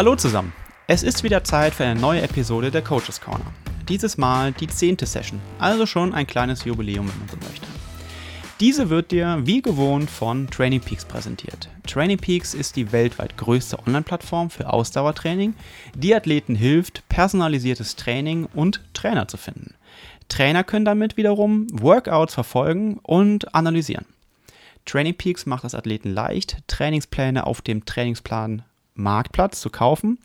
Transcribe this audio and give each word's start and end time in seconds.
Hallo 0.00 0.16
zusammen. 0.16 0.54
Es 0.86 1.02
ist 1.02 1.24
wieder 1.24 1.44
Zeit 1.44 1.74
für 1.74 1.84
eine 1.84 2.00
neue 2.00 2.22
Episode 2.22 2.70
der 2.70 2.80
Coaches 2.80 3.20
Corner. 3.20 3.52
Dieses 3.86 4.16
Mal 4.16 4.52
die 4.52 4.66
zehnte 4.66 5.04
Session, 5.04 5.38
also 5.58 5.84
schon 5.84 6.14
ein 6.14 6.26
kleines 6.26 6.64
Jubiläum, 6.64 7.06
wenn 7.06 7.18
man 7.18 7.28
so 7.28 7.36
möchte. 7.36 7.66
Diese 8.60 8.88
wird 8.88 9.10
dir 9.10 9.40
wie 9.44 9.60
gewohnt 9.60 10.08
von 10.08 10.48
Training 10.48 10.80
Peaks 10.80 11.04
präsentiert. 11.04 11.68
Training 11.86 12.16
Peaks 12.16 12.54
ist 12.54 12.76
die 12.76 12.92
weltweit 12.92 13.36
größte 13.36 13.78
Online-Plattform 13.78 14.48
für 14.48 14.72
Ausdauertraining, 14.72 15.52
die 15.94 16.14
Athleten 16.14 16.54
hilft, 16.54 17.06
personalisiertes 17.10 17.94
Training 17.94 18.48
und 18.54 18.80
Trainer 18.94 19.28
zu 19.28 19.36
finden. 19.36 19.74
Trainer 20.30 20.64
können 20.64 20.86
damit 20.86 21.18
wiederum 21.18 21.66
Workouts 21.72 22.32
verfolgen 22.32 22.98
und 23.02 23.54
analysieren. 23.54 24.06
Training 24.86 25.16
Peaks 25.18 25.44
macht 25.44 25.64
es 25.64 25.74
Athleten 25.74 26.14
leicht, 26.14 26.56
Trainingspläne 26.68 27.46
auf 27.46 27.60
dem 27.60 27.84
Trainingsplan 27.84 28.62
Marktplatz 29.02 29.60
zu 29.60 29.70
kaufen, 29.70 30.18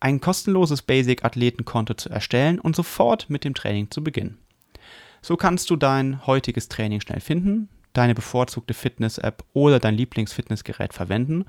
ein 0.00 0.20
kostenloses 0.20 0.82
Basic-Athletenkonto 0.82 1.94
zu 1.94 2.10
erstellen 2.10 2.58
und 2.58 2.76
sofort 2.76 3.30
mit 3.30 3.44
dem 3.44 3.54
Training 3.54 3.90
zu 3.90 4.04
beginnen. 4.04 4.38
So 5.22 5.36
kannst 5.36 5.70
du 5.70 5.76
dein 5.76 6.26
heutiges 6.26 6.68
Training 6.68 7.00
schnell 7.00 7.20
finden, 7.20 7.68
deine 7.92 8.14
bevorzugte 8.14 8.74
Fitness-App 8.74 9.42
oder 9.54 9.80
dein 9.80 9.94
Lieblingsfitnessgerät 9.94 10.92
verwenden, 10.92 11.46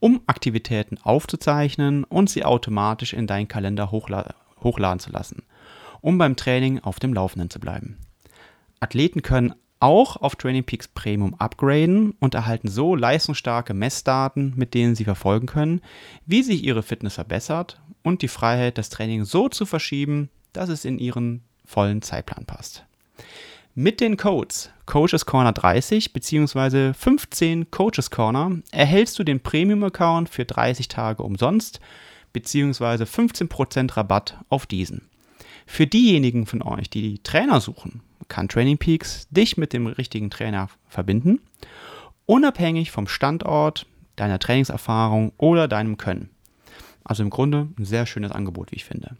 um 0.00 0.20
Aktivitäten 0.26 0.98
aufzuzeichnen 1.02 2.04
und 2.04 2.28
sie 2.28 2.44
automatisch 2.44 3.12
in 3.12 3.26
deinen 3.26 3.48
Kalender 3.48 3.90
hochla 3.90 4.34
hochladen 4.62 4.98
zu 4.98 5.10
lassen, 5.10 5.42
um 6.00 6.18
beim 6.18 6.36
Training 6.36 6.80
auf 6.80 6.98
dem 6.98 7.14
Laufenden 7.14 7.50
zu 7.50 7.60
bleiben. 7.60 7.98
Athleten 8.80 9.22
können 9.22 9.54
auch 9.84 10.16
auf 10.16 10.34
Training 10.34 10.64
Peaks 10.64 10.88
Premium 10.88 11.34
upgraden 11.34 12.14
und 12.18 12.34
erhalten 12.34 12.68
so 12.68 12.96
leistungsstarke 12.96 13.74
Messdaten, 13.74 14.54
mit 14.56 14.72
denen 14.72 14.94
sie 14.94 15.04
verfolgen 15.04 15.46
können, 15.46 15.82
wie 16.24 16.42
sich 16.42 16.64
ihre 16.64 16.82
Fitness 16.82 17.16
verbessert 17.16 17.82
und 18.02 18.22
die 18.22 18.28
Freiheit, 18.28 18.78
das 18.78 18.88
Training 18.88 19.24
so 19.24 19.50
zu 19.50 19.66
verschieben, 19.66 20.30
dass 20.54 20.70
es 20.70 20.86
in 20.86 20.98
ihren 20.98 21.42
vollen 21.66 22.00
Zeitplan 22.00 22.46
passt. 22.46 22.86
Mit 23.74 24.00
den 24.00 24.16
Codes 24.16 24.70
Coaches 24.86 25.26
Corner 25.26 25.52
30 25.52 26.14
bzw. 26.14 26.94
15 26.94 27.70
Coaches 27.70 28.10
Corner 28.10 28.52
erhältst 28.70 29.18
du 29.18 29.24
den 29.24 29.40
Premium-Account 29.40 30.30
für 30.30 30.46
30 30.46 30.88
Tage 30.88 31.22
umsonst 31.22 31.80
bzw. 32.32 33.04
15% 33.04 33.98
Rabatt 33.98 34.38
auf 34.48 34.64
diesen. 34.64 35.10
Für 35.66 35.86
diejenigen 35.86 36.46
von 36.46 36.62
euch, 36.62 36.88
die 36.88 37.22
Trainer 37.22 37.60
suchen 37.60 38.00
kann 38.28 38.48
Training 38.48 38.78
Peaks 38.78 39.28
dich 39.30 39.56
mit 39.56 39.72
dem 39.72 39.86
richtigen 39.86 40.30
Trainer 40.30 40.68
verbinden, 40.88 41.40
unabhängig 42.26 42.90
vom 42.90 43.06
Standort, 43.06 43.86
deiner 44.16 44.38
Trainingserfahrung 44.38 45.32
oder 45.38 45.68
deinem 45.68 45.96
Können. 45.96 46.30
Also 47.04 47.22
im 47.22 47.30
Grunde 47.30 47.68
ein 47.78 47.84
sehr 47.84 48.06
schönes 48.06 48.32
Angebot, 48.32 48.72
wie 48.72 48.76
ich 48.76 48.84
finde. 48.84 49.16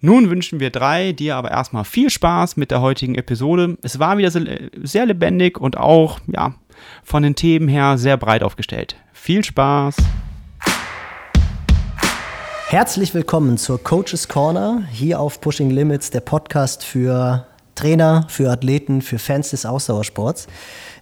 Nun 0.00 0.28
wünschen 0.28 0.60
wir 0.60 0.70
drei 0.70 1.12
dir 1.12 1.36
aber 1.36 1.50
erstmal 1.50 1.84
viel 1.84 2.10
Spaß 2.10 2.56
mit 2.56 2.70
der 2.70 2.80
heutigen 2.80 3.14
Episode. 3.14 3.78
Es 3.82 3.98
war 3.98 4.18
wieder 4.18 4.30
sehr 4.30 5.06
lebendig 5.06 5.58
und 5.58 5.78
auch 5.78 6.20
ja, 6.26 6.54
von 7.02 7.22
den 7.22 7.34
Themen 7.34 7.68
her 7.68 7.96
sehr 7.96 8.16
breit 8.16 8.42
aufgestellt. 8.42 8.96
Viel 9.12 9.42
Spaß! 9.42 9.96
Herzlich 12.66 13.14
willkommen 13.14 13.56
zur 13.56 13.82
Coaches 13.82 14.28
Corner 14.28 14.82
hier 14.90 15.20
auf 15.20 15.40
Pushing 15.40 15.70
Limits, 15.70 16.10
der 16.10 16.20
Podcast 16.20 16.84
für 16.84 17.46
Trainer, 17.74 18.26
für 18.28 18.50
Athleten, 18.50 19.02
für 19.02 19.18
Fans 19.18 19.50
des 19.50 19.66
Ausdauersports. 19.66 20.46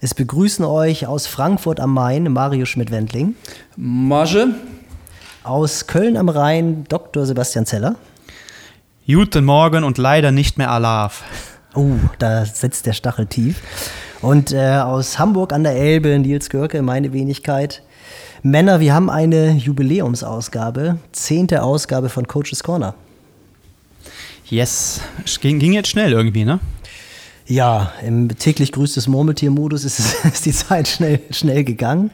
Es 0.00 0.14
begrüßen 0.14 0.64
euch 0.64 1.06
aus 1.06 1.26
Frankfurt 1.26 1.80
am 1.80 1.94
Main 1.94 2.32
Mario 2.32 2.64
Schmidt-Wendling. 2.64 3.36
Marge. 3.76 4.48
Aus 5.44 5.86
Köln 5.86 6.16
am 6.16 6.28
Rhein 6.28 6.84
Dr. 6.88 7.26
Sebastian 7.26 7.66
Zeller. 7.66 7.96
Guten 9.06 9.44
Morgen 9.44 9.84
und 9.84 9.98
leider 9.98 10.30
nicht 10.30 10.58
mehr 10.58 10.70
Alarv. 10.70 11.24
Oh, 11.74 11.96
da 12.18 12.44
sitzt 12.44 12.86
der 12.86 12.92
Stachel 12.92 13.26
tief. 13.26 13.60
Und 14.20 14.52
äh, 14.52 14.76
aus 14.76 15.18
Hamburg 15.18 15.52
an 15.52 15.64
der 15.64 15.74
Elbe 15.74 16.18
Nils 16.18 16.48
Görke, 16.50 16.82
meine 16.82 17.12
Wenigkeit. 17.12 17.82
Männer, 18.42 18.80
wir 18.80 18.94
haben 18.94 19.10
eine 19.10 19.52
Jubiläumsausgabe, 19.52 20.98
zehnte 21.12 21.62
Ausgabe 21.62 22.08
von 22.08 22.26
Coaches 22.26 22.62
Corner. 22.62 22.94
Yes, 24.52 25.00
es 25.24 25.40
ging, 25.40 25.58
ging 25.58 25.72
jetzt 25.72 25.88
schnell 25.88 26.12
irgendwie, 26.12 26.44
ne? 26.44 26.60
Ja, 27.46 27.94
im 28.06 28.28
täglich 28.36 28.70
grüßtes 28.72 29.08
Murmeltier-Modus 29.08 29.82
ist, 29.84 29.98
ist, 30.26 30.44
die 30.44 30.52
Zeit 30.52 30.88
schnell, 30.88 31.20
schnell 31.30 31.64
gegangen. 31.64 32.10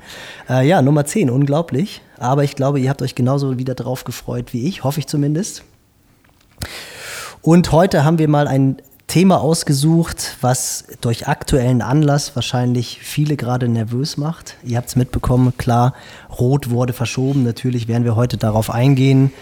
Äh, 0.49 0.69
ja, 0.69 0.81
Nummer 0.81 1.05
10, 1.05 1.31
unglaublich. 1.31 2.01
Aber 2.17 2.45
ich 2.45 2.55
glaube, 2.55 2.79
ihr 2.79 2.91
habt 2.91 3.03
euch 3.03 3.17
genauso 3.17 3.59
wieder 3.59 3.75
drauf 3.75 4.05
gefreut 4.05 4.53
wie 4.53 4.69
ich, 4.69 4.85
hoffe 4.85 5.01
ich 5.01 5.09
zumindest. 5.09 5.65
Und 7.43 7.73
heute 7.73 8.05
haben 8.05 8.21
wir 8.21 8.29
mal 8.29 8.47
ein 8.47 8.77
Thema 9.09 9.41
ausgesucht, 9.41 10.37
was 10.41 10.85
durch 11.01 11.27
aktuellen 11.27 11.83
Anlass 11.83 12.37
wahrscheinlich 12.37 13.01
viele 13.03 13.37
gerade 13.37 13.67
nervös 13.67 14.17
macht. 14.17 14.55
Ihr 14.63 14.77
habt 14.77 14.91
es 14.91 14.95
mitbekommen, 14.95 15.55
klar, 15.57 15.93
Rot 16.39 16.71
wurde 16.71 16.93
verschoben. 16.93 17.43
Natürlich 17.43 17.89
werden 17.89 18.05
wir 18.05 18.15
heute 18.15 18.37
darauf 18.37 18.71
eingehen. 18.71 19.33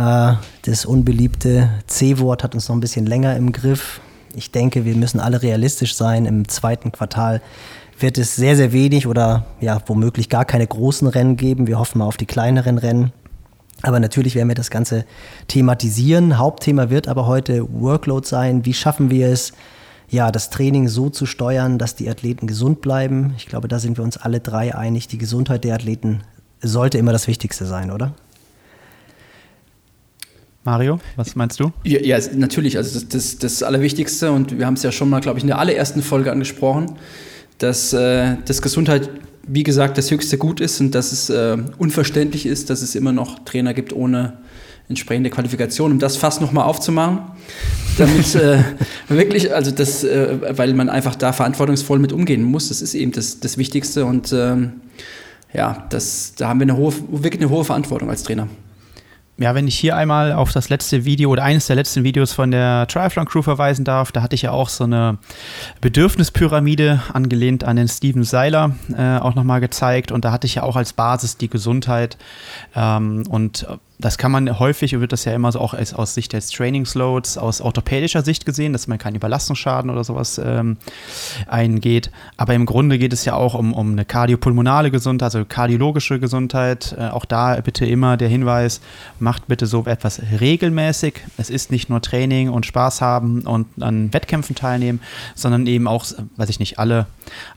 Äh, 0.00 0.34
das 0.62 0.86
unbeliebte 0.86 1.68
C-Wort 1.86 2.42
hat 2.42 2.54
uns 2.54 2.68
noch 2.68 2.76
ein 2.76 2.80
bisschen 2.80 3.06
länger 3.06 3.36
im 3.36 3.52
Griff. 3.52 4.00
Ich 4.34 4.50
denke, 4.50 4.84
wir 4.84 4.96
müssen 4.96 5.20
alle 5.20 5.42
realistisch 5.42 5.94
sein. 5.94 6.24
Im 6.24 6.48
zweiten 6.48 6.92
Quartal 6.92 7.42
wird 7.98 8.16
es 8.16 8.34
sehr, 8.34 8.56
sehr 8.56 8.72
wenig 8.72 9.06
oder 9.06 9.44
ja, 9.60 9.78
womöglich 9.86 10.30
gar 10.30 10.46
keine 10.46 10.66
großen 10.66 11.06
Rennen 11.08 11.36
geben. 11.36 11.66
Wir 11.66 11.78
hoffen 11.78 11.98
mal 11.98 12.06
auf 12.06 12.16
die 12.16 12.26
kleineren 12.26 12.78
Rennen. 12.78 13.12
Aber 13.82 14.00
natürlich 14.00 14.34
werden 14.34 14.48
wir 14.48 14.54
das 14.54 14.70
Ganze 14.70 15.04
thematisieren. 15.48 16.38
Hauptthema 16.38 16.88
wird 16.88 17.08
aber 17.08 17.26
heute 17.26 17.66
Workload 17.70 18.26
sein. 18.26 18.64
Wie 18.64 18.74
schaffen 18.74 19.10
wir 19.10 19.28
es, 19.28 19.52
ja, 20.08 20.30
das 20.30 20.50
Training 20.50 20.88
so 20.88 21.10
zu 21.10 21.26
steuern, 21.26 21.78
dass 21.78 21.94
die 21.94 22.08
Athleten 22.08 22.46
gesund 22.46 22.80
bleiben? 22.80 23.34
Ich 23.36 23.46
glaube, 23.46 23.68
da 23.68 23.78
sind 23.78 23.98
wir 23.98 24.04
uns 24.04 24.16
alle 24.16 24.40
drei 24.40 24.74
einig. 24.74 25.08
Die 25.08 25.18
Gesundheit 25.18 25.64
der 25.64 25.74
Athleten 25.74 26.22
sollte 26.62 26.98
immer 26.98 27.12
das 27.12 27.26
Wichtigste 27.26 27.66
sein, 27.66 27.90
oder? 27.90 28.14
Mario, 30.64 31.00
was 31.16 31.36
meinst 31.36 31.58
du? 31.58 31.72
Ja, 31.84 32.00
ja 32.00 32.18
natürlich. 32.34 32.76
Also 32.76 33.00
das, 33.00 33.38
das, 33.38 33.62
Allerwichtigste, 33.62 34.30
und 34.30 34.58
wir 34.58 34.66
haben 34.66 34.74
es 34.74 34.82
ja 34.82 34.92
schon 34.92 35.08
mal, 35.08 35.20
glaube 35.20 35.38
ich, 35.38 35.44
in 35.44 35.48
der 35.48 35.58
allerersten 35.58 36.02
Folge 36.02 36.30
angesprochen, 36.30 36.96
dass, 37.58 37.92
äh, 37.92 38.36
dass 38.44 38.60
Gesundheit, 38.60 39.08
wie 39.46 39.62
gesagt, 39.62 39.96
das 39.96 40.10
höchste 40.10 40.36
Gut 40.36 40.60
ist 40.60 40.80
und 40.80 40.94
dass 40.94 41.12
es 41.12 41.30
äh, 41.30 41.56
unverständlich 41.78 42.44
ist, 42.44 42.68
dass 42.68 42.82
es 42.82 42.94
immer 42.94 43.12
noch 43.12 43.38
Trainer 43.44 43.72
gibt 43.72 43.94
ohne 43.94 44.34
entsprechende 44.90 45.30
Qualifikation, 45.30 45.92
um 45.92 45.98
das 45.98 46.16
fast 46.16 46.42
nochmal 46.42 46.64
aufzumachen. 46.64 47.20
Damit 47.96 48.34
äh, 48.34 48.62
wirklich, 49.08 49.54
also 49.54 49.70
das, 49.70 50.04
äh, 50.04 50.58
weil 50.58 50.74
man 50.74 50.90
einfach 50.90 51.14
da 51.14 51.32
verantwortungsvoll 51.32 51.98
mit 51.98 52.12
umgehen 52.12 52.42
muss, 52.42 52.68
das 52.68 52.82
ist 52.82 52.94
eben 52.94 53.12
das, 53.12 53.40
das 53.40 53.56
Wichtigste 53.56 54.04
und 54.04 54.32
ähm, 54.32 54.72
ja, 55.54 55.86
das, 55.88 56.34
da 56.36 56.48
haben 56.48 56.60
wir 56.60 56.64
eine 56.64 56.76
hohe, 56.76 56.92
wirklich 57.10 57.40
eine 57.40 57.50
hohe 57.50 57.64
Verantwortung 57.64 58.10
als 58.10 58.24
Trainer. 58.24 58.48
Ja, 59.40 59.54
wenn 59.54 59.66
ich 59.66 59.78
hier 59.78 59.96
einmal 59.96 60.34
auf 60.34 60.52
das 60.52 60.68
letzte 60.68 61.06
Video 61.06 61.30
oder 61.30 61.42
eines 61.42 61.66
der 61.66 61.74
letzten 61.74 62.04
Videos 62.04 62.34
von 62.34 62.50
der 62.50 62.86
Triathlon 62.86 63.24
Crew 63.24 63.40
verweisen 63.40 63.86
darf, 63.86 64.12
da 64.12 64.20
hatte 64.20 64.34
ich 64.34 64.42
ja 64.42 64.50
auch 64.50 64.68
so 64.68 64.84
eine 64.84 65.16
Bedürfnispyramide 65.80 67.00
angelehnt 67.14 67.64
an 67.64 67.76
den 67.76 67.88
Steven 67.88 68.22
Seiler 68.22 68.74
äh, 68.94 69.16
auch 69.16 69.34
nochmal 69.34 69.62
gezeigt. 69.62 70.12
Und 70.12 70.26
da 70.26 70.32
hatte 70.32 70.46
ich 70.46 70.56
ja 70.56 70.62
auch 70.62 70.76
als 70.76 70.92
Basis 70.92 71.38
die 71.38 71.48
Gesundheit 71.48 72.18
ähm, 72.76 73.22
und 73.30 73.66
das 74.00 74.18
kann 74.18 74.32
man 74.32 74.58
häufig, 74.58 74.98
wird 74.98 75.12
das 75.12 75.24
ja 75.24 75.34
immer 75.34 75.52
so 75.52 75.60
auch 75.60 75.74
als, 75.74 75.92
aus 75.92 76.14
Sicht 76.14 76.32
des 76.32 76.50
Trainingsloads, 76.50 77.38
aus 77.38 77.60
orthopädischer 77.60 78.22
Sicht 78.22 78.46
gesehen, 78.46 78.72
dass 78.72 78.86
man 78.86 78.98
keinen 78.98 79.16
Überlastungsschaden 79.16 79.90
oder 79.90 80.04
sowas 80.04 80.40
ähm, 80.42 80.78
eingeht. 81.46 82.10
Aber 82.36 82.54
im 82.54 82.66
Grunde 82.66 82.98
geht 82.98 83.12
es 83.12 83.24
ja 83.24 83.34
auch 83.34 83.54
um, 83.54 83.74
um 83.74 83.92
eine 83.92 84.04
kardiopulmonale 84.04 84.90
Gesundheit, 84.90 85.34
also 85.34 85.44
kardiologische 85.44 86.18
Gesundheit. 86.18 86.94
Äh, 86.98 87.08
auch 87.08 87.24
da 87.24 87.60
bitte 87.60 87.84
immer 87.84 88.16
der 88.16 88.28
Hinweis, 88.28 88.80
macht 89.18 89.48
bitte 89.48 89.66
so 89.66 89.84
etwas 89.84 90.22
regelmäßig. 90.40 91.20
Es 91.36 91.50
ist 91.50 91.70
nicht 91.70 91.90
nur 91.90 92.00
Training 92.00 92.48
und 92.48 92.66
Spaß 92.66 93.00
haben 93.02 93.42
und 93.42 93.66
an 93.80 94.12
Wettkämpfen 94.12 94.56
teilnehmen, 94.56 95.00
sondern 95.34 95.66
eben 95.66 95.86
auch, 95.86 96.06
weiß 96.36 96.48
ich 96.48 96.58
nicht, 96.58 96.78
alle 96.78 97.06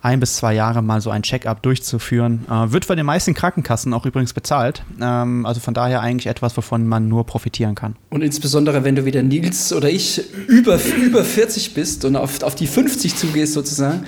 ein 0.01 0.19
bis 0.19 0.35
zwei 0.35 0.53
Jahre 0.53 0.81
mal 0.81 0.99
so 0.99 1.09
ein 1.09 1.23
Check-up 1.23 1.61
durchzuführen. 1.61 2.45
Äh, 2.49 2.71
wird 2.71 2.85
von 2.85 2.97
den 2.97 3.05
meisten 3.05 3.33
Krankenkassen 3.33 3.93
auch 3.93 4.05
übrigens 4.05 4.33
bezahlt. 4.33 4.83
Ähm, 5.01 5.45
also 5.45 5.61
von 5.61 5.73
daher 5.73 6.01
eigentlich 6.01 6.32
etwas, 6.33 6.57
wovon 6.57 6.87
man 6.87 7.07
nur 7.07 7.25
profitieren 7.25 7.75
kann. 7.75 7.95
Und 8.09 8.23
insbesondere, 8.23 8.83
wenn 8.83 8.95
du 8.95 9.05
wieder 9.05 9.21
Nils 9.21 9.71
oder 9.71 9.89
ich 9.89 10.21
über, 10.47 10.79
über 11.05 11.23
40 11.23 11.73
bist 11.73 12.03
und 12.05 12.15
auf, 12.15 12.41
auf 12.41 12.55
die 12.55 12.67
50 12.67 13.15
zugehst 13.15 13.53
sozusagen, 13.53 14.05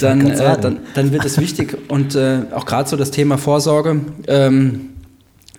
dann, 0.00 0.26
äh, 0.26 0.60
dann, 0.60 0.78
dann 0.94 1.12
wird 1.12 1.24
es 1.24 1.38
wichtig. 1.38 1.76
Und 1.88 2.14
äh, 2.14 2.40
auch 2.52 2.64
gerade 2.64 2.88
so 2.88 2.96
das 2.96 3.10
Thema 3.10 3.38
Vorsorge. 3.38 4.00
Ähm, 4.26 4.90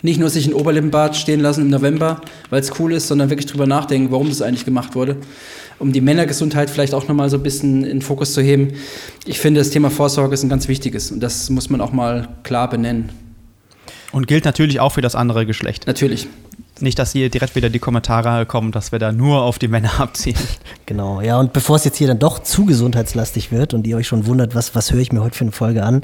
nicht 0.02 0.20
nur 0.20 0.30
sich 0.30 0.46
ein 0.46 0.54
Oberlippenbart 0.54 1.16
stehen 1.16 1.40
lassen 1.40 1.62
im 1.62 1.70
November, 1.70 2.20
weil 2.50 2.60
es 2.60 2.78
cool 2.78 2.92
ist, 2.92 3.08
sondern 3.08 3.30
wirklich 3.30 3.46
drüber 3.46 3.66
nachdenken, 3.66 4.12
warum 4.12 4.28
das 4.28 4.42
eigentlich 4.42 4.64
gemacht 4.64 4.94
wurde. 4.94 5.16
Um 5.78 5.92
die 5.92 6.00
Männergesundheit 6.00 6.70
vielleicht 6.70 6.94
auch 6.94 7.06
nochmal 7.08 7.30
so 7.30 7.36
ein 7.36 7.42
bisschen 7.42 7.84
in 7.84 7.98
den 7.98 8.02
Fokus 8.02 8.32
zu 8.32 8.40
heben. 8.40 8.74
Ich 9.26 9.38
finde, 9.38 9.60
das 9.60 9.70
Thema 9.70 9.90
Vorsorge 9.90 10.34
ist 10.34 10.42
ein 10.42 10.48
ganz 10.48 10.68
wichtiges 10.68 11.10
und 11.10 11.20
das 11.20 11.50
muss 11.50 11.70
man 11.70 11.80
auch 11.80 11.92
mal 11.92 12.28
klar 12.42 12.68
benennen. 12.68 13.10
Und 14.12 14.26
gilt 14.26 14.44
natürlich 14.44 14.80
auch 14.80 14.92
für 14.92 15.02
das 15.02 15.14
andere 15.14 15.44
Geschlecht. 15.44 15.86
Natürlich. 15.86 16.28
Nicht, 16.80 16.98
dass 16.98 17.12
hier 17.12 17.28
direkt 17.28 17.56
wieder 17.56 17.70
die 17.70 17.80
Kommentare 17.80 18.46
kommen, 18.46 18.70
dass 18.70 18.92
wir 18.92 19.00
da 19.00 19.10
nur 19.10 19.42
auf 19.42 19.58
die 19.58 19.68
Männer 19.68 19.90
abziehen. 20.00 20.36
Genau, 20.86 21.20
ja, 21.20 21.38
und 21.38 21.52
bevor 21.52 21.76
es 21.76 21.84
jetzt 21.84 21.96
hier 21.96 22.06
dann 22.06 22.18
doch 22.18 22.38
zu 22.38 22.64
gesundheitslastig 22.64 23.50
wird 23.50 23.74
und 23.74 23.86
ihr 23.86 23.96
euch 23.96 24.06
schon 24.06 24.26
wundert, 24.26 24.54
was, 24.54 24.74
was 24.74 24.92
höre 24.92 25.00
ich 25.00 25.12
mir 25.12 25.20
heute 25.20 25.36
für 25.36 25.44
eine 25.44 25.52
Folge 25.52 25.82
an, 25.82 26.02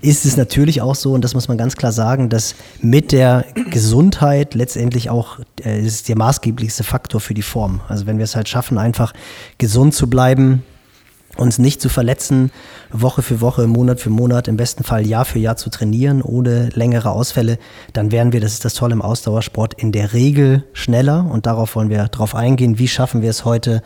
ist 0.00 0.24
es 0.24 0.36
natürlich 0.36 0.80
auch 0.80 0.94
so, 0.94 1.12
und 1.12 1.22
das 1.22 1.34
muss 1.34 1.48
man 1.48 1.58
ganz 1.58 1.76
klar 1.76 1.92
sagen, 1.92 2.28
dass 2.28 2.54
mit 2.80 3.10
der 3.12 3.44
Gesundheit 3.70 4.54
letztendlich 4.54 5.10
auch 5.10 5.40
äh, 5.64 5.80
ist 5.80 6.08
der 6.08 6.16
maßgeblichste 6.16 6.84
Faktor 6.84 7.20
für 7.20 7.34
die 7.34 7.42
Form. 7.42 7.80
Also 7.88 8.06
wenn 8.06 8.18
wir 8.18 8.24
es 8.24 8.36
halt 8.36 8.48
schaffen, 8.48 8.78
einfach 8.78 9.12
gesund 9.58 9.94
zu 9.94 10.08
bleiben, 10.08 10.62
uns 11.36 11.58
nicht 11.58 11.80
zu 11.80 11.88
verletzen, 11.88 12.50
Woche 12.90 13.22
für 13.22 13.40
Woche, 13.40 13.66
Monat 13.66 14.00
für 14.00 14.10
Monat, 14.10 14.48
im 14.48 14.56
besten 14.56 14.84
Fall 14.84 15.06
Jahr 15.06 15.24
für 15.24 15.38
Jahr 15.38 15.56
zu 15.56 15.70
trainieren, 15.70 16.22
ohne 16.22 16.68
längere 16.70 17.10
Ausfälle, 17.10 17.58
dann 17.92 18.12
werden 18.12 18.32
wir, 18.32 18.40
das 18.40 18.52
ist 18.52 18.64
das 18.64 18.74
Tolle 18.74 18.92
im 18.92 19.02
Ausdauersport, 19.02 19.74
in 19.74 19.92
der 19.92 20.12
Regel 20.12 20.64
schneller 20.72 21.26
und 21.30 21.46
darauf 21.46 21.74
wollen 21.74 21.90
wir 21.90 22.04
drauf 22.08 22.34
eingehen. 22.34 22.78
Wie 22.78 22.88
schaffen 22.88 23.22
wir 23.22 23.30
es 23.30 23.44
heute, 23.44 23.82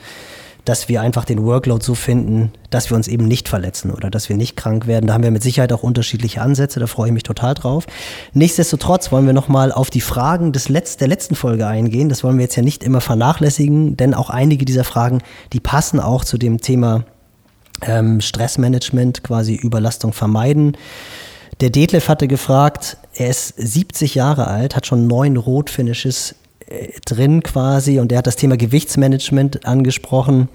dass 0.67 0.89
wir 0.89 1.01
einfach 1.01 1.25
den 1.25 1.45
Workload 1.45 1.83
so 1.83 1.95
finden, 1.95 2.51
dass 2.71 2.91
wir 2.91 2.97
uns 2.97 3.07
eben 3.07 3.29
nicht 3.29 3.49
verletzen 3.49 3.93
oder 3.93 4.11
dass 4.11 4.29
wir 4.29 4.37
nicht 4.37 4.57
krank 4.57 4.89
werden. 4.89 5.07
Da 5.07 5.15
haben 5.15 5.23
wir 5.23 5.31
mit 5.31 5.43
Sicherheit 5.43 5.73
auch 5.73 5.85
unterschiedliche 5.85 6.43
Ansätze, 6.43 6.81
da 6.81 6.89
freue 6.89 7.07
ich 7.07 7.15
mich 7.15 7.23
total 7.23 7.55
drauf. 7.55 7.87
Nichtsdestotrotz 8.33 9.13
wollen 9.13 9.27
wir 9.27 9.33
nochmal 9.33 9.71
auf 9.71 9.91
die 9.91 10.01
Fragen 10.01 10.53
des 10.53 10.69
Letz 10.69 10.97
der 10.97 11.07
letzten 11.07 11.37
Folge 11.37 11.69
eingehen. 11.69 12.09
Das 12.09 12.25
wollen 12.25 12.37
wir 12.37 12.43
jetzt 12.43 12.57
ja 12.57 12.65
nicht 12.65 12.83
immer 12.83 13.01
vernachlässigen, 13.01 13.97
denn 13.97 14.13
auch 14.13 14.29
einige 14.29 14.65
dieser 14.65 14.85
Fragen, 14.85 15.23
die 15.53 15.61
passen 15.61 16.01
auch 16.01 16.25
zu 16.25 16.37
dem 16.37 16.61
Thema 16.61 17.05
ähm, 17.83 18.21
Stressmanagement, 18.21 19.23
quasi 19.23 19.55
Überlastung 19.55 20.13
vermeiden. 20.13 20.77
Der 21.61 21.71
Detlef 21.71 22.09
hatte 22.09 22.29
gefragt, 22.29 22.99
er 23.15 23.29
ist 23.29 23.55
70 23.57 24.15
Jahre 24.15 24.47
alt, 24.47 24.77
hat 24.77 24.87
schon 24.87 25.07
neun 25.07 25.37
Rotfinishes 25.37 26.35
äh, 26.67 26.89
drin 27.05 27.43
quasi 27.43 27.99
und 27.99 28.13
er 28.13 28.19
hat 28.19 28.27
das 28.27 28.37
Thema 28.37 28.57
Gewichtsmanagement 28.57 29.65
angesprochen. 29.67 30.49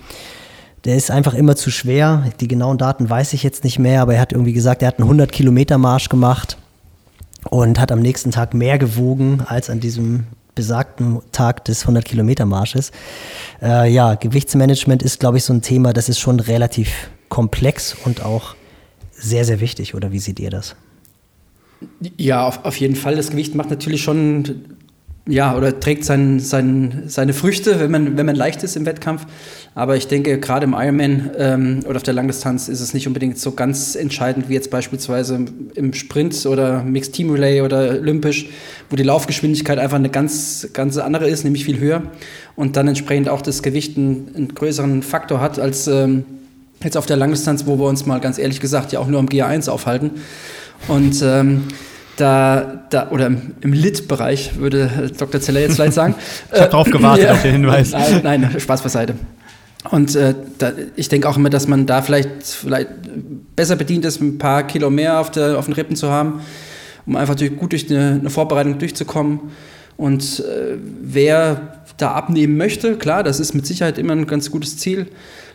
Der 0.86 0.96
ist 0.96 1.12
einfach 1.12 1.34
immer 1.34 1.56
zu 1.56 1.70
schwer. 1.70 2.32
Die 2.40 2.48
genauen 2.48 2.78
Daten 2.78 3.10
weiß 3.10 3.34
ich 3.34 3.44
jetzt 3.44 3.64
nicht 3.64 3.80
mehr, 3.80 4.02
aber 4.02 4.16
er 4.16 4.22
hat 4.22 4.32
irgendwie 4.32 4.54
gesagt, 4.54 4.82
er 4.82 4.90
hat 4.90 4.98
einen 4.98 5.06
100 5.06 5.32
Kilometer 5.32 5.78
Marsch 5.78 6.10
gemacht 6.10 6.58
und 7.50 7.80
hat 7.80 7.92
am 7.92 8.00
nächsten 8.00 8.32
Tag 8.32 8.54
mehr 8.54 8.78
gewogen 8.78 9.44
als 9.46 9.70
an 9.70 9.80
diesem 9.80 10.26
besagten 10.56 11.22
Tag 11.32 11.66
des 11.66 11.86
100-Kilometer-Marsches. 11.86 12.92
Äh, 13.62 13.92
ja, 13.92 14.16
Gewichtsmanagement 14.16 15.04
ist, 15.04 15.20
glaube 15.20 15.38
ich, 15.38 15.44
so 15.44 15.54
ein 15.54 15.62
Thema, 15.62 15.94
das 15.94 16.10
ist 16.10 16.20
schon 16.20 16.40
relativ 16.40 17.10
komplex 17.30 17.96
und 18.06 18.24
auch 18.24 18.56
sehr, 19.12 19.46
sehr 19.46 19.60
wichtig. 19.60 19.96
Oder 19.96 20.12
wie 20.12 20.20
seht 20.20 20.40
ihr 20.40 20.50
das? 20.50 20.76
Ja, 22.18 22.46
auf, 22.46 22.66
auf 22.66 22.78
jeden 22.78 22.96
Fall. 22.96 23.16
Das 23.16 23.32
Gewicht 23.32 23.56
macht 23.56 23.70
natürlich 23.70 24.04
schon 24.04 24.78
ja, 25.32 25.56
oder 25.56 25.80
trägt 25.80 26.04
sein, 26.04 26.42
sein, 26.42 27.04
seine 27.08 27.34
Früchte, 27.34 27.80
wenn 27.80 27.90
man, 27.90 28.18
wenn 28.18 28.26
man 28.26 28.36
leicht 28.36 28.64
ist 28.64 28.76
im 28.76 28.86
Wettkampf. 28.86 29.26
Aber 29.74 29.96
ich 29.96 30.08
denke, 30.08 30.38
gerade 30.40 30.66
im 30.66 30.74
Ironman 30.74 31.32
ähm, 31.38 31.80
oder 31.88 31.96
auf 31.96 32.04
der 32.04 32.14
Langdistanz 32.14 32.68
ist 32.68 32.82
es 32.82 32.94
nicht 32.94 33.08
unbedingt 33.08 33.38
so 33.40 33.54
ganz 33.54 33.96
entscheidend 33.96 34.50
wie 34.50 34.54
jetzt 34.54 34.70
beispielsweise 34.70 35.46
im 35.76 35.94
Sprint 35.94 36.46
oder 36.46 36.84
Mixed 36.84 37.14
Team 37.14 37.32
Relay 37.32 37.62
oder 37.62 37.92
Olympisch, 37.92 38.50
wo 38.90 38.98
die 38.98 39.04
Laufgeschwindigkeit 39.04 39.80
einfach 39.80 39.96
eine 39.96 40.10
ganz, 40.10 40.68
ganz 40.74 40.98
andere 40.98 41.30
ist, 41.30 41.46
nämlich 41.46 41.64
viel 41.64 41.80
höher 41.80 42.04
und 42.58 42.76
dann 42.76 42.90
entsprechend 42.90 43.30
auch 43.30 43.42
das 43.42 43.64
Gewicht 43.64 43.98
einen, 43.98 44.32
einen 44.36 44.54
größeren 44.54 45.02
Faktor 45.02 45.40
hat 45.40 45.60
als 45.60 45.88
ähm, 45.88 46.26
jetzt 46.84 46.98
auf 46.98 47.06
der 47.06 47.16
Langdistanz, 47.16 47.66
wo 47.66 47.80
wir 47.80 47.86
uns 47.86 48.06
mal 48.06 48.20
ganz 48.20 48.38
ehrlich 48.38 48.60
gesagt 48.60 48.92
ja 48.92 49.00
auch 49.00 49.08
nur 49.08 49.20
am 49.20 49.28
GA1 49.28 49.70
aufhalten. 49.70 50.12
Und 50.90 51.22
ähm, 51.24 51.64
da, 52.22 52.86
da 52.90 53.10
oder 53.10 53.28
im, 53.28 53.56
im 53.62 53.74
Lit-Bereich, 53.74 54.58
würde 54.58 55.12
Dr. 55.18 55.42
Zeller 55.42 55.62
jetzt 55.62 55.76
vielleicht 55.76 55.94
sagen. 55.94 56.16
ich 56.54 56.60
habe 56.60 56.70
drauf 56.70 56.90
gewartet, 56.90 57.26
ja, 57.26 57.32
auf 57.34 57.42
den 57.42 57.54
Hinweis. 57.54 57.92
Nein, 58.24 58.42
nein, 58.42 58.60
Spaß 58.60 58.82
beiseite. 58.82 59.16
Und 59.90 60.16
äh, 60.16 60.36
da, 60.60 60.74
ich 60.96 61.10
denke 61.10 61.28
auch 61.28 61.38
immer, 61.38 61.50
dass 61.50 61.68
man 61.68 61.88
da 61.88 62.04
vielleicht, 62.04 62.44
vielleicht 62.44 62.90
besser 63.56 63.76
bedient 63.76 64.06
ist, 64.06 64.22
ein 64.22 64.38
paar 64.38 64.68
Kilo 64.68 64.92
mehr 64.92 65.20
auf, 65.20 65.32
der, 65.32 65.58
auf 65.58 65.66
den 65.66 65.74
Rippen 65.74 65.96
zu 65.96 66.12
haben, 66.12 66.42
um 67.08 67.16
einfach 67.16 67.34
durch, 67.34 67.58
gut 67.58 67.72
durch 67.72 67.90
eine, 67.90 68.20
eine, 68.20 68.30
Vorbereitung 68.30 68.78
durchzukommen. 68.78 69.40
Und 69.98 70.40
äh, 70.40 70.78
wer 71.02 71.84
da 71.98 72.12
abnehmen 72.12 72.58
möchte, 72.58 72.96
klar, 72.98 73.24
das 73.24 73.40
ist 73.40 73.56
mit 73.56 73.66
Sicherheit 73.66 73.98
immer 73.98 74.14
ein 74.14 74.28
ganz 74.28 74.52
gutes 74.52 74.78
Ziel. 74.78 75.08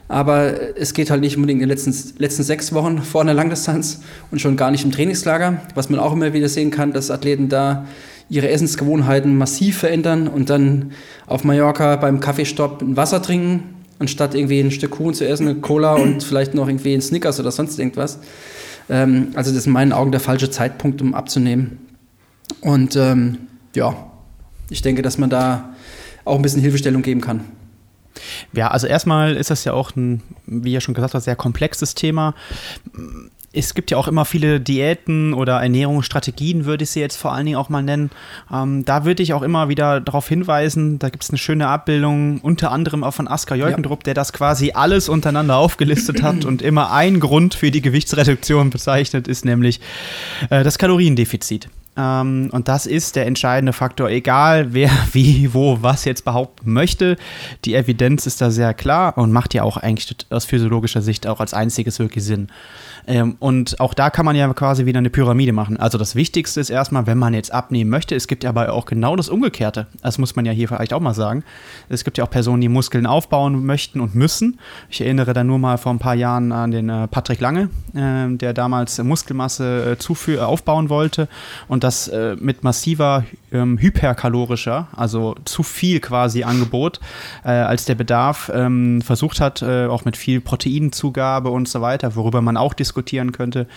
Aber 0.09 0.77
es 0.77 0.95
geht 0.95 1.11
halt 1.11 1.21
nicht 1.21 1.37
unbedingt 1.37 1.61
in 1.61 1.69
den 1.69 1.77
letzten, 1.77 1.95
letzten 2.19 2.45
sechs 2.45 2.73
Wochen 2.73 3.03
vor 3.03 3.23
einer 3.23 3.35
Langdistanz 3.35 4.03
und 4.31 4.41
schon 4.41 4.57
gar 4.57 4.71
nicht 4.71 4.85
im 4.85 4.93
Trainingslager. 4.93 5.63
Was 5.75 5.91
man 5.91 5.99
auch 5.99 6.13
immer 6.13 6.33
wieder 6.33 6.49
sehen 6.49 6.71
kann, 6.71 6.93
dass 6.93 7.11
Athleten 7.11 7.49
da 7.49 7.87
ihre 8.29 8.49
Essensgewohnheiten 8.49 9.37
massiv 9.37 9.79
verändern 9.79 10.29
und 10.29 10.51
dann 10.51 10.93
auf 11.27 11.45
Mallorca 11.45 11.97
beim 11.97 12.21
Kaffeestopp 12.21 12.83
ein 12.83 12.97
Wasser 12.97 13.23
trinken, 13.23 13.75
anstatt 13.99 14.35
irgendwie 14.35 14.61
ein 14.61 14.71
Stück 14.71 14.93
Kuchen 14.93 15.15
zu 15.15 15.27
essen, 15.27 15.49
eine 15.49 15.61
Cola 15.61 15.95
und 15.95 16.23
vielleicht 16.23 16.55
noch 16.55 16.69
irgendwie 16.69 16.95
ein 16.95 17.01
Snickers 17.01 17.41
oder 17.41 17.51
sonst 17.51 17.79
irgendwas. 17.79 18.19
Ähm, 18.89 19.29
also 19.35 19.51
das 19.51 19.59
ist 19.59 19.67
in 19.67 19.73
meinen 19.73 19.93
Augen 19.93 20.11
der 20.11 20.21
falsche 20.21 20.51
Zeitpunkt, 20.51 21.01
um 21.03 21.15
abzunehmen. 21.15 21.79
Und 22.61 22.97
ähm, 22.97 23.39
ja, 23.75 24.11
ich 24.71 24.83
denke, 24.83 25.03
dass 25.03 25.19
man 25.19 25.31
da 25.31 25.75
auch 26.25 26.37
ein 26.37 26.43
bisschen 26.43 26.61
Hilfestellung 26.63 27.03
geben 27.03 27.21
kann. 27.21 27.41
Ja, 28.53 28.69
also 28.69 28.87
erstmal 28.87 29.37
ist 29.37 29.51
das 29.51 29.65
ja 29.65 29.73
auch 29.73 29.95
ein, 29.97 30.23
wie 30.47 30.73
ja 30.73 30.81
schon 30.81 30.95
gesagt 30.95 31.15
hast, 31.15 31.25
sehr 31.25 31.37
komplexes 31.37 31.95
Thema. 31.95 32.35
Es 33.53 33.73
gibt 33.73 33.91
ja 33.91 33.97
auch 33.97 34.07
immer 34.07 34.27
viele 34.27 34.61
Diäten 34.61 35.33
oder 35.33 35.63
Ernährungsstrategien, 35.63 36.67
würde 36.67 36.85
ich 36.85 36.91
sie 36.91 37.01
jetzt 37.01 37.17
vor 37.17 37.33
allen 37.33 37.47
Dingen 37.47 37.57
auch 37.57 37.71
mal 37.71 37.83
nennen. 37.83 38.11
Ähm, 38.53 38.85
da 38.85 39.07
würde 39.07 39.23
ich 39.23 39.33
auch 39.33 39.41
immer 39.43 39.69
wieder 39.69 40.01
darauf 40.01 40.29
hinweisen, 40.29 40.99
da 40.99 41.09
gibt 41.09 41.25
es 41.25 41.31
eine 41.31 41.39
schöne 41.39 41.69
Abbildung, 41.69 42.41
unter 42.43 42.71
anderem 42.71 43.03
auch 43.03 43.15
von 43.15 43.29
Asker 43.29 43.55
Jölkendrup, 43.55 44.01
ja. 44.01 44.05
der 44.05 44.15
das 44.15 44.33
quasi 44.35 44.73
alles 44.73 45.09
untereinander 45.09 45.57
aufgelistet 45.57 46.23
hat 46.23 46.45
und 46.45 46.61
immer 46.61 46.93
ein 46.93 47.19
Grund 47.19 47.55
für 47.55 47.71
die 47.71 47.81
Gewichtsreduktion 47.81 48.71
bezeichnet, 48.71 49.27
ist 49.27 49.45
nämlich 49.45 49.81
äh, 50.51 50.63
das 50.63 50.77
Kaloriendefizit. 50.77 51.69
Ähm, 51.97 52.51
und 52.53 52.69
das 52.69 52.87
ist 52.87 53.17
der 53.17 53.27
entscheidende 53.27 53.73
Faktor, 53.73 54.09
egal 54.11 54.73
wer, 54.73 54.91
wie, 55.13 55.53
wo, 55.55 55.79
was 55.81 56.05
jetzt 56.05 56.25
behaupten 56.25 56.73
möchte. 56.73 57.17
Die 57.65 57.75
Evidenz 57.75 58.27
ist 58.27 58.41
da 58.41 58.51
sehr 58.51 58.75
klar 58.75 59.17
und 59.17 59.33
macht 59.33 59.55
ja 59.55 59.63
auch 59.63 59.77
eigentlich 59.77 60.15
aus 60.31 60.45
physiologischer 60.45 61.03
Sicht 61.03 61.27
auch 61.27 61.41
als 61.41 61.55
einziges 61.55 61.99
wirklich 61.99 62.25
Sinn. 62.25 62.49
Ähm, 63.07 63.37
und 63.39 63.79
auch 63.81 63.95
da 63.95 64.11
kann 64.11 64.25
man 64.25 64.35
ja 64.35 64.53
quasi 64.53 64.85
wieder 64.85 64.99
eine 64.99 65.11
Pyramide 65.11 65.53
machen. 65.53 65.77
Also 65.77 65.97
das 65.97 66.17
Wichtigste 66.17 66.61
ist 66.61 66.71
erstmal, 66.71 67.07
wenn 67.07 67.19
man 67.19 67.35
jetzt 67.35 67.53
abnehmen 67.53 67.91
möchte, 67.91 68.15
es 68.15 68.27
gibt 68.27 68.45
aber 68.45 68.73
auch 68.73 68.85
genau 68.85 69.17
das 69.17 69.29
Umgekehrte. 69.29 69.87
Das 70.03 70.19
muss 70.19 70.35
man 70.35 70.45
ja 70.45 70.53
hier 70.53 70.69
vielleicht 70.69 70.93
auch 70.93 71.01
mal 71.01 71.15
sagen. 71.15 71.45
Es 71.89 72.05
gibt 72.05 72.19
ja 72.19 72.25
auch 72.25 72.31
Personen, 72.31 72.61
die 72.61 72.69
Muskeln 72.69 73.07
aufbauen 73.07 73.65
möchten 73.65 74.01
und 74.01 74.15
müssen. 74.15 74.59
Ich 74.91 75.01
erinnere 75.01 75.33
da 75.33 75.45
nur 75.45 75.59
mal 75.59 75.79
vor 75.79 75.93
ein 75.93 75.99
paar 75.99 76.15
Jahren 76.15 76.51
an 76.53 76.71
den 76.73 76.89
äh, 76.89 77.07
Patrick 77.07 77.41
Lange, 77.41 77.71
äh, 77.95 78.37
der 78.37 78.53
damals 78.53 78.99
Muskelmasse 79.03 79.97
äh, 80.01 80.39
aufbauen 80.39 80.89
wollte 80.89 81.29
und 81.69 81.85
das 81.87 82.09
äh, 82.09 82.35
mit 82.41 82.65
massiver 82.65 83.25
ähm, 83.53 83.79
hyperkalorischer, 83.79 84.89
also 84.97 85.37
zu 85.45 85.63
viel 85.63 86.01
quasi 86.01 86.43
Angebot 86.43 86.99
äh, 87.45 87.51
als 87.51 87.85
der 87.85 87.95
Bedarf 87.95 88.51
ähm, 88.53 89.03
versucht 89.03 89.41
hat, 89.41 89.63
äh, 89.63 89.87
auch 89.87 90.05
mit 90.05 90.17
viel 90.17 90.41
Proteinzugabe 90.41 91.49
und 91.51 91.69
so 91.69 91.81
weiter, 91.81 92.17
worüber 92.17 92.43
man 92.43 92.57
auch 92.57 92.75
diskutieren 92.75 93.31
könnte. 93.31 93.69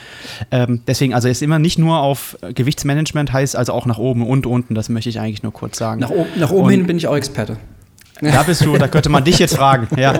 Ähm, 0.49 0.81
deswegen, 0.87 1.13
also 1.13 1.29
ist 1.29 1.43
immer 1.43 1.59
nicht 1.59 1.77
nur 1.77 1.99
auf 1.99 2.35
Gewichtsmanagement, 2.41 3.31
heißt 3.31 3.55
also 3.55 3.73
auch 3.73 3.85
nach 3.85 3.99
oben 3.99 4.25
und 4.25 4.47
unten, 4.47 4.73
das 4.73 4.89
möchte 4.89 5.09
ich 5.09 5.19
eigentlich 5.19 5.43
nur 5.43 5.53
kurz 5.53 5.77
sagen. 5.77 6.01
Nach, 6.01 6.11
nach 6.35 6.49
oben 6.49 6.63
und 6.63 6.71
hin 6.71 6.87
bin 6.87 6.97
ich 6.97 7.07
auch 7.07 7.15
Experte. 7.15 7.57
Da 8.21 8.43
bist 8.43 8.65
du, 8.65 8.75
da 8.77 8.87
könnte 8.87 9.09
man 9.09 9.23
dich 9.23 9.37
jetzt 9.37 9.55
fragen. 9.55 9.87
Ja, 9.95 10.19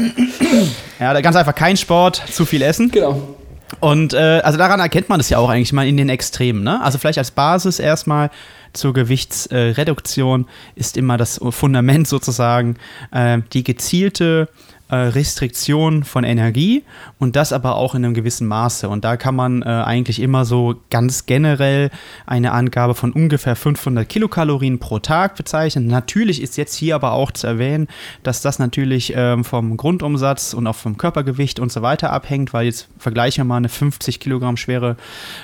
ja 0.98 1.20
ganz 1.20 1.36
einfach 1.36 1.54
kein 1.54 1.76
Sport, 1.76 2.22
zu 2.30 2.46
viel 2.46 2.62
Essen. 2.62 2.90
Genau. 2.90 3.36
Und 3.80 4.12
äh, 4.12 4.40
also 4.44 4.58
daran 4.58 4.80
erkennt 4.80 5.08
man 5.08 5.20
es 5.20 5.28
ja 5.30 5.38
auch 5.38 5.48
eigentlich 5.48 5.72
mal 5.72 5.86
in 5.86 5.96
den 5.96 6.08
Extremen. 6.08 6.62
Ne? 6.62 6.82
Also 6.82 6.98
vielleicht 6.98 7.18
als 7.18 7.30
Basis 7.30 7.78
erstmal 7.78 8.30
zur 8.72 8.92
Gewichtsreduktion 8.92 10.46
ist 10.74 10.96
immer 10.96 11.16
das 11.16 11.40
Fundament 11.50 12.08
sozusagen 12.08 12.76
äh, 13.12 13.38
die 13.52 13.64
gezielte 13.64 14.48
äh, 14.88 14.96
Restriktion 14.96 16.04
von 16.04 16.24
Energie 16.24 16.84
und 17.18 17.36
das 17.36 17.52
aber 17.52 17.76
auch 17.76 17.94
in 17.94 18.04
einem 18.04 18.12
gewissen 18.12 18.46
Maße. 18.46 18.88
Und 18.88 19.04
da 19.04 19.16
kann 19.16 19.34
man 19.34 19.62
äh, 19.62 19.66
eigentlich 19.66 20.20
immer 20.20 20.44
so 20.44 20.74
ganz 20.90 21.24
generell 21.24 21.90
eine 22.26 22.52
Angabe 22.52 22.94
von 22.94 23.12
ungefähr 23.12 23.56
500 23.56 24.06
Kilokalorien 24.06 24.78
pro 24.78 24.98
Tag 24.98 25.36
bezeichnen. 25.36 25.86
Natürlich 25.86 26.42
ist 26.42 26.58
jetzt 26.58 26.74
hier 26.74 26.96
aber 26.96 27.12
auch 27.12 27.30
zu 27.30 27.46
erwähnen, 27.46 27.88
dass 28.22 28.42
das 28.42 28.58
natürlich 28.58 29.14
ähm, 29.16 29.44
vom 29.44 29.78
Grundumsatz 29.78 30.52
und 30.52 30.66
auch 30.66 30.76
vom 30.76 30.98
Körpergewicht 30.98 31.60
und 31.60 31.72
so 31.72 31.80
weiter 31.80 32.12
abhängt, 32.12 32.52
weil 32.52 32.66
jetzt 32.66 32.88
vergleichen 32.98 33.40
wir 33.40 33.48
mal 33.48 33.56
eine 33.56 33.70
50 33.70 34.20
Kilogramm 34.20 34.58
schwere 34.58 34.96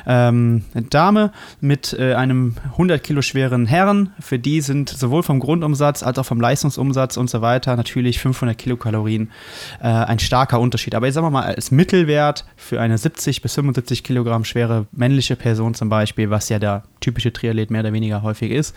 ähm, 0.07 0.65
Dame 0.91 1.33
mit 1.63 1.97
äh, 1.99 2.13
einem 2.13 2.57
100 2.73 3.03
Kilo 3.03 3.23
schweren 3.23 3.65
Herren. 3.65 4.13
Für 4.21 4.39
die 4.39 4.61
sind 4.61 4.91
sowohl 4.91 5.23
vom 5.23 5.41
Grundumsatz 5.41 6.03
als 6.03 6.19
auch 6.19 6.27
vom 6.27 6.43
Leistungsumsatz 6.43 7.17
und 7.17 7.31
so 7.31 7.41
weiter 7.41 7.77
natürlich 7.77 8.19
500 8.19 8.59
Kilokalorien 8.59 9.30
äh, 9.81 9.87
ein 9.87 10.19
starker 10.19 10.61
Unterschied. 10.61 10.95
Aber 10.95 11.07
jetzt 11.07 11.15
sagen 11.15 11.27
wir 11.27 11.31
mal, 11.31 11.45
als 11.45 11.71
Mittelwert 11.71 12.45
für 12.57 12.81
eine 12.81 12.99
70 12.99 13.43
bis 13.43 13.55
75 13.55 14.05
Kilogramm 14.05 14.45
schwere 14.45 14.87
männliche 14.93 15.37
Person 15.37 15.75
zum 15.75 15.89
Beispiel, 15.89 16.31
was 16.31 16.49
ja 16.49 16.59
der 16.59 16.85
typische 17.01 17.33
Triathlet 17.33 17.71
mehr 17.71 17.81
oder 17.81 17.93
weniger 17.93 18.23
häufig 18.23 18.51
ist, 18.51 18.75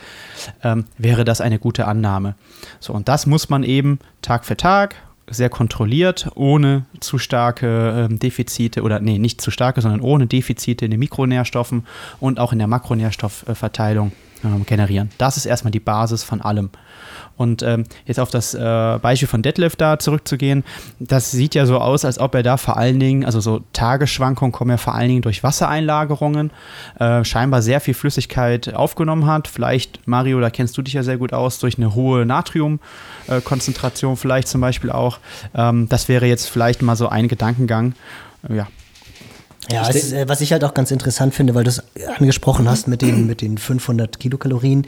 ähm, 0.64 0.86
wäre 0.98 1.26
das 1.26 1.42
eine 1.42 1.60
gute 1.60 1.88
Annahme. 1.88 2.36
So, 2.80 2.94
und 2.94 3.08
das 3.08 3.26
muss 3.26 3.50
man 3.50 3.64
eben 3.64 4.00
Tag 4.22 4.46
für 4.46 4.58
Tag 4.58 4.96
sehr 5.30 5.50
kontrolliert, 5.50 6.30
ohne 6.36 6.86
zu 7.00 7.18
starke 7.18 8.08
ähm, 8.10 8.20
Defizite 8.20 8.82
oder 8.84 9.00
nee, 9.00 9.18
nicht 9.18 9.42
zu 9.42 9.52
starke, 9.52 9.82
sondern 9.82 10.02
ohne 10.02 10.28
Defizite 10.28 10.86
in 10.86 10.92
den 10.92 11.00
Mikronährstoffen 11.00 11.86
und 12.20 12.40
auch 12.40 12.52
in 12.52 12.60
der 12.60 12.68
Makronährstoffverteilung 12.68 14.12
äh, 14.44 14.64
generieren. 14.66 15.10
Das 15.18 15.38
ist 15.38 15.46
erstmal 15.46 15.72
die 15.72 15.80
Basis 15.80 16.24
von 16.24 16.42
allem. 16.42 16.70
Und 17.36 17.64
ähm, 17.64 17.84
jetzt 18.06 18.20
auf 18.20 18.30
das 18.30 18.54
äh, 18.54 19.00
Beispiel 19.02 19.28
von 19.28 19.42
Deadlift 19.42 19.82
da 19.82 19.98
zurückzugehen, 19.98 20.64
das 21.00 21.32
sieht 21.32 21.56
ja 21.56 21.66
so 21.66 21.80
aus, 21.80 22.06
als 22.06 22.20
ob 22.20 22.36
er 22.36 22.44
da 22.44 22.58
vor 22.58 22.78
allen 22.78 23.00
Dingen, 23.00 23.26
also 23.26 23.40
so 23.40 23.62
Tagesschwankungen 23.74 24.52
kommen 24.52 24.72
ja 24.72 24.78
vor 24.78 24.94
allen 24.94 25.10
Dingen 25.10 25.22
durch 25.24 25.44
Wassereinlagerungen, 25.44 26.52
äh, 27.00 27.24
scheinbar 27.24 27.62
sehr 27.62 27.82
viel 27.82 27.96
Flüssigkeit 27.96 28.74
aufgenommen 28.74 29.26
hat. 29.26 29.48
Vielleicht, 29.48 30.08
Mario, 30.08 30.40
da 30.40 30.50
kennst 30.50 30.78
du 30.78 30.82
dich 30.84 30.94
ja 30.94 31.04
sehr 31.04 31.18
gut 31.18 31.34
aus, 31.34 31.60
durch 31.60 31.78
eine 31.78 31.96
hohe 31.96 32.26
Natriumkonzentration 32.26 34.16
vielleicht 34.16 34.48
zum 34.48 34.62
Beispiel 34.62 34.92
auch. 34.92 35.20
Ähm, 35.56 35.90
das 35.90 36.08
wäre 36.08 36.28
jetzt 36.28 36.50
vielleicht 36.50 36.82
mal 36.82 36.96
so 36.96 37.10
ein 37.10 37.28
Gedankengang. 37.28 37.94
ja, 38.48 38.68
ja, 39.72 39.88
ist, 39.88 40.12
äh, 40.12 40.28
was 40.28 40.42
ich 40.42 40.52
halt 40.52 40.64
auch 40.64 40.74
ganz 40.74 40.92
interessant 40.92 41.34
finde, 41.34 41.56
weil 41.56 41.64
du 41.64 41.70
es 41.70 41.84
angesprochen 42.18 42.70
hast 42.70 42.88
mit 42.88 43.02
den, 43.02 43.28
mit 43.28 43.42
den 43.42 43.58
500 43.58 44.20
Kilokalorien. 44.20 44.86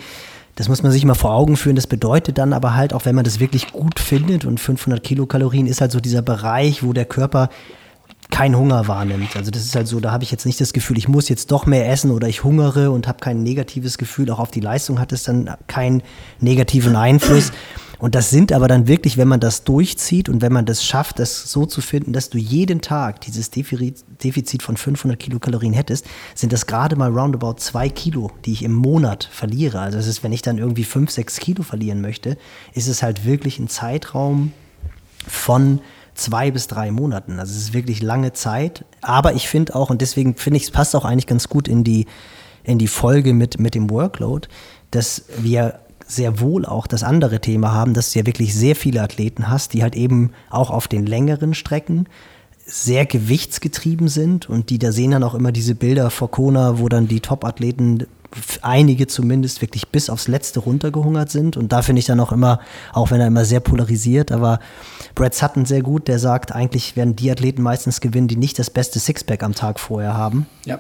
Das 0.56 0.70
muss 0.70 0.84
man 0.84 0.92
sich 0.92 1.04
mal 1.04 1.16
vor 1.16 1.34
Augen 1.34 1.58
führen. 1.58 1.76
Das 1.76 1.88
bedeutet 1.88 2.38
dann 2.38 2.54
aber 2.54 2.76
halt, 2.76 2.94
auch 2.94 3.06
wenn 3.06 3.16
man 3.16 3.26
das 3.26 3.40
wirklich 3.40 3.72
gut 3.72 4.00
findet 4.00 4.46
und 4.46 4.60
500 4.60 5.04
Kilokalorien 5.04 5.68
ist 5.68 5.82
halt 5.82 5.92
so 5.92 6.00
dieser 6.00 6.22
Bereich, 6.22 6.82
wo 6.82 6.94
der 6.94 7.06
Körper 7.06 7.50
keinen 8.32 8.58
Hunger 8.58 8.88
wahrnimmt. 8.88 9.36
Also 9.36 9.52
das 9.52 9.64
ist 9.64 9.76
halt 9.76 9.88
so, 9.88 10.00
da 10.00 10.12
habe 10.12 10.24
ich 10.24 10.32
jetzt 10.32 10.46
nicht 10.46 10.60
das 10.60 10.74
Gefühl, 10.74 10.98
ich 10.98 11.08
muss 11.08 11.30
jetzt 11.30 11.52
doch 11.52 11.66
mehr 11.66 11.90
essen 11.90 12.12
oder 12.12 12.28
ich 12.28 12.44
hungere 12.44 12.92
und 12.92 13.08
habe 13.08 13.20
kein 13.20 13.44
negatives 13.44 13.98
Gefühl. 13.98 14.32
Auch 14.32 14.40
auf 14.40 14.52
die 14.52 14.62
Leistung 14.62 15.00
hat 15.00 15.12
es 15.12 15.24
dann 15.24 15.50
keinen 15.68 16.02
negativen 16.40 16.96
Einfluss. 16.96 17.52
Und 18.00 18.16
das 18.16 18.30
sind 18.30 18.52
aber 18.52 18.68
dann 18.68 18.88
wirklich, 18.88 19.18
wenn 19.18 19.28
man 19.28 19.40
das 19.40 19.64
durchzieht 19.64 20.30
und 20.30 20.42
wenn 20.42 20.52
man 20.52 20.66
das 20.66 20.84
schafft, 20.84 21.20
das 21.20 21.52
so 21.52 21.66
zu 21.66 21.82
finden, 21.82 22.14
dass 22.14 22.30
du 22.30 22.38
jeden 22.38 22.82
Tag 22.82 23.22
dieses 23.22 23.50
Defizit 23.50 24.64
von 24.64 24.78
500 24.78 25.20
Kilokalorien 25.20 25.74
hättest, 25.74 26.06
sind 26.34 26.54
das 26.54 26.68
gerade 26.68 26.96
mal 26.96 27.12
roundabout 27.12 27.56
zwei 27.58 27.90
Kilo, 27.90 28.32
die 28.46 28.54
ich 28.54 28.64
im 28.64 28.74
Monat 28.74 29.30
verliere. 29.32 29.80
Also 29.80 29.98
das 29.98 30.08
ist, 30.08 30.24
wenn 30.24 30.34
ich 30.34 30.42
dann 30.42 30.58
irgendwie 30.58 30.84
fünf, 30.84 31.12
sechs 31.12 31.38
Kilo 31.38 31.64
verlieren 31.64 32.02
möchte, 32.02 32.38
ist 32.74 32.88
es 32.88 33.04
halt 33.04 33.26
wirklich 33.26 33.60
ein 33.60 33.70
Zeitraum 33.70 34.52
von 35.28 35.80
zwei 36.16 36.52
bis 36.52 36.68
drei 36.68 36.92
Monaten. 36.92 37.40
Also 37.40 37.54
es 37.54 37.64
ist 37.64 37.74
wirklich 37.74 38.02
lange 38.02 38.34
Zeit. 38.34 38.86
Aber 39.02 39.34
ich 39.34 39.48
finde 39.48 39.76
auch, 39.76 39.90
und 39.90 40.02
deswegen 40.02 40.36
finde 40.36 40.58
ich, 40.58 40.64
es 40.64 40.72
passt 40.72 40.96
auch 40.96 41.06
eigentlich 41.06 41.28
ganz 41.28 41.50
gut 41.50 41.68
in 41.68 41.84
die, 41.84 42.08
in 42.64 42.80
die 42.80 42.88
Folge 42.88 43.34
mit, 43.34 43.60
mit 43.60 43.76
dem 43.76 43.90
Workload, 43.90 44.48
dass 44.92 45.26
wir 45.38 45.80
sehr 46.08 46.40
wohl 46.40 46.66
auch 46.66 46.88
das 46.88 47.04
andere 47.04 47.40
Thema 47.40 47.74
haben, 47.74 47.94
dass 47.94 48.12
du 48.12 48.20
ja 48.20 48.26
wirklich 48.26 48.54
sehr 48.54 48.76
viele 48.76 49.02
Athleten 49.02 49.50
hast, 49.50 49.74
die 49.74 49.84
halt 49.84 49.96
eben 49.96 50.32
auch 50.50 50.70
auf 50.70 50.88
den 50.88 51.06
längeren 51.06 51.54
Strecken 51.54 52.08
sehr 52.66 53.06
gewichtsgetrieben 53.06 54.08
sind 54.08 54.50
und 54.50 54.70
die 54.70 54.80
da 54.80 54.92
sehen 54.92 55.12
dann 55.12 55.24
auch 55.24 55.36
immer 55.36 55.52
diese 55.52 55.76
Bilder 55.76 56.10
vor 56.10 56.32
Kona, 56.32 56.80
wo 56.80 56.90
dann 56.90 57.08
die 57.08 57.20
Top-Athleten 57.20 58.08
einige 58.62 59.08
zumindest 59.08 59.62
wirklich 59.62 59.88
bis 59.90 60.10
aufs 60.10 60.28
Letzte 60.28 60.60
runtergehungert 60.60 61.30
sind. 61.30 61.58
Und 61.58 61.72
da 61.72 61.82
finde 61.82 62.00
ich 62.00 62.06
dann 62.06 62.20
auch 62.20 62.32
immer, 62.32 62.60
auch 62.92 63.12
wenn 63.12 63.22
er 63.22 63.28
immer 63.28 63.46
sehr 63.46 63.60
polarisiert, 63.60 64.32
aber 64.32 64.60
Brad 65.14 65.34
Sutton 65.34 65.66
sehr 65.66 65.82
gut, 65.82 66.08
der 66.08 66.20
sagt, 66.20 66.52
eigentlich 66.52 66.96
werden 66.96 67.16
die 67.16 67.32
Athleten 67.32 67.62
meistens 67.62 68.02
gewinnen, 68.02 68.28
die 68.28 68.36
nicht 68.36 68.60
das 68.60 68.70
beste 68.70 69.00
Sixpack 69.00 69.44
am 69.44 69.56
Tag 69.56 69.80
vorher 69.80 70.16
haben. 70.16 70.48
Ja 70.66 70.80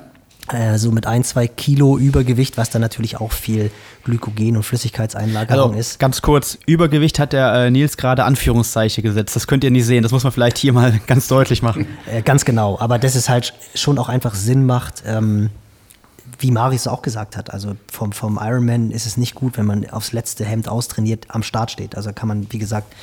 äh, 0.51 0.77
so 0.77 0.91
mit 0.91 1.07
ein, 1.07 1.23
zwei 1.23 1.47
Kilo 1.47 1.97
Übergewicht, 1.97 2.57
was 2.57 2.69
dann 2.69 2.81
natürlich 2.81 3.19
auch 3.19 3.31
viel 3.31 3.71
Glykogen 4.03 4.57
und 4.57 4.63
Flüssigkeitseinlagerung 4.63 5.69
also, 5.69 5.79
ist. 5.79 5.99
Ganz 5.99 6.21
kurz, 6.21 6.57
Übergewicht 6.65 7.17
hat 7.17 7.33
der 7.33 7.51
äh, 7.53 7.71
Nils 7.71 7.97
gerade 7.97 8.23
Anführungszeichen 8.23 9.03
gesetzt. 9.03 9.35
Das 9.35 9.47
könnt 9.47 9.63
ihr 9.63 9.71
nicht 9.71 9.85
sehen, 9.85 10.03
das 10.03 10.11
muss 10.11 10.23
man 10.23 10.31
vielleicht 10.31 10.57
hier 10.57 10.73
mal 10.73 10.99
ganz 11.07 11.27
deutlich 11.27 11.61
machen. 11.61 11.87
Äh, 12.11 12.21
ganz 12.21 12.45
genau, 12.45 12.79
aber 12.79 12.99
das 12.99 13.15
ist 13.15 13.27
halt 13.27 13.53
schon 13.73 13.97
auch 13.97 14.09
einfach 14.09 14.35
Sinn 14.35 14.65
macht, 14.65 15.03
ähm, 15.05 15.49
wie 16.39 16.51
Marius 16.51 16.87
auch 16.87 17.01
gesagt 17.01 17.37
hat, 17.37 17.51
also 17.51 17.75
vom, 17.91 18.11
vom 18.11 18.39
Ironman 18.41 18.91
ist 18.91 19.05
es 19.05 19.17
nicht 19.17 19.35
gut, 19.35 19.57
wenn 19.57 19.65
man 19.65 19.89
aufs 19.89 20.11
letzte 20.11 20.45
Hemd 20.45 20.67
austrainiert 20.67 21.25
am 21.29 21.43
Start 21.43 21.71
steht. 21.71 21.95
Also 21.95 22.11
kann 22.13 22.27
man, 22.27 22.47
wie 22.51 22.57
gesagt, 22.57 22.93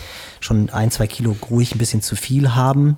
schon 0.40 0.70
ein, 0.70 0.90
zwei 0.90 1.06
Kilo 1.06 1.36
ruhig 1.50 1.74
ein 1.74 1.78
bisschen 1.78 2.02
zu 2.02 2.14
viel 2.14 2.54
haben. 2.54 2.96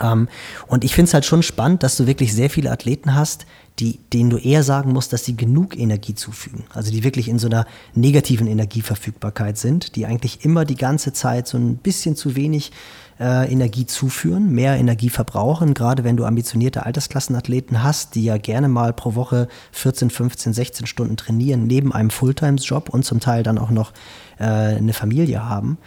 Ähm, 0.00 0.28
und 0.66 0.84
ich 0.84 0.94
finde 0.94 1.08
es 1.08 1.14
halt 1.14 1.24
schon 1.24 1.42
spannend, 1.42 1.82
dass 1.82 1.96
du 1.96 2.06
wirklich 2.06 2.34
sehr 2.34 2.50
viele 2.50 2.70
Athleten 2.70 3.14
hast, 3.14 3.46
die, 3.80 3.98
denen 4.12 4.30
du 4.30 4.36
eher 4.36 4.62
sagen 4.62 4.92
musst, 4.92 5.12
dass 5.12 5.24
sie 5.24 5.36
genug 5.36 5.76
Energie 5.76 6.14
zufügen. 6.14 6.64
Also 6.72 6.92
die 6.92 7.02
wirklich 7.02 7.28
in 7.28 7.40
so 7.40 7.48
einer 7.48 7.66
negativen 7.94 8.46
Energieverfügbarkeit 8.46 9.58
sind, 9.58 9.96
die 9.96 10.06
eigentlich 10.06 10.44
immer 10.44 10.64
die 10.64 10.76
ganze 10.76 11.12
Zeit 11.12 11.48
so 11.48 11.58
ein 11.58 11.76
bisschen 11.76 12.14
zu 12.14 12.36
wenig 12.36 12.70
äh, 13.18 13.50
Energie 13.50 13.86
zuführen, 13.86 14.50
mehr 14.52 14.76
Energie 14.76 15.08
verbrauchen, 15.08 15.74
gerade 15.74 16.04
wenn 16.04 16.16
du 16.16 16.24
ambitionierte 16.24 16.86
Altersklassenathleten 16.86 17.82
hast, 17.82 18.14
die 18.14 18.24
ja 18.24 18.38
gerne 18.38 18.68
mal 18.68 18.92
pro 18.92 19.14
Woche 19.16 19.48
14, 19.72 20.10
15, 20.10 20.52
16 20.52 20.86
Stunden 20.86 21.16
trainieren, 21.16 21.66
neben 21.66 21.92
einem 21.92 22.10
Fulltime-Job 22.10 22.88
und 22.88 23.04
zum 23.04 23.20
Teil 23.20 23.42
dann 23.42 23.58
auch 23.58 23.70
noch 23.70 23.92
äh, 24.38 24.44
eine 24.44 24.92
Familie 24.92 25.48
haben. 25.48 25.78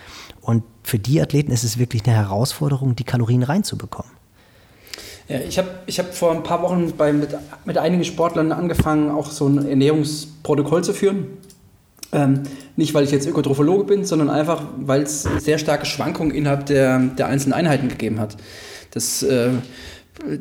Und 0.41 0.63
für 0.87 0.99
die 0.99 1.21
Athleten 1.21 1.51
ist 1.51 1.65
es 1.65 1.77
wirklich 1.77 2.05
eine 2.05 2.15
Herausforderung, 2.15 2.95
die 2.95 3.03
Kalorien 3.03 3.43
reinzubekommen. 3.43 4.11
Ja, 5.27 5.39
ich 5.39 5.57
habe 5.57 5.67
ich 5.85 5.99
hab 5.99 6.15
vor 6.15 6.31
ein 6.31 6.43
paar 6.43 6.61
Wochen 6.61 6.93
bei, 6.97 7.11
mit, 7.11 7.35
mit 7.65 7.77
einigen 7.77 8.05
Sportlern 8.05 8.53
angefangen, 8.53 9.11
auch 9.11 9.29
so 9.29 9.47
ein 9.47 9.67
Ernährungsprotokoll 9.67 10.85
zu 10.85 10.93
führen. 10.93 11.27
Ähm, 12.13 12.43
nicht, 12.77 12.93
weil 12.93 13.03
ich 13.03 13.11
jetzt 13.11 13.27
Ökotrophologe 13.27 13.83
bin, 13.83 14.05
sondern 14.05 14.29
einfach, 14.29 14.63
weil 14.77 15.01
es 15.01 15.23
sehr 15.23 15.57
starke 15.57 15.85
Schwankungen 15.85 16.33
innerhalb 16.33 16.67
der, 16.67 16.99
der 16.99 17.27
einzelnen 17.27 17.53
Einheiten 17.53 17.89
gegeben 17.89 18.21
hat. 18.21 18.37
Das, 18.91 19.23
äh, 19.23 19.49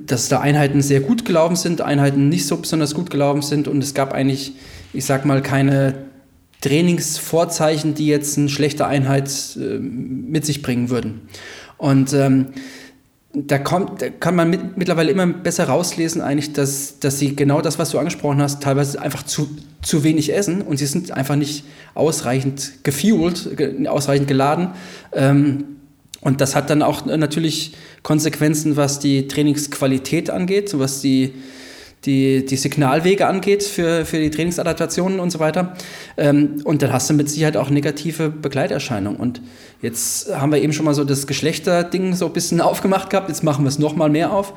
dass 0.06 0.28
da 0.28 0.38
Einheiten 0.38 0.80
sehr 0.80 1.00
gut 1.00 1.24
gelaufen 1.24 1.56
sind, 1.56 1.80
Einheiten 1.80 2.28
nicht 2.28 2.46
so 2.46 2.56
besonders 2.56 2.94
gut 2.94 3.10
gelaufen 3.10 3.42
sind 3.42 3.66
und 3.66 3.82
es 3.82 3.94
gab 3.94 4.12
eigentlich, 4.12 4.52
ich 4.92 5.04
sag 5.06 5.24
mal, 5.24 5.42
keine 5.42 6.05
Trainingsvorzeichen, 6.66 7.94
die 7.94 8.08
jetzt 8.08 8.36
eine 8.36 8.48
schlechte 8.48 8.86
Einheit 8.86 9.30
äh, 9.56 9.78
mit 9.78 10.44
sich 10.44 10.62
bringen 10.62 10.90
würden. 10.90 11.28
Und 11.78 12.12
ähm, 12.12 12.46
da, 13.32 13.58
kommt, 13.58 14.02
da 14.02 14.08
kann 14.08 14.34
man 14.34 14.50
mit, 14.50 14.76
mittlerweile 14.76 15.12
immer 15.12 15.26
besser 15.28 15.68
rauslesen, 15.68 16.20
eigentlich, 16.20 16.54
dass, 16.54 16.98
dass 16.98 17.20
sie 17.20 17.36
genau 17.36 17.60
das, 17.60 17.78
was 17.78 17.90
du 17.90 17.98
angesprochen 17.98 18.42
hast, 18.42 18.62
teilweise 18.62 19.00
einfach 19.00 19.22
zu, 19.22 19.48
zu 19.80 20.02
wenig 20.02 20.34
essen 20.34 20.62
und 20.62 20.78
sie 20.78 20.86
sind 20.86 21.12
einfach 21.12 21.36
nicht 21.36 21.64
ausreichend 21.94 22.82
gefuelt, 22.82 23.48
ausreichend 23.86 24.26
geladen. 24.26 24.70
Ähm, 25.12 25.64
und 26.20 26.40
das 26.40 26.56
hat 26.56 26.70
dann 26.70 26.82
auch 26.82 27.06
natürlich 27.06 27.74
Konsequenzen, 28.02 28.76
was 28.76 28.98
die 28.98 29.28
Trainingsqualität 29.28 30.30
angeht, 30.30 30.76
was 30.76 31.00
die 31.00 31.34
die, 32.06 32.46
die 32.46 32.56
Signalwege 32.56 33.26
angeht 33.26 33.64
für, 33.64 34.04
für 34.04 34.18
die 34.18 34.30
Trainingsadaptationen 34.30 35.20
und 35.20 35.30
so 35.30 35.40
weiter. 35.40 35.74
Ähm, 36.16 36.62
und 36.64 36.82
dann 36.82 36.92
hast 36.92 37.10
du 37.10 37.14
mit 37.14 37.28
Sicherheit 37.28 37.56
auch 37.56 37.68
negative 37.68 38.30
Begleiterscheinungen. 38.30 39.18
Und 39.18 39.42
jetzt 39.82 40.32
haben 40.34 40.52
wir 40.52 40.62
eben 40.62 40.72
schon 40.72 40.84
mal 40.84 40.94
so 40.94 41.04
das 41.04 41.26
Geschlechterding 41.26 42.14
so 42.14 42.26
ein 42.26 42.32
bisschen 42.32 42.60
aufgemacht 42.60 43.10
gehabt, 43.10 43.28
jetzt 43.28 43.42
machen 43.42 43.64
wir 43.64 43.68
es 43.68 43.78
nochmal 43.78 44.08
mehr 44.08 44.32
auf. 44.32 44.54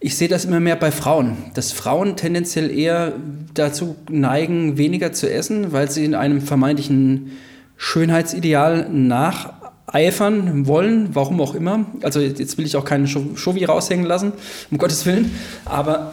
Ich 0.00 0.16
sehe 0.16 0.28
das 0.28 0.44
immer 0.44 0.60
mehr 0.60 0.76
bei 0.76 0.90
Frauen, 0.90 1.36
dass 1.54 1.72
Frauen 1.72 2.16
tendenziell 2.16 2.70
eher 2.70 3.14
dazu 3.54 3.96
neigen, 4.10 4.76
weniger 4.76 5.12
zu 5.12 5.30
essen, 5.30 5.72
weil 5.72 5.90
sie 5.90 6.04
in 6.04 6.14
einem 6.14 6.40
vermeintlichen 6.42 7.32
Schönheitsideal 7.76 8.88
nacheifern 8.90 10.66
wollen, 10.66 11.10
warum 11.14 11.40
auch 11.40 11.54
immer. 11.54 11.86
Also 12.02 12.20
jetzt 12.20 12.58
will 12.58 12.66
ich 12.66 12.76
auch 12.76 12.84
keinen 12.84 13.06
Shovi 13.06 13.64
raushängen 13.64 14.04
lassen, 14.04 14.32
um 14.70 14.78
Gottes 14.78 15.06
Willen, 15.06 15.30
aber 15.64 16.12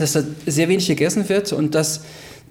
dass 0.00 0.12
da 0.12 0.22
sehr 0.46 0.68
wenig 0.68 0.86
gegessen 0.86 1.28
wird 1.28 1.52
und 1.52 1.74
dass 1.74 2.02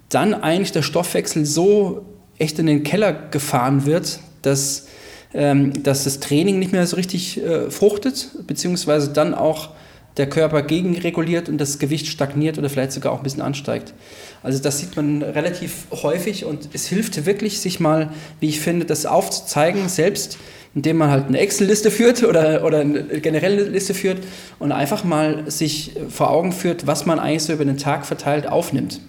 dann 0.08 0.34
eigentlich 0.34 0.72
der 0.72 0.82
Stoffwechsel 0.82 1.46
so 1.46 2.04
echt 2.38 2.58
in 2.58 2.66
den 2.66 2.82
Keller 2.82 3.12
gefahren 3.12 3.86
wird, 3.86 4.20
dass, 4.42 4.88
ähm, 5.34 5.82
dass 5.82 6.04
das 6.04 6.20
Training 6.20 6.58
nicht 6.58 6.72
mehr 6.72 6.86
so 6.86 6.96
richtig 6.96 7.42
äh, 7.42 7.70
fruchtet, 7.70 8.30
beziehungsweise 8.46 9.10
dann 9.10 9.34
auch 9.34 9.70
der 10.16 10.28
Körper 10.28 10.62
gegenreguliert 10.62 11.48
und 11.48 11.58
das 11.58 11.78
Gewicht 11.78 12.06
stagniert 12.06 12.58
oder 12.58 12.68
vielleicht 12.68 12.92
sogar 12.92 13.12
auch 13.12 13.18
ein 13.18 13.22
bisschen 13.22 13.42
ansteigt. 13.42 13.94
Also 14.42 14.62
das 14.62 14.78
sieht 14.78 14.96
man 14.96 15.22
relativ 15.22 15.86
häufig 15.90 16.44
und 16.44 16.70
es 16.72 16.86
hilft 16.86 17.26
wirklich, 17.26 17.60
sich 17.60 17.80
mal, 17.80 18.10
wie 18.40 18.48
ich 18.48 18.60
finde, 18.60 18.86
das 18.86 19.06
aufzuzeigen, 19.06 19.88
selbst 19.88 20.38
indem 20.74 20.98
man 20.98 21.10
halt 21.10 21.26
eine 21.26 21.38
Excel-Liste 21.38 21.90
führt 21.90 22.22
oder, 22.28 22.64
oder 22.64 22.80
eine 22.80 23.02
generelle 23.20 23.64
Liste 23.64 23.92
führt 23.92 24.18
und 24.58 24.72
einfach 24.72 25.04
mal 25.04 25.50
sich 25.50 25.92
vor 26.08 26.30
Augen 26.30 26.52
führt, 26.52 26.86
was 26.86 27.06
man 27.06 27.18
eigentlich 27.18 27.42
so 27.42 27.52
über 27.52 27.64
den 27.64 27.78
Tag 27.78 28.06
verteilt 28.06 28.46
aufnimmt. 28.46 29.00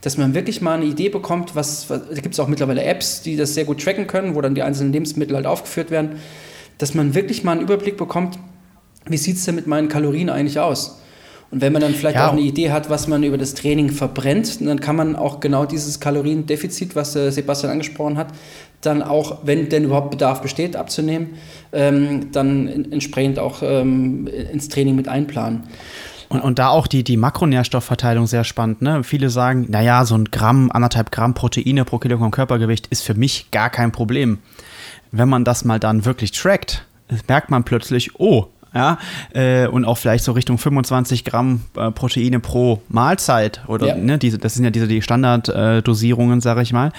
Dass 0.00 0.16
man 0.16 0.34
wirklich 0.34 0.60
mal 0.60 0.74
eine 0.74 0.86
Idee 0.86 1.10
bekommt, 1.10 1.54
was, 1.54 1.88
was 1.88 2.08
da 2.08 2.20
gibt 2.20 2.34
es 2.34 2.40
auch 2.40 2.48
mittlerweile 2.48 2.82
Apps, 2.82 3.22
die 3.22 3.36
das 3.36 3.54
sehr 3.54 3.64
gut 3.64 3.82
tracken 3.82 4.08
können, 4.08 4.34
wo 4.34 4.40
dann 4.40 4.54
die 4.54 4.62
einzelnen 4.62 4.92
Lebensmittel 4.92 5.36
halt 5.36 5.46
aufgeführt 5.46 5.90
werden 5.90 6.18
dass 6.82 6.94
man 6.94 7.14
wirklich 7.14 7.44
mal 7.44 7.52
einen 7.52 7.60
Überblick 7.60 7.96
bekommt, 7.96 8.40
wie 9.06 9.16
sieht 9.16 9.36
es 9.36 9.44
denn 9.44 9.54
mit 9.54 9.68
meinen 9.68 9.88
Kalorien 9.88 10.28
eigentlich 10.28 10.58
aus? 10.58 10.98
Und 11.52 11.60
wenn 11.60 11.72
man 11.72 11.82
dann 11.82 11.92
vielleicht 11.92 12.16
ja. 12.16 12.28
auch 12.28 12.32
eine 12.32 12.40
Idee 12.40 12.70
hat, 12.70 12.88
was 12.88 13.08
man 13.08 13.22
über 13.22 13.36
das 13.36 13.52
Training 13.52 13.90
verbrennt, 13.90 14.66
dann 14.66 14.80
kann 14.80 14.96
man 14.96 15.14
auch 15.14 15.38
genau 15.38 15.66
dieses 15.66 16.00
Kaloriendefizit, 16.00 16.96
was 16.96 17.14
äh, 17.14 17.30
Sebastian 17.30 17.70
angesprochen 17.70 18.16
hat, 18.16 18.28
dann 18.80 19.02
auch, 19.02 19.40
wenn 19.44 19.68
denn 19.68 19.84
überhaupt 19.84 20.10
Bedarf 20.10 20.40
besteht, 20.40 20.76
abzunehmen, 20.76 21.34
ähm, 21.72 22.32
dann 22.32 22.68
in, 22.68 22.90
entsprechend 22.92 23.38
auch 23.38 23.62
ähm, 23.62 24.26
ins 24.26 24.70
Training 24.70 24.96
mit 24.96 25.08
einplanen. 25.08 25.64
Und, 26.30 26.40
und 26.40 26.58
da 26.58 26.70
auch 26.70 26.86
die, 26.86 27.04
die 27.04 27.18
Makronährstoffverteilung 27.18 28.26
sehr 28.26 28.44
spannend. 28.44 28.80
Ne? 28.80 29.04
Viele 29.04 29.28
sagen, 29.28 29.66
naja, 29.68 30.06
so 30.06 30.14
ein 30.14 30.24
Gramm, 30.24 30.70
anderthalb 30.72 31.12
Gramm 31.12 31.34
Proteine 31.34 31.84
pro 31.84 31.98
Kilogramm 31.98 32.30
Körpergewicht 32.30 32.86
ist 32.86 33.02
für 33.02 33.12
mich 33.14 33.50
gar 33.50 33.68
kein 33.68 33.92
Problem. 33.92 34.38
Wenn 35.10 35.28
man 35.28 35.44
das 35.44 35.66
mal 35.66 35.78
dann 35.78 36.06
wirklich 36.06 36.32
trackt, 36.32 36.86
merkt 37.28 37.50
man 37.50 37.64
plötzlich, 37.64 38.18
oh, 38.18 38.46
ja, 38.74 38.98
äh, 39.34 39.66
und 39.66 39.84
auch 39.84 39.98
vielleicht 39.98 40.24
so 40.24 40.32
Richtung 40.32 40.58
25 40.58 41.24
Gramm 41.24 41.62
äh, 41.76 41.90
Proteine 41.90 42.40
pro 42.40 42.82
Mahlzeit 42.88 43.62
oder 43.66 43.88
ja. 43.88 43.96
ne, 43.96 44.18
diese, 44.18 44.38
das 44.38 44.54
sind 44.54 44.64
ja 44.64 44.70
diese 44.70 44.88
die 44.88 45.02
Standarddosierungen, 45.02 46.38
äh, 46.38 46.42
sage 46.42 46.62
ich 46.62 46.72
mal. 46.72 46.92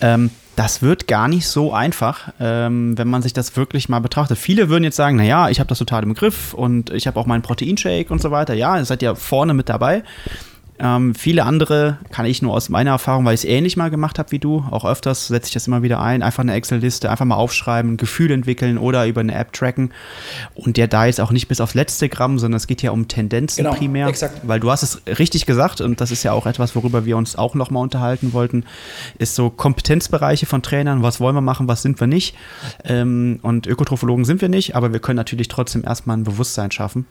Ähm, 0.00 0.30
das 0.56 0.82
wird 0.82 1.08
gar 1.08 1.28
nicht 1.28 1.46
so 1.46 1.72
einfach, 1.72 2.32
ähm, 2.38 2.96
wenn 2.98 3.08
man 3.08 3.22
sich 3.22 3.32
das 3.32 3.56
wirklich 3.56 3.88
mal 3.88 4.00
betrachtet. 4.00 4.36
Viele 4.36 4.68
würden 4.68 4.84
jetzt 4.84 4.96
sagen, 4.96 5.16
naja, 5.16 5.48
ich 5.48 5.60
habe 5.60 5.68
das 5.68 5.78
total 5.78 6.02
im 6.02 6.14
Griff 6.14 6.52
und 6.52 6.90
ich 6.90 7.06
habe 7.06 7.18
auch 7.18 7.26
meinen 7.26 7.42
Proteinshake 7.42 8.10
und 8.10 8.20
so 8.20 8.30
weiter. 8.30 8.52
Ja, 8.52 8.76
ihr 8.76 8.84
seid 8.84 9.00
ja 9.00 9.14
vorne 9.14 9.54
mit 9.54 9.68
dabei. 9.68 10.02
Ähm, 10.82 11.14
viele 11.14 11.44
andere 11.44 11.98
kann 12.10 12.26
ich 12.26 12.42
nur 12.42 12.52
aus 12.54 12.68
meiner 12.68 12.90
Erfahrung, 12.90 13.24
weil 13.24 13.34
ich 13.34 13.42
es 13.42 13.44
ähnlich 13.44 13.76
mal 13.76 13.88
gemacht 13.88 14.18
habe 14.18 14.32
wie 14.32 14.40
du, 14.40 14.64
auch 14.68 14.84
öfters 14.84 15.28
setze 15.28 15.46
ich 15.46 15.54
das 15.54 15.68
immer 15.68 15.82
wieder 15.82 16.00
ein, 16.00 16.24
einfach 16.24 16.42
eine 16.42 16.54
Excel-Liste, 16.54 17.08
einfach 17.08 17.24
mal 17.24 17.36
aufschreiben, 17.36 17.96
Gefühl 17.96 18.32
entwickeln 18.32 18.78
oder 18.78 19.06
über 19.06 19.20
eine 19.20 19.32
App 19.32 19.52
tracken. 19.52 19.92
Und 20.56 20.76
der 20.76 20.88
da 20.88 21.06
ist 21.06 21.20
auch 21.20 21.30
nicht 21.30 21.46
bis 21.46 21.60
aufs 21.60 21.74
letzte 21.74 22.08
Gramm, 22.08 22.40
sondern 22.40 22.56
es 22.56 22.66
geht 22.66 22.82
ja 22.82 22.90
um 22.90 23.06
Tendenzen 23.06 23.62
genau, 23.62 23.76
primär. 23.76 24.08
Exakt. 24.08 24.40
Weil 24.42 24.58
du 24.58 24.72
hast 24.72 24.82
es 24.82 25.02
richtig 25.06 25.46
gesagt 25.46 25.80
und 25.80 26.00
das 26.00 26.10
ist 26.10 26.24
ja 26.24 26.32
auch 26.32 26.46
etwas, 26.46 26.74
worüber 26.74 27.04
wir 27.04 27.16
uns 27.16 27.36
auch 27.36 27.54
nochmal 27.54 27.84
unterhalten 27.84 28.32
wollten, 28.32 28.64
ist 29.18 29.36
so 29.36 29.50
Kompetenzbereiche 29.50 30.46
von 30.46 30.62
Trainern, 30.62 31.04
was 31.04 31.20
wollen 31.20 31.36
wir 31.36 31.42
machen, 31.42 31.68
was 31.68 31.82
sind 31.82 32.00
wir 32.00 32.08
nicht. 32.08 32.34
Ähm, 32.84 33.38
und 33.42 33.68
Ökotrophologen 33.68 34.24
sind 34.24 34.40
wir 34.40 34.48
nicht, 34.48 34.74
aber 34.74 34.92
wir 34.92 34.98
können 34.98 35.16
natürlich 35.16 35.46
trotzdem 35.46 35.84
erstmal 35.84 36.16
ein 36.16 36.24
Bewusstsein 36.24 36.72
schaffen. 36.72 37.06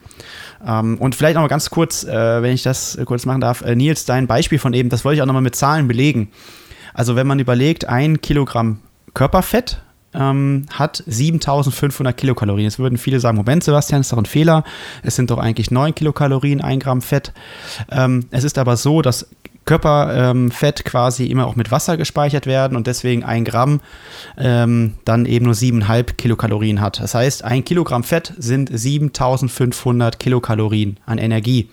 Ähm, 0.67 0.97
und 0.97 1.15
vielleicht 1.15 1.35
noch 1.35 1.41
mal 1.41 1.47
ganz 1.47 1.69
kurz, 1.69 2.03
äh, 2.03 2.41
wenn 2.41 2.53
ich 2.53 2.63
das 2.63 2.97
kurz 3.05 3.25
machen 3.25 3.39
darf, 3.39 3.60
äh, 3.63 3.75
Nils, 3.75 4.05
dein 4.05 4.27
Beispiel 4.27 4.59
von 4.59 4.73
eben, 4.73 4.89
das 4.89 5.05
wollte 5.05 5.17
ich 5.17 5.21
auch 5.21 5.27
nochmal 5.27 5.41
mit 5.41 5.55
Zahlen 5.55 5.87
belegen. 5.87 6.29
Also 6.93 7.15
wenn 7.15 7.27
man 7.27 7.39
überlegt, 7.39 7.87
ein 7.87 8.21
Kilogramm 8.21 8.79
Körperfett 9.13 9.81
ähm, 10.13 10.65
hat 10.71 11.03
7500 11.07 12.15
Kilokalorien. 12.15 12.65
Jetzt 12.65 12.79
würden 12.79 12.97
viele 12.97 13.19
sagen, 13.19 13.37
Moment, 13.37 13.63
Sebastian, 13.63 14.01
ist 14.01 14.11
doch 14.11 14.17
ein 14.17 14.25
Fehler. 14.25 14.63
Es 15.03 15.15
sind 15.15 15.31
doch 15.31 15.37
eigentlich 15.37 15.71
9 15.71 15.95
Kilokalorien, 15.95 16.61
ein 16.61 16.79
Gramm 16.79 17.01
Fett. 17.01 17.33
Ähm, 17.89 18.25
es 18.31 18.43
ist 18.43 18.57
aber 18.57 18.77
so, 18.77 19.01
dass 19.01 19.27
Körperfett 19.65 20.79
ähm, 20.79 20.85
quasi 20.85 21.25
immer 21.27 21.45
auch 21.45 21.55
mit 21.55 21.71
Wasser 21.71 21.95
gespeichert 21.95 22.47
werden 22.47 22.75
und 22.75 22.87
deswegen 22.87 23.23
ein 23.23 23.45
Gramm 23.45 23.79
ähm, 24.37 24.95
dann 25.05 25.25
eben 25.25 25.45
nur 25.45 25.53
7,5 25.53 26.13
Kilokalorien 26.13 26.81
hat. 26.81 26.99
Das 26.99 27.13
heißt, 27.13 27.43
ein 27.43 27.63
Kilogramm 27.63 28.03
Fett 28.03 28.33
sind 28.37 28.69
7500 28.73 30.19
Kilokalorien 30.19 30.97
an 31.05 31.19
Energie. 31.19 31.69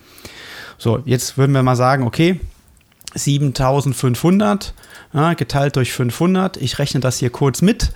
So, 0.78 1.00
jetzt 1.04 1.36
würden 1.36 1.52
wir 1.52 1.62
mal 1.62 1.76
sagen, 1.76 2.04
okay, 2.04 2.40
7500 3.14 4.74
ja, 5.12 5.34
geteilt 5.34 5.76
durch 5.76 5.92
500. 5.92 6.56
Ich 6.58 6.78
rechne 6.78 7.00
das 7.00 7.18
hier 7.18 7.30
kurz 7.30 7.62
mit. 7.62 7.90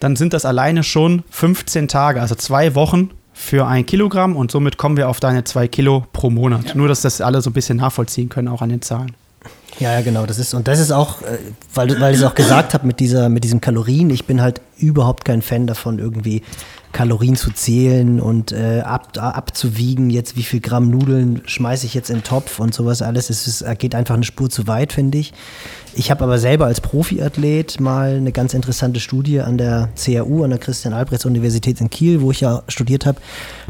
Dann 0.00 0.16
sind 0.16 0.32
das 0.32 0.44
alleine 0.44 0.82
schon 0.82 1.22
15 1.30 1.88
Tage, 1.88 2.20
also 2.20 2.34
zwei 2.34 2.74
Wochen 2.74 3.10
für 3.32 3.66
ein 3.66 3.86
Kilogramm 3.86 4.34
und 4.34 4.50
somit 4.50 4.76
kommen 4.78 4.96
wir 4.96 5.08
auf 5.08 5.20
deine 5.20 5.44
zwei 5.44 5.68
Kilo 5.68 6.06
pro 6.12 6.30
Monat. 6.30 6.68
Ja. 6.68 6.74
Nur, 6.74 6.88
dass 6.88 7.02
das 7.02 7.20
alle 7.20 7.42
so 7.42 7.50
ein 7.50 7.52
bisschen 7.52 7.76
nachvollziehen 7.76 8.28
können, 8.28 8.48
auch 8.48 8.62
an 8.62 8.70
den 8.70 8.82
Zahlen. 8.82 9.12
Ja, 9.78 9.92
ja, 9.92 10.00
genau. 10.00 10.24
Das 10.24 10.38
ist, 10.38 10.54
und 10.54 10.68
das 10.68 10.80
ist 10.80 10.90
auch, 10.90 11.20
äh, 11.22 11.38
weil, 11.74 12.00
weil 12.00 12.14
ich 12.14 12.20
es 12.20 12.26
auch 12.26 12.34
gesagt 12.34 12.72
habe 12.72 12.86
mit, 12.86 12.98
dieser, 12.98 13.28
mit 13.28 13.44
diesem 13.44 13.60
Kalorien, 13.60 14.08
ich 14.08 14.24
bin 14.24 14.40
halt 14.40 14.62
überhaupt 14.78 15.26
kein 15.26 15.42
Fan 15.42 15.66
davon, 15.66 15.98
irgendwie 15.98 16.42
Kalorien 16.96 17.36
zu 17.36 17.50
zählen 17.50 18.20
und 18.22 18.52
äh, 18.52 18.80
ab, 18.80 19.18
abzuwiegen, 19.18 20.08
jetzt 20.08 20.34
wie 20.34 20.42
viel 20.42 20.60
Gramm 20.60 20.88
Nudeln 20.88 21.42
schmeiße 21.44 21.84
ich 21.84 21.92
jetzt 21.92 22.08
in 22.08 22.16
den 22.16 22.24
Topf 22.24 22.58
und 22.58 22.72
sowas 22.72 23.02
alles. 23.02 23.28
Es 23.28 23.46
ist, 23.46 23.62
geht 23.78 23.94
einfach 23.94 24.14
eine 24.14 24.24
Spur 24.24 24.48
zu 24.48 24.66
weit, 24.66 24.94
finde 24.94 25.18
ich. 25.18 25.34
Ich 25.92 26.10
habe 26.10 26.24
aber 26.24 26.38
selber 26.38 26.64
als 26.64 26.80
Profiathlet 26.80 27.80
mal 27.80 28.14
eine 28.14 28.32
ganz 28.32 28.54
interessante 28.54 28.98
Studie 28.98 29.42
an 29.42 29.58
der 29.58 29.90
CAU, 30.02 30.42
an 30.42 30.48
der 30.48 30.58
Christian-Albrechts-Universität 30.58 31.82
in 31.82 31.90
Kiel, 31.90 32.22
wo 32.22 32.30
ich 32.30 32.40
ja 32.40 32.62
studiert 32.66 33.04
habe. 33.04 33.20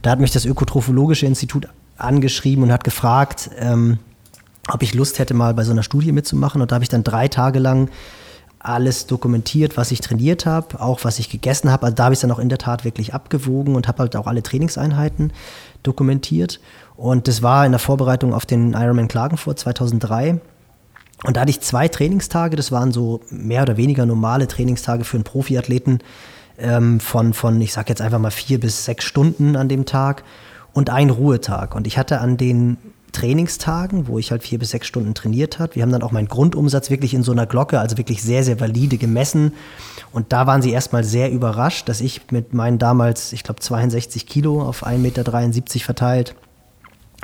Da 0.02 0.10
hat 0.10 0.20
mich 0.20 0.30
das 0.30 0.44
Ökotrophologische 0.44 1.26
Institut 1.26 1.66
angeschrieben 1.96 2.62
und 2.62 2.70
hat 2.70 2.84
gefragt, 2.84 3.50
ähm, 3.58 3.98
ob 4.68 4.84
ich 4.84 4.94
Lust 4.94 5.18
hätte, 5.18 5.34
mal 5.34 5.52
bei 5.52 5.64
so 5.64 5.72
einer 5.72 5.82
Studie 5.82 6.12
mitzumachen. 6.12 6.62
Und 6.62 6.70
da 6.70 6.76
habe 6.76 6.84
ich 6.84 6.90
dann 6.90 7.02
drei 7.02 7.26
Tage 7.26 7.58
lang 7.58 7.90
alles 8.66 9.06
dokumentiert, 9.06 9.76
was 9.76 9.90
ich 9.90 10.00
trainiert 10.00 10.46
habe, 10.46 10.80
auch 10.80 11.04
was 11.04 11.18
ich 11.18 11.30
gegessen 11.30 11.70
habe. 11.70 11.84
Also 11.86 11.96
da 11.96 12.04
habe 12.04 12.14
ich 12.14 12.18
es 12.18 12.20
dann 12.22 12.32
auch 12.32 12.38
in 12.38 12.48
der 12.48 12.58
Tat 12.58 12.84
wirklich 12.84 13.14
abgewogen 13.14 13.74
und 13.76 13.88
habe 13.88 13.98
halt 13.98 14.16
auch 14.16 14.26
alle 14.26 14.42
Trainingseinheiten 14.42 15.32
dokumentiert. 15.82 16.60
Und 16.96 17.28
das 17.28 17.42
war 17.42 17.64
in 17.64 17.72
der 17.72 17.78
Vorbereitung 17.78 18.34
auf 18.34 18.46
den 18.46 18.72
Ironman 18.72 19.08
Klagenfurt 19.08 19.58
2003. 19.58 20.40
Und 21.24 21.36
da 21.36 21.42
hatte 21.42 21.50
ich 21.50 21.60
zwei 21.60 21.88
Trainingstage, 21.88 22.56
das 22.56 22.72
waren 22.72 22.92
so 22.92 23.20
mehr 23.30 23.62
oder 23.62 23.76
weniger 23.76 24.04
normale 24.04 24.48
Trainingstage 24.48 25.04
für 25.04 25.16
einen 25.16 25.24
Profiathleten 25.24 26.00
ähm, 26.58 27.00
von, 27.00 27.32
von, 27.32 27.60
ich 27.60 27.72
sag 27.72 27.88
jetzt 27.88 28.02
einfach 28.02 28.18
mal 28.18 28.30
vier 28.30 28.60
bis 28.60 28.84
sechs 28.84 29.04
Stunden 29.04 29.56
an 29.56 29.68
dem 29.68 29.86
Tag 29.86 30.24
und 30.72 30.90
einen 30.90 31.10
Ruhetag. 31.10 31.74
Und 31.74 31.86
ich 31.86 31.96
hatte 31.96 32.20
an 32.20 32.36
den 32.36 32.76
Trainingstagen, 33.16 34.08
wo 34.08 34.18
ich 34.18 34.30
halt 34.30 34.42
vier 34.42 34.58
bis 34.58 34.70
sechs 34.70 34.86
Stunden 34.86 35.14
trainiert 35.14 35.58
habe. 35.58 35.74
Wir 35.74 35.82
haben 35.82 35.90
dann 35.90 36.02
auch 36.02 36.12
meinen 36.12 36.28
Grundumsatz 36.28 36.90
wirklich 36.90 37.14
in 37.14 37.22
so 37.22 37.32
einer 37.32 37.46
Glocke, 37.46 37.80
also 37.80 37.96
wirklich 37.96 38.22
sehr, 38.22 38.44
sehr 38.44 38.60
valide 38.60 38.98
gemessen. 38.98 39.52
Und 40.12 40.34
da 40.34 40.46
waren 40.46 40.60
sie 40.60 40.70
erstmal 40.70 41.02
sehr 41.02 41.32
überrascht, 41.32 41.88
dass 41.88 42.02
ich 42.02 42.30
mit 42.30 42.52
meinen 42.52 42.78
damals, 42.78 43.32
ich 43.32 43.42
glaube, 43.42 43.60
62 43.60 44.26
Kilo 44.26 44.60
auf 44.60 44.86
1,73 44.86 44.98
Meter 44.98 45.84
verteilt, 45.84 46.34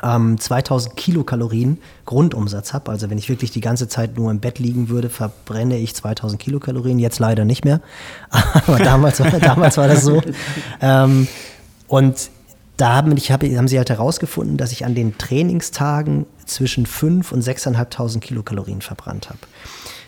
ähm, 0.02 0.38
2000 0.40 0.96
Kilokalorien 0.96 1.76
Grundumsatz 2.06 2.72
habe. 2.72 2.90
Also 2.90 3.10
wenn 3.10 3.18
ich 3.18 3.28
wirklich 3.28 3.50
die 3.50 3.60
ganze 3.60 3.86
Zeit 3.86 4.16
nur 4.16 4.30
im 4.30 4.40
Bett 4.40 4.58
liegen 4.58 4.88
würde, 4.88 5.10
verbrenne 5.10 5.76
ich 5.76 5.94
2000 5.94 6.40
Kilokalorien. 6.40 6.98
Jetzt 6.98 7.18
leider 7.18 7.44
nicht 7.44 7.66
mehr. 7.66 7.82
Aber 8.30 8.78
damals, 8.78 9.18
damals 9.18 9.76
war 9.76 9.88
das 9.88 10.02
so. 10.02 10.22
Ähm, 10.80 11.28
und 11.86 12.30
da 12.76 12.94
haben, 12.94 13.16
ich 13.16 13.30
hab, 13.30 13.42
haben 13.42 13.68
sie 13.68 13.78
halt 13.78 13.90
herausgefunden, 13.90 14.56
dass 14.56 14.72
ich 14.72 14.84
an 14.84 14.94
den 14.94 15.18
Trainingstagen 15.18 16.26
zwischen 16.46 16.86
5.000 16.86 17.32
und 17.32 17.44
6.500 17.44 18.20
Kilokalorien 18.20 18.80
verbrannt 18.80 19.28
habe. 19.28 19.38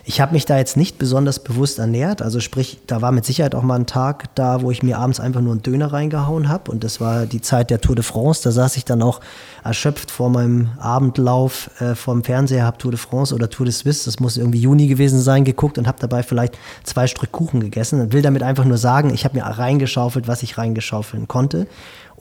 Ich 0.06 0.20
habe 0.20 0.34
mich 0.34 0.44
da 0.44 0.58
jetzt 0.58 0.76
nicht 0.76 0.98
besonders 0.98 1.38
bewusst 1.38 1.78
ernährt, 1.78 2.20
also 2.20 2.38
sprich, 2.38 2.78
da 2.86 3.00
war 3.00 3.10
mit 3.10 3.24
Sicherheit 3.24 3.54
auch 3.54 3.62
mal 3.62 3.76
ein 3.76 3.86
Tag 3.86 4.34
da, 4.34 4.60
wo 4.60 4.70
ich 4.70 4.82
mir 4.82 4.98
abends 4.98 5.18
einfach 5.18 5.40
nur 5.40 5.52
einen 5.52 5.62
Döner 5.62 5.94
reingehauen 5.94 6.50
habe 6.50 6.70
und 6.70 6.84
das 6.84 7.00
war 7.00 7.24
die 7.24 7.40
Zeit 7.40 7.70
der 7.70 7.80
Tour 7.80 7.94
de 7.94 8.04
France, 8.04 8.42
da 8.44 8.50
saß 8.50 8.76
ich 8.76 8.84
dann 8.84 9.00
auch 9.00 9.20
erschöpft 9.62 10.10
vor 10.10 10.28
meinem 10.28 10.68
Abendlauf 10.78 11.70
äh, 11.80 11.94
vor 11.94 12.12
dem 12.12 12.22
Fernseher, 12.22 12.66
habe 12.66 12.76
Tour 12.76 12.90
de 12.90 13.00
France 13.00 13.34
oder 13.34 13.48
Tour 13.48 13.64
de 13.64 13.72
Suisse, 13.72 14.04
das 14.04 14.20
muss 14.20 14.36
irgendwie 14.36 14.60
Juni 14.60 14.88
gewesen 14.88 15.20
sein, 15.20 15.42
geguckt 15.42 15.78
und 15.78 15.86
habe 15.86 15.98
dabei 15.98 16.22
vielleicht 16.22 16.58
zwei 16.82 17.06
Stück 17.06 17.32
Kuchen 17.32 17.60
gegessen 17.60 17.98
und 18.02 18.12
will 18.12 18.20
damit 18.20 18.42
einfach 18.42 18.66
nur 18.66 18.76
sagen, 18.76 19.08
ich 19.08 19.24
habe 19.24 19.38
mir 19.38 19.44
reingeschaufelt, 19.44 20.28
was 20.28 20.42
ich 20.42 20.58
reingeschaufeln 20.58 21.28
konnte 21.28 21.66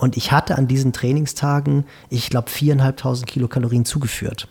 und 0.03 0.17
ich 0.17 0.33
hatte 0.33 0.57
an 0.57 0.67
diesen 0.67 0.91
Trainingstagen, 0.91 1.85
ich 2.09 2.29
glaube, 2.29 2.49
viereinhalbtausend 2.49 3.25
Kilokalorien 3.25 3.85
zugeführt. 3.85 4.49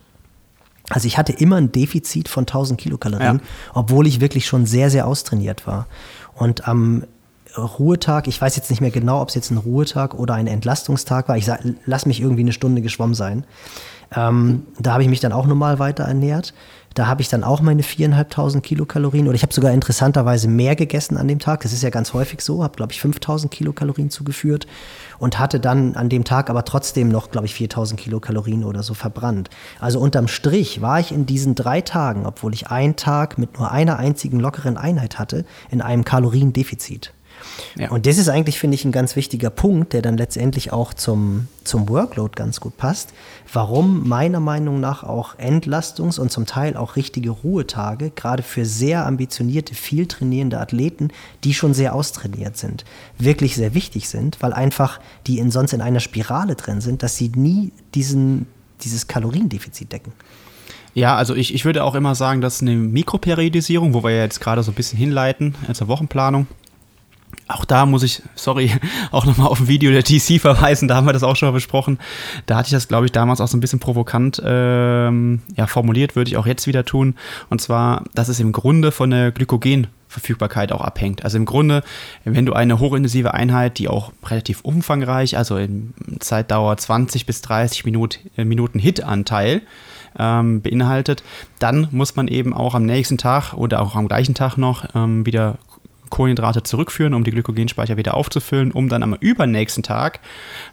Also 0.88 1.07
ich 1.07 1.19
hatte 1.19 1.35
immer 1.35 1.57
ein 1.57 1.71
Defizit 1.71 2.31
von 2.31 2.45
1000 2.45 2.81
Kilokalorien, 2.81 3.37
ja. 3.37 3.45
obwohl 3.75 4.07
ich 4.07 4.23
wirklich 4.23 4.47
schon 4.47 4.65
sehr, 4.65 4.88
sehr 4.88 5.07
austrainiert 5.07 5.67
war. 5.67 5.88
Und 6.35 6.67
am 6.67 7.05
Ruhetag, 7.55 8.29
ich 8.29 8.41
weiß 8.41 8.57
jetzt 8.57 8.71
nicht 8.71 8.81
mehr 8.81 8.91
genau, 8.91 9.21
ob 9.21 9.29
es 9.29 9.35
jetzt 9.35 9.51
ein 9.51 9.59
Ruhetag 9.59 10.15
oder 10.15 10.33
ein 10.33 10.47
Entlastungstag 10.47 11.29
war. 11.29 11.37
Ich 11.37 11.45
sag, 11.45 11.61
lass 11.85 12.07
mich 12.07 12.23
irgendwie 12.23 12.41
eine 12.41 12.53
Stunde 12.55 12.81
geschwommen 12.81 13.15
sein. 13.15 13.45
Ähm, 14.17 14.62
da 14.79 14.95
habe 14.95 15.03
ich 15.03 15.11
mich 15.11 15.21
dann 15.21 15.33
auch 15.33 15.47
normal 15.47 15.79
weiter 15.79 16.05
ernährt. 16.05 16.55
Da 16.95 17.09
habe 17.09 17.21
ich 17.21 17.29
dann 17.29 17.45
auch 17.45 17.61
meine 17.61 17.83
4.500 17.83 18.62
Kilokalorien 18.62 19.27
oder 19.27 19.35
ich 19.35 19.43
habe 19.43 19.53
sogar 19.53 19.73
interessanterweise 19.73 20.49
mehr 20.49 20.77
gegessen 20.77 21.19
an 21.19 21.29
dem 21.29 21.41
Tag. 21.41 21.61
Das 21.61 21.75
ist 21.75 21.83
ja 21.83 21.91
ganz 21.91 22.15
häufig 22.15 22.41
so. 22.41 22.62
Habe, 22.62 22.77
glaube 22.77 22.93
ich, 22.93 23.01
5.000 23.01 23.49
Kilokalorien 23.49 24.09
zugeführt 24.09 24.67
und 25.18 25.38
hatte 25.38 25.61
dann 25.61 25.94
an 25.96 26.09
dem 26.09 26.25
Tag 26.25 26.51
aber 26.51 26.64
trotzdem 26.64 27.09
noch, 27.09 27.31
glaube 27.31 27.46
ich, 27.46 27.55
4.000 27.55 27.96
Kilokalorien 27.96 28.64
oder 28.64 28.83
so 28.83 28.94
verbrannt. 28.94 29.51
Also 29.81 30.01
unterm 30.01 30.29
Strich 30.29 30.81
war 30.81 31.01
ich 31.01 31.12
in 31.12 31.27
diesen 31.27 31.55
drei 31.55 31.81
Tagen, 31.81 32.27
obwohl 32.27 32.55
ich 32.55 32.68
einen 32.68 32.96
Tag 32.96 33.38
mit 33.38 33.59
nur 33.59 33.70
einer 33.70 33.98
einzigen 33.98 34.40
lockeren 34.40 34.77
Einheit 34.77 35.18
hatte, 35.18 35.44
in 35.70 35.81
einem 35.81 36.05
Kaloriendefizit. 36.05 37.12
Ja. 37.76 37.90
Und 37.90 38.07
das 38.07 38.18
ist 38.18 38.28
eigentlich, 38.28 38.59
finde 38.59 38.74
ich, 38.74 38.85
ein 38.85 38.92
ganz 38.92 39.16
wichtiger 39.16 39.50
Punkt, 39.50 39.92
der 39.92 40.02
dann 40.02 40.16
letztendlich 40.16 40.72
auch 40.72 40.94
zum, 40.94 41.48
zum 41.64 41.88
Workload 41.88 42.33
ganz 42.35 42.61
gut 42.61 42.76
passt. 42.76 43.11
Warum 43.52 44.09
meiner 44.09 44.40
Meinung 44.40 44.81
nach 44.81 45.02
auch 45.02 45.38
Entlastungs- 45.38 46.18
und 46.18 46.31
zum 46.31 46.46
Teil 46.46 46.76
auch 46.76 46.96
richtige 46.96 47.31
Ruhetage, 47.31 48.11
gerade 48.11 48.42
für 48.42 48.64
sehr 48.64 49.07
ambitionierte, 49.07 49.74
viel 49.74 50.07
trainierende 50.07 50.61
Athleten, 50.61 51.09
die 51.44 51.55
schon 51.55 51.74
sehr 51.74 51.94
austrainiert 51.94 52.57
sind, 52.57 52.85
wirklich 53.18 53.57
sehr 53.57 53.74
wichtig 53.74 54.09
sind, 54.09 54.38
weil 54.40 54.52
einfach 54.52 55.00
die 55.26 55.38
in, 55.38 55.50
sonst 55.50 55.72
in 55.72 55.81
einer 55.81 56.00
Spirale 56.00 56.55
drin 56.55 56.81
sind, 56.81 57.02
dass 57.02 57.16
sie 57.16 57.31
nie 57.35 57.72
diesen, 57.94 58.46
dieses 58.83 59.07
Kaloriendefizit 59.07 59.92
decken. 59.92 60.12
Ja, 60.94 61.16
also 61.16 61.35
ich, 61.35 61.55
ich 61.55 61.64
würde 61.64 61.85
auch 61.85 61.94
immer 61.94 62.14
sagen, 62.14 62.40
dass 62.40 62.61
eine 62.61 62.74
Mikroperiodisierung, 62.74 63.94
wo 63.94 64.02
wir 64.02 64.11
ja 64.11 64.22
jetzt 64.22 64.40
gerade 64.40 64.62
so 64.62 64.72
ein 64.72 64.74
bisschen 64.74 64.98
hinleiten 64.98 65.55
zur 65.72 65.88
Wochenplanung, 65.88 66.46
auch 67.49 67.64
da 67.64 67.87
muss 67.87 68.03
ich, 68.03 68.23
sorry, 68.35 68.71
auch 69.11 69.25
nochmal 69.27 69.49
auf 69.49 69.61
ein 69.61 69.68
Video 69.68 69.90
der 69.90 70.05
TC 70.05 70.40
verweisen, 70.40 70.88
da 70.88 70.97
haben 70.97 71.07
wir 71.07 71.12
das 71.12 71.23
auch 71.23 71.37
schon 71.37 71.49
mal 71.49 71.53
besprochen. 71.53 71.99
Da 72.47 72.57
hatte 72.57 72.68
ich 72.68 72.73
das, 72.73 72.88
glaube 72.88 73.07
ich, 73.07 73.12
damals 73.12 73.40
auch 73.40 73.49
so 73.49 73.57
ein 73.57 73.61
bisschen 73.61 73.81
provokant 73.81 74.40
ähm, 74.45 75.42
ja, 75.57 75.66
formuliert, 75.66 76.16
würde 76.16 76.31
ich 76.31 76.37
auch 76.37 76.47
jetzt 76.47 76.66
wieder 76.66 76.85
tun. 76.85 77.14
Und 77.51 77.61
zwar, 77.61 78.05
dass 78.14 78.29
es 78.29 78.40
im 78.40 78.53
Grunde 78.53 78.92
von 78.92 79.11
der 79.11 79.33
Glykogenverfügbarkeit 79.33 80.73
auch 80.73 80.81
abhängt. 80.81 81.25
Also 81.25 81.37
im 81.37 81.45
Grunde, 81.45 81.83
wenn 82.25 82.47
du 82.47 82.53
eine 82.53 82.79
hochintensive 82.79 83.35
Einheit, 83.35 83.79
die 83.79 83.88
auch 83.88 84.12
relativ 84.25 84.61
umfangreich, 84.62 85.37
also 85.37 85.57
in 85.57 85.95
Zeitdauer 86.21 86.77
20 86.77 87.27
bis 87.27 87.42
30 87.42 87.85
Minut, 87.85 88.21
äh, 88.37 88.45
Minuten 88.45 88.79
Hit-Anteil, 88.79 89.62
ähm, 90.18 90.61
beinhaltet, 90.61 91.23
dann 91.59 91.88
muss 91.90 92.16
man 92.16 92.29
eben 92.29 92.53
auch 92.53 92.75
am 92.75 92.85
nächsten 92.85 93.16
Tag 93.16 93.55
oder 93.55 93.81
auch 93.81 93.97
am 93.97 94.09
gleichen 94.09 94.35
Tag 94.35 94.57
noch 94.57 94.85
ähm, 94.95 95.25
wieder 95.25 95.57
Kohlenhydrate 96.12 96.62
zurückführen, 96.62 97.14
um 97.14 97.25
die 97.25 97.31
Glykogenspeicher 97.31 97.96
wieder 97.96 98.14
aufzufüllen, 98.14 98.70
um 98.70 98.88
dann 98.88 99.03
am 99.03 99.14
übernächsten 99.14 99.83
Tag, 99.83 100.20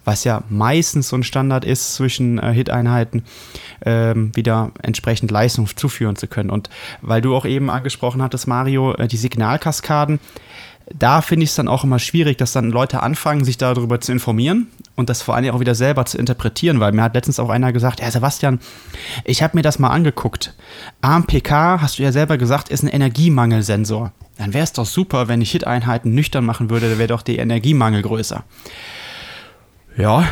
was 0.04 0.26
ja 0.26 0.44
meistens 0.50 1.08
so 1.08 1.16
ein 1.16 1.24
Standard 1.24 1.64
ist 1.66 1.96
zwischen 1.96 2.38
äh, 2.38 2.54
Hit-Einheiten, 2.54 3.24
ähm, 3.84 4.36
wieder 4.36 4.72
entsprechend 4.84 5.32
Leistung 5.32 5.66
zuführen 5.76 6.18
zu 6.18 6.28
können. 6.28 6.50
Und 6.50 6.70
weil 7.02 7.22
du 7.22 7.36
auch 7.36 7.46
eben 7.46 7.70
angesprochen 7.70 8.22
hattest, 8.22 8.48
Mario, 8.48 8.94
äh, 8.96 9.08
die 9.08 9.18
Signalkaskaden, 9.18 10.20
da 10.94 11.22
finde 11.22 11.44
ich 11.44 11.52
es 11.52 11.56
dann 11.56 11.68
auch 11.68 11.84
immer 11.84 12.00
schwierig, 12.00 12.38
dass 12.38 12.52
dann 12.52 12.72
Leute 12.72 13.02
anfangen, 13.02 13.46
sich 13.46 13.58
darüber 13.58 14.02
zu 14.02 14.12
informieren 14.12 14.68
und 14.96 15.10
das 15.10 15.22
vor 15.22 15.36
allem 15.36 15.54
auch 15.54 15.60
wieder 15.60 15.76
selber 15.76 16.06
zu 16.06 16.18
interpretieren, 16.18 16.80
weil 16.80 16.92
mir 16.92 17.04
hat 17.04 17.14
letztens 17.14 17.40
auch 17.40 17.50
einer 17.50 17.72
gesagt, 17.72 18.02
ja 18.02 18.12
Sebastian, 18.12 18.60
ich 19.24 19.42
habe 19.42 19.56
mir 19.56 19.62
das 19.62 19.80
mal 19.80 19.90
angeguckt. 19.90 20.56
AMPK, 21.02 21.80
hast 21.82 22.00
du 22.00 22.04
ja 22.04 22.12
selber 22.12 22.38
gesagt, 22.38 22.70
ist 22.70 22.84
ein 22.84 22.90
Energiemangelsensor 22.90 24.12
dann 24.40 24.54
wäre 24.54 24.64
es 24.64 24.72
doch 24.72 24.86
super, 24.86 25.28
wenn 25.28 25.42
ich 25.42 25.52
Hit-Einheiten 25.52 26.16
nüchtern 26.16 26.46
machen 26.46 26.70
würde, 26.70 26.90
da 26.90 26.98
wäre 26.98 27.10
doch 27.10 27.22
der 27.22 27.40
Energiemangel 27.40 28.02
größer. 28.02 28.46
Ja, 29.98 30.30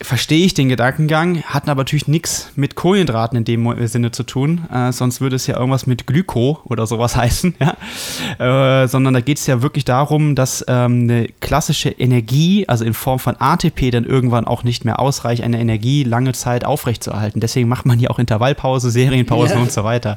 verstehe 0.00 0.44
ich 0.44 0.54
den 0.54 0.68
Gedankengang, 0.68 1.42
hat 1.42 1.68
aber 1.68 1.80
natürlich 1.80 2.06
nichts 2.06 2.52
mit 2.54 2.76
Kohlenhydraten 2.76 3.36
in 3.36 3.44
dem 3.44 3.86
Sinne 3.88 4.12
zu 4.12 4.22
tun, 4.22 4.64
äh, 4.72 4.92
sonst 4.92 5.20
würde 5.20 5.36
es 5.36 5.46
ja 5.48 5.56
irgendwas 5.56 5.86
mit 5.86 6.06
Glyko 6.06 6.60
oder 6.64 6.86
sowas 6.86 7.16
heißen, 7.16 7.54
ja? 7.58 8.82
äh, 8.82 8.86
sondern 8.86 9.14
da 9.14 9.20
geht 9.20 9.38
es 9.38 9.46
ja 9.46 9.60
wirklich 9.60 9.84
darum, 9.84 10.36
dass 10.36 10.64
ähm, 10.68 11.02
eine 11.02 11.26
klassische 11.40 11.90
Energie, 11.90 12.68
also 12.68 12.84
in 12.84 12.94
Form 12.94 13.18
von 13.18 13.36
ATP, 13.38 13.90
dann 13.90 14.04
irgendwann 14.04 14.46
auch 14.46 14.62
nicht 14.62 14.84
mehr 14.84 15.00
ausreicht, 15.00 15.42
eine 15.42 15.58
Energie 15.58 16.04
lange 16.04 16.32
Zeit 16.32 16.64
aufrechtzuerhalten. 16.64 17.40
Deswegen 17.40 17.68
macht 17.68 17.84
man 17.84 17.98
ja 17.98 18.10
auch 18.10 18.20
Intervallpause, 18.20 18.90
Serienpausen 18.90 19.56
ja. 19.56 19.62
und 19.62 19.72
so 19.72 19.82
weiter. 19.82 20.16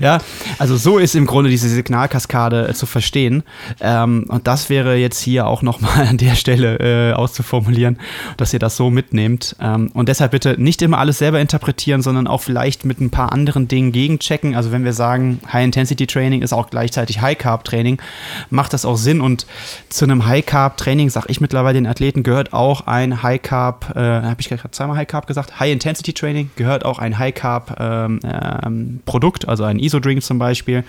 Ja, 0.00 0.18
also 0.58 0.76
so 0.76 0.98
ist 0.98 1.14
im 1.14 1.24
Grunde 1.24 1.48
diese 1.48 1.68
Signalkaskade 1.68 2.68
äh, 2.68 2.74
zu 2.74 2.84
verstehen 2.84 3.42
ähm, 3.80 4.26
und 4.28 4.46
das 4.46 4.68
wäre 4.68 4.96
jetzt 4.96 5.20
hier 5.20 5.46
auch 5.46 5.62
nochmal 5.62 6.06
an 6.08 6.18
der 6.18 6.34
Stelle 6.34 7.10
äh, 7.10 7.14
auszuformulieren, 7.14 7.98
dass 8.36 8.52
ihr 8.52 8.58
das 8.58 8.76
so 8.76 8.90
mit 8.90 9.13
mitnehmt. 9.14 9.54
Ähm, 9.60 9.90
und 9.94 10.08
deshalb 10.08 10.32
bitte 10.32 10.60
nicht 10.60 10.82
immer 10.82 10.98
alles 10.98 11.18
selber 11.18 11.38
interpretieren, 11.40 12.02
sondern 12.02 12.26
auch 12.26 12.40
vielleicht 12.42 12.84
mit 12.84 13.00
ein 13.00 13.10
paar 13.10 13.32
anderen 13.32 13.68
Dingen 13.68 13.92
gegenchecken. 13.92 14.56
Also 14.56 14.72
wenn 14.72 14.84
wir 14.84 14.92
sagen, 14.92 15.38
High-Intensity-Training 15.50 16.42
ist 16.42 16.52
auch 16.52 16.68
gleichzeitig 16.68 17.20
High-Carb-Training, 17.20 18.02
macht 18.50 18.72
das 18.72 18.84
auch 18.84 18.96
Sinn. 18.96 19.20
Und 19.20 19.46
zu 19.88 20.04
einem 20.04 20.26
High-Carb-Training, 20.26 21.10
sage 21.10 21.26
ich 21.28 21.40
mittlerweile 21.40 21.74
den 21.74 21.86
Athleten, 21.86 22.24
gehört 22.24 22.52
auch 22.52 22.86
ein 22.86 23.22
High-Carb, 23.22 23.92
äh, 23.94 24.00
habe 24.00 24.40
ich 24.40 24.48
gerade 24.48 24.72
zweimal 24.72 24.96
High-Carb 24.96 25.26
gesagt, 25.26 25.60
High-Intensity-Training 25.60 26.50
gehört 26.56 26.84
auch 26.84 26.98
ein 26.98 27.18
High-Carb-Produkt, 27.18 29.44
ähm, 29.44 29.46
ähm, 29.46 29.50
also 29.50 29.64
ein 29.64 29.78
ISO-Drink 29.78 30.22
zum 30.22 30.38
Beispiel. 30.38 30.84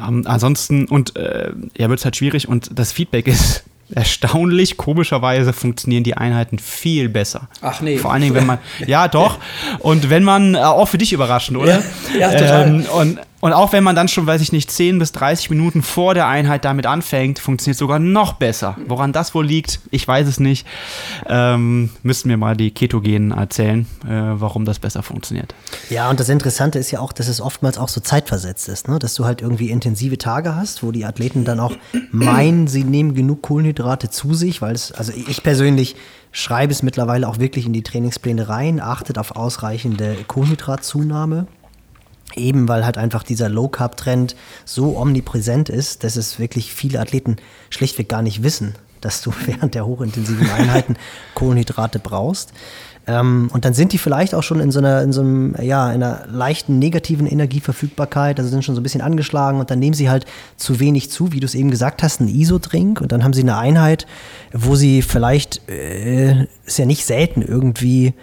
Ähm, 0.00 0.22
ansonsten, 0.26 0.86
und 0.86 1.16
äh, 1.16 1.52
ja, 1.76 1.88
wird 1.88 1.98
es 1.98 2.04
halt 2.04 2.16
schwierig 2.16 2.48
und 2.48 2.78
das 2.78 2.92
Feedback 2.92 3.26
ist 3.28 3.64
erstaunlich, 3.94 4.76
komischerweise 4.76 5.52
funktionieren 5.52 6.04
die 6.04 6.16
Einheiten 6.16 6.58
viel 6.58 7.08
besser. 7.08 7.48
Ach 7.60 7.80
nee. 7.80 7.98
Vor 7.98 8.12
allen 8.12 8.22
Dingen, 8.22 8.34
wenn 8.34 8.46
man, 8.46 8.58
ja 8.86 9.08
doch, 9.08 9.38
und 9.78 10.10
wenn 10.10 10.24
man, 10.24 10.54
äh, 10.54 10.58
auch 10.58 10.88
für 10.88 10.98
dich 10.98 11.12
überraschend, 11.12 11.58
oder? 11.58 11.82
Ja, 12.18 12.30
ja 12.30 12.38
total. 12.38 12.66
Ähm, 12.66 12.84
und 12.92 13.18
und 13.40 13.54
auch 13.54 13.72
wenn 13.72 13.82
man 13.82 13.96
dann 13.96 14.08
schon, 14.08 14.26
weiß 14.26 14.42
ich 14.42 14.52
nicht, 14.52 14.70
10 14.70 14.98
bis 14.98 15.12
30 15.12 15.50
Minuten 15.50 15.82
vor 15.82 16.14
der 16.14 16.26
Einheit 16.26 16.64
damit 16.64 16.86
anfängt, 16.86 17.38
funktioniert 17.38 17.78
sogar 17.78 17.98
noch 17.98 18.34
besser. 18.34 18.76
Woran 18.86 19.12
das 19.12 19.34
wohl 19.34 19.46
liegt, 19.46 19.80
ich 19.90 20.06
weiß 20.06 20.28
es 20.28 20.40
nicht. 20.40 20.66
Ähm, 21.26 21.90
müssten 22.02 22.28
wir 22.28 22.36
mal 22.36 22.56
die 22.56 22.70
Ketogenen 22.70 23.30
erzählen, 23.30 23.86
äh, 24.04 24.10
warum 24.10 24.66
das 24.66 24.78
besser 24.78 25.02
funktioniert. 25.02 25.54
Ja, 25.88 26.10
und 26.10 26.20
das 26.20 26.28
Interessante 26.28 26.78
ist 26.78 26.90
ja 26.90 27.00
auch, 27.00 27.12
dass 27.12 27.28
es 27.28 27.40
oftmals 27.40 27.78
auch 27.78 27.88
so 27.88 28.00
zeitversetzt 28.00 28.68
ist, 28.68 28.88
ne? 28.88 28.98
dass 28.98 29.14
du 29.14 29.24
halt 29.24 29.40
irgendwie 29.40 29.70
intensive 29.70 30.18
Tage 30.18 30.54
hast, 30.54 30.82
wo 30.82 30.92
die 30.92 31.06
Athleten 31.06 31.44
dann 31.44 31.60
auch 31.60 31.74
meinen, 32.12 32.66
sie 32.66 32.84
nehmen 32.84 33.14
genug 33.14 33.42
Kohlenhydrate 33.42 34.10
zu 34.10 34.34
sich, 34.34 34.60
weil 34.60 34.74
es, 34.74 34.92
also 34.92 35.12
ich 35.12 35.42
persönlich 35.42 35.96
schreibe 36.32 36.72
es 36.72 36.82
mittlerweile 36.82 37.26
auch 37.26 37.38
wirklich 37.38 37.66
in 37.66 37.72
die 37.72 37.82
Trainingspläne 37.82 38.48
rein, 38.48 38.80
achtet 38.80 39.18
auf 39.18 39.34
ausreichende 39.34 40.16
Kohlenhydratzunahme 40.26 41.46
Eben 42.36 42.68
weil 42.68 42.84
halt 42.84 42.98
einfach 42.98 43.22
dieser 43.22 43.48
Low-Carb-Trend 43.48 44.36
so 44.64 44.96
omnipräsent 44.96 45.68
ist, 45.68 46.04
dass 46.04 46.16
es 46.16 46.38
wirklich 46.38 46.72
viele 46.72 47.00
Athleten 47.00 47.36
schlichtweg 47.70 48.08
gar 48.08 48.22
nicht 48.22 48.42
wissen, 48.42 48.74
dass 49.00 49.22
du 49.22 49.32
während 49.46 49.74
der 49.74 49.86
hochintensiven 49.86 50.50
Einheiten 50.50 50.96
Kohlenhydrate 51.34 51.98
brauchst. 51.98 52.52
Ähm, 53.06 53.50
und 53.52 53.64
dann 53.64 53.74
sind 53.74 53.92
die 53.92 53.98
vielleicht 53.98 54.34
auch 54.34 54.42
schon 54.42 54.60
in 54.60 54.70
so 54.70 54.78
einer, 54.78 55.02
in 55.02 55.12
so 55.12 55.22
einem, 55.22 55.54
ja, 55.60 55.86
einer 55.86 56.26
leichten 56.30 56.78
negativen 56.78 57.26
Energieverfügbarkeit, 57.26 58.38
also 58.38 58.50
sind 58.50 58.64
schon 58.64 58.74
so 58.74 58.80
ein 58.80 58.84
bisschen 58.84 59.00
angeschlagen 59.00 59.58
und 59.58 59.70
dann 59.70 59.78
nehmen 59.78 59.94
sie 59.94 60.10
halt 60.10 60.26
zu 60.56 60.80
wenig 60.80 61.10
zu, 61.10 61.32
wie 61.32 61.40
du 61.40 61.46
es 61.46 61.54
eben 61.54 61.70
gesagt 61.70 62.02
hast, 62.02 62.20
einen 62.20 62.28
ISO-Drink 62.28 63.00
und 63.00 63.10
dann 63.12 63.24
haben 63.24 63.32
sie 63.32 63.40
eine 63.40 63.56
Einheit, 63.56 64.06
wo 64.52 64.76
sie 64.76 65.02
vielleicht, 65.02 65.68
äh, 65.68 66.46
ist 66.66 66.78
ja 66.78 66.86
nicht 66.86 67.06
selten 67.06 67.42
irgendwie 67.42 68.14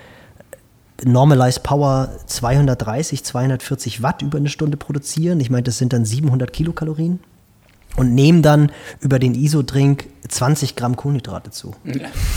Normalized 1.04 1.64
Power 1.64 2.10
230, 2.26 3.24
240 3.24 4.02
Watt 4.02 4.22
über 4.22 4.38
eine 4.38 4.50
Stunde 4.50 4.78
produzieren. 4.78 5.40
Ich 5.40 5.50
meine, 5.50 5.64
das 5.64 5.78
sind 5.78 5.94
dann 5.94 6.06
700 6.06 6.52
Kilokalorien. 6.52 7.20
Und 7.96 8.14
nehmen 8.14 8.44
dann 8.44 8.72
über 9.00 9.18
den 9.18 9.34
ISO-Drink 9.34 10.06
20 10.28 10.76
Gramm 10.76 10.96
Kohlenhydrate 10.96 11.50
zu. 11.50 11.74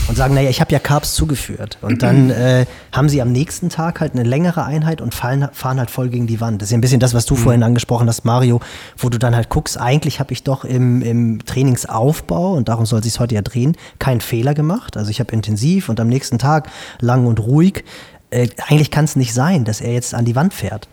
Und 0.07 0.17
sagen, 0.17 0.33
naja, 0.33 0.49
ich 0.49 0.59
habe 0.59 0.71
ja 0.71 0.79
Carbs 0.79 1.13
zugeführt. 1.13 1.77
Und 1.83 2.01
dann 2.01 2.29
äh, 2.31 2.65
haben 2.91 3.09
sie 3.09 3.21
am 3.21 3.31
nächsten 3.31 3.69
Tag 3.69 4.01
halt 4.01 4.13
eine 4.13 4.23
längere 4.23 4.65
Einheit 4.65 5.01
und 5.01 5.13
fallen, 5.13 5.49
fahren 5.51 5.77
halt 5.77 5.91
voll 5.91 6.09
gegen 6.09 6.25
die 6.25 6.41
Wand. 6.41 6.61
Das 6.61 6.69
ist 6.69 6.71
ja 6.71 6.79
ein 6.79 6.81
bisschen 6.81 6.99
das, 6.99 7.13
was 7.13 7.27
du 7.27 7.35
mhm. 7.35 7.39
vorhin 7.39 7.63
angesprochen 7.63 8.07
hast, 8.07 8.25
Mario, 8.25 8.59
wo 8.97 9.09
du 9.09 9.19
dann 9.19 9.35
halt 9.35 9.49
guckst, 9.49 9.79
eigentlich 9.79 10.19
habe 10.19 10.33
ich 10.33 10.41
doch 10.43 10.65
im, 10.65 11.03
im 11.03 11.45
Trainingsaufbau, 11.45 12.53
und 12.53 12.67
darum 12.67 12.87
soll 12.87 13.03
sich 13.03 13.19
heute 13.19 13.35
ja 13.35 13.43
drehen, 13.43 13.77
keinen 13.99 14.21
Fehler 14.21 14.55
gemacht. 14.55 14.97
Also 14.97 15.11
ich 15.11 15.19
habe 15.19 15.31
intensiv 15.31 15.89
und 15.89 15.99
am 15.99 16.07
nächsten 16.07 16.39
Tag 16.39 16.71
lang 17.01 17.27
und 17.27 17.39
ruhig 17.39 17.83
äh, 18.31 18.49
eigentlich 18.67 18.91
kann 18.91 19.05
es 19.05 19.15
nicht 19.15 19.33
sein, 19.33 19.65
dass 19.65 19.81
er 19.81 19.93
jetzt 19.93 20.13
an 20.13 20.25
die 20.25 20.35
Wand 20.35 20.53
fährt. 20.53 20.87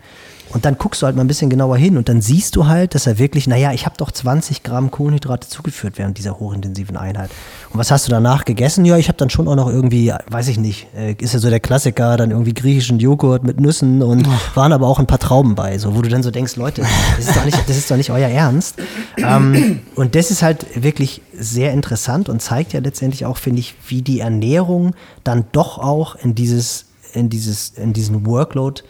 Und 0.51 0.65
dann 0.65 0.77
guckst 0.79 1.01
du 1.01 1.05
halt 1.05 1.15
mal 1.15 1.23
ein 1.23 1.27
bisschen 1.27 1.49
genauer 1.49 1.77
hin 1.77 1.95
und 1.95 2.09
dann 2.09 2.21
siehst 2.21 2.55
du 2.55 2.65
halt, 2.65 2.95
dass 2.95 3.05
er 3.05 3.19
wirklich, 3.19 3.45
naja, 3.45 3.71
ich 3.71 3.85
habe 3.85 3.95
doch 3.97 4.11
20 4.11 4.63
Gramm 4.63 4.89
Kohlenhydrate 4.89 5.47
zugeführt 5.47 5.97
während 5.97 6.17
dieser 6.17 6.39
hochintensiven 6.39 6.97
Einheit. 6.97 7.29
Und 7.71 7.79
was 7.79 7.91
hast 7.91 8.07
du 8.07 8.11
danach 8.11 8.45
gegessen? 8.45 8.83
Ja, 8.83 8.97
ich 8.97 9.09
habe 9.09 9.17
dann 9.17 9.29
schon 9.29 9.47
auch 9.47 9.55
noch 9.55 9.67
irgendwie, 9.67 10.11
weiß 10.27 10.47
ich 10.47 10.57
nicht, 10.57 10.87
äh, 10.95 11.13
ist 11.19 11.33
ja 11.33 11.39
so 11.39 11.51
der 11.51 11.59
Klassiker, 11.59 12.17
dann 12.17 12.31
irgendwie 12.31 12.55
griechischen 12.55 12.99
Joghurt 12.99 13.43
mit 13.43 13.59
Nüssen 13.59 14.01
und 14.01 14.27
oh. 14.27 14.55
waren 14.55 14.73
aber 14.73 14.87
auch 14.87 14.97
ein 14.97 15.05
paar 15.05 15.19
Trauben 15.19 15.53
bei, 15.53 15.77
so 15.77 15.95
wo 15.95 16.01
du 16.01 16.09
dann 16.09 16.23
so 16.23 16.31
denkst, 16.31 16.55
Leute, 16.55 16.81
das 17.17 17.27
ist 17.27 17.37
doch 17.37 17.45
nicht, 17.45 17.69
das 17.69 17.77
ist 17.77 17.91
doch 17.91 17.97
nicht 17.97 18.09
euer 18.09 18.29
Ernst. 18.29 18.77
Ähm, 19.17 19.81
und 19.95 20.15
das 20.15 20.31
ist 20.31 20.41
halt 20.41 20.65
wirklich 20.81 21.21
sehr 21.37 21.73
interessant 21.73 22.27
und 22.27 22.41
zeigt 22.41 22.73
ja 22.73 22.79
letztendlich 22.79 23.25
auch, 23.27 23.37
finde 23.37 23.59
ich, 23.59 23.75
wie 23.87 24.01
die 24.01 24.21
Ernährung 24.21 24.95
dann 25.23 25.45
doch 25.51 25.77
auch 25.77 26.15
in 26.15 26.33
dieses 26.33 26.88
in, 27.13 27.29
dieses, 27.29 27.69
in 27.69 27.93
diesen 27.93 28.25
Workload, 28.25 28.81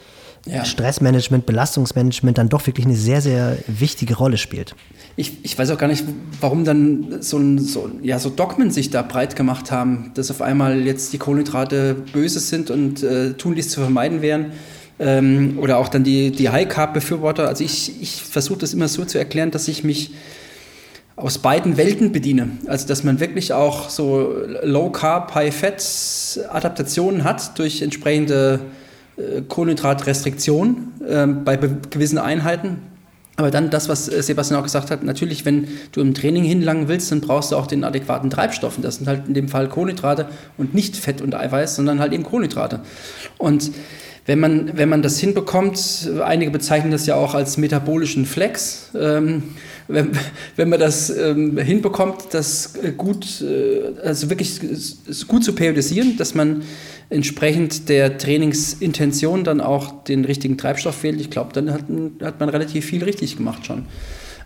ja. 0.46 0.66
Stressmanagement, 0.66 1.46
Belastungsmanagement 1.46 2.38
dann 2.38 2.50
doch 2.50 2.66
wirklich 2.66 2.86
eine 2.86 2.96
sehr, 2.96 3.22
sehr 3.22 3.58
wichtige 3.68 4.16
Rolle 4.16 4.38
spielt. 4.38 4.76
Ich, 5.16 5.44
ich 5.44 5.58
weiß 5.58 5.70
auch 5.72 5.78
gar 5.78 5.88
nicht, 5.88 6.06
warum 6.40 6.64
dann 6.64 7.22
so, 7.22 7.38
ein, 7.38 7.60
so, 7.60 7.90
ja, 8.02 8.20
so 8.20 8.30
Dogmen 8.30 8.72
sich 8.72 8.90
da 8.90 9.02
breit 9.02 9.36
gemacht 9.36 9.72
haben, 9.72 10.12
dass 10.16 10.32
auf 10.32 10.42
einmal 10.42 10.86
jetzt 10.86 11.12
die 11.12 11.18
Kohlenhydrate 11.18 11.96
böse 12.14 12.40
sind 12.40 12.72
und 12.72 13.04
äh, 13.04 13.34
tunlichst 13.34 13.72
zu 13.72 13.82
vermeiden 13.82 14.22
wären. 14.22 14.54
Ähm, 14.98 15.60
oder 15.60 15.78
auch 15.78 15.88
dann 15.88 16.04
die, 16.04 16.32
die 16.32 16.50
High-Carb-Befürworter. 16.50 17.48
Also 17.48 17.64
ich, 17.64 18.02
ich 18.02 18.22
versuche 18.22 18.60
das 18.60 18.74
immer 18.74 18.88
so 18.88 19.06
zu 19.06 19.18
erklären, 19.18 19.52
dass 19.52 19.68
ich 19.68 19.84
mich 19.84 20.12
aus 21.20 21.38
beiden 21.38 21.78
Welten 21.78 22.12
bediene. 22.12 22.50
Also 22.68 22.88
dass 22.88 23.04
man 23.04 23.20
wirklich 23.20 23.54
auch 23.54 23.90
so 23.90 24.34
Low 24.64 24.90
Carb, 24.90 25.36
High 25.36 25.56
Fat 25.56 25.84
Adaptationen 26.50 27.24
hat 27.24 27.58
durch 27.60 27.82
entsprechende 27.82 28.62
äh, 29.18 29.42
Kohlenhydratrestriktionen 29.42 30.94
äh, 31.08 31.28
bei 31.28 31.58
gewissen 31.58 32.18
Einheiten. 32.18 32.78
Aber 33.36 33.52
dann 33.52 33.70
das, 33.70 33.90
was 33.90 34.10
äh, 34.10 34.22
Sebastian 34.22 34.60
auch 34.60 34.64
gesagt 34.64 34.92
hat, 34.92 35.04
natürlich, 35.04 35.46
wenn 35.46 35.68
du 35.92 36.02
im 36.02 36.14
Training 36.14 36.44
hinlangen 36.44 36.88
willst, 36.88 37.12
dann 37.12 37.22
brauchst 37.22 37.52
du 37.52 37.58
auch 37.58 37.68
den 37.68 37.84
adäquaten 37.84 38.30
Treibstoff. 38.30 38.78
Und 38.78 38.84
das 38.84 38.96
sind 38.96 39.08
halt 39.08 39.28
in 39.28 39.34
dem 39.34 39.50
Fall 39.50 39.68
Kohlenhydrate 39.68 40.28
und 40.58 40.74
nicht 40.74 40.96
Fett 40.96 41.22
und 41.22 41.36
Eiweiß, 41.36 41.76
sondern 41.76 42.00
halt 42.00 42.14
eben 42.14 42.24
Kohlenhydrate. 42.24 42.82
Und 43.38 43.72
wenn 44.30 44.40
man, 44.40 44.78
wenn 44.78 44.90
man 44.90 45.02
das 45.02 45.20
hinbekommt, 45.20 46.08
einige 46.24 46.52
bezeichnen 46.52 46.92
das 46.92 47.08
ja 47.08 47.16
auch 47.16 47.34
als 47.34 47.58
metabolischen 47.58 48.28
Flex, 48.28 48.92
ähm, 48.96 49.42
wenn, 49.88 50.12
wenn 50.56 50.70
man 50.70 50.80
das 50.80 51.10
ähm, 51.10 51.58
hinbekommt, 51.58 52.26
das 52.30 52.76
gut, 52.96 53.42
äh, 53.42 54.00
also 54.04 54.30
wirklich 54.30 54.60
gut 55.28 55.44
zu 55.44 55.56
periodisieren, 55.56 56.16
dass 56.18 56.36
man 56.36 56.62
entsprechend 57.10 57.90
der 57.90 58.20
Trainingsintention 58.20 59.44
dann 59.44 59.62
auch 59.62 60.04
den 60.04 60.24
richtigen 60.26 60.60
Treibstoff 60.60 61.02
wählt, 61.02 61.20
ich 61.20 61.32
glaube, 61.32 61.52
dann 61.54 61.74
hat, 61.74 61.86
hat 62.22 62.40
man 62.40 62.50
relativ 62.50 62.86
viel 62.86 63.04
richtig 63.04 63.36
gemacht 63.36 63.66
schon. 63.66 63.88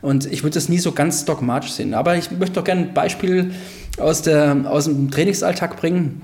Und 0.01 0.31
ich 0.31 0.43
würde 0.43 0.53
das 0.53 0.69
nie 0.69 0.79
so 0.79 0.93
ganz 0.93 1.25
dogmatisch 1.25 1.71
sehen. 1.71 1.93
Aber 1.93 2.15
ich 2.15 2.31
möchte 2.31 2.55
doch 2.55 2.63
gerne 2.63 2.83
ein 2.83 2.93
Beispiel 2.93 3.51
aus, 3.97 4.21
der, 4.21 4.63
aus 4.63 4.85
dem 4.85 5.11
Trainingsalltag 5.11 5.75
bringen 5.75 6.21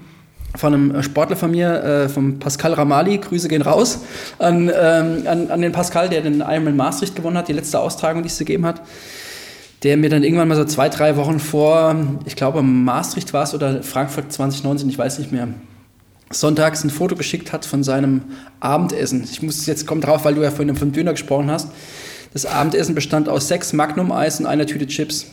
von 0.56 0.74
einem 0.74 1.04
Sportler 1.04 1.36
von 1.36 1.52
mir, 1.52 1.84
äh, 1.84 2.10
vom 2.10 2.40
Pascal 2.40 2.74
Ramali, 2.74 3.18
Grüße 3.18 3.48
gehen 3.48 3.62
raus 3.62 4.00
an, 4.40 4.72
ähm, 4.74 5.24
an, 5.28 5.52
an 5.52 5.62
den 5.62 5.72
Pascal, 5.72 6.10
der 6.10 6.22
den 6.22 6.42
Ironman 6.42 6.76
Maastricht 6.76 7.16
gewonnen 7.16 7.38
hat, 7.38 7.48
die 7.48 7.54
letzte 7.54 7.80
Austragung, 7.80 8.24
die 8.24 8.30
es 8.30 8.38
gegeben 8.38 8.66
hat, 8.66 8.82
der 9.84 9.98
mir 9.98 10.10
dann 10.10 10.24
irgendwann 10.24 10.48
mal 10.48 10.56
so 10.56 10.66
zwei, 10.66 10.90
drei 10.90 11.16
Wochen 11.18 11.40
vor, 11.40 11.96
ich 12.26 12.36
glaube 12.36 12.64
Maastricht 12.64 13.32
war 13.34 13.44
es 13.44 13.54
oder 13.54 13.84
Frankfurt 13.84 14.32
2019, 14.32 14.90
ich 14.90 14.98
weiß 14.98 15.20
nicht 15.20 15.32
mehr, 15.32 15.48
sonntags 16.32 16.84
ein 16.84 16.90
Foto 16.90 17.16
geschickt 17.16 17.54
hat 17.54 17.66
von 17.66 17.84
seinem 17.84 18.22
Abendessen. 18.60 19.28
Ich 19.32 19.42
muss 19.42 19.66
jetzt 19.66 19.88
kommen 19.88 20.02
drauf, 20.02 20.26
weil 20.26 20.36
du 20.36 20.44
ja 20.44 20.52
vorhin 20.52 20.76
vom 20.76 20.92
Döner 20.92 21.12
gesprochen 21.12 21.50
hast. 21.50 21.70
Das 22.34 22.46
Abendessen 22.46 22.94
bestand 22.94 23.28
aus 23.28 23.48
sechs 23.48 23.74
Magnum-Eis 23.74 24.40
und 24.40 24.46
einer 24.46 24.68
Tüte 24.68 24.86
Chips. 24.86 25.26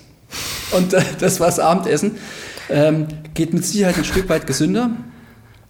Und 0.72 0.94
äh, 0.94 1.02
das 1.20 1.40
war 1.40 1.48
das 1.48 1.58
Abendessen. 1.58 2.12
Ähm, 2.68 3.06
geht 3.34 3.54
mit 3.54 3.64
Sicherheit 3.64 3.96
ein 3.96 4.04
Stück 4.04 4.28
weit 4.28 4.46
gesünder. 4.46 4.90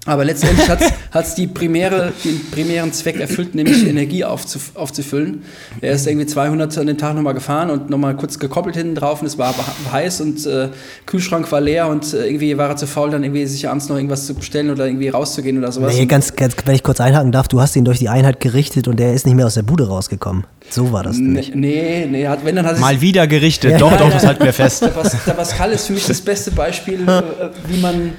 Aber 0.07 0.25
letztendlich 0.25 0.69
hat 0.69 0.81
es 1.13 1.35
die 1.35 1.47
primäre, 1.49 2.13
den 2.25 2.51
primären 2.51 2.93
Zweck 2.93 3.19
erfüllt, 3.21 3.55
nämlich 3.55 3.87
Energie 3.87 4.25
aufzuf 4.25 4.71
aufzufüllen. 4.75 5.43
Er 5.81 5.93
ist 5.93 6.07
irgendwie 6.07 6.27
200 6.27 6.79
an 6.79 6.87
den 6.87 6.99
Tag 6.99 7.15
nochmal 7.15 7.35
gefahren 7.35 7.71
und 7.71 7.91
nochmal 7.91 8.17
kurz 8.17 8.39
gekoppelt 8.39 8.77
hinten 8.77 8.95
drauf 8.95 9.21
und 9.21 9.27
es 9.27 9.37
war 9.37 9.55
heiß 9.93 10.21
und 10.21 10.47
äh, 10.47 10.69
Kühlschrank 11.07 11.51
war 11.51 11.61
leer 11.61 11.89
und 11.89 12.15
äh, 12.15 12.27
irgendwie 12.27 12.57
war 12.57 12.69
er 12.69 12.77
zu 12.77 12.87
faul, 12.87 13.11
dann 13.11 13.25
irgendwie 13.25 13.47
sich 13.47 13.69
abends 13.69 13.89
noch 13.89 13.97
irgendwas 13.97 14.27
zu 14.27 14.35
bestellen 14.35 14.71
oder 14.71 14.87
irgendwie 14.87 15.09
rauszugehen 15.09 15.59
oder 15.59 15.73
sowas. 15.73 15.95
Nee, 15.95 16.07
ganz, 16.07 16.35
ganz, 16.37 16.55
wenn 16.65 16.75
ich 16.75 16.83
kurz 16.83 17.01
einhaken 17.01 17.33
darf, 17.33 17.49
du 17.49 17.61
hast 17.61 17.75
ihn 17.77 17.85
durch 17.85 17.99
die 17.99 18.09
Einheit 18.09 18.41
gerichtet 18.41 18.89
und 18.89 19.01
er 19.01 19.13
ist 19.13 19.27
nicht 19.27 19.35
mehr 19.35 19.47
aus 19.47 19.55
der 19.55 19.63
Bude 19.63 19.89
rausgekommen. 19.89 20.45
So 20.71 20.93
war 20.93 21.03
das 21.03 21.17
nicht. 21.17 21.55
Nee, 21.55 22.07
nee, 22.11 22.27
hat, 22.27 22.45
wenn 22.45 22.57
dann 22.57 22.67
hat 22.67 22.79
Mal 22.79 23.01
wieder 23.01 23.27
gerichtet, 23.27 23.73
ja. 23.73 23.79
doch, 23.79 23.97
doch, 23.97 24.11
das 24.11 24.27
halten 24.27 24.45
wir 24.45 24.53
fest. 24.53 24.83
Der 24.83 25.33
Pascal 25.33 25.73
ist 25.73 25.87
für 25.87 25.93
mich 25.93 26.07
das 26.07 26.21
beste 26.21 26.51
Beispiel, 26.51 27.07
äh, 27.09 27.23
wie 27.69 27.81
man 27.81 28.13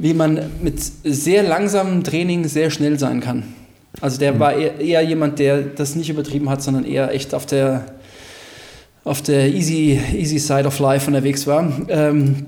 wie 0.00 0.14
man 0.14 0.40
mit 0.62 0.80
sehr 1.04 1.42
langsamem 1.42 2.02
Training 2.02 2.48
sehr 2.48 2.70
schnell 2.70 2.98
sein 2.98 3.20
kann. 3.20 3.42
Also 4.00 4.18
der 4.18 4.32
mhm. 4.32 4.38
war 4.40 4.54
eher, 4.54 4.80
eher, 4.80 5.02
jemand, 5.02 5.38
der 5.38 5.60
das 5.60 5.94
nicht 5.94 6.08
übertrieben 6.08 6.48
hat, 6.48 6.62
sondern 6.62 6.86
eher 6.86 7.12
echt 7.12 7.34
auf 7.34 7.44
der, 7.44 7.84
auf 9.04 9.20
der 9.20 9.48
easy, 9.48 10.00
easy 10.14 10.38
side 10.38 10.66
of 10.66 10.78
life 10.78 11.06
unterwegs 11.06 11.46
war, 11.46 11.70
ähm, 11.88 12.46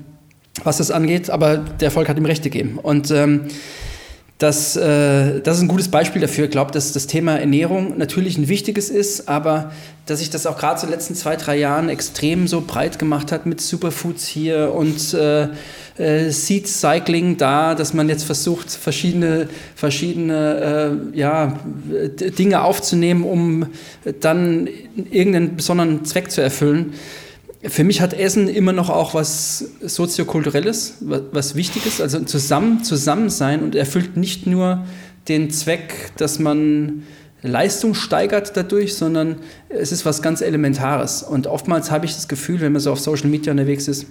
was 0.63 0.77
das 0.77 0.89
angeht. 0.89 1.29
Aber 1.29 1.57
der 1.57 1.87
Erfolg 1.87 2.09
hat 2.09 2.17
ihm 2.17 2.25
recht 2.25 2.43
gegeben. 2.43 2.79
Und 2.81 3.11
ähm, 3.11 3.41
das, 4.43 4.75
äh, 4.75 5.39
das 5.39 5.55
ist 5.55 5.63
ein 5.63 5.69
gutes 5.69 5.87
Beispiel 5.87 6.21
dafür. 6.21 6.45
Ich 6.45 6.51
glaube, 6.51 6.71
dass 6.71 6.91
das 6.91 7.07
Thema 7.07 7.39
Ernährung 7.39 7.97
natürlich 7.97 8.37
ein 8.37 8.49
wichtiges 8.49 8.89
ist, 8.89 9.29
aber 9.29 9.71
dass 10.05 10.19
sich 10.19 10.29
das 10.29 10.45
auch 10.45 10.57
gerade 10.57 10.77
so 10.77 10.85
in 10.85 10.91
den 10.91 10.99
letzten 10.99 11.15
zwei, 11.15 11.37
drei 11.37 11.57
Jahren 11.57 11.87
extrem 11.87 12.45
so 12.47 12.59
breit 12.59 12.99
gemacht 12.99 13.31
hat 13.31 13.45
mit 13.45 13.61
Superfoods 13.61 14.27
hier 14.27 14.73
und 14.73 15.13
äh, 15.13 15.47
äh, 15.97 16.29
Seed 16.29 16.67
Cycling 16.67 17.37
da, 17.37 17.73
dass 17.73 17.93
man 17.93 18.09
jetzt 18.09 18.25
versucht, 18.25 18.69
verschiedene, 18.69 19.47
verschiedene 19.75 20.99
äh, 21.13 21.17
ja, 21.17 21.57
Dinge 22.37 22.63
aufzunehmen, 22.63 23.23
um 23.23 23.67
dann 24.19 24.67
irgendeinen 25.09 25.55
besonderen 25.55 26.03
Zweck 26.03 26.31
zu 26.31 26.41
erfüllen. 26.41 26.95
Für 27.65 27.83
mich 27.85 28.01
hat 28.01 28.13
Essen 28.13 28.49
immer 28.49 28.73
noch 28.73 28.89
auch 28.89 29.13
was 29.13 29.65
soziokulturelles, 29.81 30.95
was, 30.99 31.21
was 31.31 31.55
Wichtiges, 31.55 32.01
also 32.01 32.19
zusammen, 32.21 32.83
zusammen 32.83 33.29
sein 33.29 33.63
und 33.63 33.73
erfüllt 33.75 34.17
nicht 34.17 34.45
nur 34.47 34.85
den 35.29 35.49
Zweck, 35.49 36.11
dass 36.17 36.39
man 36.39 37.03
Leistung 37.41 37.93
steigert 37.93 38.55
dadurch, 38.55 38.95
sondern 38.95 39.37
es 39.69 39.91
ist 39.91 40.05
was 40.05 40.21
ganz 40.21 40.41
Elementares. 40.41 41.23
Und 41.23 41.47
oftmals 41.47 41.91
habe 41.91 42.05
ich 42.05 42.13
das 42.13 42.27
Gefühl, 42.27 42.61
wenn 42.61 42.73
man 42.73 42.81
so 42.81 42.91
auf 42.91 42.99
Social 42.99 43.29
Media 43.29 43.51
unterwegs 43.51 43.87
ist, 43.87 44.07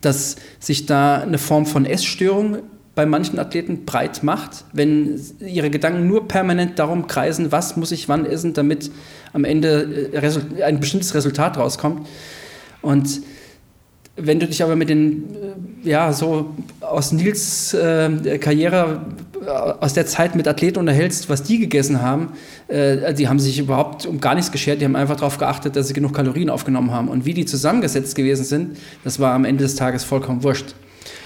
dass 0.00 0.36
sich 0.58 0.86
da 0.86 1.20
eine 1.20 1.38
Form 1.38 1.66
von 1.66 1.84
Essstörung 1.84 2.58
bei 2.94 3.06
manchen 3.06 3.38
Athleten 3.40 3.84
breit 3.84 4.22
macht, 4.22 4.64
wenn 4.72 5.20
ihre 5.40 5.70
Gedanken 5.70 6.06
nur 6.06 6.28
permanent 6.28 6.78
darum 6.78 7.08
kreisen, 7.08 7.50
was 7.50 7.76
muss 7.76 7.90
ich 7.90 8.08
wann 8.08 8.24
essen, 8.24 8.54
damit 8.54 8.90
am 9.32 9.44
Ende 9.44 10.10
äh, 10.12 10.62
ein 10.62 10.78
bestimmtes 10.78 11.14
Resultat 11.14 11.56
rauskommt. 11.56 12.06
Und 12.84 13.22
wenn 14.16 14.38
du 14.38 14.46
dich 14.46 14.62
aber 14.62 14.76
mit 14.76 14.88
den, 14.88 15.24
äh, 15.84 15.88
ja, 15.88 16.12
so 16.12 16.54
aus 16.80 17.12
Nils 17.12 17.74
äh, 17.74 18.38
Karriere, 18.38 19.00
äh, 19.44 19.48
aus 19.48 19.92
der 19.94 20.06
Zeit 20.06 20.36
mit 20.36 20.46
Athleten 20.46 20.78
unterhältst, 20.78 21.28
was 21.28 21.42
die 21.42 21.58
gegessen 21.58 22.00
haben, 22.00 22.28
äh, 22.68 23.12
die 23.14 23.28
haben 23.28 23.40
sich 23.40 23.58
überhaupt 23.58 24.06
um 24.06 24.20
gar 24.20 24.34
nichts 24.36 24.52
geschert, 24.52 24.80
die 24.80 24.84
haben 24.84 24.94
einfach 24.94 25.16
darauf 25.16 25.38
geachtet, 25.38 25.74
dass 25.74 25.88
sie 25.88 25.94
genug 25.94 26.14
Kalorien 26.14 26.48
aufgenommen 26.48 26.92
haben. 26.92 27.08
Und 27.08 27.24
wie 27.24 27.34
die 27.34 27.44
zusammengesetzt 27.44 28.14
gewesen 28.14 28.44
sind, 28.44 28.76
das 29.02 29.18
war 29.18 29.34
am 29.34 29.44
Ende 29.44 29.64
des 29.64 29.74
Tages 29.74 30.04
vollkommen 30.04 30.44
wurscht. 30.44 30.74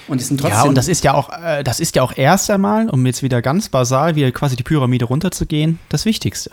Und 0.09 0.21
die 0.21 0.25
sind 0.25 0.41
trotzdem. 0.41 0.59
Ja, 0.59 0.65
und 0.65 0.75
das 0.75 0.89
ist 0.89 1.05
ja 1.05 1.13
auch, 1.13 1.29
äh, 1.31 1.63
das 1.63 1.81
ist 1.81 1.95
ja 1.95 2.03
auch 2.03 2.17
erst 2.17 2.51
einmal, 2.51 2.89
um 2.89 3.05
jetzt 3.05 3.23
wieder 3.23 3.43
ganz 3.43 3.69
basal, 3.69 4.17
wie 4.17 4.31
quasi 4.33 4.57
die 4.57 4.63
Pyramide 4.63 5.05
runterzugehen, 5.05 5.79
das 5.91 6.07
Wichtigste. 6.07 6.53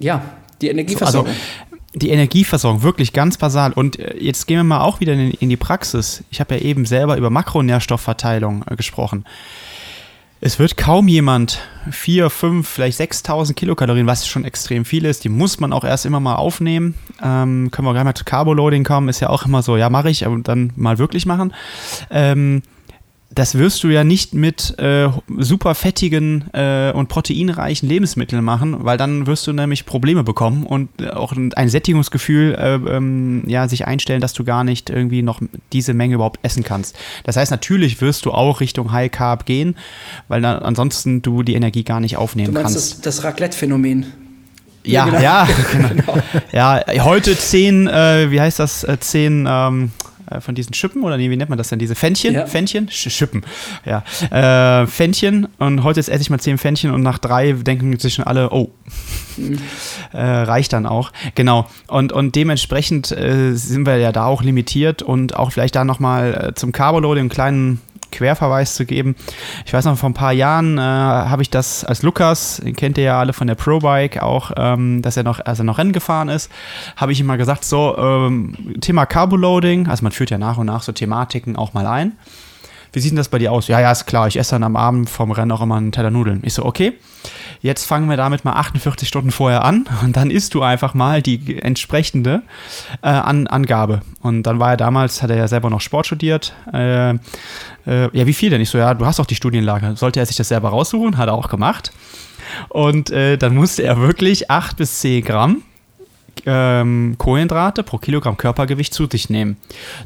Ja, 0.00 0.22
die 0.60 0.68
Energieversorgung. 0.68 1.30
Also, 1.30 1.67
die 1.98 2.10
Energieversorgung, 2.10 2.82
wirklich 2.82 3.12
ganz 3.12 3.36
basal. 3.36 3.72
Und 3.72 3.98
äh, 3.98 4.16
jetzt 4.18 4.46
gehen 4.46 4.58
wir 4.58 4.64
mal 4.64 4.80
auch 4.80 5.00
wieder 5.00 5.12
in, 5.12 5.30
in 5.32 5.48
die 5.48 5.56
Praxis. 5.56 6.24
Ich 6.30 6.40
habe 6.40 6.56
ja 6.56 6.62
eben 6.62 6.86
selber 6.86 7.16
über 7.16 7.30
Makronährstoffverteilung 7.30 8.64
äh, 8.68 8.76
gesprochen. 8.76 9.24
Es 10.40 10.60
wird 10.60 10.76
kaum 10.76 11.08
jemand 11.08 11.58
4, 11.90 12.30
5, 12.30 12.68
vielleicht 12.68 13.00
6.000 13.00 13.54
Kilokalorien, 13.54 14.06
was 14.06 14.28
schon 14.28 14.44
extrem 14.44 14.84
viel 14.84 15.04
ist, 15.04 15.24
die 15.24 15.28
muss 15.28 15.58
man 15.58 15.72
auch 15.72 15.82
erst 15.82 16.06
immer 16.06 16.20
mal 16.20 16.36
aufnehmen. 16.36 16.94
Ähm, 17.20 17.70
können 17.72 17.88
wir 17.88 17.92
gleich 17.92 18.04
mal 18.04 18.14
zu 18.14 18.24
Carboloading 18.24 18.84
kommen, 18.84 19.08
ist 19.08 19.18
ja 19.18 19.30
auch 19.30 19.46
immer 19.46 19.62
so, 19.62 19.76
ja, 19.76 19.90
mache 19.90 20.10
ich, 20.10 20.24
aber 20.24 20.38
dann 20.38 20.72
mal 20.76 20.98
wirklich 20.98 21.26
machen. 21.26 21.52
Ähm, 22.10 22.62
das 23.38 23.56
wirst 23.56 23.84
du 23.84 23.88
ja 23.88 24.02
nicht 24.02 24.34
mit 24.34 24.76
äh, 24.80 25.08
super 25.36 25.76
fettigen 25.76 26.52
äh, 26.54 26.90
und 26.90 27.08
proteinreichen 27.08 27.88
Lebensmitteln 27.88 28.44
machen, 28.44 28.84
weil 28.84 28.98
dann 28.98 29.28
wirst 29.28 29.46
du 29.46 29.52
nämlich 29.52 29.86
Probleme 29.86 30.24
bekommen 30.24 30.64
und 30.64 31.12
auch 31.12 31.32
ein 31.32 31.68
Sättigungsgefühl 31.68 32.56
äh, 32.56 32.74
ähm, 32.74 33.44
ja, 33.46 33.68
sich 33.68 33.86
einstellen, 33.86 34.20
dass 34.20 34.32
du 34.32 34.42
gar 34.42 34.64
nicht 34.64 34.90
irgendwie 34.90 35.22
noch 35.22 35.40
diese 35.72 35.94
Menge 35.94 36.16
überhaupt 36.16 36.40
essen 36.42 36.64
kannst. 36.64 36.98
Das 37.22 37.36
heißt, 37.36 37.52
natürlich 37.52 38.00
wirst 38.00 38.26
du 38.26 38.32
auch 38.32 38.60
Richtung 38.60 38.90
High 38.90 39.12
Carb 39.12 39.46
gehen, 39.46 39.76
weil 40.26 40.40
dann 40.40 40.58
ansonsten 40.58 41.22
du 41.22 41.44
die 41.44 41.54
Energie 41.54 41.84
gar 41.84 42.00
nicht 42.00 42.16
aufnehmen 42.16 42.54
du 42.54 42.60
meinst 42.60 42.74
kannst. 42.74 43.06
Das, 43.06 43.18
das 43.18 43.24
Raclette-Phänomen. 43.24 44.06
Ja, 44.82 45.06
ja, 45.06 45.06
genau. 45.06 45.22
ja, 45.22 45.48
genau. 45.72 46.18
ja, 46.50 47.04
heute 47.04 47.38
zehn, 47.38 47.86
äh, 47.86 48.32
wie 48.32 48.40
heißt 48.40 48.58
das, 48.58 48.82
äh, 48.82 48.98
zehn 48.98 49.46
ähm, 49.48 49.92
äh, 50.30 50.40
von 50.40 50.54
diesen 50.54 50.74
Schippen 50.74 51.02
oder 51.02 51.16
nee, 51.16 51.30
wie 51.30 51.36
nennt 51.36 51.50
man 51.50 51.58
das 51.58 51.68
denn? 51.68 51.78
Diese 51.78 51.94
Fännchen? 51.94 52.34
Ja. 52.34 52.46
Fännchen? 52.46 52.88
Schippen. 52.90 53.42
Ja. 53.84 54.04
Äh, 54.30 54.86
Fännchen 54.86 55.48
und 55.58 55.82
heute 55.82 56.00
esse 56.00 56.20
ich 56.20 56.30
mal 56.30 56.38
zehn 56.38 56.58
Fännchen 56.58 56.90
und 56.90 57.02
nach 57.02 57.18
drei 57.18 57.52
denken 57.52 57.98
sich 57.98 58.14
schon 58.14 58.24
alle, 58.24 58.50
oh, 58.50 58.70
mhm. 59.36 59.58
äh, 60.12 60.20
reicht 60.20 60.72
dann 60.72 60.86
auch. 60.86 61.12
Genau. 61.34 61.66
Und, 61.86 62.12
und 62.12 62.34
dementsprechend 62.34 63.12
äh, 63.12 63.54
sind 63.54 63.86
wir 63.86 63.96
ja 63.96 64.12
da 64.12 64.26
auch 64.26 64.42
limitiert 64.42 65.02
und 65.02 65.36
auch 65.36 65.52
vielleicht 65.52 65.74
da 65.74 65.84
nochmal 65.84 66.48
äh, 66.48 66.54
zum 66.54 66.72
Carboload, 66.72 67.18
den 67.18 67.28
kleinen 67.28 67.80
Querverweis 68.10 68.74
zu 68.74 68.84
geben. 68.84 69.16
Ich 69.66 69.72
weiß 69.72 69.84
noch, 69.84 69.96
vor 69.96 70.10
ein 70.10 70.14
paar 70.14 70.32
Jahren 70.32 70.78
äh, 70.78 70.80
habe 70.80 71.42
ich 71.42 71.50
das 71.50 71.84
als 71.84 72.02
Lukas, 72.02 72.60
den 72.64 72.76
kennt 72.76 72.98
ihr 72.98 73.04
ja 73.04 73.18
alle 73.18 73.32
von 73.32 73.46
der 73.46 73.54
Pro-Bike 73.54 74.22
auch, 74.22 74.52
ähm, 74.56 75.02
dass 75.02 75.16
er 75.16 75.22
noch, 75.22 75.40
als 75.44 75.58
er 75.58 75.64
noch 75.64 75.78
Rennen 75.78 75.92
gefahren 75.92 76.28
ist, 76.28 76.50
habe 76.96 77.12
ich 77.12 77.20
ihm 77.20 77.26
mal 77.26 77.38
gesagt, 77.38 77.64
so, 77.64 77.96
ähm, 77.98 78.54
Thema 78.80 79.06
Carboloading, 79.06 79.88
also 79.88 80.02
man 80.02 80.12
führt 80.12 80.30
ja 80.30 80.38
nach 80.38 80.58
und 80.58 80.66
nach 80.66 80.82
so 80.82 80.92
Thematiken 80.92 81.56
auch 81.56 81.74
mal 81.74 81.86
ein. 81.86 82.12
Wie 82.92 83.00
sieht 83.00 83.12
denn 83.12 83.16
das 83.16 83.28
bei 83.28 83.38
dir 83.38 83.52
aus? 83.52 83.68
Ja, 83.68 83.80
ja, 83.80 83.92
ist 83.92 84.06
klar, 84.06 84.28
ich 84.28 84.38
esse 84.38 84.52
dann 84.52 84.62
am 84.62 84.76
Abend 84.76 85.10
vom 85.10 85.30
Rennen 85.30 85.52
auch 85.52 85.60
immer 85.60 85.76
einen 85.76 85.92
Teller 85.92 86.10
Nudeln. 86.10 86.40
Ich 86.42 86.54
so, 86.54 86.64
okay. 86.64 86.94
Jetzt 87.60 87.84
fangen 87.86 88.08
wir 88.08 88.16
damit 88.16 88.44
mal 88.44 88.52
48 88.52 89.08
Stunden 89.08 89.30
vorher 89.30 89.64
an 89.64 89.86
und 90.02 90.16
dann 90.16 90.30
isst 90.30 90.54
du 90.54 90.62
einfach 90.62 90.94
mal 90.94 91.22
die 91.22 91.60
entsprechende 91.60 92.42
äh, 93.02 93.08
an 93.08 93.46
Angabe. 93.46 94.00
Und 94.20 94.44
dann 94.44 94.58
war 94.60 94.70
er 94.70 94.76
damals, 94.76 95.22
hat 95.22 95.30
er 95.30 95.36
ja 95.36 95.48
selber 95.48 95.70
noch 95.70 95.80
Sport 95.80 96.06
studiert. 96.06 96.54
Äh, 96.72 97.10
äh, 97.10 97.16
ja, 97.86 98.26
wie 98.26 98.32
viel 98.32 98.50
denn? 98.50 98.60
Ich 98.60 98.70
so, 98.70 98.78
ja, 98.78 98.94
du 98.94 99.06
hast 99.06 99.18
doch 99.18 99.26
die 99.26 99.34
Studienlage. 99.34 99.96
Sollte 99.96 100.20
er 100.20 100.26
sich 100.26 100.36
das 100.36 100.48
selber 100.48 100.70
raussuchen? 100.70 101.16
Hat 101.16 101.28
er 101.28 101.34
auch 101.34 101.48
gemacht. 101.48 101.92
Und 102.68 103.10
äh, 103.10 103.36
dann 103.36 103.54
musste 103.54 103.82
er 103.82 103.98
wirklich 103.98 104.50
8 104.50 104.76
bis 104.76 105.00
10 105.00 105.24
Gramm 105.24 105.62
ähm, 106.46 107.16
Kohlenhydrate 107.18 107.82
pro 107.82 107.98
Kilogramm 107.98 108.36
Körpergewicht 108.36 108.94
zu 108.94 109.06
sich 109.06 109.30
nehmen. 109.30 109.56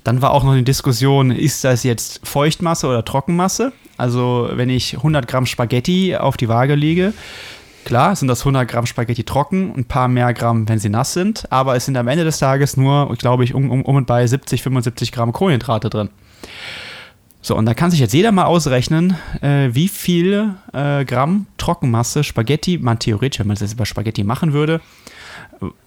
Dann 0.04 0.22
war 0.22 0.32
auch 0.32 0.44
noch 0.44 0.52
eine 0.52 0.62
Diskussion, 0.62 1.30
ist 1.30 1.64
das 1.64 1.82
jetzt 1.82 2.20
Feuchtmasse 2.26 2.86
oder 2.86 3.04
Trockenmasse? 3.04 3.72
Also 3.96 4.48
wenn 4.52 4.68
ich 4.68 4.96
100 4.96 5.28
Gramm 5.28 5.46
Spaghetti 5.46 6.16
auf 6.16 6.36
die 6.36 6.48
Waage 6.48 6.74
lege, 6.74 7.12
klar 7.84 8.16
sind 8.16 8.28
das 8.28 8.40
100 8.40 8.68
Gramm 8.68 8.86
Spaghetti 8.86 9.24
trocken, 9.24 9.72
ein 9.76 9.84
paar 9.84 10.08
mehr 10.08 10.32
Gramm, 10.34 10.68
wenn 10.68 10.78
sie 10.78 10.88
nass 10.88 11.12
sind, 11.12 11.50
aber 11.52 11.76
es 11.76 11.84
sind 11.84 11.96
am 11.96 12.08
Ende 12.08 12.24
des 12.24 12.38
Tages 12.38 12.76
nur, 12.76 13.14
glaube 13.16 13.44
ich, 13.44 13.54
um, 13.54 13.70
um, 13.70 13.82
um 13.82 13.96
und 13.96 14.06
bei 14.06 14.26
70, 14.26 14.62
75 14.62 15.12
Gramm 15.12 15.32
Kohlenhydrate 15.32 15.90
drin. 15.90 16.10
So, 17.44 17.56
und 17.56 17.66
da 17.66 17.74
kann 17.74 17.90
sich 17.90 17.98
jetzt 17.98 18.14
jeder 18.14 18.30
mal 18.30 18.44
ausrechnen, 18.44 19.16
äh, 19.40 19.70
wie 19.72 19.88
viel 19.88 20.54
äh, 20.72 21.04
Gramm 21.04 21.46
Trockenmasse 21.58 22.22
Spaghetti 22.22 22.78
man 22.78 23.00
theoretisch, 23.00 23.40
wenn 23.40 23.48
man 23.48 23.56
das 23.56 23.72
über 23.72 23.84
Spaghetti 23.84 24.22
machen 24.22 24.52
würde, 24.52 24.80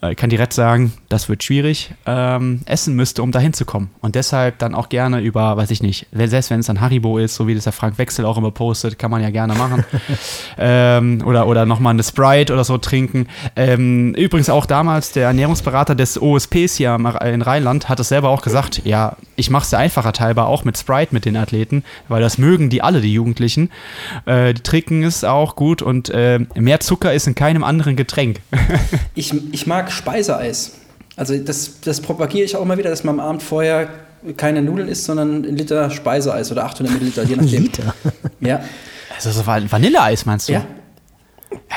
äh, 0.01 0.15
kann 0.15 0.29
direkt 0.29 0.53
sagen, 0.53 0.93
das 1.09 1.29
wird 1.29 1.43
schwierig, 1.43 1.93
ähm, 2.05 2.61
essen 2.65 2.95
müsste, 2.95 3.21
um 3.21 3.31
dahin 3.31 3.53
zu 3.53 3.65
kommen. 3.65 3.89
Und 4.01 4.15
deshalb 4.15 4.59
dann 4.59 4.75
auch 4.75 4.89
gerne 4.89 5.21
über, 5.21 5.57
weiß 5.57 5.71
ich 5.71 5.81
nicht, 5.81 6.07
selbst 6.11 6.49
wenn 6.49 6.59
es 6.59 6.67
dann 6.67 6.81
Haribo 6.81 7.17
ist, 7.17 7.35
so 7.35 7.47
wie 7.47 7.55
das 7.55 7.65
der 7.65 7.73
Frank 7.73 7.97
Wechsel 7.97 8.25
auch 8.25 8.37
immer 8.37 8.51
postet, 8.51 8.97
kann 8.97 9.11
man 9.11 9.21
ja 9.21 9.29
gerne 9.29 9.55
machen. 9.55 9.83
ähm, 10.57 11.21
oder 11.25 11.47
oder 11.47 11.65
nochmal 11.65 11.93
eine 11.93 12.03
Sprite 12.03 12.53
oder 12.53 12.63
so 12.63 12.77
trinken. 12.77 13.27
Ähm, 13.55 14.13
übrigens 14.15 14.49
auch 14.49 14.65
damals 14.65 15.11
der 15.11 15.27
Ernährungsberater 15.27 15.95
des 15.95 16.21
OSPs 16.21 16.75
hier 16.75 16.95
in 16.95 17.41
Rheinland 17.41 17.89
hat 17.89 17.99
es 17.99 18.09
selber 18.09 18.29
auch 18.29 18.41
gesagt, 18.41 18.81
ja, 18.85 19.17
ich 19.35 19.49
mache 19.49 19.65
es 19.65 19.71
ja 19.71 19.79
einfacher 19.79 20.13
teilbar 20.13 20.47
auch 20.47 20.63
mit 20.63 20.77
Sprite 20.77 21.13
mit 21.13 21.25
den 21.25 21.35
Athleten, 21.35 21.83
weil 22.07 22.21
das 22.21 22.37
mögen 22.37 22.69
die 22.69 22.81
alle, 22.81 23.01
die 23.01 23.13
Jugendlichen. 23.13 23.69
Äh, 24.25 24.53
die 24.53 24.61
trinken 24.61 25.03
es 25.03 25.23
auch 25.23 25.55
gut 25.55 25.81
und 25.81 26.09
äh, 26.09 26.39
mehr 26.55 26.79
Zucker 26.79 27.13
ist 27.13 27.27
in 27.27 27.35
keinem 27.35 27.63
anderen 27.63 27.95
Getränk. 27.95 28.41
ich, 29.15 29.33
ich 29.51 29.64
mag 29.67 29.91
Speiseeis. 29.91 30.71
Also 31.15 31.37
das, 31.37 31.81
das 31.81 32.01
propagiere 32.01 32.45
ich 32.45 32.55
auch 32.55 32.61
immer 32.61 32.77
wieder, 32.77 32.89
dass 32.89 33.03
man 33.03 33.19
am 33.19 33.25
Abend 33.25 33.43
vorher 33.43 33.87
keine 34.37 34.61
Nudeln 34.61 34.87
isst, 34.87 35.05
sondern 35.05 35.43
ein 35.43 35.55
Liter 35.55 35.89
Speiseeis 35.89 36.51
oder 36.51 36.65
800 36.65 36.93
Milliliter, 36.93 37.23
je 37.23 37.35
nachdem. 37.35 37.63
Liter? 37.63 37.93
Ja. 38.41 38.61
Also 39.15 39.31
so 39.31 39.45
Vanilleeis 39.45 40.25
meinst 40.25 40.49
du? 40.49 40.53
Ja. 40.53 40.65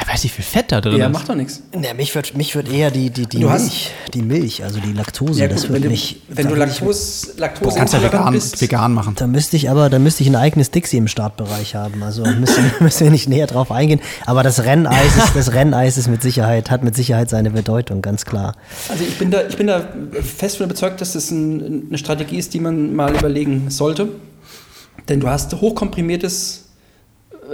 Ich 0.01 0.15
weiß 0.15 0.23
nicht, 0.25 0.39
wie 0.39 0.43
viel 0.43 0.45
Fett 0.45 0.73
da 0.73 0.81
drin 0.81 0.97
ja, 0.97 1.07
ist. 1.07 1.13
macht 1.13 1.29
doch 1.29 1.35
nichts. 1.35 1.63
Ja, 1.81 1.93
mich 1.95 2.15
würde 2.15 2.31
mich 2.37 2.55
würd 2.55 2.73
eher 2.73 2.91
die, 2.91 3.11
die, 3.11 3.27
die 3.27 3.45
Milch, 3.45 3.91
die 4.15 4.23
Milch, 4.23 4.65
also 4.65 4.81
die 4.81 4.93
Laktose, 4.93 5.41
ja, 5.41 5.47
gut, 5.47 5.57
das 5.57 5.67
du, 5.67 5.89
mich, 5.89 6.23
wenn 6.29 6.49
du 6.49 6.55
Laktose, 6.55 7.35
Laktose 7.37 7.77
kannst 7.77 7.95
ja 7.95 8.03
vegan, 8.03 8.33
bist, 8.33 8.61
vegan 8.61 8.93
machen. 8.93 9.15
Da 9.17 9.27
müsste 9.27 9.57
ich 9.57 9.71
aber, 9.71 9.91
da 9.91 9.99
müsste 9.99 10.23
ich 10.23 10.29
ein 10.29 10.37
eigenes 10.37 10.71
Dixie 10.71 10.97
im 10.97 11.09
Startbereich 11.09 11.75
haben. 11.75 12.03
Also 12.03 12.25
müssen, 12.39 12.65
müssen 12.81 13.05
wir 13.05 13.11
nicht 13.11 13.29
näher 13.29 13.47
drauf 13.47 13.71
eingehen. 13.71 14.01
Aber 14.27 14.43
das 14.43 14.65
Renneis 14.65 15.17
ist, 15.17 15.37
das 15.37 15.53
Renneis 15.53 15.99
ist 15.99 16.09
mit 16.09 16.23
Sicherheit, 16.23 16.71
hat 16.71 16.83
mit 16.83 16.97
Sicherheit 16.97 17.29
seine 17.31 17.51
Bedeutung, 17.51 18.03
ganz 18.03 18.25
klar. 18.25 18.55
Also 18.89 19.05
ich 19.05 19.19
bin 19.19 19.31
da, 19.31 19.47
ich 19.47 19.57
bin 19.57 19.67
da 19.67 19.89
fest 20.23 20.57
von 20.57 20.67
überzeugt, 20.67 21.01
dass 21.01 21.13
das 21.13 21.31
ein, 21.31 21.89
eine 21.89 21.99
Strategie 21.99 22.39
ist, 22.39 22.55
die 22.55 22.61
man 22.61 22.95
mal 22.95 23.15
überlegen 23.15 23.71
sollte. 23.71 24.09
Denn 25.09 25.21
du 25.21 25.29
hast 25.29 25.55
hochkomprimiertes, 25.55 26.68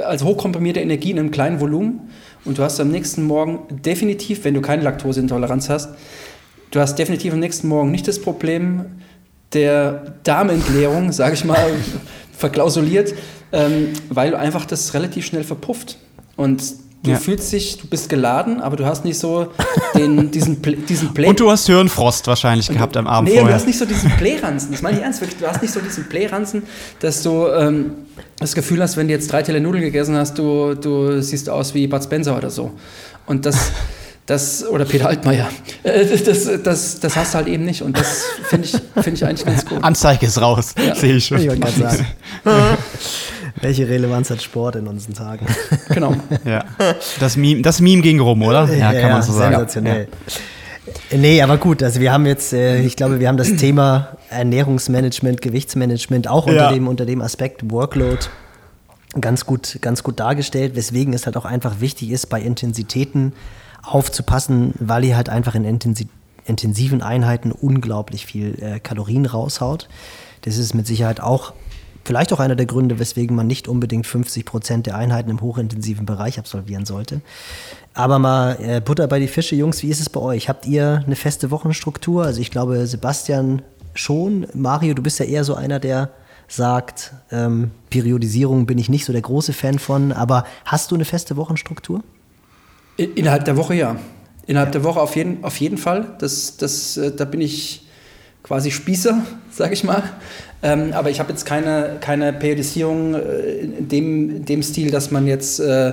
also 0.02 0.26
hochkomprimierte 0.26 0.80
Energie 0.80 1.10
in 1.10 1.18
einem 1.18 1.30
kleinen 1.30 1.60
Volumen 1.60 2.10
und 2.44 2.58
du 2.58 2.62
hast 2.62 2.80
am 2.80 2.90
nächsten 2.90 3.24
Morgen 3.24 3.60
definitiv, 3.70 4.44
wenn 4.44 4.54
du 4.54 4.60
keine 4.60 4.82
Laktoseintoleranz 4.82 5.68
hast, 5.68 5.90
du 6.70 6.80
hast 6.80 6.96
definitiv 6.96 7.32
am 7.32 7.40
nächsten 7.40 7.68
Morgen 7.68 7.90
nicht 7.90 8.08
das 8.08 8.20
Problem 8.20 8.86
der 9.52 10.14
Darmentleerung, 10.24 11.12
sage 11.12 11.34
ich 11.34 11.44
mal, 11.44 11.72
verklausuliert, 12.36 13.14
ähm, 13.52 13.88
weil 14.10 14.34
einfach 14.34 14.66
das 14.66 14.94
relativ 14.94 15.24
schnell 15.26 15.44
verpufft. 15.44 15.98
Und 16.36 16.62
Du 17.04 17.10
ja. 17.10 17.18
fühlst 17.18 17.52
dich, 17.52 17.76
du 17.76 17.86
bist 17.86 18.08
geladen, 18.08 18.62
aber 18.62 18.76
du 18.76 18.86
hast 18.86 19.04
nicht 19.04 19.18
so 19.18 19.48
den, 19.94 20.30
diesen, 20.32 20.62
diesen 20.62 21.12
Play. 21.12 21.28
Und 21.28 21.38
du 21.38 21.50
hast 21.50 21.66
Hirnfrost 21.66 22.26
wahrscheinlich 22.26 22.66
gehabt 22.66 22.96
am 22.96 23.06
Abend 23.06 23.28
nee, 23.28 23.36
vorher. 23.36 23.50
Du 23.50 23.60
hast 23.60 23.66
nicht 23.66 23.78
so 23.78 23.84
diesen 23.84 24.10
Playranzen. 24.12 24.72
Das 24.72 24.80
meine 24.80 24.96
ich 24.96 25.04
ernst, 25.04 25.20
wirklich. 25.20 25.38
Du 25.38 25.46
hast 25.46 25.60
nicht 25.60 25.72
so 25.72 25.80
diesen 25.80 26.08
Playranzen, 26.08 26.62
dass 27.00 27.22
du 27.22 27.46
ähm, 27.48 27.92
das 28.38 28.54
Gefühl 28.54 28.80
hast, 28.80 28.96
wenn 28.96 29.06
du 29.06 29.12
jetzt 29.12 29.30
drei 29.30 29.42
Teller 29.42 29.60
Nudeln 29.60 29.84
gegessen 29.84 30.16
hast, 30.16 30.38
du, 30.38 30.74
du 30.74 31.20
siehst 31.20 31.50
aus 31.50 31.74
wie 31.74 31.86
Bud 31.86 32.02
Spencer 32.02 32.38
oder 32.38 32.48
so. 32.48 32.72
Und 33.26 33.44
das, 33.44 33.70
das 34.24 34.66
oder 34.66 34.86
Peter 34.86 35.06
Altmaier, 35.06 35.50
äh, 35.82 36.06
das, 36.06 36.62
das, 36.62 37.00
das 37.00 37.16
hast 37.16 37.34
du 37.34 37.36
halt 37.36 37.48
eben 37.48 37.66
nicht. 37.66 37.82
Und 37.82 37.98
das 37.98 38.24
finde 38.48 38.66
ich, 38.66 39.02
find 39.02 39.18
ich 39.18 39.26
eigentlich 39.26 39.44
ganz 39.44 39.66
gut. 39.66 39.84
Anzeige 39.84 40.24
ist 40.24 40.40
raus, 40.40 40.74
ja. 40.82 40.94
sehe 40.94 41.16
ich 41.16 41.26
schon. 41.26 41.38
Ich. 41.38 41.50
Welche 43.64 43.88
Relevanz 43.88 44.28
hat 44.28 44.42
Sport 44.42 44.76
in 44.76 44.86
unseren 44.86 45.14
Tagen? 45.14 45.46
Genau. 45.88 46.14
ja. 46.44 46.64
Das 47.18 47.36
Meme, 47.36 47.62
das 47.62 47.80
Meme 47.80 48.02
ging 48.02 48.20
rum, 48.20 48.42
oder? 48.42 48.70
Ja, 48.72 48.92
kann 48.92 49.00
ja, 49.00 49.08
man 49.08 49.22
so 49.22 49.32
sagen. 49.32 49.54
Sensationell. 49.54 50.08
Ja. 51.10 51.18
Nee, 51.18 51.40
aber 51.40 51.56
gut, 51.56 51.82
also 51.82 51.98
wir 52.00 52.12
haben 52.12 52.26
jetzt, 52.26 52.52
äh, 52.52 52.82
ich 52.82 52.94
glaube, 52.94 53.20
wir 53.20 53.28
haben 53.28 53.38
das 53.38 53.56
Thema 53.56 54.18
Ernährungsmanagement, 54.28 55.40
Gewichtsmanagement 55.40 56.28
auch 56.28 56.46
unter, 56.46 56.64
ja. 56.64 56.72
dem, 56.72 56.88
unter 56.88 57.06
dem 57.06 57.22
Aspekt 57.22 57.70
Workload 57.70 58.26
ganz 59.18 59.46
gut, 59.46 59.78
ganz 59.80 60.02
gut 60.02 60.20
dargestellt, 60.20 60.76
weswegen 60.76 61.14
es 61.14 61.24
halt 61.24 61.38
auch 61.38 61.46
einfach 61.46 61.80
wichtig 61.80 62.10
ist, 62.10 62.26
bei 62.26 62.42
Intensitäten 62.42 63.32
aufzupassen, 63.82 64.74
weil 64.78 65.04
ihr 65.04 65.16
halt 65.16 65.30
einfach 65.30 65.54
in 65.54 65.64
intensi 65.64 66.08
intensiven 66.46 67.00
Einheiten 67.00 67.52
unglaublich 67.52 68.26
viel 68.26 68.62
äh, 68.62 68.78
Kalorien 68.78 69.24
raushaut. 69.24 69.88
Das 70.42 70.58
ist 70.58 70.74
mit 70.74 70.86
Sicherheit 70.86 71.20
auch 71.20 71.54
vielleicht 72.04 72.32
auch 72.32 72.40
einer 72.40 72.56
der 72.56 72.66
Gründe, 72.66 72.98
weswegen 72.98 73.36
man 73.36 73.46
nicht 73.46 73.68
unbedingt 73.68 74.06
50 74.06 74.44
Prozent 74.44 74.86
der 74.86 74.96
Einheiten 74.96 75.30
im 75.30 75.40
hochintensiven 75.40 76.06
Bereich 76.06 76.38
absolvieren 76.38 76.84
sollte. 76.84 77.20
Aber 77.94 78.18
mal 78.18 78.58
äh, 78.60 78.80
Butter 78.80 79.06
bei 79.06 79.20
die 79.20 79.28
Fische, 79.28 79.56
Jungs, 79.56 79.82
wie 79.82 79.88
ist 79.88 80.00
es 80.00 80.10
bei 80.10 80.20
euch? 80.20 80.48
Habt 80.48 80.66
ihr 80.66 81.02
eine 81.06 81.16
feste 81.16 81.50
Wochenstruktur? 81.50 82.24
Also 82.24 82.40
ich 82.40 82.50
glaube, 82.50 82.86
Sebastian 82.86 83.62
schon. 83.94 84.46
Mario, 84.54 84.94
du 84.94 85.02
bist 85.02 85.18
ja 85.18 85.26
eher 85.26 85.44
so 85.44 85.54
einer, 85.54 85.78
der 85.78 86.10
sagt, 86.48 87.12
ähm, 87.30 87.70
Periodisierung 87.90 88.66
bin 88.66 88.78
ich 88.78 88.88
nicht 88.88 89.04
so 89.04 89.12
der 89.12 89.22
große 89.22 89.52
Fan 89.52 89.78
von, 89.78 90.12
aber 90.12 90.44
hast 90.64 90.90
du 90.90 90.94
eine 90.94 91.04
feste 91.04 91.36
Wochenstruktur? 91.36 92.02
Innerhalb 92.96 93.44
der 93.44 93.56
Woche 93.56 93.74
ja. 93.74 93.96
Innerhalb 94.46 94.68
ja. 94.68 94.72
der 94.72 94.84
Woche 94.84 95.00
auf 95.00 95.16
jeden, 95.16 95.42
auf 95.42 95.56
jeden 95.58 95.78
Fall. 95.78 96.16
Das, 96.18 96.56
das, 96.56 96.96
äh, 96.96 97.14
da 97.14 97.24
bin 97.24 97.40
ich 97.40 97.86
quasi 98.42 98.70
Spießer, 98.70 99.22
sag 99.50 99.72
ich 99.72 99.84
mal. 99.84 100.02
Ähm, 100.64 100.94
aber 100.94 101.10
ich 101.10 101.20
habe 101.20 101.30
jetzt 101.30 101.44
keine, 101.44 101.98
keine 102.00 102.32
Periodisierung 102.32 103.14
äh, 103.14 103.18
in, 103.60 103.88
dem, 103.88 104.44
dem 104.46 104.62
Stil, 104.62 104.90
dass 104.90 105.10
man 105.10 105.26
jetzt 105.26 105.60
äh, 105.60 105.92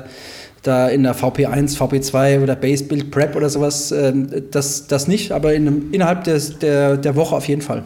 da 0.64 0.88
in 0.88 1.04
der 1.04 1.14
VP1, 1.14 1.78
VP2 1.78 2.42
oder 2.42 2.56
Base 2.56 2.86
Build 2.86 3.12
Prep 3.12 3.36
oder 3.36 3.50
sowas, 3.50 3.92
äh, 3.92 4.14
das, 4.50 4.88
das 4.88 5.10
nicht, 5.10 5.34
aber 5.34 5.54
in, 5.54 5.92
innerhalb 5.92 6.24
des, 6.24 6.58
der, 6.60 6.96
der 6.96 7.16
Woche 7.18 7.36
auf 7.36 7.50
jeden 7.50 7.62
Fall. 7.62 7.84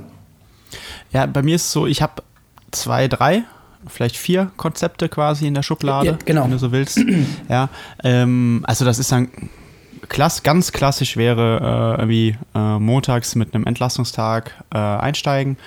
Ja, 1.12 1.26
bei 1.26 1.41
mir 1.41 1.56
ist 1.56 1.63
es 1.63 1.71
so, 1.71 1.88
ich 1.88 2.04
habe 2.04 2.21
zwei, 2.71 3.08
drei 3.08 3.43
vielleicht 3.88 4.17
vier 4.17 4.52
Konzepte 4.58 5.10
quasi 5.10 5.48
in 5.48 5.54
der 5.54 5.63
Schublade, 5.63 6.08
ja, 6.08 6.17
genau. 6.24 6.43
wenn 6.43 6.52
du 6.52 6.60
so 6.60 6.71
willst. 6.71 7.00
ja, 7.50 7.69
ähm, 8.04 8.63
also 8.67 8.86
das 8.86 9.00
ist 9.00 9.12
dann 9.12 9.30
klass, 10.10 10.43
ganz 10.43 10.71
klassisch 10.71 11.17
wäre 11.17 11.95
äh, 11.98 12.02
irgendwie 12.02 12.38
äh, 12.54 12.80
montags 12.80 13.36
mit 13.36 13.54
einem 13.54 13.65
Entlastungstag 13.65 14.52
äh, 14.74 14.78
einsteigen. 14.78 15.58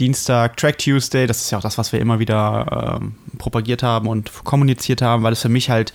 Dienstag 0.00 0.56
Track 0.56 0.78
Tuesday, 0.78 1.26
das 1.26 1.42
ist 1.42 1.50
ja 1.50 1.58
auch 1.58 1.62
das, 1.62 1.76
was 1.76 1.92
wir 1.92 2.00
immer 2.00 2.18
wieder 2.18 2.98
ähm, 3.02 3.14
propagiert 3.36 3.82
haben 3.82 4.08
und 4.08 4.32
kommuniziert 4.44 5.02
haben, 5.02 5.22
weil 5.22 5.34
es 5.34 5.42
für 5.42 5.50
mich 5.50 5.68
halt, 5.68 5.92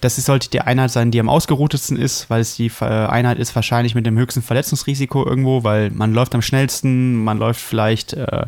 das 0.00 0.16
ist, 0.16 0.24
sollte 0.24 0.48
die 0.48 0.62
Einheit 0.62 0.90
sein, 0.90 1.10
die 1.10 1.20
am 1.20 1.28
ausgeruhtesten 1.28 1.98
ist, 1.98 2.30
weil 2.30 2.40
es 2.40 2.56
die 2.56 2.72
äh, 2.80 2.84
Einheit 2.84 3.38
ist 3.38 3.54
wahrscheinlich 3.54 3.94
mit 3.94 4.06
dem 4.06 4.16
höchsten 4.16 4.40
Verletzungsrisiko 4.40 5.26
irgendwo, 5.26 5.64
weil 5.64 5.90
man 5.90 6.14
läuft 6.14 6.34
am 6.34 6.40
schnellsten, 6.40 7.22
man 7.22 7.38
läuft 7.38 7.60
vielleicht 7.60 8.14
äh, 8.14 8.46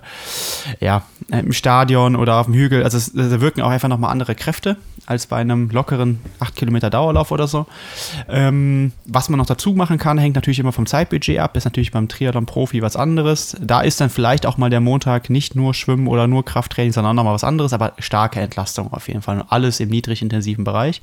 ja, 0.81 1.03
im 1.29 1.53
Stadion 1.53 2.17
oder 2.17 2.37
auf 2.37 2.47
dem 2.47 2.55
Hügel, 2.55 2.83
also 2.83 2.97
es, 2.97 3.13
da 3.13 3.41
wirken 3.43 3.61
auch 3.61 3.71
einfach 3.71 3.89
nochmal 3.89 4.11
andere 4.11 4.35
Kräfte 4.35 4.79
als 5.07 5.27
bei 5.27 5.37
einem 5.37 5.69
lockeren 5.71 6.21
8 6.41 6.57
Kilometer 6.57 6.89
Dauerlauf 6.89 7.31
oder 7.31 7.47
so. 7.47 7.67
Ähm, 8.29 8.93
was 9.05 9.29
man 9.29 9.39
noch 9.39 9.47
dazu 9.47 9.73
machen 9.75 9.99
kann, 9.99 10.17
hängt 10.19 10.35
natürlich 10.35 10.59
immer 10.59 10.73
vom 10.73 10.87
Zeitbudget 10.87 11.39
ab, 11.39 11.57
ist 11.57 11.65
natürlich 11.65 11.93
beim 11.93 12.09
Triathlon 12.09 12.47
Profi 12.47 12.81
was 12.81 12.97
anderes. 12.97 13.57
Da 13.61 13.83
ist 13.83 14.01
dann 14.01 14.09
vielleicht 14.09 14.47
auch 14.47 14.57
mal 14.57 14.71
der 14.71 14.81
Montag 14.95 15.29
nicht 15.29 15.57
nur 15.57 15.75
Schwimmen 15.75 16.07
oder 16.07 16.29
nur 16.29 16.45
Krafttraining, 16.45 16.93
sondern 16.93 17.17
nochmal 17.17 17.35
was 17.35 17.43
anderes, 17.43 17.73
aber 17.73 17.95
starke 17.99 18.39
Entlastung 18.39 18.93
auf 18.93 19.09
jeden 19.09 19.23
Fall. 19.23 19.41
Und 19.41 19.51
alles 19.51 19.81
im 19.81 19.89
niedrig 19.89 20.23
intensiven 20.23 20.63
Bereich. 20.63 21.03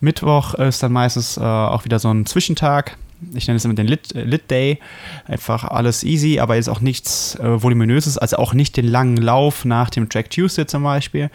Mittwoch 0.00 0.52
ist 0.54 0.82
dann 0.82 0.92
meistens 0.92 1.38
äh, 1.38 1.40
auch 1.40 1.86
wieder 1.86 1.98
so 1.98 2.12
ein 2.12 2.26
Zwischentag 2.26 2.98
Ich 3.34 3.48
nenne 3.48 3.56
es 3.56 3.64
immer 3.64 3.74
den 3.74 3.86
Lit, 3.86 4.14
äh, 4.14 4.24
Lit 4.24 4.50
Day. 4.50 4.78
Einfach 5.26 5.64
alles 5.64 6.04
easy, 6.04 6.38
aber 6.38 6.56
jetzt 6.56 6.68
auch 6.68 6.80
nichts 6.80 7.34
äh, 7.36 7.62
Voluminöses, 7.62 8.18
also 8.18 8.36
auch 8.36 8.52
nicht 8.52 8.76
den 8.76 8.86
langen 8.86 9.16
Lauf 9.16 9.64
nach 9.64 9.88
dem 9.88 10.10
Track 10.10 10.28
Tuesday 10.28 10.66
zum 10.66 10.82
Beispiel, 10.82 11.30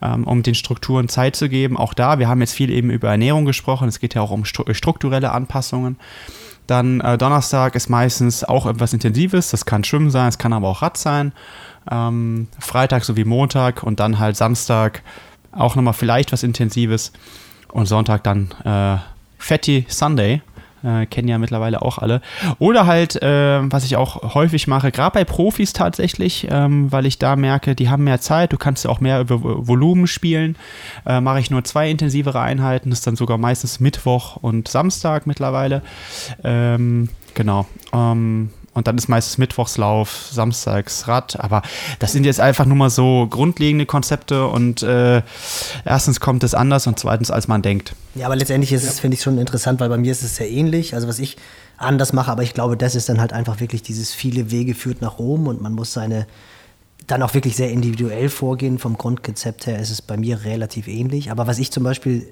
ähm, 0.00 0.22
um 0.22 0.44
den 0.44 0.54
Strukturen 0.54 1.08
Zeit 1.08 1.34
zu 1.34 1.48
geben. 1.48 1.76
Auch 1.76 1.94
da, 1.94 2.20
wir 2.20 2.28
haben 2.28 2.40
jetzt 2.40 2.54
viel 2.54 2.70
eben 2.70 2.90
über 2.90 3.10
Ernährung 3.10 3.44
gesprochen. 3.44 3.88
Es 3.88 3.98
geht 3.98 4.14
ja 4.14 4.22
auch 4.22 4.30
um 4.30 4.44
strukturelle 4.44 5.32
Anpassungen. 5.32 5.96
Dann 6.68 7.00
äh, 7.00 7.16
Donnerstag 7.16 7.74
ist 7.74 7.88
meistens 7.88 8.44
auch 8.44 8.66
etwas 8.66 8.92
Intensives. 8.92 9.50
Das 9.50 9.64
kann 9.64 9.84
Schwimmen 9.84 10.10
sein, 10.10 10.28
es 10.28 10.36
kann 10.38 10.52
aber 10.52 10.68
auch 10.68 10.82
Rad 10.82 10.98
sein. 10.98 11.32
Ähm, 11.90 12.48
Freitag 12.60 13.04
sowie 13.04 13.24
Montag 13.24 13.82
und 13.82 13.98
dann 13.98 14.18
halt 14.18 14.36
Samstag 14.36 15.02
auch 15.50 15.76
nochmal 15.76 15.94
vielleicht 15.94 16.30
was 16.30 16.42
Intensives. 16.42 17.12
Und 17.72 17.86
Sonntag 17.86 18.22
dann 18.22 18.50
äh, 18.64 18.98
Fatty 19.38 19.86
Sunday. 19.88 20.42
Äh, 20.82 21.06
kennen 21.06 21.28
ja 21.28 21.38
mittlerweile 21.38 21.82
auch 21.82 21.98
alle. 21.98 22.20
Oder 22.58 22.86
halt, 22.86 23.20
äh, 23.20 23.60
was 23.62 23.84
ich 23.84 23.96
auch 23.96 24.34
häufig 24.34 24.66
mache, 24.68 24.92
gerade 24.92 25.14
bei 25.14 25.24
Profis 25.24 25.72
tatsächlich, 25.72 26.46
ähm, 26.50 26.92
weil 26.92 27.06
ich 27.06 27.18
da 27.18 27.36
merke, 27.36 27.74
die 27.74 27.88
haben 27.88 28.04
mehr 28.04 28.20
Zeit, 28.20 28.52
du 28.52 28.58
kannst 28.58 28.84
ja 28.84 28.90
auch 28.90 29.00
mehr 29.00 29.20
über 29.20 29.40
Volumen 29.42 30.06
spielen. 30.06 30.56
Äh, 31.04 31.20
mache 31.20 31.40
ich 31.40 31.50
nur 31.50 31.64
zwei 31.64 31.90
intensivere 31.90 32.40
Einheiten, 32.40 32.90
das 32.90 33.00
ist 33.00 33.06
dann 33.06 33.16
sogar 33.16 33.38
meistens 33.38 33.80
Mittwoch 33.80 34.36
und 34.36 34.68
Samstag 34.68 35.26
mittlerweile. 35.26 35.82
Ähm, 36.44 37.08
genau. 37.34 37.66
Ähm, 37.92 38.50
und 38.78 38.86
dann 38.86 38.96
ist 38.96 39.08
meistens 39.08 39.36
Mittwochslauf, 39.36 40.28
Samstags 40.30 41.06
Rad. 41.06 41.38
Aber 41.38 41.62
das 41.98 42.12
sind 42.12 42.24
jetzt 42.24 42.40
einfach 42.40 42.64
nur 42.64 42.76
mal 42.76 42.90
so 42.90 43.26
grundlegende 43.28 43.84
Konzepte 43.84 44.46
und 44.46 44.82
äh, 44.82 45.22
erstens 45.84 46.20
kommt 46.20 46.42
es 46.44 46.54
anders 46.54 46.86
und 46.86 46.98
zweitens, 46.98 47.30
als 47.30 47.48
man 47.48 47.60
denkt. 47.60 47.94
Ja, 48.14 48.26
aber 48.26 48.36
letztendlich 48.36 48.72
ist 48.72 48.84
es, 48.84 49.00
finde 49.00 49.16
ich, 49.16 49.22
schon 49.22 49.36
interessant, 49.38 49.80
weil 49.80 49.88
bei 49.88 49.98
mir 49.98 50.12
ist 50.12 50.22
es 50.22 50.36
sehr 50.36 50.50
ähnlich. 50.50 50.94
Also 50.94 51.08
was 51.08 51.18
ich 51.18 51.36
anders 51.76 52.12
mache, 52.12 52.30
aber 52.30 52.42
ich 52.42 52.54
glaube, 52.54 52.76
das 52.76 52.94
ist 52.94 53.08
dann 53.08 53.20
halt 53.20 53.32
einfach 53.32 53.60
wirklich 53.60 53.82
dieses 53.82 54.12
viele 54.12 54.50
Wege 54.50 54.74
führt 54.74 55.02
nach 55.02 55.18
Rom 55.18 55.46
und 55.46 55.60
man 55.60 55.74
muss 55.74 55.92
seine 55.92 56.26
dann 57.06 57.22
auch 57.22 57.34
wirklich 57.34 57.56
sehr 57.56 57.70
individuell 57.70 58.28
vorgehen. 58.28 58.78
Vom 58.78 58.98
Grundkonzept 58.98 59.66
her 59.66 59.78
ist 59.78 59.90
es 59.90 60.02
bei 60.02 60.16
mir 60.16 60.44
relativ 60.44 60.88
ähnlich. 60.88 61.30
Aber 61.30 61.46
was 61.46 61.58
ich 61.58 61.72
zum 61.72 61.82
Beispiel 61.82 62.28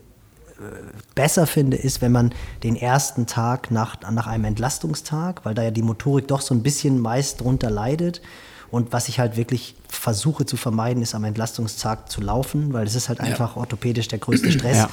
besser 1.15 1.47
finde, 1.47 1.77
ist, 1.77 2.01
wenn 2.01 2.13
man 2.13 2.33
den 2.63 2.77
ersten 2.77 3.27
Tag 3.27 3.71
nach, 3.71 3.97
nach 4.11 4.27
einem 4.27 4.45
Entlastungstag, 4.45 5.45
weil 5.45 5.55
da 5.55 5.63
ja 5.63 5.71
die 5.71 5.83
Motorik 5.83 6.29
doch 6.29 6.41
so 6.41 6.55
ein 6.55 6.63
bisschen 6.63 6.99
meist 6.99 7.41
drunter 7.41 7.71
leidet. 7.71 8.23
Und 8.71 8.93
was 8.93 9.09
ich 9.09 9.21
halt 9.21 9.37
wirklich 9.37 9.77
versuche 9.89 10.45
zu 10.45 10.57
vermeiden, 10.57 11.03
ist 11.03 11.15
am 11.15 11.25
Entlastungstag 11.25 12.11
zu 12.11 12.21
laufen, 12.21 12.73
weil 12.73 12.87
es 12.87 12.95
ist 12.95 13.09
halt 13.09 13.21
einfach 13.21 13.57
ja. 13.57 13.61
orthopädisch 13.61 14.09
der 14.09 14.19
größte 14.19 14.51
Stress. 14.51 14.77
Ja. 14.79 14.91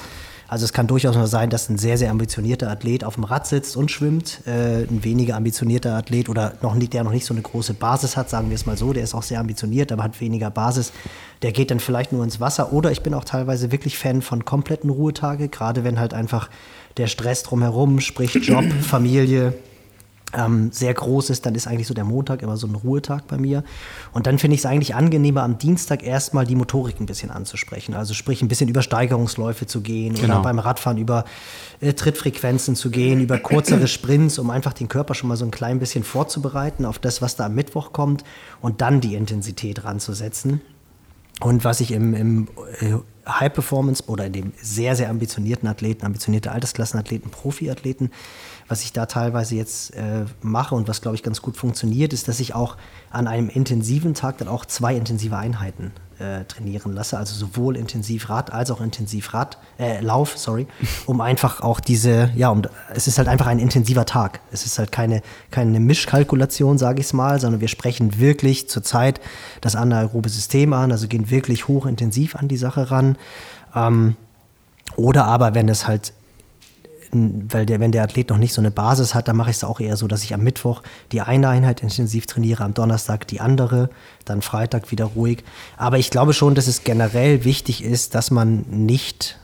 Also 0.54 0.66
es 0.66 0.72
kann 0.72 0.86
durchaus 0.86 1.16
mal 1.16 1.26
sein, 1.26 1.50
dass 1.50 1.68
ein 1.68 1.80
sehr, 1.80 1.98
sehr 1.98 2.12
ambitionierter 2.12 2.70
Athlet 2.70 3.04
auf 3.04 3.16
dem 3.16 3.24
Rad 3.24 3.48
sitzt 3.48 3.76
und 3.76 3.90
schwimmt. 3.90 4.42
Äh, 4.46 4.84
ein 4.84 5.04
weniger 5.04 5.36
ambitionierter 5.36 5.96
Athlet 5.96 6.30
oder 6.30 6.54
noch 6.62 6.76
nicht, 6.76 6.94
der 6.94 7.04
noch 7.04 7.12
nicht 7.12 7.26
so 7.26 7.34
eine 7.34 7.42
große 7.42 7.74
Basis 7.74 8.16
hat, 8.16 8.30
sagen 8.30 8.50
wir 8.50 8.56
es 8.56 8.68
mal 8.68 8.78
so, 8.78 8.94
der 8.94 9.04
ist 9.04 9.16
auch 9.16 9.24
sehr 9.24 9.40
ambitioniert, 9.40 9.92
aber 9.92 10.04
hat 10.04 10.22
weniger 10.22 10.52
Basis. 10.52 10.94
Der 11.42 11.54
geht 11.54 11.72
dann 11.72 11.80
vielleicht 11.80 12.14
nur 12.14 12.24
ins 12.24 12.40
Wasser. 12.40 12.72
Oder 12.72 12.92
ich 12.92 13.02
bin 13.02 13.16
auch 13.16 13.24
teilweise 13.24 13.72
wirklich 13.72 13.98
Fan 13.98 14.22
von 14.22 14.46
kompletten 14.46 14.92
Ruhetage, 14.92 15.50
gerade 15.50 15.84
wenn 15.84 16.00
halt 16.00 16.14
einfach 16.14 16.52
der 16.98 17.08
Stress 17.08 17.42
drumherum, 17.42 18.00
sprich 18.00 18.36
Job, 18.36 18.64
Familie, 18.84 19.56
ähm, 20.34 20.72
sehr 20.72 20.94
groß 20.94 21.30
ist, 21.30 21.46
dann 21.46 21.56
ist 21.56 21.68
eigentlich 21.68 21.88
so 21.88 21.94
der 21.94 22.04
Montag 22.04 22.42
immer 22.42 22.58
so 22.58 22.68
ein 22.68 22.76
Ruhetag 22.76 23.28
bei 23.28 23.38
mir. 23.38 23.64
Und 24.12 24.28
dann 24.28 24.40
finde 24.40 24.56
ich 24.56 24.62
es 24.62 24.66
eigentlich 24.66 24.96
angenehmer, 24.96 25.44
am 25.44 25.58
Dienstag 25.58 26.04
erstmal 26.04 26.46
die 26.46 26.56
Motorik 26.56 27.00
ein 27.00 27.06
bisschen 27.06 27.32
anzusprechen. 27.32 27.94
Also 27.94 28.14
sprich 28.14 28.42
ein 28.42 28.48
bisschen 28.48 28.70
über 28.70 28.82
Steigerungsläufe 28.82 29.68
zu 29.68 29.82
gehen 29.82 30.16
genau. 30.16 30.36
oder 30.36 30.44
beim 30.44 30.60
Radfahren 30.60 30.98
über 30.98 31.26
äh, 31.82 31.94
Trittfrequenzen 31.94 32.76
zu 32.76 32.90
gehen, 32.90 33.22
über 33.22 33.38
kürzere 33.38 33.88
Sprints, 33.88 34.40
um 34.40 34.50
einfach 34.50 34.74
den 34.74 34.88
Körper 34.88 35.14
schon 35.14 35.30
mal 35.30 35.38
so 35.38 35.46
ein 35.46 35.52
klein 35.52 35.80
bisschen 35.80 36.04
vorzubereiten 36.04 36.86
auf 36.86 37.00
das, 37.00 37.22
was 37.22 37.36
da 37.36 37.46
am 37.46 37.56
Mittwoch 37.56 37.94
kommt 37.94 38.24
und 38.62 38.82
dann 38.82 39.02
die 39.02 39.16
Intensität 39.16 39.84
ranzusetzen. 39.84 40.62
Und 41.42 41.66
was 41.66 41.82
ich 41.82 41.92
im, 41.92 42.14
im 42.14 42.48
äh, 42.80 42.94
High 43.28 43.54
Performance 43.54 44.04
oder 44.08 44.26
in 44.26 44.34
dem 44.34 44.54
sehr, 44.62 44.96
sehr 44.96 45.10
ambitionierten 45.10 45.68
Athleten, 45.68 46.06
ambitionierte 46.06 46.52
Altersklassenathleten, 46.52 47.32
Profiathleten, 47.32 48.12
was 48.74 48.84
ich 48.84 48.92
da 48.92 49.06
teilweise 49.06 49.54
jetzt 49.54 49.94
äh, 49.94 50.26
mache 50.42 50.74
und 50.74 50.88
was, 50.88 51.00
glaube 51.00 51.14
ich, 51.14 51.22
ganz 51.22 51.44
gut 51.44 51.58
funktioniert, 51.58 52.12
ist, 52.12 52.28
dass 52.28 52.40
ich 52.40 52.56
auch 52.56 52.76
an 53.12 53.28
einem 53.28 53.48
intensiven 53.48 54.16
Tag 54.16 54.40
dann 54.40 54.48
auch 54.48 54.66
zwei 54.66 54.96
intensive 54.96 55.38
Einheiten 55.38 55.92
äh, 56.18 56.44
trainieren 56.46 56.92
lasse, 56.94 57.20
also 57.20 57.36
sowohl 57.36 57.78
intensiv 57.78 58.32
Rad 58.32 58.52
als 58.52 58.72
auch 58.72 58.82
intensiv 58.82 59.32
Rad, 59.36 59.60
äh, 59.78 60.02
Lauf, 60.02 60.40
sorry, 60.40 60.66
um 61.06 61.22
einfach 61.22 61.62
auch 61.62 61.80
diese, 61.80 62.32
ja, 62.36 62.50
um, 62.50 62.64
es 62.96 63.06
ist 63.06 63.20
halt 63.20 63.28
einfach 63.28 63.46
ein 63.46 63.60
intensiver 63.60 64.08
Tag. 64.08 64.40
Es 64.52 64.66
ist 64.66 64.80
halt 64.80 64.92
keine, 64.92 65.22
keine 65.52 65.80
Mischkalkulation, 65.80 66.80
sage 66.80 67.00
ich 67.00 67.06
es 67.06 67.14
mal, 67.14 67.40
sondern 67.40 67.62
wir 67.62 67.68
sprechen 67.68 68.20
wirklich 68.20 68.70
zurzeit 68.70 69.22
das 69.62 69.76
anaerobe 69.76 70.30
System 70.30 70.74
an, 70.74 70.92
also 70.92 71.08
gehen 71.08 71.30
wirklich 71.30 71.68
hochintensiv 71.68 72.36
an 72.36 72.48
die 72.48 72.58
Sache 72.58 72.90
ran. 72.90 73.20
Ähm, 73.76 74.16
oder 74.96 75.26
aber, 75.26 75.54
wenn 75.54 75.70
es 75.70 75.88
halt 75.88 76.14
weil 77.14 77.66
der, 77.66 77.80
wenn 77.80 77.92
der 77.92 78.04
Athlet 78.04 78.30
noch 78.30 78.38
nicht 78.38 78.54
so 78.54 78.62
eine 78.62 78.72
Basis 78.72 79.14
hat, 79.14 79.28
dann 79.28 79.36
mache 79.36 79.52
ich 79.52 79.58
es 79.58 79.64
auch 79.64 79.80
eher 79.80 79.98
so, 79.98 80.08
dass 80.08 80.24
ich 80.24 80.34
am 80.34 80.42
Mittwoch 80.42 80.82
die 81.12 81.22
eine 81.22 81.50
Einheit 81.50 81.82
intensiv 81.82 82.26
trainiere, 82.26 82.64
am 82.64 82.74
Donnerstag 82.74 83.28
die 83.28 83.40
andere, 83.40 83.90
dann 84.26 84.42
Freitag 84.42 84.92
wieder 84.92 85.06
ruhig. 85.06 85.44
Aber 85.78 85.98
ich 85.98 86.10
glaube 86.10 86.34
schon, 86.34 86.56
dass 86.56 86.68
es 86.68 86.84
generell 86.84 87.44
wichtig 87.44 87.84
ist, 87.84 88.16
dass 88.16 88.32
man 88.32 88.66
nicht 88.70 89.38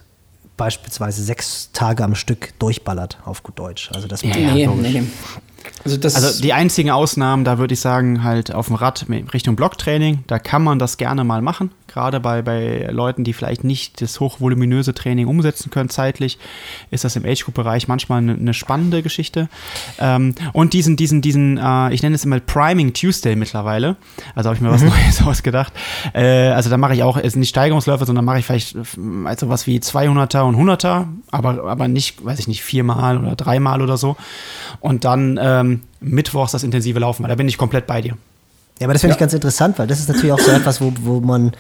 beispielsweise 0.57 1.24
sechs 1.24 1.70
Tage 1.72 2.03
am 2.03 2.15
Stück 2.15 2.57
durchballert, 2.59 3.20
auf 3.26 3.43
gut 3.43 3.57
Deutsch. 3.57 3.89
Also 3.93 4.07
das 4.07 4.22
ja, 4.24 4.36
nee, 4.36 4.67
nee. 4.67 5.03
Also, 5.86 5.97
also, 6.01 6.41
die 6.41 6.53
einzigen 6.53 6.89
Ausnahmen, 6.89 7.43
da 7.43 7.57
würde 7.57 7.74
ich 7.74 7.80
sagen, 7.82 8.24
halt 8.24 8.53
auf 8.53 8.67
dem 8.67 8.76
Rad 8.76 9.05
Richtung 9.34 9.55
Blocktraining, 9.55 10.24
da 10.28 10.39
kann 10.39 10.63
man 10.63 10.80
das 10.80 10.97
gerne 10.97 11.24
mal 11.24 11.41
machen 11.41 11.72
gerade 11.90 12.20
bei, 12.20 12.42
bei 12.42 12.88
Leuten, 12.92 13.24
die 13.24 13.34
vielleicht 13.34 13.64
nicht 13.64 14.02
das 14.02 14.20
hochvoluminöse 14.20 14.94
Training 14.94 15.28
umsetzen 15.28 15.70
können 15.70 15.90
zeitlich, 15.90 16.38
ist 16.92 17.04
das 17.04 17.16
im 17.16 17.26
Age-Group-Bereich 17.26 17.88
manchmal 17.88 18.20
eine, 18.20 18.34
eine, 18.34 18.54
spannende 18.54 19.04
Geschichte. 19.04 19.50
Ähm, 20.00 20.36
und 20.54 20.74
diesen, 20.74 20.96
diesen, 20.96 21.22
diesen, 21.22 21.58
äh, 21.58 21.94
ich 21.94 22.02
nenne 22.02 22.16
es 22.16 22.24
immer 22.24 22.40
Priming 22.40 22.94
Tuesday 22.94 23.36
mittlerweile. 23.36 23.98
Also 24.36 24.50
habe 24.50 24.56
ich 24.56 24.62
mir 24.62 24.72
was 24.72 24.82
mhm. 24.82 24.90
Neues 24.90 25.22
ausgedacht. 25.26 25.74
Äh, 26.14 26.50
also 26.50 26.70
da 26.70 26.78
mache 26.78 26.94
ich 26.94 27.04
auch, 27.04 27.18
ist 27.18 27.36
nicht 27.36 27.50
Steigerungsläufe, 27.50 28.06
sondern 28.06 28.26
mache 28.26 28.40
ich 28.40 28.46
vielleicht 28.46 28.78
also 29.26 29.50
was 29.50 29.68
wie 29.68 29.80
200er 29.80 30.42
und 30.42 30.56
100er, 30.56 31.08
aber, 31.32 31.64
aber 31.66 31.88
nicht, 31.88 32.24
weiß 32.24 32.40
ich 32.40 32.48
nicht, 32.48 32.64
viermal 32.64 33.18
oder 33.18 33.36
dreimal 33.36 33.82
oder 33.82 33.98
so. 33.98 34.16
Und 34.80 35.06
dann 35.06 35.40
ähm, 35.42 35.82
mittwochs 36.00 36.52
das 36.52 36.64
intensive 36.64 37.00
Laufen, 37.00 37.24
weil 37.24 37.30
da 37.30 37.36
bin 37.36 37.48
ich 37.48 37.58
komplett 37.58 37.88
bei 37.88 38.02
dir. 38.02 38.18
Ja, 38.80 38.86
aber 38.88 38.94
das 38.94 39.02
finde 39.02 39.12
ja. 39.12 39.16
ich 39.16 39.20
ganz 39.20 39.34
interessant, 39.34 39.78
weil 39.78 39.88
das 39.88 40.00
ist 40.00 40.08
natürlich 40.08 40.32
auch 40.32 40.40
so 40.40 40.52
etwas, 40.52 40.80
wo, 40.80 40.94
wo 41.02 41.20
man, 41.20 41.52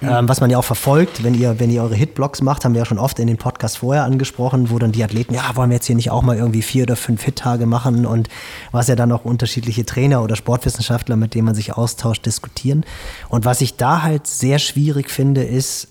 ähm, 0.00 0.28
was 0.28 0.40
man 0.40 0.48
ja 0.48 0.58
auch 0.58 0.64
verfolgt, 0.64 1.24
wenn 1.24 1.34
ihr, 1.34 1.58
wenn 1.58 1.70
ihr 1.70 1.82
eure 1.82 1.96
Hitblocks 1.96 2.40
macht, 2.40 2.64
haben 2.64 2.74
wir 2.74 2.80
ja 2.80 2.84
schon 2.84 2.98
oft 2.98 3.18
in 3.18 3.26
den 3.26 3.36
Podcasts 3.36 3.78
vorher 3.78 4.04
angesprochen, 4.04 4.70
wo 4.70 4.78
dann 4.78 4.92
die 4.92 5.02
Athleten, 5.02 5.34
ja, 5.34 5.42
wollen 5.54 5.70
wir 5.70 5.74
jetzt 5.74 5.86
hier 5.86 5.96
nicht 5.96 6.10
auch 6.10 6.22
mal 6.22 6.36
irgendwie 6.36 6.62
vier 6.62 6.84
oder 6.84 6.94
fünf 6.94 7.22
Hit-Tage 7.22 7.66
machen 7.66 8.06
und 8.06 8.28
was 8.70 8.86
ja 8.86 8.94
dann 8.94 9.10
auch 9.10 9.24
unterschiedliche 9.24 9.84
Trainer 9.84 10.22
oder 10.22 10.36
Sportwissenschaftler, 10.36 11.16
mit 11.16 11.34
denen 11.34 11.46
man 11.46 11.56
sich 11.56 11.72
austauscht, 11.72 12.24
diskutieren. 12.24 12.84
Und 13.28 13.44
was 13.44 13.60
ich 13.60 13.76
da 13.76 14.02
halt 14.02 14.28
sehr 14.28 14.60
schwierig 14.60 15.10
finde, 15.10 15.42
ist, 15.42 15.88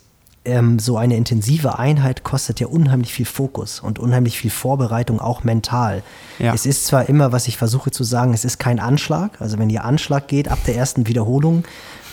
ähm, 0.48 0.80
so 0.80 0.98
eine 0.98 1.16
intensive 1.16 1.78
Einheit 1.78 2.24
kostet 2.24 2.60
ja 2.60 2.68
unheimlich 2.68 3.14
viel 3.14 3.26
Fokus 3.26 3.80
und 3.80 4.00
unheimlich 4.00 4.40
viel 4.40 4.50
Vorbereitung, 4.50 5.20
auch 5.20 5.44
mental. 5.44 6.02
Ja. 6.40 6.54
Es 6.54 6.66
ist 6.66 6.86
zwar 6.86 7.10
immer, 7.10 7.32
was 7.32 7.48
ich 7.48 7.58
versuche 7.58 7.92
zu 7.92 8.04
sagen, 8.04 8.34
es 8.34 8.46
ist 8.46 8.58
kein 8.58 8.80
Anschlag. 8.80 9.40
Also 9.42 9.60
wenn 9.60 9.70
ihr 9.70 9.84
Anschlag 9.84 10.28
geht 10.28 10.48
ab 10.48 10.60
der 10.66 10.76
ersten 10.76 11.08
Wiederholung, 11.08 11.64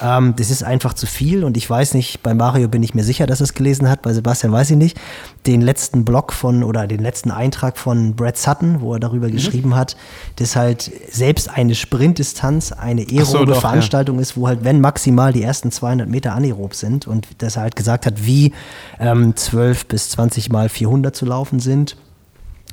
ähm, 0.03 0.35
das 0.37 0.51
ist 0.51 0.65
einfach 0.65 0.95
zu 0.95 1.07
viel 1.07 1.45
und 1.45 1.57
ich 1.57 1.69
weiß 1.69 1.95
nicht, 1.95 2.23
bei 2.23 2.35
Mario 2.35 2.69
bin 2.69 2.83
ich 2.83 2.95
mir 2.95 3.05
sicher, 3.05 3.27
dass 3.27 3.41
er 3.41 3.45
es 3.45 3.55
gelesen 3.55 3.89
hat, 3.89 4.03
bei 4.03 4.13
Sebastian 4.13 4.53
weiß 4.53 4.71
ich 4.71 4.77
nicht, 4.77 4.99
den 5.47 5.61
letzten 5.61 6.05
Blog 6.05 6.33
von 6.33 6.63
oder 6.65 6.87
den 6.87 7.01
letzten 7.01 7.31
Eintrag 7.31 7.79
von 7.79 8.15
Brad 8.15 8.37
Sutton, 8.37 8.81
wo 8.81 8.95
er 8.95 9.01
darüber 9.01 9.29
mhm. 9.29 9.33
geschrieben 9.33 9.77
hat, 9.77 9.97
dass 10.37 10.57
halt 10.57 10.91
selbst 11.11 11.51
eine 11.51 11.75
Sprintdistanz 11.75 12.73
eine 12.73 13.03
aerobe 13.03 13.25
so, 13.25 13.45
doch, 13.45 13.61
Veranstaltung 13.61 14.17
ja. 14.17 14.23
ist, 14.23 14.37
wo 14.37 14.49
halt, 14.49 14.65
wenn 14.65 14.81
maximal 14.81 15.33
die 15.33 15.43
ersten 15.43 15.71
200 15.71 16.09
Meter 16.09 16.33
anaerob 16.33 16.75
sind 16.75 17.07
und 17.07 17.29
dass 17.39 17.57
er 17.57 17.63
halt 17.63 17.77
gesagt 17.77 18.07
hat, 18.07 18.27
wie 18.27 18.53
ähm, 18.99 19.37
12 19.37 19.87
bis 19.87 20.11
20 20.11 20.51
mal 20.51 20.69
400 20.69 21.15
zu 21.15 21.27
laufen 21.27 21.61
sind. 21.61 21.97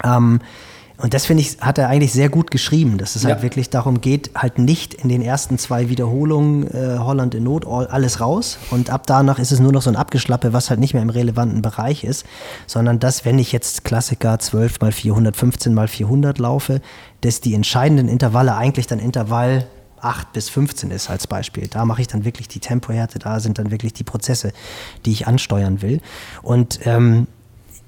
Ähm, 0.04 0.40
und 1.02 1.14
das 1.14 1.26
finde 1.26 1.42
ich, 1.42 1.58
hat 1.60 1.78
er 1.78 1.90
eigentlich 1.90 2.14
sehr 2.14 2.30
gut 2.30 2.52
geschrieben, 2.52 2.98
dass 2.98 3.16
es 3.16 3.24
halt 3.24 3.30
ja. 3.30 3.36
halt 3.36 3.44
wirklich 3.44 3.70
darum 3.70 4.02
geht, 4.02 4.32
halt 4.36 4.60
nicht 4.60 4.94
in 4.94 5.10
den 5.10 5.22
ersten 5.22 5.58
zwei 5.58 5.90
Wiederholungen 5.90 6.68
äh, 6.68 7.00
Holland 7.00 7.34
in 7.34 7.44
Not 7.44 7.66
all, 7.66 7.88
alles 7.88 8.20
raus 8.20 8.60
und 8.70 8.90
ab 8.90 9.08
danach 9.08 9.40
ist 9.40 9.52
es 9.52 9.60
nur 9.60 9.72
noch 9.72 9.82
so 9.82 9.90
ein 9.90 9.96
Abgeschlappe, 9.96 10.54
was 10.54 10.70
halt 10.70 10.80
nicht 10.80 10.94
mehr 10.94 11.04
im 11.04 11.10
relevanten 11.10 11.62
Bereich 11.62 12.04
ist, 12.04 12.26
sondern 12.68 13.00
dass, 13.00 13.26
wenn 13.26 13.40
ich 13.40 13.52
jetzt 13.52 13.84
Klassiker 13.84 14.38
12 14.38 14.80
mal 14.80 14.92
400, 14.92 15.36
15 15.36 15.74
mal 15.74 15.88
400 15.88 16.38
laufe, 16.38 16.82
dass 17.22 17.42
die 17.42 17.56
entscheidenden 17.56 18.08
Intervalle 18.08 18.56
eigentlich 18.56 18.88
dann 18.88 19.00
Intervall 19.00 19.66
8 20.02 20.34
bis 20.34 20.50
15 20.50 20.92
ist 20.92 21.10
als 21.10 21.28
Beispiel. 21.28 21.68
Da 21.68 21.86
mache 21.86 22.02
ich 22.02 22.08
dann 22.08 22.26
wirklich 22.26 22.48
die 22.48 22.60
Tempohärte, 22.60 23.20
da 23.20 23.40
sind 23.40 23.60
dann 23.60 23.72
wirklich 23.72 23.94
die 23.94 24.04
Prozesse, 24.04 24.52
die 25.06 25.12
ich 25.12 25.28
ansteuern 25.28 25.82
will. 25.82 26.02
Und 26.42 26.80
ähm, 26.86 27.28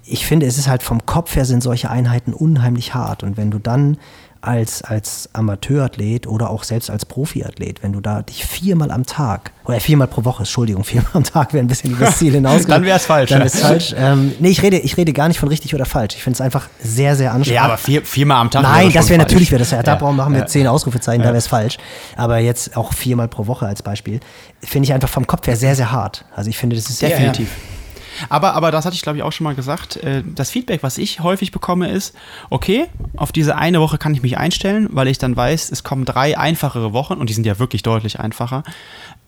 ich 0.05 0.25
finde, 0.25 0.45
es 0.45 0.57
ist 0.57 0.67
halt 0.67 0.83
vom 0.83 1.05
Kopf 1.05 1.35
her 1.35 1.45
sind 1.45 1.63
solche 1.63 1.89
Einheiten 1.89 2.33
unheimlich 2.33 2.93
hart. 2.93 3.23
Und 3.23 3.37
wenn 3.37 3.51
du 3.51 3.59
dann 3.59 3.97
als, 4.43 4.81
als 4.81 5.29
Amateurathlet 5.31 6.27
oder 6.27 6.49
auch 6.49 6.63
selbst 6.63 6.89
als 6.89 7.05
Profiathlet, 7.05 7.81
wenn 7.81 7.93
du 7.93 8.01
da 8.01 8.23
dich 8.23 8.45
viermal 8.45 8.91
am 8.91 9.05
Tag, 9.05 9.51
oder 9.63 9.79
viermal 9.79 10.07
pro 10.07 10.25
Woche, 10.25 10.39
Entschuldigung, 10.39 10.83
viermal 10.83 11.11
am 11.13 11.23
Tag 11.23 11.53
wäre 11.53 11.63
ein 11.63 11.67
bisschen 11.67 11.91
übers 11.91 12.17
Ziel 12.17 12.33
hinaus. 12.33 12.63
dann 12.67 12.83
wäre 12.83 12.97
es 12.97 13.05
falsch. 13.05 13.29
Dann 13.29 13.43
ist 13.43 13.59
falsch. 13.59 13.95
Ähm, 13.97 14.33
nee, 14.39 14.49
ich 14.49 14.61
rede, 14.61 14.77
ich 14.79 14.97
rede 14.97 15.13
gar 15.13 15.29
nicht 15.29 15.39
von 15.39 15.47
richtig 15.47 15.73
oder 15.73 15.85
falsch. 15.85 16.15
Ich 16.15 16.23
finde 16.23 16.35
es 16.35 16.41
einfach 16.41 16.67
sehr, 16.81 17.15
sehr 17.15 17.31
anstrengend. 17.31 17.55
Ja, 17.55 17.63
aber 17.63 17.77
vier, 17.77 18.05
viermal 18.05 18.41
am 18.41 18.51
Tag. 18.51 18.63
Nein, 18.63 18.91
das 18.91 19.07
wäre 19.07 19.19
natürlich, 19.19 19.49
wäre 19.51 19.59
das 19.59 19.71
ja, 19.71 19.81
da 19.81 19.97
machen 20.11 20.33
wir 20.33 20.41
ja. 20.41 20.45
zehn 20.45 20.67
Ausrufezeichen, 20.67 21.21
ja. 21.21 21.27
da 21.27 21.31
wäre 21.31 21.39
es 21.39 21.47
falsch. 21.47 21.77
Aber 22.17 22.39
jetzt 22.39 22.75
auch 22.75 22.91
viermal 22.91 23.29
pro 23.29 23.47
Woche 23.47 23.65
als 23.65 23.81
Beispiel, 23.81 24.19
finde 24.61 24.87
ich 24.87 24.93
einfach 24.93 25.09
vom 25.09 25.25
Kopf 25.25 25.47
her 25.47 25.55
sehr, 25.55 25.75
sehr 25.75 25.93
hart. 25.93 26.25
Also 26.35 26.49
ich 26.49 26.57
finde, 26.57 26.75
das 26.75 26.89
ist 26.89 27.01
definitiv. 27.01 27.47
Ja, 27.47 27.82
aber, 28.29 28.53
aber 28.53 28.71
das 28.71 28.85
hatte 28.85 28.95
ich, 28.95 29.01
glaube 29.01 29.17
ich, 29.17 29.23
auch 29.23 29.31
schon 29.31 29.45
mal 29.45 29.55
gesagt. 29.55 29.97
Äh, 29.97 30.23
das 30.25 30.49
Feedback, 30.49 30.83
was 30.83 30.97
ich 30.97 31.21
häufig 31.21 31.51
bekomme, 31.51 31.89
ist, 31.89 32.15
okay, 32.49 32.87
auf 33.15 33.31
diese 33.31 33.55
eine 33.55 33.79
Woche 33.79 33.97
kann 33.97 34.13
ich 34.13 34.21
mich 34.21 34.37
einstellen, 34.37 34.89
weil 34.91 35.07
ich 35.07 35.17
dann 35.17 35.35
weiß, 35.35 35.71
es 35.71 35.83
kommen 35.83 36.05
drei 36.05 36.37
einfachere 36.37 36.93
Wochen 36.93 37.15
und 37.15 37.29
die 37.29 37.33
sind 37.33 37.45
ja 37.45 37.59
wirklich 37.59 37.83
deutlich 37.83 38.19
einfacher. 38.19 38.63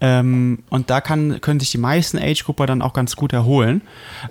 Ähm, 0.01 0.59
und 0.69 0.89
da 0.89 1.01
kann, 1.01 1.39
können 1.41 1.59
sich 1.59 1.71
die 1.71 1.77
meisten 1.77 2.17
Age-Grupper 2.17 2.65
dann 2.65 2.81
auch 2.81 2.93
ganz 2.93 3.15
gut 3.15 3.33
erholen. 3.33 3.81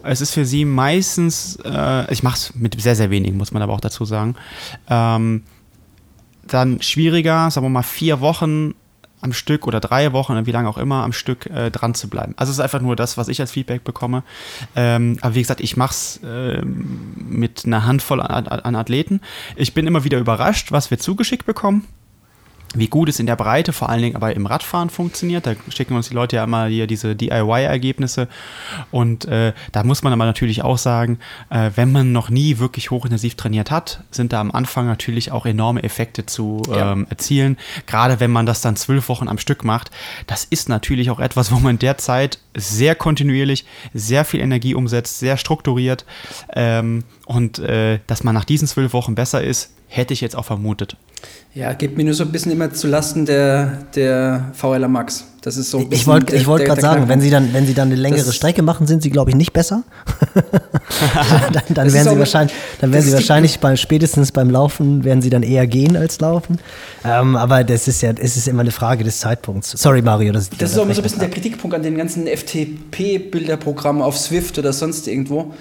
Es 0.02 0.20
ist 0.20 0.32
für 0.32 0.44
sie 0.44 0.64
meistens, 0.64 1.58
äh, 1.64 2.12
ich 2.12 2.22
mache 2.22 2.36
es 2.36 2.54
mit 2.54 2.80
sehr, 2.80 2.96
sehr 2.96 3.10
wenigen, 3.10 3.36
muss 3.36 3.52
man 3.52 3.62
aber 3.62 3.72
auch 3.72 3.80
dazu 3.80 4.04
sagen, 4.04 4.36
ähm, 4.88 5.42
dann 6.46 6.82
schwieriger, 6.82 7.50
sagen 7.50 7.64
wir 7.64 7.70
mal, 7.70 7.82
vier 7.82 8.20
Wochen 8.20 8.74
am 9.24 9.32
Stück 9.32 9.66
oder 9.66 9.80
drei 9.80 10.12
Wochen, 10.12 10.46
wie 10.46 10.52
lange 10.52 10.68
auch 10.68 10.78
immer, 10.78 11.02
am 11.02 11.12
Stück 11.12 11.46
äh, 11.46 11.70
dran 11.70 11.94
zu 11.94 12.08
bleiben. 12.08 12.34
Also 12.36 12.50
es 12.50 12.58
ist 12.58 12.62
einfach 12.62 12.80
nur 12.80 12.94
das, 12.94 13.16
was 13.16 13.28
ich 13.28 13.40
als 13.40 13.50
Feedback 13.50 13.82
bekomme. 13.82 14.22
Ähm, 14.76 15.18
aber 15.22 15.34
wie 15.34 15.40
gesagt, 15.40 15.60
ich 15.60 15.76
mache 15.76 15.92
es 15.92 16.20
äh, 16.22 16.62
mit 16.62 17.64
einer 17.64 17.86
Handvoll 17.86 18.20
an, 18.20 18.46
an 18.46 18.76
Athleten. 18.76 19.20
Ich 19.56 19.72
bin 19.72 19.86
immer 19.86 20.04
wieder 20.04 20.18
überrascht, 20.18 20.72
was 20.72 20.90
wir 20.90 20.98
zugeschickt 20.98 21.46
bekommen 21.46 21.86
wie 22.74 22.88
gut 22.88 23.08
es 23.08 23.20
in 23.20 23.26
der 23.26 23.36
Breite, 23.36 23.72
vor 23.72 23.88
allen 23.88 24.02
Dingen 24.02 24.16
aber 24.16 24.34
im 24.34 24.46
Radfahren 24.46 24.90
funktioniert. 24.90 25.46
Da 25.46 25.54
schicken 25.68 25.94
uns 25.96 26.08
die 26.08 26.14
Leute 26.14 26.36
ja 26.36 26.44
immer 26.44 26.66
hier 26.66 26.86
diese 26.86 27.16
DIY-Ergebnisse. 27.16 28.28
Und 28.90 29.24
äh, 29.26 29.52
da 29.72 29.84
muss 29.84 30.02
man 30.02 30.12
aber 30.12 30.24
natürlich 30.24 30.62
auch 30.62 30.78
sagen, 30.78 31.18
äh, 31.50 31.70
wenn 31.74 31.92
man 31.92 32.12
noch 32.12 32.30
nie 32.30 32.58
wirklich 32.58 32.90
hochintensiv 32.90 33.36
trainiert 33.36 33.70
hat, 33.70 34.02
sind 34.10 34.32
da 34.32 34.40
am 34.40 34.50
Anfang 34.50 34.86
natürlich 34.86 35.32
auch 35.32 35.46
enorme 35.46 35.82
Effekte 35.82 36.26
zu 36.26 36.62
ähm, 36.72 37.06
erzielen. 37.10 37.56
Gerade 37.86 38.20
wenn 38.20 38.30
man 38.30 38.46
das 38.46 38.60
dann 38.60 38.76
zwölf 38.76 39.08
Wochen 39.08 39.28
am 39.28 39.38
Stück 39.38 39.64
macht. 39.64 39.90
Das 40.26 40.44
ist 40.44 40.68
natürlich 40.68 41.10
auch 41.10 41.20
etwas, 41.20 41.52
wo 41.52 41.58
man 41.58 41.78
derzeit 41.78 42.38
sehr 42.54 42.94
kontinuierlich, 42.94 43.64
sehr 43.92 44.24
viel 44.24 44.40
Energie 44.40 44.74
umsetzt, 44.74 45.18
sehr 45.18 45.36
strukturiert. 45.36 46.04
Ähm, 46.54 47.04
und 47.26 47.58
äh, 47.58 48.00
dass 48.06 48.24
man 48.24 48.34
nach 48.34 48.44
diesen 48.44 48.68
zwölf 48.68 48.92
Wochen 48.92 49.14
besser 49.14 49.42
ist, 49.42 49.74
hätte 49.96 50.12
ich 50.12 50.20
jetzt 50.20 50.36
auch 50.36 50.44
vermutet. 50.44 50.96
Ja, 51.54 51.72
geht 51.72 51.96
mir 51.96 52.04
nur 52.04 52.14
so 52.14 52.24
ein 52.24 52.32
bisschen 52.32 52.50
immer 52.50 52.72
zu 52.72 52.88
Lasten 52.88 53.26
der, 53.26 53.84
der 53.94 54.50
VLR 54.54 54.88
Max. 54.88 55.24
Das 55.40 55.56
ist 55.56 55.70
so 55.70 55.78
ein 55.78 55.86
Ich 55.90 56.06
wollte 56.06 56.34
ich 56.34 56.46
wollt 56.46 56.64
gerade 56.64 56.80
sagen, 56.80 57.08
wenn 57.08 57.20
sie, 57.20 57.30
dann, 57.30 57.52
wenn 57.52 57.64
sie 57.64 57.74
dann 57.74 57.88
eine 57.88 57.96
längere 57.96 58.24
das 58.24 58.34
Strecke 58.34 58.62
machen, 58.62 58.88
sind 58.88 59.02
sie, 59.02 59.10
glaube 59.10 59.30
ich, 59.30 59.36
nicht 59.36 59.52
besser. 59.52 59.84
dann, 61.52 61.62
dann 61.68 61.92
werden 61.92 62.10
sie 62.10 62.18
wahrscheinlich, 62.18 62.56
dann 62.80 62.92
werden 62.92 63.04
sie 63.04 63.12
wahrscheinlich 63.12 63.60
bei, 63.60 63.76
spätestens 63.76 64.32
beim 64.32 64.50
Laufen 64.50 65.04
werden 65.04 65.22
sie 65.22 65.30
dann 65.30 65.44
eher 65.44 65.66
gehen 65.68 65.96
als 65.96 66.18
laufen. 66.18 66.58
Ähm, 67.04 67.36
aber 67.36 67.62
das 67.62 67.86
ist 67.86 68.02
ja, 68.02 68.12
es 68.18 68.36
ist 68.36 68.48
immer 68.48 68.62
eine 68.62 68.72
Frage 68.72 69.04
des 69.04 69.20
Zeitpunkts. 69.20 69.70
Sorry, 69.80 70.02
Mario. 70.02 70.32
Das, 70.32 70.50
das 70.50 70.72
ist 70.72 70.78
auch 70.78 70.84
immer 70.84 70.94
so 70.94 71.02
ein 71.02 71.04
bisschen 71.04 71.20
der 71.20 71.30
Kritikpunkt 71.30 71.76
an 71.76 71.82
den 71.82 71.96
ganzen 71.96 72.26
FTP-Bilderprogrammen 72.26 74.02
auf 74.02 74.18
Swift 74.18 74.58
oder 74.58 74.72
sonst 74.72 75.06
irgendwo 75.06 75.54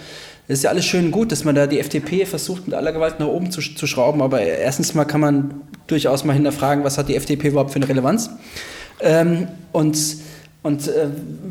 es 0.47 0.59
ist 0.59 0.63
ja 0.63 0.69
alles 0.69 0.85
schön 0.85 1.11
gut, 1.11 1.31
dass 1.31 1.45
man 1.45 1.55
da 1.55 1.67
die 1.67 1.79
FDP 1.79 2.25
versucht, 2.25 2.67
mit 2.67 2.75
aller 2.75 2.91
Gewalt 2.91 3.19
nach 3.19 3.27
oben 3.27 3.51
zu, 3.51 3.61
zu 3.61 3.87
schrauben. 3.87 4.21
Aber 4.21 4.41
erstens 4.41 4.93
mal 4.93 5.05
kann 5.05 5.21
man 5.21 5.53
durchaus 5.87 6.25
mal 6.25 6.33
hinterfragen, 6.33 6.83
was 6.83 6.97
hat 6.97 7.07
die 7.07 7.15
FDP 7.15 7.49
überhaupt 7.49 7.71
für 7.71 7.77
eine 7.77 7.87
Relevanz? 7.87 8.29
Ähm, 9.01 9.47
und 9.71 9.97
und 10.63 10.87
äh, 10.87 11.07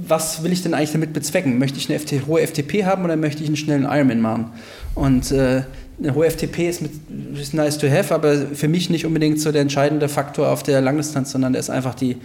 was 0.08 0.42
will 0.42 0.52
ich 0.52 0.62
denn 0.62 0.72
eigentlich 0.72 0.92
damit 0.92 1.12
bezwecken? 1.12 1.58
Möchte 1.58 1.76
ich 1.78 1.90
eine 1.90 1.98
FT 1.98 2.26
hohe 2.26 2.46
FTP 2.46 2.86
haben 2.86 3.04
oder 3.04 3.16
möchte 3.16 3.42
ich 3.42 3.48
einen 3.48 3.58
schnellen 3.58 3.84
Ironman 3.84 4.22
machen? 4.22 4.52
Und 4.94 5.30
äh, 5.30 5.64
eine 6.02 6.14
hohe 6.14 6.30
FTP 6.30 6.70
ist, 6.70 6.80
mit, 6.80 6.92
ist 7.38 7.52
nice 7.52 7.76
to 7.76 7.88
have, 7.90 8.12
aber 8.14 8.34
für 8.54 8.68
mich 8.68 8.88
nicht 8.88 9.04
unbedingt 9.04 9.38
so 9.38 9.52
der 9.52 9.60
entscheidende 9.60 10.08
Faktor 10.08 10.48
auf 10.48 10.62
der 10.62 10.80
Langdistanz, 10.80 11.30
sondern 11.30 11.52
der 11.52 11.60
ist 11.60 11.68
einfach 11.68 11.94
die, 11.94 12.16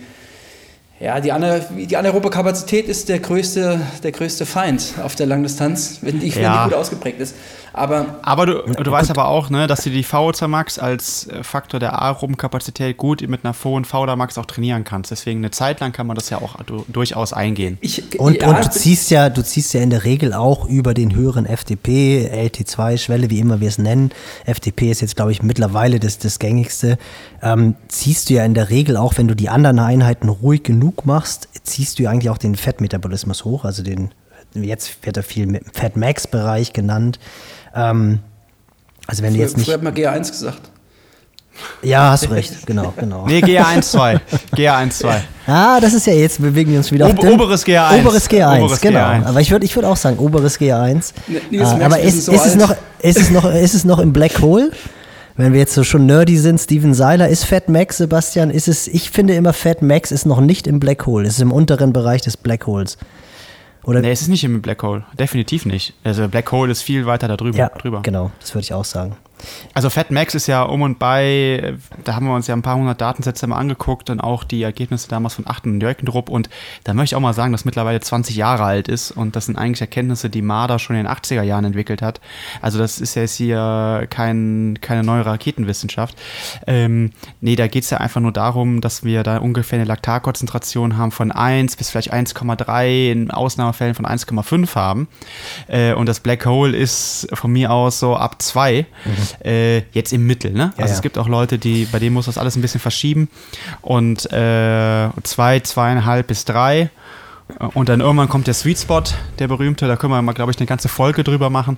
ja, 1.00 1.20
die, 1.20 1.32
Ana 1.32 1.60
die 1.60 1.96
anaerobe 1.96 2.30
Kapazität 2.30 2.88
ist 2.88 3.10
der 3.10 3.20
größte, 3.20 3.80
der 4.04 4.12
größte 4.12 4.46
Feind 4.46 4.96
auf 5.04 5.16
der 5.16 5.28
Langdistanz, 5.28 6.00
wenn 6.02 6.20
die, 6.20 6.30
ja. 6.30 6.36
wenn 6.36 6.52
die 6.52 6.64
gut 6.70 6.74
ausgeprägt 6.74 7.20
ist. 7.20 7.36
Aber, 7.78 8.18
aber 8.24 8.46
du, 8.48 8.62
du 8.64 8.92
weißt 8.92 9.12
aber 9.12 9.28
auch, 9.28 9.50
ne, 9.50 9.68
dass 9.68 9.84
du 9.84 9.92
die 9.92 10.04
VO2 10.04 10.48
Max 10.48 10.80
als 10.80 11.28
äh, 11.28 11.44
Faktor 11.44 11.80
der 11.80 12.02
aeroben 12.02 12.36
Kapazität 12.36 12.98
gut 12.98 13.22
mit 13.28 13.46
einer 13.46 13.54
hohen 13.64 13.86
VO2 13.86 14.16
Max 14.16 14.38
auch 14.38 14.46
trainieren 14.46 14.84
kannst. 14.84 15.12
Deswegen 15.12 15.40
eine 15.40 15.52
Zeit 15.52 15.80
lang 15.80 15.92
kann 15.92 16.08
man 16.08 16.16
das 16.16 16.30
ja 16.30 16.40
auch 16.40 16.56
durchaus 16.88 17.34
eingehen. 17.34 17.78
Ich, 17.82 18.20
und, 18.20 18.42
ja, 18.42 18.50
und 18.50 18.66
du 18.66 18.70
ziehst 18.72 19.12
ja, 19.12 19.30
du 19.30 19.44
ziehst 19.44 19.74
ja 19.74 19.82
in 19.82 19.92
der 19.92 20.04
Regel 20.04 20.34
auch 20.34 20.68
über 20.68 20.96
den 20.96 21.14
höheren 21.14 21.46
FTP, 21.46 22.30
LT2-Schwelle, 22.34 23.30
wie 23.30 23.40
immer 23.40 23.60
wir 23.60 23.68
es 23.68 23.78
nennen. 23.78 24.12
FTP 24.46 24.90
ist 24.90 25.02
jetzt, 25.02 25.16
glaube 25.16 25.32
ich, 25.32 25.44
mittlerweile 25.44 26.00
das, 26.00 26.18
das 26.18 26.40
gängigste. 26.40 26.98
Ähm, 27.44 27.76
ziehst 27.90 28.30
du 28.30 28.34
ja 28.34 28.44
in 28.44 28.56
der 28.56 28.72
Regel 28.72 28.98
auch, 28.98 29.18
wenn 29.18 29.28
du 29.28 29.36
die 29.36 29.50
anderen 29.50 29.78
Einheiten 29.78 30.30
ruhig 30.30 30.64
genug 30.64 31.06
machst, 31.06 31.48
ziehst 31.64 32.00
du 32.00 32.04
ja 32.04 32.10
eigentlich 32.10 32.32
auch 32.32 32.40
den 32.40 32.56
Fettmetabolismus 32.56 33.46
hoch, 33.46 33.66
also 33.66 33.84
den 33.84 34.10
jetzt 34.54 35.06
wird 35.06 35.18
er 35.18 35.24
viel 35.24 35.46
mit 35.46 35.66
dem 35.66 35.74
Fat 35.74 35.98
Max 35.98 36.28
Bereich 36.28 36.74
genannt. 36.74 37.20
Ähm, 37.78 38.20
also 39.06 39.24
wenn 39.24 39.32
früher, 39.32 39.38
du 39.38 39.44
jetzt 39.44 39.58
nicht. 39.58 39.66
Früher 39.66 39.76
hat 39.76 39.84
man 39.84 39.94
GA1 39.94 40.30
gesagt. 40.32 40.72
Ja, 41.82 42.12
hast 42.12 42.26
du 42.26 42.30
recht, 42.30 42.66
genau, 42.66 42.94
genau. 42.98 43.26
Nee, 43.28 43.40
GA1 43.40 43.82
2. 43.82 44.20
GA1 44.56 44.90
2. 44.92 45.24
Ah, 45.48 45.80
das 45.80 45.94
ist 45.94 46.06
ja 46.06 46.14
jetzt, 46.14 46.42
bewegen 46.42 46.72
wir 46.72 46.78
uns 46.78 46.92
wieder 46.92 47.08
Ob, 47.08 47.14
auf 47.14 47.20
den, 47.20 47.34
Oberes 47.34 47.66
GA1. 47.66 48.00
Oberes 48.00 48.30
GA1, 48.30 48.60
oberes 48.60 48.82
genau. 48.82 49.00
GA1. 49.00 49.26
Aber 49.26 49.42
ich 49.42 49.52
würde 49.52 49.66
ich 49.66 49.76
würd 49.76 49.86
auch 49.86 49.98
sagen, 49.98 50.18
oberes 50.20 50.60
GA1. 50.60 51.14
Nee, 51.28 51.62
ah, 51.62 51.80
aber 51.84 52.00
ist, 52.00 52.26
so 52.26 52.32
ist, 52.32 52.46
es 52.46 52.56
noch, 52.56 52.76
ist, 53.00 53.20
es 53.20 53.30
noch, 53.32 53.52
ist 53.52 53.74
es 53.74 53.86
noch 53.86 54.00
im 54.00 54.14
Black 54.14 54.40
Hole? 54.42 54.72
Wenn 55.36 55.54
wir 55.54 55.60
jetzt 55.60 55.76
so 55.76 55.84
schon 55.84 56.08
nerdy 56.08 56.38
sind, 56.38 56.60
Steven 56.60 56.96
Seiler, 56.96 57.28
ist 57.28 57.46
Fat 57.46 57.70
Max, 57.70 57.98
Sebastian, 57.98 58.50
ist 58.50 58.68
es, 58.68 58.88
ich 58.88 59.12
finde 59.12 59.36
immer, 59.36 59.54
Fat 59.54 59.84
Max 59.84 60.12
ist 60.12 60.26
noch 60.26 60.42
nicht 60.42 60.66
im 60.66 60.80
Black 60.80 61.06
Hole, 61.06 61.28
es 61.28 61.36
ist 61.36 61.42
im 61.42 61.52
unteren 61.52 61.94
Bereich 61.94 62.24
des 62.24 62.38
Black 62.38 62.66
Holes. 62.66 62.98
Oder 63.88 64.02
nee, 64.02 64.12
es 64.12 64.22
ist 64.22 64.28
nicht 64.28 64.44
im 64.44 64.62
Black 64.62 64.84
Hole. 64.84 65.06
Definitiv 65.18 65.66
nicht. 65.66 65.94
Also 66.04 66.28
Black 66.28 66.52
Hole 66.52 66.70
ist 66.70 66.82
viel 66.82 67.06
weiter 67.06 67.30
da 67.30 67.38
drüber. 67.38 67.58
Ja, 67.58 67.70
drüber. 67.70 68.02
genau. 68.02 68.32
Das 68.42 68.54
würde 68.54 68.64
ich 68.64 68.74
auch 68.74 68.84
sagen. 68.84 69.16
Also 69.74 69.90
Fat 69.90 70.12
Max 70.12 70.36
ist 70.36 70.48
ja 70.48 70.64
um 70.64 70.82
und 70.82 71.00
bei, 71.00 71.76
da 72.04 72.16
haben 72.16 72.26
wir 72.26 72.34
uns 72.34 72.48
ja 72.48 72.56
ein 72.56 72.62
paar 72.62 72.76
hundert 72.76 73.00
Datensätze 73.00 73.46
mal 73.48 73.58
angeguckt 73.58 74.10
und 74.10 74.20
auch 74.20 74.44
die 74.44 74.64
Ergebnisse 74.64 75.08
damals 75.08 75.36
von 75.36 75.46
Achten 75.48 75.74
und 75.74 75.82
Jörgendrup 75.82 76.30
und 76.30 76.50
da 76.84 76.94
möchte 76.94 77.14
ich 77.14 77.16
auch 77.16 77.22
mal 77.22 77.34
sagen, 77.34 77.52
dass 77.52 77.66
mittlerweile 77.66 78.00
20 78.00 78.36
Jahre 78.36 78.64
alt 78.64 78.88
ist 78.88 79.12
und 79.12 79.36
das 79.36 79.46
sind 79.46 79.58
eigentlich 79.58 79.82
Erkenntnisse, 79.82 80.30
die 80.30 80.42
Marder 80.42 80.80
schon 80.80 80.96
in 80.96 81.04
den 81.04 81.12
80er 81.12 81.44
Jahren 81.44 81.66
entwickelt 81.66 82.02
hat. 82.02 82.22
Also 82.62 82.80
das 82.80 83.00
ist 83.00 83.16
ja 83.16 83.22
jetzt 83.22 83.36
hier 83.36 84.08
kein, 84.10 84.80
keine 84.82 85.04
neue 85.04 85.26
Raketenwissenschaft. 85.26 86.18
Ähm, 86.66 87.12
nee, 87.42 87.56
da 87.56 87.68
geht 87.68 87.84
es 87.84 87.90
ja 87.90 88.00
einfach 88.00 88.22
nur 88.22 88.32
darum, 88.32 88.82
dass 88.82 89.04
wir 89.04 89.24
da 89.24 89.38
ungefähr 89.38 89.78
eine 89.78 89.88
Laktatkonzentration 89.88 90.98
haben 90.98 91.12
von 91.12 91.32
1 91.32 91.76
bis 91.76 91.92
vielleicht 91.92 92.14
1,3, 92.14 93.12
in 93.12 93.32
Ausnahmefällen 93.32 93.96
von 93.96 94.06
1,5 94.06 94.76
haben. 94.76 95.08
Äh, 95.68 95.94
und 95.94 96.08
das 96.08 96.20
Black 96.20 96.46
Hole 96.46 96.76
ist 96.76 97.28
von 97.34 97.52
mir 97.52 97.72
aus 97.72 98.00
so 98.00 98.16
ab 98.16 98.42
2. 98.42 98.86
Mhm 99.06 99.27
äh, 99.44 99.80
jetzt 99.92 100.14
im 100.14 100.26
Mittel. 100.26 100.52
Ne? 100.52 100.74
Also 100.78 100.90
ja, 100.90 100.96
es 100.96 101.02
gibt 101.02 101.18
auch 101.18 101.28
Leute, 101.28 101.58
die, 101.58 101.86
bei 101.86 102.00
denen 102.00 102.14
muss 102.14 102.26
das 102.26 102.38
alles 102.38 102.56
ein 102.56 102.62
bisschen 102.62 102.80
verschieben. 102.80 103.30
Und 103.82 104.32
äh, 104.32 105.10
zwei, 105.24 105.60
zweieinhalb 105.60 106.28
bis 106.28 106.46
drei. 106.46 106.90
Und 107.74 107.90
dann 107.90 108.02
irgendwann 108.02 108.28
kommt 108.28 108.48
der 108.48 108.54
Sweet 108.54 108.80
Spot, 108.80 109.04
der 109.40 109.48
berühmte. 109.48 109.88
Da 109.88 109.96
können 109.96 110.12
wir 110.12 110.22
mal, 110.22 110.34
glaube 110.34 110.52
ich, 110.52 110.58
eine 110.58 110.68
ganze 110.68 110.90
Folge 110.90 111.24
drüber 111.24 111.50
machen. 111.50 111.78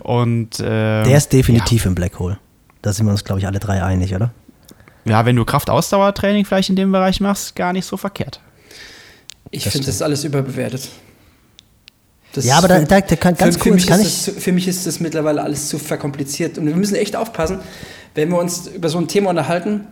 Und, 0.00 0.58
äh, 0.60 1.04
der 1.04 1.16
ist 1.16 1.32
definitiv 1.32 1.84
ja. 1.84 1.88
im 1.88 1.94
Black 1.94 2.18
Hole. 2.18 2.38
Da 2.82 2.92
sind 2.92 3.06
wir 3.06 3.12
uns, 3.12 3.24
glaube 3.24 3.40
ich, 3.40 3.46
alle 3.46 3.58
drei 3.58 3.82
einig, 3.82 4.14
oder? 4.14 4.32
Ja, 5.04 5.24
wenn 5.24 5.36
du 5.36 5.44
Kraftausdauertraining 5.44 6.44
vielleicht 6.44 6.70
in 6.70 6.76
dem 6.76 6.90
Bereich 6.90 7.20
machst, 7.20 7.54
gar 7.54 7.72
nicht 7.72 7.86
so 7.86 7.96
verkehrt. 7.96 8.40
Ich 9.50 9.68
finde 9.68 9.86
das 9.86 10.02
alles 10.02 10.24
überbewertet. 10.24 10.88
Das 12.36 12.44
ja, 12.44 12.58
aber 12.58 12.68
da, 12.68 12.80
da, 12.80 13.00
da 13.00 13.16
kann 13.16 13.34
ganz 13.34 13.56
für, 13.56 13.78
für 13.78 13.86
kann 13.86 14.00
ich. 14.00 14.26
Das, 14.26 14.34
für 14.38 14.52
mich 14.52 14.68
ist 14.68 14.86
das 14.86 15.00
mittlerweile 15.00 15.42
alles 15.42 15.68
zu 15.68 15.78
verkompliziert. 15.78 16.58
Und 16.58 16.66
wir 16.66 16.76
müssen 16.76 16.94
echt 16.94 17.16
aufpassen, 17.16 17.60
wenn 18.14 18.30
wir 18.30 18.38
uns 18.38 18.66
über 18.68 18.88
so 18.88 18.98
ein 18.98 19.08
Thema 19.08 19.30
unterhalten, 19.30 19.86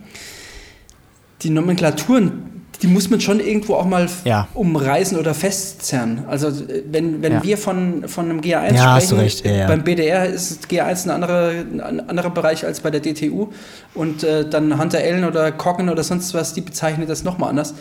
die 1.43 1.51
Nomenklaturen, 1.51 2.55
die 2.83 2.87
muss 2.87 3.09
man 3.09 3.21
schon 3.21 3.41
irgendwo 3.41 3.77
auch 3.77 3.87
mal 3.87 4.09
ja. 4.25 4.49
umreißen 4.53 5.19
oder 5.19 5.33
festzerren. 5.33 6.25
Also 6.29 6.53
wenn, 6.91 7.23
wenn 7.23 7.33
ja. 7.35 7.43
wir 7.43 7.57
von, 7.57 8.09
von 8.09 8.29
einem 8.29 8.41
GA1 8.41 8.75
ja, 8.75 9.01
sprechen, 9.01 9.19
recht, 9.19 9.45
beim 9.45 9.85
BDR 9.85 10.27
ist 10.27 10.67
GA1 10.67 11.05
ein 11.05 11.11
anderer, 11.11 11.49
ein 11.49 12.09
anderer 12.09 12.31
Bereich 12.31 12.65
als 12.67 12.81
bei 12.81 12.91
der 12.91 13.01
DTU 13.01 13.49
und 13.95 14.23
äh, 14.23 14.49
dann 14.49 14.79
Hunter 14.79 14.99
Ellen 14.99 15.25
oder 15.25 15.51
Coggen 15.53 15.89
oder 15.89 16.03
sonst 16.03 16.35
was, 16.35 16.53
die 16.53 16.61
bezeichnen 16.61 17.07
das 17.07 17.25
nochmal 17.25 17.51
anders. 17.51 17.75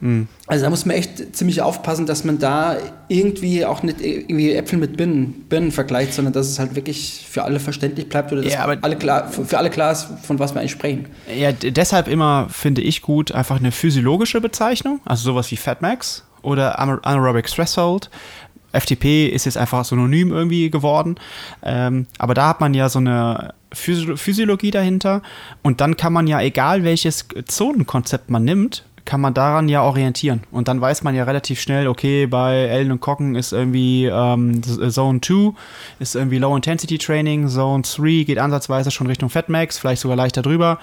Mhm. 0.00 0.28
Also 0.46 0.64
da 0.64 0.70
muss 0.70 0.86
man 0.86 0.96
echt 0.96 1.36
ziemlich 1.36 1.60
aufpassen, 1.62 2.06
dass 2.06 2.24
man 2.24 2.38
da 2.38 2.76
irgendwie 3.08 3.64
auch 3.64 3.82
nicht 3.82 4.00
irgendwie 4.00 4.52
Äpfel 4.52 4.78
mit 4.78 4.96
Birnen, 4.96 5.44
Birnen 5.48 5.72
vergleicht, 5.72 6.14
sondern 6.14 6.32
dass 6.32 6.48
es 6.48 6.58
halt 6.58 6.74
wirklich 6.74 7.26
für 7.28 7.44
alle 7.44 7.60
verständlich 7.60 8.08
bleibt 8.08 8.32
oder 8.32 8.42
dass 8.42 8.52
Ja, 8.52 8.64
alle 8.64 8.96
klar, 8.96 9.28
für 9.28 9.58
alle 9.58 9.70
klar 9.70 9.92
ist, 9.92 10.08
von 10.22 10.38
was 10.38 10.54
wir 10.54 10.60
eigentlich 10.60 10.72
sprechen. 10.72 11.06
Ja, 11.38 11.52
deshalb 11.52 12.08
immer 12.08 12.48
finde 12.50 12.80
ich 12.82 13.02
gut 13.02 13.32
einfach 13.32 13.58
eine 13.58 13.72
physiologische 13.72 14.40
Bezeichnung, 14.40 15.00
also 15.04 15.24
sowas 15.24 15.50
wie 15.50 15.56
Fatmax 15.56 16.24
oder 16.42 16.78
Ana- 16.78 17.00
Anaerobic 17.02 17.46
Threshold. 17.46 18.08
FTP 18.72 19.26
ist 19.28 19.46
jetzt 19.46 19.56
einfach 19.58 19.84
synonym 19.84 20.30
irgendwie 20.32 20.70
geworden. 20.70 21.16
Ähm, 21.62 22.06
aber 22.18 22.34
da 22.34 22.48
hat 22.50 22.60
man 22.60 22.72
ja 22.72 22.88
so 22.88 23.00
eine 23.00 23.52
Physi 23.72 24.16
Physiologie 24.16 24.70
dahinter 24.70 25.22
und 25.62 25.80
dann 25.80 25.96
kann 25.96 26.12
man 26.12 26.26
ja, 26.28 26.40
egal 26.40 26.84
welches 26.84 27.26
Zonenkonzept 27.46 28.30
man 28.30 28.44
nimmt, 28.44 28.84
kann 29.04 29.20
man 29.20 29.34
daran 29.34 29.68
ja 29.68 29.82
orientieren. 29.82 30.42
Und 30.50 30.68
dann 30.68 30.80
weiß 30.80 31.02
man 31.02 31.14
ja 31.14 31.24
relativ 31.24 31.60
schnell, 31.60 31.88
okay, 31.88 32.26
bei 32.26 32.56
Ellen 32.66 32.92
und 32.92 33.00
Kocken 33.00 33.34
ist 33.34 33.52
irgendwie 33.52 34.06
ähm, 34.06 34.62
Zone 34.62 35.20
2 35.20 35.52
ist 35.98 36.16
irgendwie 36.16 36.38
Low 36.38 36.54
Intensity 36.54 36.98
Training, 36.98 37.48
Zone 37.48 37.82
3 37.82 38.24
geht 38.24 38.38
ansatzweise 38.38 38.90
schon 38.90 39.06
Richtung 39.06 39.30
Fatmax, 39.30 39.78
vielleicht 39.78 40.02
sogar 40.02 40.16
leichter 40.16 40.42
drüber. 40.42 40.78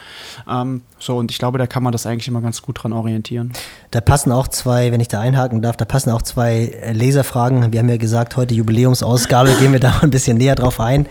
Ähm, 0.50 0.82
so, 1.00 1.18
und 1.18 1.32
ich 1.32 1.38
glaube, 1.38 1.58
da 1.58 1.68
kann 1.68 1.84
man 1.84 1.92
das 1.92 2.06
eigentlich 2.06 2.28
immer 2.28 2.42
ganz 2.42 2.62
gut 2.62 2.84
dran 2.84 2.94
orientieren. 2.94 3.54
Da 3.92 4.02
passen 4.02 4.32
auch 4.32 4.48
zwei, 4.48 4.92
wenn 4.92 5.00
ich 5.00 5.08
da 5.08 5.20
einhaken 5.20 5.62
darf, 5.62 5.78
da 5.78 5.86
passen 5.86 6.12
auch 6.12 6.22
zwei 6.22 6.66
äh, 6.82 6.92
Leserfragen. 6.94 7.72
Wir 7.72 7.80
haben 7.80 7.90
ja 7.90 7.98
gesagt, 7.98 8.36
heute 8.38 8.54
Jubiläumsausgabe, 8.56 9.52
gehen 9.60 9.74
wir 9.74 9.80
da 9.80 10.00
ein 10.02 10.10
bisschen 10.10 10.38
näher 10.38 10.56
drauf 10.56 10.80
ein. 10.80 11.08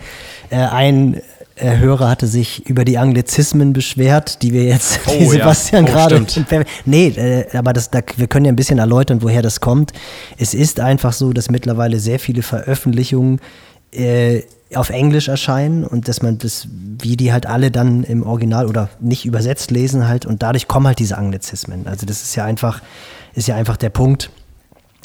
Äh, 0.49 0.57
ein 0.57 1.15
äh, 1.15 1.21
Hörer 1.59 2.09
hatte 2.09 2.27
sich 2.27 2.65
über 2.67 2.85
die 2.85 2.97
Anglizismen 2.97 3.73
beschwert, 3.73 4.41
die 4.41 4.53
wir 4.53 4.63
jetzt, 4.63 4.99
Oh, 5.07 5.11
die 5.17 5.23
ja. 5.25 5.29
Sebastian 5.31 5.85
Oh, 5.85 5.87
gerade. 5.87 6.25
Nee, 6.85 7.07
äh, 7.07 7.57
aber 7.57 7.73
das, 7.73 7.89
da, 7.89 8.01
wir 8.15 8.27
können 8.27 8.45
ja 8.45 8.51
ein 8.51 8.55
bisschen 8.55 8.79
erläutern, 8.79 9.21
woher 9.21 9.41
das 9.41 9.59
kommt. 9.59 9.93
Es 10.37 10.53
ist 10.53 10.79
einfach 10.79 11.13
so, 11.13 11.33
dass 11.33 11.49
mittlerweile 11.49 11.99
sehr 11.99 12.19
viele 12.19 12.41
Veröffentlichungen 12.41 13.39
äh, 13.91 14.43
auf 14.75 14.89
Englisch 14.89 15.27
erscheinen 15.27 15.83
und 15.83 16.07
dass 16.07 16.21
man 16.21 16.37
das, 16.37 16.67
wie 16.71 17.15
die 17.15 17.31
halt 17.31 17.45
alle 17.45 17.71
dann 17.71 18.03
im 18.03 18.23
Original 18.23 18.67
oder 18.67 18.89
nicht 18.99 19.25
übersetzt 19.25 19.71
lesen 19.71 20.07
halt 20.07 20.25
und 20.25 20.43
dadurch 20.43 20.67
kommen 20.67 20.87
halt 20.87 20.99
diese 20.99 21.17
Anglizismen. 21.17 21.87
Also 21.87 22.05
das 22.05 22.21
ist 22.21 22.35
ja 22.35 22.43
einfach, 22.43 22.81
ist 23.33 23.47
ja 23.47 23.55
einfach 23.55 23.77
der 23.77 23.89
Punkt. 23.89 24.29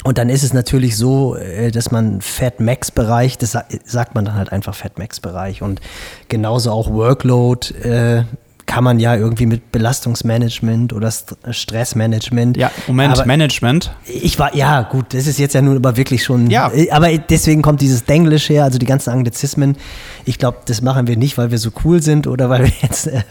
Und 0.04 0.18
dann 0.18 0.28
ist 0.28 0.42
es 0.42 0.52
natürlich 0.52 0.96
so, 0.96 1.36
äh, 1.36 1.70
dass 1.70 1.90
man 1.90 2.20
Fat 2.20 2.58
Max 2.60 2.90
Bereich, 2.90 3.38
das 3.38 3.52
sa- 3.52 3.64
sagt 3.84 4.14
man 4.14 4.24
dann 4.24 4.34
halt 4.34 4.50
einfach 4.52 4.74
Fat 4.74 4.98
Max 4.98 5.20
Bereich 5.20 5.62
und 5.62 5.80
genauso 6.28 6.72
auch 6.72 6.90
Workload 6.90 7.72
äh, 7.82 8.24
kann 8.66 8.84
man 8.84 8.98
ja 9.00 9.14
irgendwie 9.16 9.44
mit 9.46 9.70
Belastungsmanagement 9.72 10.92
oder 10.92 11.10
St 11.10 11.34
Stressmanagement. 11.50 12.56
Ja, 12.56 12.70
Moment, 12.86 13.18
Aber- 13.18 13.26
Management. 13.26 13.92
ich 14.06 14.38
war, 14.38 14.54
ja, 14.56 14.82
gut, 14.82 15.14
das 15.14 15.26
ist 15.26 15.38
jetzt 15.38 15.54
ja 15.54 15.62
nun 15.62 15.76
aber 15.76 15.96
wirklich 15.96 16.24
schon. 16.24 16.48
Ja. 16.50 16.72
äh, 16.72 16.90
Aber 16.90 17.08
deswegen 17.16 17.60
kommt 17.62 17.80
dieses 17.80 18.04
Denglisch 18.04 18.48
her, 18.48 18.64
also 18.64 18.78
die 18.78 18.86
ganzen 18.86 19.10
Anglizismen. 19.10 19.76
Ich 20.24 20.38
glaube, 20.38 20.58
das 20.66 20.80
machen 20.80 21.06
wir 21.06 21.16
nicht, 21.16 21.38
weil 21.38 21.50
wir 21.50 21.58
so 21.58 21.70
cool 21.84 22.02
sind 22.02 22.26
oder 22.26 22.48
weil 22.50 22.64
wir 22.64 22.72
jetzt 22.82 23.08
äh, 23.08 23.22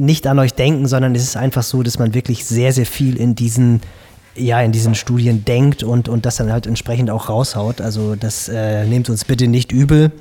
nicht 0.00 0.26
an 0.26 0.38
euch 0.38 0.54
denken, 0.54 0.86
sondern 0.88 1.14
es 1.14 1.22
ist 1.22 1.36
einfach 1.36 1.62
so, 1.62 1.82
dass 1.82 1.98
man 1.98 2.14
wirklich 2.14 2.44
sehr, 2.44 2.72
sehr 2.72 2.86
viel 2.86 3.16
in 3.16 3.34
diesen, 3.34 3.80
ja, 4.36 4.60
in 4.60 4.72
diesen 4.72 4.94
Studien 4.94 5.44
denkt 5.44 5.82
und, 5.82 6.08
und 6.08 6.26
das 6.26 6.36
dann 6.36 6.52
halt 6.52 6.66
entsprechend 6.66 7.10
auch 7.10 7.28
raushaut. 7.28 7.80
Also 7.80 8.16
das 8.16 8.48
äh, 8.48 8.84
nehmt 8.84 9.08
uns 9.08 9.24
bitte 9.24 9.48
nicht 9.48 9.72
übel. 9.72 10.12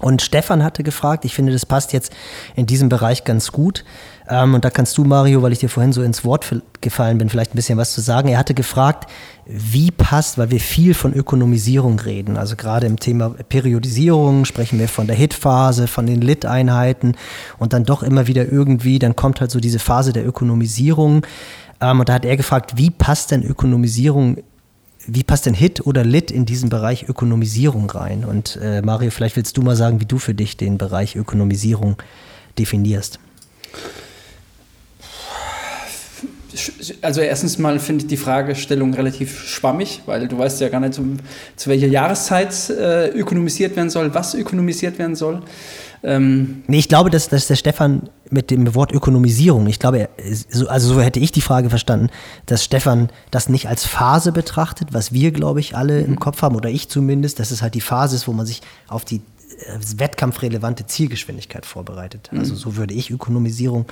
Und 0.00 0.20
Stefan 0.20 0.64
hatte 0.64 0.82
gefragt, 0.82 1.24
ich 1.24 1.34
finde, 1.34 1.52
das 1.52 1.64
passt 1.64 1.92
jetzt 1.92 2.12
in 2.56 2.66
diesem 2.66 2.88
Bereich 2.88 3.22
ganz 3.24 3.52
gut. 3.52 3.84
Ähm, 4.28 4.54
und 4.54 4.64
da 4.64 4.70
kannst 4.70 4.98
du, 4.98 5.04
Mario, 5.04 5.42
weil 5.42 5.52
ich 5.52 5.60
dir 5.60 5.68
vorhin 5.68 5.92
so 5.92 6.02
ins 6.02 6.24
Wort 6.24 6.46
gefallen 6.80 7.18
bin, 7.18 7.28
vielleicht 7.28 7.52
ein 7.52 7.56
bisschen 7.56 7.78
was 7.78 7.92
zu 7.92 8.00
sagen. 8.00 8.28
Er 8.28 8.38
hatte 8.38 8.54
gefragt, 8.54 9.08
wie 9.46 9.92
passt, 9.92 10.38
weil 10.38 10.50
wir 10.50 10.58
viel 10.58 10.94
von 10.94 11.12
Ökonomisierung 11.12 12.00
reden. 12.00 12.36
Also 12.36 12.56
gerade 12.56 12.86
im 12.86 12.98
Thema 12.98 13.30
Periodisierung 13.30 14.44
sprechen 14.44 14.78
wir 14.78 14.88
von 14.88 15.06
der 15.06 15.14
Hit-Phase, 15.14 15.86
von 15.86 16.06
den 16.06 16.20
Lit-Einheiten 16.20 17.14
und 17.58 17.72
dann 17.72 17.84
doch 17.84 18.02
immer 18.02 18.26
wieder 18.26 18.50
irgendwie, 18.50 18.98
dann 18.98 19.14
kommt 19.14 19.40
halt 19.40 19.52
so 19.52 19.60
diese 19.60 19.78
Phase 19.78 20.12
der 20.12 20.26
Ökonomisierung. 20.26 21.24
Ähm, 21.82 22.00
und 22.00 22.08
da 22.08 22.14
hat 22.14 22.24
er 22.24 22.36
gefragt, 22.36 22.76
wie 22.76 22.90
passt 22.90 23.30
denn 23.30 23.42
Ökonomisierung 23.42 24.38
wie 25.06 25.24
passt 25.24 25.46
denn 25.46 25.54
Hit 25.54 25.86
oder 25.86 26.04
Lit 26.04 26.30
in 26.30 26.46
diesen 26.46 26.68
Bereich 26.68 27.08
Ökonomisierung 27.08 27.90
rein? 27.90 28.24
Und 28.24 28.58
äh, 28.62 28.82
Mario, 28.82 29.10
vielleicht 29.10 29.36
willst 29.36 29.56
du 29.56 29.62
mal 29.62 29.76
sagen, 29.76 30.00
wie 30.00 30.04
du 30.04 30.18
für 30.18 30.34
dich 30.34 30.56
den 30.56 30.78
Bereich 30.78 31.16
Ökonomisierung 31.16 31.96
definierst. 32.58 33.18
Also 37.00 37.22
erstens 37.22 37.58
mal 37.58 37.78
finde 37.78 38.04
ich 38.04 38.08
die 38.08 38.16
Fragestellung 38.18 38.92
relativ 38.92 39.42
schwammig, 39.48 40.02
weil 40.04 40.28
du 40.28 40.36
weißt 40.36 40.60
ja 40.60 40.68
gar 40.68 40.80
nicht, 40.80 40.94
zu, 40.94 41.16
zu 41.56 41.70
welcher 41.70 41.86
Jahreszeit 41.86 42.70
äh, 42.70 43.08
ökonomisiert 43.08 43.74
werden 43.74 43.88
soll, 43.88 44.14
was 44.14 44.34
ökonomisiert 44.34 44.98
werden 44.98 45.16
soll. 45.16 45.42
Ähm, 46.04 46.62
Nee, 46.66 46.78
ich 46.78 46.88
glaube, 46.88 47.10
dass, 47.10 47.28
dass 47.28 47.46
der 47.46 47.56
Stefan 47.56 48.08
mit 48.30 48.50
dem 48.50 48.74
Wort 48.74 48.92
Ökonomisierung, 48.92 49.66
ich 49.66 49.78
glaube, 49.78 49.98
er- 50.00 50.08
so- 50.50 50.66
also 50.68 50.94
so 50.94 51.00
hätte 51.00 51.20
ich 51.20 51.32
die 51.32 51.40
Frage 51.40 51.70
verstanden, 51.70 52.08
dass 52.46 52.64
Stefan 52.64 53.08
das 53.30 53.48
nicht 53.48 53.68
als 53.68 53.84
Phase 53.84 54.32
betrachtet, 54.32 54.88
was 54.92 55.12
wir, 55.12 55.30
glaube 55.32 55.60
ich, 55.60 55.76
alle 55.76 56.00
im 56.00 56.18
Kopf 56.18 56.42
haben, 56.42 56.56
oder 56.56 56.70
ich 56.70 56.88
zumindest, 56.88 57.38
dass 57.38 57.50
es 57.50 57.62
halt 57.62 57.74
die 57.74 57.80
Phase 57.80 58.16
ist, 58.16 58.26
wo 58.26 58.32
man 58.32 58.46
sich 58.46 58.62
auf 58.88 59.04
die 59.04 59.20
wettkampfrelevante 59.96 60.86
Zielgeschwindigkeit 60.86 61.66
vorbereitet. 61.66 62.30
Also 62.32 62.54
so 62.54 62.76
würde 62.76 62.94
ich 62.94 63.10
Ökonomisierung 63.10 63.86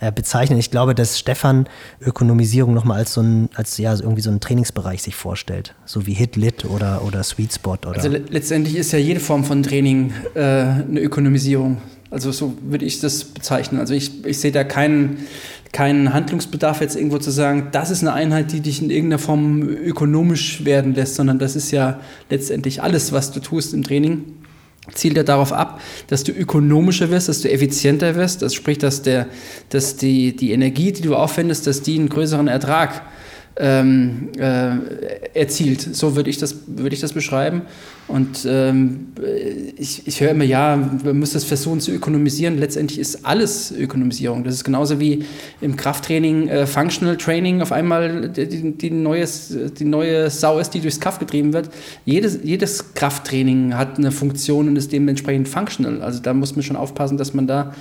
äh, 0.00 0.12
bezeichnen. 0.12 0.58
Ich 0.58 0.70
glaube, 0.70 0.94
dass 0.94 1.18
Stefan 1.18 1.68
Ökonomisierung 2.00 2.74
nochmal 2.74 2.98
als 2.98 3.14
so 3.14 3.22
ein, 3.22 3.48
als 3.54 3.78
ja, 3.78 3.94
irgendwie 3.94 4.22
so 4.22 4.30
einen 4.30 4.40
Trainingsbereich 4.40 5.02
sich 5.02 5.14
vorstellt. 5.14 5.74
So 5.84 6.06
wie 6.06 6.14
Hit, 6.14 6.36
Lit 6.36 6.64
oder, 6.64 7.02
oder 7.04 7.22
Sweet 7.22 7.52
Spot 7.52 7.72
oder. 7.72 7.96
also 7.96 8.08
le 8.08 8.22
letztendlich 8.28 8.76
ist 8.76 8.92
ja 8.92 8.98
jede 8.98 9.20
Form 9.20 9.44
von 9.44 9.62
Training 9.62 10.12
äh, 10.34 10.40
eine 10.40 11.00
Ökonomisierung. 11.00 11.78
Also 12.10 12.30
so 12.32 12.56
würde 12.62 12.84
ich 12.84 13.00
das 13.00 13.24
bezeichnen. 13.24 13.80
Also 13.80 13.94
ich, 13.94 14.24
ich 14.24 14.38
sehe 14.38 14.52
da 14.52 14.64
keinen, 14.64 15.26
keinen 15.72 16.12
Handlungsbedarf 16.12 16.80
jetzt 16.80 16.96
irgendwo 16.96 17.18
zu 17.18 17.30
sagen, 17.30 17.68
das 17.72 17.90
ist 17.90 18.02
eine 18.02 18.12
Einheit, 18.12 18.52
die 18.52 18.60
dich 18.60 18.80
in 18.80 18.90
irgendeiner 18.90 19.18
Form 19.18 19.62
ökonomisch 19.62 20.64
werden 20.64 20.94
lässt, 20.94 21.16
sondern 21.16 21.38
das 21.38 21.56
ist 21.56 21.72
ja 21.72 22.00
letztendlich 22.30 22.82
alles, 22.82 23.12
was 23.12 23.32
du 23.32 23.40
tust 23.40 23.74
im 23.74 23.82
Training 23.82 24.24
zielt 24.92 25.16
ja 25.16 25.22
darauf 25.22 25.52
ab, 25.52 25.80
dass 26.08 26.24
du 26.24 26.32
ökonomischer 26.32 27.10
wirst, 27.10 27.28
dass 27.28 27.40
du 27.42 27.50
effizienter 27.50 28.14
wirst. 28.14 28.42
Das 28.42 28.54
spricht, 28.54 28.82
dass, 28.82 29.02
der, 29.02 29.26
dass 29.68 29.96
die, 29.96 30.36
die 30.36 30.52
Energie, 30.52 30.92
die 30.92 31.02
du 31.02 31.14
aufwendest, 31.14 31.66
dass 31.66 31.82
die 31.82 31.98
einen 31.98 32.08
größeren 32.08 32.48
Ertrag 32.48 33.02
ähm, 33.58 34.28
äh, 34.38 34.76
erzielt. 35.34 35.80
So 35.80 36.14
würde 36.14 36.28
ich, 36.28 36.38
das, 36.38 36.56
würde 36.66 36.94
ich 36.94 37.00
das 37.00 37.12
beschreiben. 37.12 37.62
Und 38.08 38.46
ähm, 38.48 39.08
ich, 39.76 40.06
ich 40.06 40.20
höre 40.20 40.30
immer, 40.30 40.44
ja, 40.44 40.76
man 40.76 41.18
muss 41.18 41.32
das 41.32 41.44
versuchen 41.44 41.80
zu 41.80 41.90
ökonomisieren. 41.90 42.58
Letztendlich 42.58 43.00
ist 43.00 43.24
alles 43.24 43.72
Ökonomisierung. 43.72 44.44
Das 44.44 44.54
ist 44.54 44.64
genauso 44.64 45.00
wie 45.00 45.24
im 45.60 45.76
Krafttraining, 45.76 46.48
äh, 46.48 46.66
Functional 46.66 47.16
Training 47.16 47.62
auf 47.62 47.72
einmal 47.72 48.28
die, 48.28 48.72
die, 48.72 48.90
neues, 48.90 49.56
die 49.78 49.84
neue 49.84 50.30
Sau 50.30 50.58
ist, 50.58 50.70
die 50.70 50.80
durchs 50.80 51.00
Kraft 51.00 51.18
getrieben 51.18 51.52
wird. 51.52 51.70
Jedes, 52.04 52.38
jedes 52.44 52.94
Krafttraining 52.94 53.74
hat 53.74 53.98
eine 53.98 54.12
Funktion 54.12 54.68
und 54.68 54.76
ist 54.76 54.92
dementsprechend 54.92 55.48
functional. 55.48 56.02
Also 56.02 56.20
da 56.20 56.32
muss 56.34 56.54
man 56.54 56.62
schon 56.62 56.76
aufpassen, 56.76 57.16
dass 57.16 57.34
man 57.34 57.46
da 57.46 57.74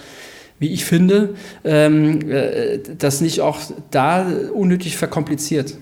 wie 0.60 0.72
ich 0.72 0.86
finde, 0.86 1.36
ähm, 1.64 2.30
äh, 2.30 2.80
das 2.98 3.22
nicht 3.22 3.42
auch 3.42 3.60
da 3.92 4.26
unnötig 4.54 4.98
verkompliziert. 4.98 5.76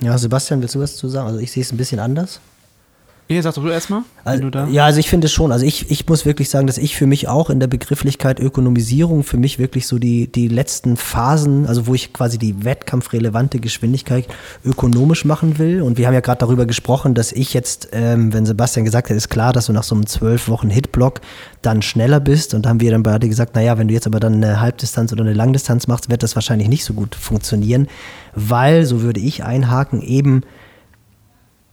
ja, 0.00 0.18
Sebastian, 0.18 0.60
willst 0.60 0.74
du 0.74 0.80
was 0.80 0.96
zu 0.96 1.08
sagen? 1.08 1.28
Also 1.28 1.40
ich 1.40 1.52
sehe 1.52 1.62
es 1.62 1.72
ein 1.72 1.76
bisschen 1.76 2.00
anders. 2.00 2.40
Hier, 3.26 3.42
sagst 3.42 3.56
du 3.56 3.66
erstmal, 3.68 4.02
Also, 4.22 4.50
du 4.50 4.68
ja, 4.70 4.84
also 4.84 5.00
ich 5.00 5.08
finde 5.08 5.28
es 5.28 5.32
schon. 5.32 5.50
Also 5.50 5.64
ich, 5.64 5.90
ich 5.90 6.06
muss 6.06 6.26
wirklich 6.26 6.50
sagen, 6.50 6.66
dass 6.66 6.76
ich 6.76 6.94
für 6.94 7.06
mich 7.06 7.26
auch 7.26 7.48
in 7.48 7.58
der 7.58 7.68
Begrifflichkeit 7.68 8.38
Ökonomisierung 8.38 9.22
für 9.24 9.38
mich 9.38 9.58
wirklich 9.58 9.86
so 9.86 9.98
die, 9.98 10.30
die 10.30 10.46
letzten 10.46 10.98
Phasen, 10.98 11.66
also 11.66 11.86
wo 11.86 11.94
ich 11.94 12.12
quasi 12.12 12.36
die 12.36 12.64
wettkampfrelevante 12.64 13.60
Geschwindigkeit 13.60 14.28
ökonomisch 14.62 15.24
machen 15.24 15.58
will. 15.58 15.80
Und 15.80 15.96
wir 15.96 16.06
haben 16.06 16.12
ja 16.12 16.20
gerade 16.20 16.40
darüber 16.40 16.66
gesprochen, 16.66 17.14
dass 17.14 17.32
ich 17.32 17.54
jetzt, 17.54 17.88
ähm, 17.92 18.34
wenn 18.34 18.44
Sebastian 18.44 18.84
gesagt 18.84 19.08
hat, 19.08 19.16
ist 19.16 19.30
klar, 19.30 19.54
dass 19.54 19.66
du 19.66 19.72
nach 19.72 19.84
so 19.84 19.94
einem 19.94 20.06
zwölf 20.06 20.46
Wochen 20.48 20.68
Hitblock 20.68 21.22
dann 21.62 21.80
schneller 21.80 22.20
bist. 22.20 22.52
Und 22.52 22.66
da 22.66 22.68
haben 22.68 22.80
wir 22.80 22.90
dann 22.90 23.02
beide 23.02 23.26
gesagt, 23.26 23.54
naja, 23.54 23.78
wenn 23.78 23.88
du 23.88 23.94
jetzt 23.94 24.06
aber 24.06 24.20
dann 24.20 24.34
eine 24.34 24.60
Halbdistanz 24.60 25.14
oder 25.14 25.22
eine 25.22 25.32
Langdistanz 25.32 25.86
machst, 25.86 26.10
wird 26.10 26.22
das 26.22 26.34
wahrscheinlich 26.34 26.68
nicht 26.68 26.84
so 26.84 26.92
gut 26.92 27.14
funktionieren, 27.14 27.88
weil, 28.34 28.84
so 28.84 29.00
würde 29.00 29.20
ich 29.20 29.44
einhaken, 29.44 30.02
eben 30.02 30.42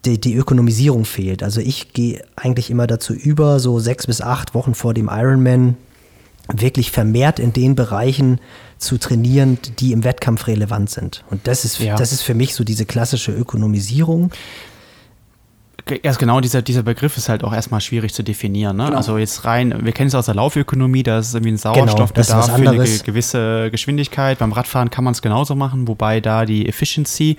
die, 0.06 0.20
die 0.20 0.36
Ökonomisierung 0.36 1.06
fehlt. 1.06 1.44
Also 1.44 1.62
ich 1.62 1.94
gehe 1.94 2.24
eigentlich 2.36 2.70
immer 2.70 2.88
dazu 2.88 3.14
über, 3.14 3.60
so 3.60 3.80
sechs 3.80 4.08
bis 4.08 4.22
acht 4.22 4.54
Wochen 4.54 4.74
vor 4.74 4.94
dem 4.94 5.10
Ironman 5.12 5.78
wirklich 6.52 6.92
vermehrt 6.92 7.40
in 7.40 7.54
den 7.54 7.76
Bereichen 7.76 8.40
zu 8.78 8.98
trainieren, 8.98 9.60
die 9.80 9.92
im 9.94 10.04
Wettkampf 10.04 10.48
relevant 10.48 10.90
sind. 10.90 11.24
Und 11.30 11.48
das 11.48 11.66
ist, 11.66 11.80
Ja. 11.80 11.96
das 11.96 12.12
ist 12.12 12.24
für 12.24 12.34
mich 12.34 12.56
so 12.56 12.64
diese 12.64 12.86
klassische 12.86 13.32
Ökonomisierung. 13.32 14.32
Ja, 16.04 16.14
genau, 16.14 16.40
dieser, 16.42 16.62
dieser 16.62 16.84
Begriff 16.84 17.18
ist 17.18 17.28
halt 17.28 17.44
auch 17.44 17.54
erstmal 17.54 17.82
schwierig 17.82 18.14
zu 18.14 18.24
definieren. 18.24 18.78
Ne? 18.78 18.86
Genau. 18.86 18.98
Also 18.98 19.18
jetzt 19.18 19.46
rein, 19.46 19.84
wir 19.84 19.92
kennen 19.92 20.08
es 20.08 20.16
aus 20.16 20.26
der 20.26 20.36
Laufökonomie, 20.36 21.04
da 21.04 21.20
ist 21.20 21.34
irgendwie 21.34 21.54
ein 21.54 21.58
genau, 21.58 21.74
Sauerstoffbedarf 21.74 22.56
genau, 22.56 22.72
für 22.72 22.80
eine 22.80 23.00
gewisse 23.00 23.72
Geschwindigkeit. 23.72 24.40
Beim 24.40 24.52
Radfahren 24.52 24.90
kann 24.90 25.04
man 25.04 25.14
es 25.14 25.22
genauso 25.22 25.56
machen, 25.56 25.88
wobei 25.88 26.22
da 26.22 26.46
die 26.46 26.68
Efficiency 26.68 27.38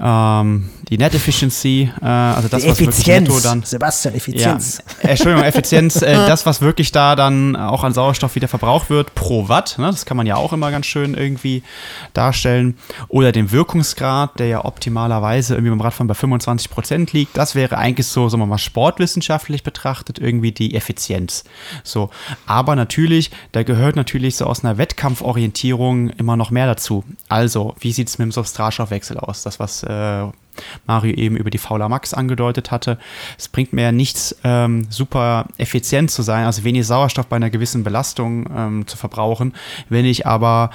ähm, 0.00 0.68
die 0.88 0.96
Net 0.96 1.14
Efficiency, 1.14 1.90
äh, 2.00 2.04
also 2.04 2.48
das, 2.48 2.62
die 2.62 2.68
was 2.68 2.80
Effizienz. 2.80 3.06
wirklich 3.06 3.06
netto 3.06 3.40
dann. 3.40 3.62
Sebastian, 3.62 4.14
Effizienz. 4.14 4.82
Ja, 5.02 5.10
Entschuldigung, 5.10 5.44
Effizienz, 5.44 6.00
äh, 6.02 6.14
das, 6.26 6.46
was 6.46 6.60
wirklich 6.60 6.92
da 6.92 7.16
dann 7.16 7.56
auch 7.56 7.84
an 7.84 7.92
Sauerstoff 7.92 8.34
wieder 8.34 8.48
verbraucht 8.48 8.88
wird 8.88 9.14
pro 9.14 9.48
Watt, 9.48 9.76
ne, 9.78 9.86
das 9.86 10.06
kann 10.06 10.16
man 10.16 10.26
ja 10.26 10.36
auch 10.36 10.52
immer 10.52 10.70
ganz 10.70 10.86
schön 10.86 11.14
irgendwie 11.14 11.62
darstellen. 12.14 12.78
Oder 13.08 13.32
den 13.32 13.50
Wirkungsgrad, 13.52 14.38
der 14.38 14.46
ja 14.46 14.64
optimalerweise 14.64 15.54
irgendwie 15.54 15.70
beim 15.70 15.80
Radfahren 15.80 16.06
bei 16.06 16.14
25 16.14 16.70
Prozent 16.70 17.12
liegt. 17.12 17.36
Das 17.36 17.54
wäre 17.54 17.76
eigentlich 17.76 18.06
so, 18.06 18.28
sagen 18.28 18.42
wir 18.42 18.46
mal, 18.46 18.58
sportwissenschaftlich 18.58 19.62
betrachtet 19.62 20.18
irgendwie 20.18 20.52
die 20.52 20.74
Effizienz. 20.74 21.44
So, 21.82 22.10
aber 22.46 22.76
natürlich, 22.76 23.30
da 23.52 23.62
gehört 23.62 23.96
natürlich 23.96 24.36
so 24.36 24.46
aus 24.46 24.64
einer 24.64 24.78
Wettkampforientierung 24.78 26.10
immer 26.10 26.36
noch 26.36 26.50
mehr 26.50 26.66
dazu. 26.66 27.04
Also, 27.28 27.74
wie 27.80 27.92
sieht 27.92 28.08
es 28.08 28.18
mit 28.18 28.26
dem 28.26 28.32
Substratstoffwechsel 28.32 29.18
aus? 29.18 29.42
Das, 29.42 29.58
was 29.60 29.82
äh, 29.88 30.26
Mario 30.86 31.14
eben 31.14 31.36
über 31.36 31.50
die 31.50 31.58
Fauler 31.58 31.88
Max 31.88 32.14
angedeutet 32.14 32.70
hatte. 32.70 32.98
Es 33.36 33.48
bringt 33.48 33.72
mir 33.72 33.82
ja 33.82 33.92
nichts, 33.92 34.36
ähm, 34.44 34.86
super 34.90 35.46
effizient 35.56 36.10
zu 36.10 36.22
sein, 36.22 36.46
also 36.46 36.64
wenig 36.64 36.86
Sauerstoff 36.86 37.26
bei 37.26 37.36
einer 37.36 37.50
gewissen 37.50 37.84
Belastung 37.84 38.48
ähm, 38.54 38.86
zu 38.86 38.96
verbrauchen, 38.96 39.54
wenn 39.88 40.04
ich 40.04 40.26
aber 40.26 40.70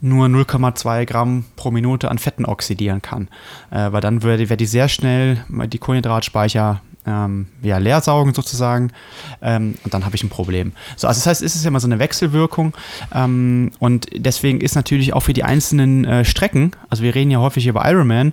nur 0.00 0.26
0,2 0.26 1.04
Gramm 1.06 1.44
pro 1.56 1.70
Minute 1.70 2.10
an 2.10 2.18
Fetten 2.18 2.44
oxidieren 2.44 3.02
kann. 3.02 3.28
Äh, 3.70 3.92
weil 3.92 4.00
dann 4.00 4.22
werde 4.22 4.48
werd 4.48 4.60
ich 4.60 4.70
sehr 4.70 4.88
schnell 4.88 5.44
die 5.48 5.78
Kohlenhydratspeicher 5.78 6.80
ähm, 7.08 7.46
ja, 7.62 7.78
leer 7.78 8.00
saugen 8.00 8.34
sozusagen 8.34 8.92
ähm, 9.40 9.76
und 9.84 9.94
dann 9.94 10.04
habe 10.04 10.14
ich 10.14 10.22
ein 10.22 10.28
Problem. 10.28 10.72
So, 10.96 11.08
also 11.08 11.18
das 11.18 11.26
heißt, 11.26 11.42
es 11.42 11.56
ist 11.56 11.64
ja 11.64 11.68
immer 11.68 11.80
so 11.80 11.86
eine 11.86 11.98
Wechselwirkung 11.98 12.74
ähm, 13.14 13.72
und 13.78 14.06
deswegen 14.14 14.60
ist 14.60 14.74
natürlich 14.74 15.14
auch 15.14 15.20
für 15.20 15.32
die 15.32 15.44
einzelnen 15.44 16.04
äh, 16.04 16.24
Strecken, 16.24 16.72
also 16.90 17.02
wir 17.02 17.14
reden 17.14 17.30
ja 17.30 17.38
häufig 17.38 17.66
über 17.66 17.88
Ironman, 17.88 18.32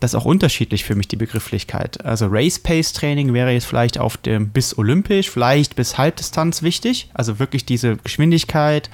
das 0.00 0.12
ist 0.12 0.14
auch 0.16 0.24
unterschiedlich 0.26 0.84
für 0.84 0.94
mich 0.94 1.08
die 1.08 1.16
Begrifflichkeit. 1.16 2.04
Also 2.04 2.26
Race 2.26 2.58
Pace 2.58 2.92
Training 2.92 3.32
wäre 3.32 3.52
jetzt 3.52 3.66
vielleicht 3.66 3.98
auf 3.98 4.16
dem 4.18 4.50
bis 4.50 4.76
olympisch, 4.76 5.30
vielleicht 5.30 5.76
bis 5.76 5.96
Halbdistanz 5.96 6.62
wichtig, 6.62 7.08
also 7.14 7.38
wirklich 7.38 7.64
diese 7.64 7.96
Geschwindigkeit, 7.96 8.90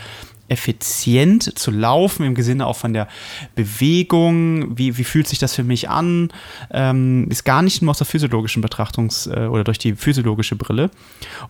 effizient 0.53 1.59
zu 1.59 1.71
laufen, 1.71 2.25
im 2.25 2.37
Sinne 2.43 2.67
auch 2.67 2.77
von 2.77 2.93
der 2.93 3.09
Bewegung, 3.55 4.77
wie, 4.77 4.99
wie 4.99 5.05
fühlt 5.05 5.27
sich 5.27 5.39
das 5.39 5.55
für 5.55 5.65
mich 5.65 5.89
an, 5.89 6.31
ähm, 6.71 7.27
ist 7.31 7.45
gar 7.45 7.63
nicht 7.63 7.81
nur 7.81 7.91
aus 7.91 7.99
der 7.99 8.07
physiologischen 8.07 8.63
Betrachtungs- 8.63 9.29
äh, 9.29 9.47
oder 9.47 9.65
durch 9.65 9.79
die 9.79 9.97
physiologische 9.97 10.57
Brille. 10.57 10.91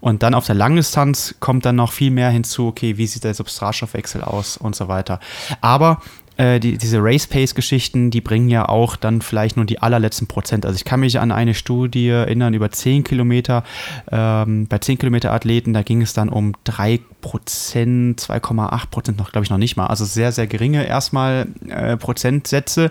Und 0.00 0.22
dann 0.22 0.34
auf 0.34 0.46
der 0.46 0.54
Langdistanz 0.54 1.34
kommt 1.40 1.66
dann 1.66 1.76
noch 1.76 1.92
viel 1.92 2.10
mehr 2.10 2.30
hinzu, 2.30 2.68
okay, 2.68 2.96
wie 2.96 3.06
sieht 3.06 3.24
der 3.24 3.34
Substratstoffwechsel 3.34 4.22
aus 4.22 4.56
und 4.56 4.76
so 4.76 4.86
weiter. 4.86 5.18
Aber 5.60 6.00
äh, 6.36 6.60
die, 6.60 6.78
diese 6.78 6.98
Race 7.00 7.26
Pace 7.26 7.54
Geschichten, 7.54 8.10
die 8.10 8.20
bringen 8.20 8.48
ja 8.48 8.68
auch 8.68 8.96
dann 8.96 9.20
vielleicht 9.22 9.56
nur 9.56 9.66
die 9.66 9.80
allerletzten 9.80 10.26
Prozent. 10.26 10.64
Also 10.64 10.76
ich 10.76 10.84
kann 10.84 11.00
mich 11.00 11.20
an 11.20 11.32
eine 11.32 11.54
Studie 11.54 12.08
erinnern 12.08 12.54
über 12.54 12.70
10 12.70 13.04
Kilometer, 13.04 13.64
ähm, 14.10 14.66
bei 14.66 14.78
10 14.78 14.98
Kilometer 14.98 15.32
Athleten, 15.32 15.72
da 15.72 15.82
ging 15.82 16.02
es 16.02 16.12
dann 16.12 16.28
um 16.28 16.54
3 16.64 17.00
Prozent, 17.20 18.20
2,8 18.20 18.90
Prozent 18.90 19.18
noch, 19.18 19.32
glaube 19.32 19.44
ich, 19.44 19.50
noch 19.50 19.58
nicht 19.58 19.76
mal. 19.76 19.86
Also 19.86 20.04
sehr, 20.04 20.32
sehr 20.32 20.46
geringe 20.46 20.86
erstmal 20.86 21.48
äh, 21.68 21.96
Prozentsätze, 21.96 22.90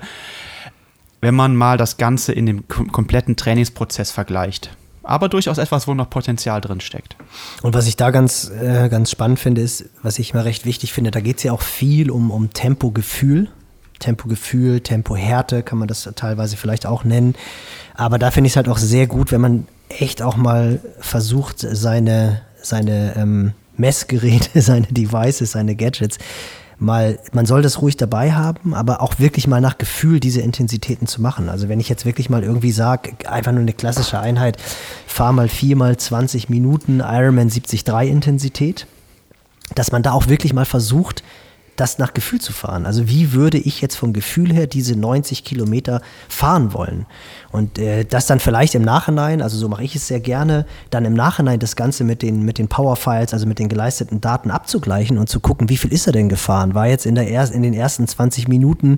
wenn 1.21 1.35
man 1.35 1.55
mal 1.55 1.77
das 1.77 1.97
Ganze 1.97 2.33
in 2.33 2.45
dem 2.45 2.67
kompletten 2.67 3.35
Trainingsprozess 3.35 4.11
vergleicht 4.11 4.71
aber 5.03 5.29
durchaus 5.29 5.57
etwas, 5.57 5.87
wo 5.87 5.93
noch 5.93 6.09
Potenzial 6.09 6.61
drin 6.61 6.81
steckt. 6.81 7.15
Und 7.61 7.73
was 7.73 7.87
ich 7.87 7.95
da 7.95 8.11
ganz, 8.11 8.49
äh, 8.49 8.89
ganz 8.89 9.11
spannend 9.11 9.39
finde, 9.39 9.61
ist, 9.61 9.85
was 10.03 10.19
ich 10.19 10.33
mal 10.33 10.43
recht 10.43 10.65
wichtig 10.65 10.93
finde, 10.93 11.11
da 11.11 11.21
geht 11.21 11.37
es 11.37 11.43
ja 11.43 11.51
auch 11.51 11.61
viel 11.61 12.11
um, 12.11 12.31
um 12.31 12.53
Tempogefühl. 12.53 13.49
Tempogefühl, 13.99 14.81
Tempohärte 14.81 15.63
kann 15.63 15.77
man 15.77 15.87
das 15.87 16.09
teilweise 16.15 16.57
vielleicht 16.57 16.85
auch 16.85 17.03
nennen. 17.03 17.35
Aber 17.95 18.17
da 18.19 18.31
finde 18.31 18.47
ich 18.47 18.53
es 18.53 18.57
halt 18.57 18.67
auch 18.67 18.79
sehr 18.79 19.07
gut, 19.07 19.31
wenn 19.31 19.41
man 19.41 19.67
echt 19.89 20.21
auch 20.21 20.37
mal 20.37 20.79
versucht, 20.99 21.59
seine, 21.59 22.41
seine 22.61 23.15
ähm, 23.15 23.53
Messgeräte, 23.77 24.61
seine 24.61 24.87
Devices, 24.87 25.51
seine 25.51 25.75
Gadgets 25.75 26.17
mal, 26.81 27.19
man 27.31 27.45
soll 27.45 27.61
das 27.61 27.81
ruhig 27.81 27.95
dabei 27.95 28.33
haben, 28.33 28.73
aber 28.73 29.01
auch 29.01 29.19
wirklich 29.19 29.47
mal 29.47 29.61
nach 29.61 29.77
Gefühl 29.77 30.19
diese 30.19 30.41
Intensitäten 30.41 31.07
zu 31.07 31.21
machen. 31.21 31.47
Also 31.47 31.69
wenn 31.69 31.79
ich 31.79 31.89
jetzt 31.89 32.05
wirklich 32.05 32.29
mal 32.29 32.43
irgendwie 32.43 32.71
sage, 32.71 33.11
einfach 33.27 33.51
nur 33.51 33.61
eine 33.61 33.73
klassische 33.73 34.19
Einheit, 34.19 34.57
fahr 35.07 35.31
mal 35.31 35.47
viermal 35.47 35.97
20 35.97 36.49
Minuten 36.49 36.99
Ironman 36.99 37.49
73 37.49 37.87
Intensität, 38.09 38.87
dass 39.75 39.91
man 39.91 40.03
da 40.03 40.11
auch 40.11 40.27
wirklich 40.27 40.53
mal 40.53 40.65
versucht, 40.65 41.23
das 41.75 41.97
nach 41.97 42.13
Gefühl 42.13 42.39
zu 42.39 42.53
fahren. 42.53 42.85
Also 42.85 43.07
wie 43.07 43.33
würde 43.33 43.57
ich 43.57 43.81
jetzt 43.81 43.95
vom 43.95 44.13
Gefühl 44.13 44.53
her 44.53 44.67
diese 44.67 44.95
90 44.95 45.43
Kilometer 45.43 46.01
fahren 46.29 46.73
wollen? 46.73 47.05
Und 47.51 47.79
äh, 47.79 48.05
das 48.05 48.27
dann 48.27 48.39
vielleicht 48.39 48.75
im 48.75 48.83
Nachhinein, 48.83 49.41
also 49.41 49.57
so 49.57 49.67
mache 49.67 49.83
ich 49.83 49.95
es 49.95 50.07
sehr 50.07 50.19
gerne, 50.19 50.65
dann 50.89 51.05
im 51.05 51.13
Nachhinein 51.13 51.59
das 51.59 51.75
Ganze 51.75 52.03
mit 52.03 52.21
den, 52.21 52.43
mit 52.43 52.57
den 52.57 52.67
Powerfiles, 52.67 53.33
also 53.33 53.45
mit 53.45 53.59
den 53.59 53.69
geleisteten 53.69 54.21
Daten 54.21 54.51
abzugleichen 54.51 55.17
und 55.17 55.27
zu 55.27 55.39
gucken, 55.39 55.69
wie 55.69 55.77
viel 55.77 55.91
ist 55.91 56.07
er 56.07 56.13
denn 56.13 56.29
gefahren? 56.29 56.75
War 56.75 56.87
jetzt 56.87 57.05
in, 57.05 57.15
der 57.15 57.27
er 57.27 57.51
in 57.51 57.63
den 57.63 57.73
ersten 57.73 58.07
20 58.07 58.47
Minuten 58.47 58.97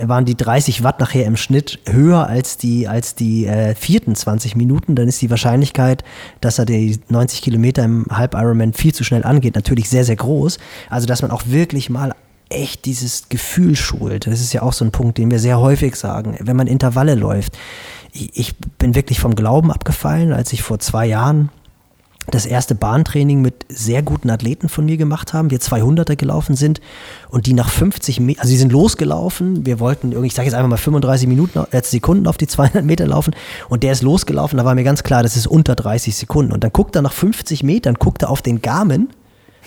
waren 0.00 0.24
die 0.24 0.36
30 0.36 0.82
Watt 0.82 1.00
nachher 1.00 1.26
im 1.26 1.36
Schnitt 1.36 1.78
höher 1.86 2.26
als 2.26 2.56
die, 2.56 2.88
als 2.88 3.14
die 3.14 3.46
äh, 3.46 3.74
vierten 3.74 4.14
20 4.14 4.56
Minuten, 4.56 4.94
dann 4.94 5.08
ist 5.08 5.20
die 5.22 5.30
Wahrscheinlichkeit, 5.30 6.04
dass 6.40 6.58
er 6.58 6.64
die 6.64 7.00
90 7.08 7.42
Kilometer 7.42 7.84
im 7.84 8.06
Halb-Ironman 8.10 8.72
viel 8.72 8.94
zu 8.94 9.04
schnell 9.04 9.24
angeht, 9.24 9.54
natürlich 9.54 9.88
sehr, 9.88 10.04
sehr 10.04 10.16
groß. 10.16 10.58
Also, 10.90 11.06
dass 11.06 11.22
man 11.22 11.30
auch 11.30 11.42
wirklich 11.46 11.90
mal 11.90 12.12
echt 12.48 12.84
dieses 12.86 13.28
Gefühl 13.28 13.76
schult. 13.76 14.26
Das 14.26 14.40
ist 14.40 14.52
ja 14.52 14.62
auch 14.62 14.72
so 14.72 14.84
ein 14.84 14.90
Punkt, 14.92 15.18
den 15.18 15.30
wir 15.30 15.38
sehr 15.38 15.60
häufig 15.60 15.96
sagen, 15.96 16.36
wenn 16.40 16.56
man 16.56 16.66
Intervalle 16.66 17.14
läuft. 17.14 17.58
Ich, 18.12 18.36
ich 18.38 18.56
bin 18.56 18.94
wirklich 18.94 19.20
vom 19.20 19.34
Glauben 19.34 19.70
abgefallen, 19.70 20.32
als 20.32 20.52
ich 20.52 20.62
vor 20.62 20.78
zwei 20.78 21.06
Jahren 21.06 21.50
das 22.30 22.46
erste 22.46 22.74
Bahntraining 22.74 23.40
mit 23.40 23.66
sehr 23.68 24.02
guten 24.02 24.30
Athleten 24.30 24.68
von 24.68 24.84
mir 24.84 24.96
gemacht 24.96 25.32
haben, 25.32 25.50
wir 25.50 25.58
200er 25.58 26.16
gelaufen 26.16 26.56
sind 26.56 26.80
und 27.30 27.46
die 27.46 27.54
nach 27.54 27.68
50 27.68 28.20
Meter, 28.20 28.40
also 28.40 28.50
die 28.50 28.58
sind 28.58 28.72
losgelaufen, 28.72 29.64
wir 29.66 29.80
wollten 29.80 30.12
irgendwie, 30.12 30.28
ich 30.28 30.34
sage 30.34 30.46
jetzt 30.46 30.54
einfach 30.54 30.68
mal 30.68 30.76
35 30.76 31.28
Minuten, 31.28 31.64
äh, 31.70 31.82
Sekunden 31.82 32.26
auf 32.26 32.36
die 32.36 32.46
200 32.46 32.84
Meter 32.84 33.06
laufen 33.06 33.34
und 33.68 33.82
der 33.82 33.92
ist 33.92 34.02
losgelaufen, 34.02 34.58
da 34.58 34.64
war 34.64 34.74
mir 34.74 34.84
ganz 34.84 35.02
klar, 35.02 35.22
das 35.22 35.36
ist 35.36 35.46
unter 35.46 35.74
30 35.74 36.14
Sekunden. 36.16 36.52
Und 36.52 36.64
dann 36.64 36.72
guckt 36.72 36.94
er 36.96 37.02
nach 37.02 37.12
50 37.12 37.62
Metern, 37.62 37.94
guckt 37.94 38.22
er 38.22 38.30
auf 38.30 38.42
den 38.42 38.60
Garmin 38.62 39.08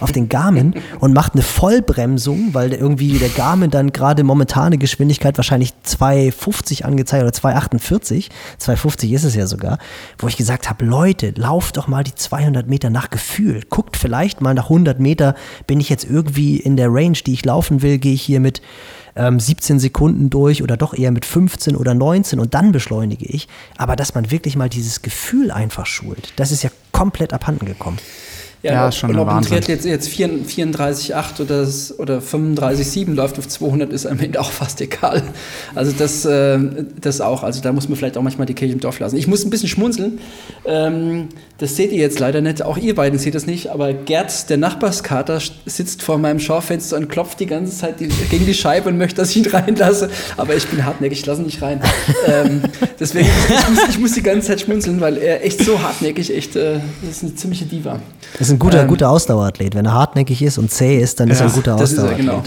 auf 0.01 0.11
den 0.11 0.29
Garmin 0.29 0.73
und 0.99 1.13
macht 1.13 1.33
eine 1.33 1.43
Vollbremsung, 1.43 2.53
weil 2.53 2.73
irgendwie 2.73 3.19
der 3.19 3.29
Garmin 3.29 3.69
dann 3.69 3.91
gerade 3.91 4.23
momentane 4.23 4.77
Geschwindigkeit 4.77 5.37
wahrscheinlich 5.37 5.73
250 5.83 6.85
angezeigt 6.85 7.23
oder 7.23 7.33
248, 7.33 8.29
250 8.57 9.13
ist 9.13 9.23
es 9.23 9.35
ja 9.35 9.47
sogar, 9.47 9.77
wo 10.17 10.27
ich 10.27 10.37
gesagt 10.37 10.69
habe, 10.69 10.85
Leute, 10.85 11.33
lauft 11.35 11.77
doch 11.77 11.87
mal 11.87 12.03
die 12.03 12.15
200 12.15 12.67
Meter 12.67 12.89
nach 12.89 13.09
Gefühl. 13.09 13.61
Guckt 13.69 13.95
vielleicht 13.95 14.41
mal 14.41 14.53
nach 14.53 14.65
100 14.65 14.99
Meter, 14.99 15.35
bin 15.67 15.79
ich 15.79 15.89
jetzt 15.89 16.03
irgendwie 16.09 16.57
in 16.57 16.75
der 16.75 16.91
Range, 16.91 17.17
die 17.25 17.33
ich 17.33 17.45
laufen 17.45 17.81
will, 17.81 17.97
gehe 17.97 18.13
ich 18.13 18.21
hier 18.21 18.39
mit 18.39 18.61
ähm, 19.15 19.39
17 19.39 19.79
Sekunden 19.79 20.29
durch 20.29 20.63
oder 20.63 20.77
doch 20.77 20.93
eher 20.93 21.11
mit 21.11 21.25
15 21.25 21.75
oder 21.75 21.93
19 21.93 22.39
und 22.39 22.53
dann 22.53 22.71
beschleunige 22.71 23.25
ich. 23.25 23.47
Aber 23.77 23.95
dass 23.95 24.15
man 24.15 24.31
wirklich 24.31 24.55
mal 24.55 24.69
dieses 24.69 25.01
Gefühl 25.01 25.51
einfach 25.51 25.85
schult, 25.85 26.33
das 26.37 26.51
ist 26.51 26.63
ja 26.63 26.69
komplett 26.91 27.33
abhanden 27.33 27.65
gekommen. 27.65 27.97
Ja, 28.63 28.73
ja 28.73 28.87
ob, 28.87 28.93
schon 28.93 29.15
ob 29.17 29.27
ein 29.27 29.41
Triathlet 29.41 29.85
jetzt, 29.85 29.85
jetzt 29.85 30.09
34,8 30.09 31.41
oder, 31.41 31.67
oder 31.97 32.19
35,7 32.19 33.13
läuft 33.15 33.39
auf 33.39 33.47
200, 33.47 33.91
ist 33.91 34.05
am 34.05 34.19
Ende 34.19 34.39
auch 34.39 34.51
fast 34.51 34.81
egal. 34.81 35.23
Also 35.73 35.91
das, 35.97 36.25
äh, 36.25 36.59
das 36.99 37.21
auch. 37.21 37.43
Also 37.43 37.61
da 37.61 37.73
muss 37.73 37.89
man 37.89 37.97
vielleicht 37.97 38.17
auch 38.17 38.21
manchmal 38.21 38.45
die 38.45 38.53
Kirche 38.53 38.73
im 38.73 38.79
Dorf 38.79 38.99
lassen. 38.99 39.17
Ich 39.17 39.27
muss 39.27 39.43
ein 39.43 39.49
bisschen 39.49 39.69
schmunzeln. 39.69 40.19
Ähm, 40.65 41.29
das 41.57 41.75
seht 41.75 41.91
ihr 41.91 41.99
jetzt 41.99 42.19
leider 42.19 42.41
nicht. 42.41 42.61
Auch 42.61 42.77
ihr 42.77 42.93
beiden 42.93 43.17
seht 43.17 43.33
das 43.33 43.47
nicht. 43.47 43.71
Aber 43.71 43.93
Gerd, 43.93 44.49
der 44.49 44.57
Nachbarskater, 44.57 45.39
sitzt 45.65 46.03
vor 46.03 46.19
meinem 46.19 46.39
Schaufenster 46.39 46.97
und 46.97 47.09
klopft 47.09 47.39
die 47.39 47.47
ganze 47.47 47.75
Zeit 47.75 47.99
die, 47.99 48.09
gegen 48.29 48.45
die 48.45 48.53
Scheibe 48.53 48.89
und 48.89 48.97
möchte, 48.97 49.17
dass 49.17 49.31
ich 49.31 49.37
ihn 49.37 49.45
reinlasse. 49.51 50.11
Aber 50.37 50.55
ich 50.55 50.67
bin 50.67 50.85
hartnäckig, 50.85 51.19
ich 51.19 51.25
lasse 51.25 51.41
ihn 51.41 51.47
nicht 51.47 51.63
rein. 51.63 51.81
ähm, 52.27 52.61
deswegen, 52.99 53.27
ich 53.27 53.69
muss, 53.69 53.89
ich 53.89 53.99
muss, 53.99 54.11
die 54.13 54.23
ganze 54.23 54.49
Zeit 54.49 54.61
schmunzeln, 54.61 55.01
weil 55.01 55.17
er 55.17 55.43
echt 55.43 55.63
so 55.63 55.81
hartnäckig, 55.81 56.35
echt, 56.35 56.55
äh, 56.55 56.79
das 57.01 57.17
ist 57.17 57.23
eine 57.23 57.35
ziemliche 57.35 57.65
Diva. 57.65 57.99
Das 58.37 58.50
ein 58.51 58.59
guter, 58.59 58.81
ähm, 58.81 58.87
guter 58.87 59.09
Ausdauerathlet. 59.09 59.75
Wenn 59.75 59.85
er 59.85 59.93
hartnäckig 59.93 60.41
ist 60.41 60.57
und 60.57 60.71
zäh 60.71 60.99
ist, 60.99 61.19
dann 61.19 61.27
ja, 61.27 61.33
ist 61.33 61.41
er 61.41 61.47
ein 61.47 61.53
guter 61.53 61.75
Ausdauerathlet. 61.75 62.17
Genau. 62.17 62.43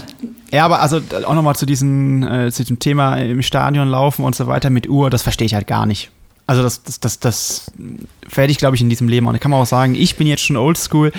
Ja, 0.51 0.65
aber 0.65 0.81
also 0.81 1.01
auch 1.25 1.33
nochmal 1.33 1.55
zu, 1.55 1.65
diesem, 1.65 2.23
äh, 2.23 2.51
zu 2.51 2.63
diesem 2.63 2.79
Thema 2.79 3.17
im 3.17 3.41
Stadion 3.41 3.89
laufen 3.89 4.23
und 4.23 4.35
so 4.35 4.47
weiter 4.47 4.69
mit 4.69 4.87
Uhr, 4.87 5.09
das 5.09 5.21
verstehe 5.21 5.45
ich 5.45 5.53
halt 5.53 5.67
gar 5.67 5.85
nicht. 5.85 6.11
Also 6.47 6.61
das, 6.61 6.83
das, 6.83 6.99
das, 6.99 7.19
das 7.19 7.71
werde 8.33 8.51
ich, 8.51 8.59
glaube 8.59 8.75
ich, 8.75 8.81
in 8.81 8.89
diesem 8.89 9.07
Leben 9.07 9.27
auch 9.27 9.31
nicht. 9.31 9.41
Kann 9.41 9.49
man 9.49 9.61
auch 9.61 9.65
sagen, 9.65 9.95
ich 9.95 10.15
bin 10.15 10.27
jetzt 10.27 10.43
schon 10.43 10.57
oldschool, 10.57 11.11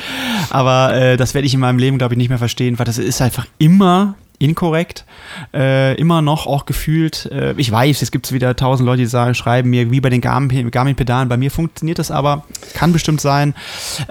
aber 0.50 0.94
äh, 0.94 1.16
das 1.16 1.34
werde 1.34 1.46
ich 1.46 1.54
in 1.54 1.60
meinem 1.60 1.78
Leben, 1.78 1.98
glaube 1.98 2.14
ich, 2.14 2.18
nicht 2.18 2.28
mehr 2.28 2.38
verstehen, 2.38 2.78
weil 2.78 2.86
das 2.86 2.98
ist 2.98 3.20
einfach 3.20 3.46
immer 3.58 4.14
inkorrekt. 4.38 5.04
Äh, 5.54 5.94
immer 6.00 6.22
noch 6.22 6.46
auch 6.46 6.66
gefühlt, 6.66 7.26
äh, 7.26 7.54
ich 7.56 7.70
weiß, 7.70 8.02
es 8.02 8.10
gibt 8.10 8.32
wieder 8.32 8.56
tausend 8.56 8.86
Leute, 8.86 9.02
die 9.02 9.06
sagen, 9.06 9.34
schreiben 9.34 9.70
mir, 9.70 9.90
wie 9.90 10.00
bei 10.00 10.10
den 10.10 10.20
Garmin-Pedalen, 10.20 11.28
bei 11.28 11.36
mir 11.36 11.50
funktioniert 11.50 11.98
das 11.98 12.10
aber, 12.10 12.44
kann 12.74 12.92
bestimmt 12.92 13.20
sein. 13.20 13.54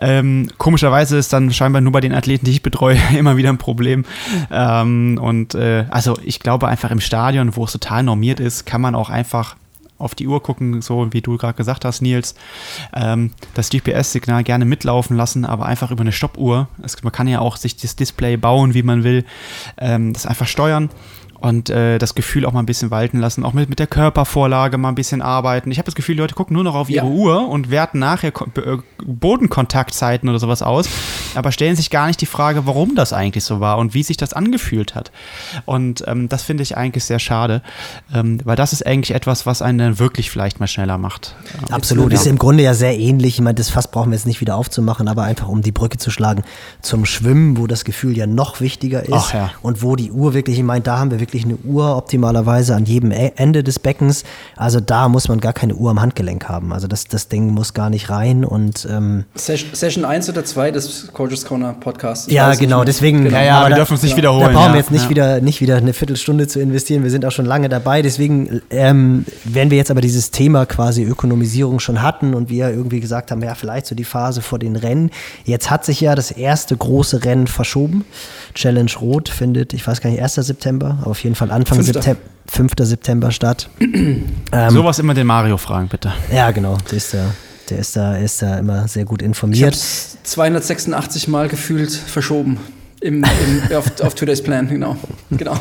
Ähm, 0.02 0.50
komischerweise 0.58 1.18
ist 1.18 1.34
dann 1.34 1.52
scheinbar 1.52 1.82
nur 1.82 1.92
bei 1.92 2.02
den 2.02 2.14
Athleten, 2.14 2.46
die 2.46 2.52
ich 2.52 2.64
betreue, 2.64 2.98
immer 3.18 3.38
wieder 3.38 3.50
ein 3.50 3.58
Problem. 3.58 4.06
Ähm, 4.52 5.20
und 5.22 5.56
äh, 5.56 5.86
also 5.90 6.18
ich 6.24 6.40
glaube 6.40 6.68
einfach 6.68 6.92
im 6.92 7.00
Stadion, 7.00 7.56
wo 7.56 7.66
es 7.66 7.72
total 7.72 8.04
normiert 8.04 8.40
ist, 8.40 8.66
kann 8.66 8.82
man 8.82 8.96
auch 8.96 9.10
einfach 9.10 9.56
auf 9.98 10.16
die 10.16 10.28
Uhr 10.28 10.44
gucken, 10.44 10.82
so 10.82 11.12
wie 11.14 11.22
du 11.22 11.38
gerade 11.38 11.56
gesagt 11.56 11.86
hast, 11.86 12.02
Nils, 12.02 12.36
ähm, 12.94 13.32
das 13.54 13.70
GPS-Signal 13.70 14.44
gerne 14.44 14.66
mitlaufen 14.66 15.16
lassen, 15.16 15.46
aber 15.46 15.66
einfach 15.66 15.92
über 15.92 16.02
eine 16.02 16.12
Stoppuhr. 16.12 16.68
Es, 16.82 17.02
man 17.04 17.14
kann 17.14 17.28
ja 17.28 17.40
auch 17.40 17.58
sich 17.58 17.78
das 17.78 17.96
Display 17.96 18.38
bauen, 18.38 18.74
wie 18.74 18.84
man 18.84 19.04
will, 19.04 19.26
ähm, 19.78 20.14
das 20.14 20.26
einfach 20.26 20.48
steuern 20.48 20.90
und 21.46 21.70
äh, 21.70 22.00
das 22.00 22.16
Gefühl 22.16 22.44
auch 22.48 22.54
mal 22.54 22.62
ein 22.62 22.66
bisschen 22.66 22.90
walten 22.90 23.20
lassen, 23.20 23.46
auch 23.46 23.54
mit, 23.54 23.70
mit 23.70 23.78
der 23.78 23.86
Körpervorlage 23.86 24.80
mal 24.80 24.90
ein 24.90 24.96
bisschen 24.96 25.22
arbeiten. 25.22 25.70
Ich 25.70 25.78
habe 25.78 25.86
das 25.86 25.94
Gefühl, 25.94 26.16
die 26.16 26.22
Leute 26.22 26.34
gucken 26.34 26.56
nur 26.56 26.64
noch 26.64 26.74
auf 26.74 26.90
ihre 26.90 27.06
ja. 27.06 27.12
Uhr 27.12 27.48
und 27.48 27.70
werten 27.70 28.00
nachher 28.00 28.30
äh, 28.30 28.78
Bodenkontaktzeiten 29.06 30.28
oder 30.28 30.40
sowas 30.40 30.64
aus, 30.64 30.90
aber 31.36 31.52
stellen 31.52 31.76
sich 31.76 31.92
gar 31.92 32.08
nicht 32.08 32.20
die 32.20 32.26
Frage, 32.26 32.66
warum 32.66 32.96
das 32.96 33.14
eigentlich 33.14 33.44
so 33.44 33.60
war 33.60 33.78
und 33.78 33.94
wie 33.94 34.02
sich 34.02 34.18
das 34.18 34.34
angefühlt 34.34 34.96
hat. 34.96 35.12
Und 35.66 36.04
ähm, 36.08 36.30
das 36.30 36.42
finde 36.42 36.64
ich 36.64 36.78
eigentlich 36.78 37.04
sehr 37.04 37.20
schade, 37.20 37.62
ähm, 38.12 38.40
weil 38.44 38.56
das 38.56 38.74
ist 38.74 38.84
eigentlich 38.84 39.16
etwas, 39.16 39.46
was 39.46 39.62
einen 39.62 39.78
dann 39.78 40.00
wirklich 40.00 40.32
vielleicht 40.32 40.60
mal 40.60 40.66
schneller 40.66 40.98
macht. 40.98 41.36
Absolut, 41.70 42.12
ist 42.12 42.26
im 42.26 42.40
Grunde 42.40 42.64
ja 42.64 42.74
sehr 42.74 42.98
ähnlich. 42.98 43.36
Ich 43.36 43.42
meine, 43.42 43.54
das 43.54 43.70
Fass 43.70 43.92
brauchen 43.92 44.10
wir 44.10 44.16
jetzt 44.16 44.26
nicht 44.26 44.42
wieder 44.42 44.56
aufzumachen, 44.56 45.08
aber 45.08 45.22
einfach 45.22 45.48
um 45.48 45.62
die 45.62 45.72
Brücke 45.72 46.00
zu 46.00 46.10
schlagen 46.10 46.44
zum 46.82 47.06
Schwimmen, 47.06 47.58
wo 47.58 47.68
das 47.68 47.86
Gefühl 47.86 48.18
ja 48.18 48.26
noch 48.26 48.62
wichtiger 48.62 49.04
ist 49.04 49.34
ja. 49.34 49.52
und 49.62 49.84
wo 49.84 49.96
die 49.96 50.12
Uhr 50.12 50.34
wirklich, 50.34 50.58
ich 50.58 50.64
meine, 50.64 50.82
da 50.82 50.98
haben 50.98 51.12
wir 51.12 51.20
wirklich 51.20 51.35
eine 51.44 51.58
Uhr 51.58 51.98
optimalerweise 51.98 52.76
an 52.76 52.86
jedem 52.86 53.12
e- 53.12 53.34
Ende 53.36 53.64
des 53.64 53.80
Beckens. 53.80 54.24
Also 54.56 54.80
da 54.80 55.10
muss 55.10 55.28
man 55.28 55.40
gar 55.40 55.54
keine 55.54 55.76
Uhr 55.76 55.92
am 55.92 56.02
Handgelenk 56.02 56.48
haben. 56.48 56.72
Also 56.72 56.88
das, 56.88 57.06
das 57.06 57.28
Ding 57.28 57.50
muss 57.50 57.74
gar 57.74 57.90
nicht 57.90 58.10
rein 58.10 58.46
und 58.46 58.88
ähm 58.90 59.26
Session 59.36 60.06
1 60.06 60.30
oder 60.30 60.46
2 60.46 60.72
des 60.72 61.12
Coaches 61.12 61.46
Corner 61.46 61.74
Podcasts. 61.74 62.32
Ja, 62.32 62.54
genau, 62.56 62.84
deswegen. 62.84 63.24
Genau. 63.26 63.38
Ja, 63.38 63.44
ja, 63.44 63.68
wir 63.68 63.76
dürfen 63.76 63.96
es 63.96 64.04
nicht 64.04 64.12
ja. 64.12 64.18
wiederholen. 64.18 64.54
Da 64.54 64.60
brauchen 64.60 64.74
wir 64.74 64.80
jetzt 64.80 64.92
nicht, 64.92 65.04
ja. 65.04 65.10
wieder, 65.10 65.42
nicht 65.42 65.62
wieder 65.62 65.78
eine 65.78 65.94
Viertelstunde 65.94 66.48
zu 66.48 66.60
investieren. 66.60 67.04
Wir 67.04 67.12
sind 67.12 67.26
auch 67.26 67.32
schon 67.32 67.46
lange 67.46 67.70
dabei. 67.70 68.02
Deswegen, 68.02 68.62
ähm, 68.70 69.26
wenn 69.44 69.70
wir 69.70 69.78
jetzt 69.78 69.92
aber 69.92 70.02
dieses 70.02 70.32
Thema 70.32 70.66
quasi 70.66 71.04
Ökonomisierung 71.04 71.80
schon 71.80 72.02
hatten 72.02 72.34
und 72.34 72.50
wir 72.50 72.70
irgendwie 72.70 73.00
gesagt 73.00 73.32
haben, 73.32 73.42
ja, 73.42 73.56
vielleicht 73.56 73.86
so 73.88 73.96
die 73.96 74.04
Phase 74.04 74.42
vor 74.42 74.60
den 74.60 74.76
Rennen. 74.76 75.12
Jetzt 75.44 75.70
hat 75.70 75.86
sich 75.86 76.02
ja 76.02 76.16
das 76.16 76.32
erste 76.32 76.76
große 76.76 77.24
Rennen 77.24 77.48
verschoben. 77.48 78.06
Challenge 78.56 78.92
Rot 79.00 79.30
findet, 79.30 79.74
ich 79.74 79.86
weiß 79.86 80.02
gar 80.02 80.10
nicht, 80.10 80.22
1. 80.22 80.36
September, 80.36 80.98
aber 81.02 81.12
auf 81.12 81.24
jeden 81.24 81.36
Fall 81.36 81.52
Anfang 81.52 81.82
September. 81.82 82.20
5. 82.48 82.72
September 82.80 83.32
statt. 83.32 83.70
ähm, 83.80 84.26
Sowas 84.70 85.00
immer 85.00 85.14
den 85.14 85.28
Mario 85.28 85.58
fragen, 85.58 85.88
bitte. 85.88 86.14
Ja, 86.34 86.52
genau. 86.52 86.78
Der 86.90 86.98
ist 86.98 87.14
da, 87.14 87.26
der 87.70 87.80
ist 87.80 87.96
da, 87.96 88.16
ist 88.16 88.42
da 88.42 88.58
immer 88.58 88.88
sehr 88.88 89.06
gut 89.06 89.22
informiert. 89.22 89.76
Ich 89.76 90.24
286 90.24 91.28
Mal 91.28 91.48
gefühlt 91.48 91.92
verschoben 91.92 92.60
im, 93.02 93.24
im, 93.24 93.78
auf, 93.78 94.00
auf 94.02 94.16
Today's 94.16 94.42
Plan, 94.42 94.68
genau. 94.68 94.96
genau. 95.32 95.56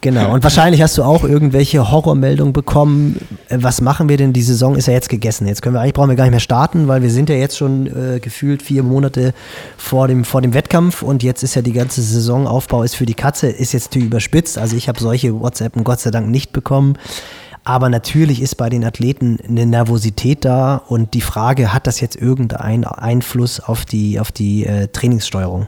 genau. 0.00 0.32
Und 0.32 0.42
wahrscheinlich 0.42 0.82
hast 0.82 0.98
du 0.98 1.02
auch 1.02 1.24
irgendwelche 1.24 1.90
Horrormeldungen 1.90 2.52
bekommen. 2.52 3.20
Äh, 3.48 3.58
was 3.60 3.80
machen 3.80 4.08
wir 4.08 4.16
denn? 4.16 4.32
Die 4.32 4.42
Saison 4.42 4.74
ist 4.74 4.86
ja 4.86 4.94
jetzt 4.94 5.08
gegessen. 5.08 5.46
Jetzt 5.46 5.62
können 5.62 5.74
wir 5.74 5.80
eigentlich 5.80 5.94
brauchen 5.94 6.10
wir 6.10 6.16
gar 6.16 6.24
nicht 6.24 6.32
mehr 6.32 6.40
starten, 6.40 6.88
weil 6.88 7.02
wir 7.02 7.10
sind 7.10 7.28
ja 7.28 7.36
jetzt 7.36 7.56
schon 7.56 7.86
äh, 7.86 8.20
gefühlt 8.20 8.62
vier 8.62 8.82
Monate 8.82 9.34
vor 9.76 10.08
dem, 10.08 10.24
vor 10.24 10.42
dem 10.42 10.54
Wettkampf 10.54 11.02
und 11.02 11.22
jetzt 11.22 11.42
ist 11.42 11.54
ja 11.54 11.62
die 11.62 11.72
ganze 11.72 12.02
Saisonaufbau 12.02 12.82
ist 12.82 12.96
für 12.96 13.06
die 13.06 13.14
Katze, 13.14 13.48
ist 13.48 13.72
jetzt 13.72 13.90
natürlich 13.90 14.08
überspitzt. 14.08 14.58
Also 14.58 14.76
ich 14.76 14.88
habe 14.88 14.98
solche 15.00 15.38
WhatsApp 15.38 15.74
Gott 15.84 16.00
sei 16.00 16.10
Dank 16.10 16.28
nicht 16.28 16.52
bekommen. 16.52 16.96
Aber 17.64 17.88
natürlich 17.88 18.42
ist 18.42 18.56
bei 18.56 18.68
den 18.68 18.84
Athleten 18.84 19.38
eine 19.48 19.64
Nervosität 19.64 20.44
da 20.44 20.76
und 20.76 21.14
die 21.14 21.22
Frage, 21.22 21.72
hat 21.72 21.86
das 21.86 22.00
jetzt 22.00 22.14
irgendeinen 22.14 22.84
Einfluss 22.84 23.58
auf 23.58 23.86
die, 23.86 24.20
auf 24.20 24.30
die 24.30 24.66
äh, 24.66 24.88
Trainingssteuerung? 24.88 25.66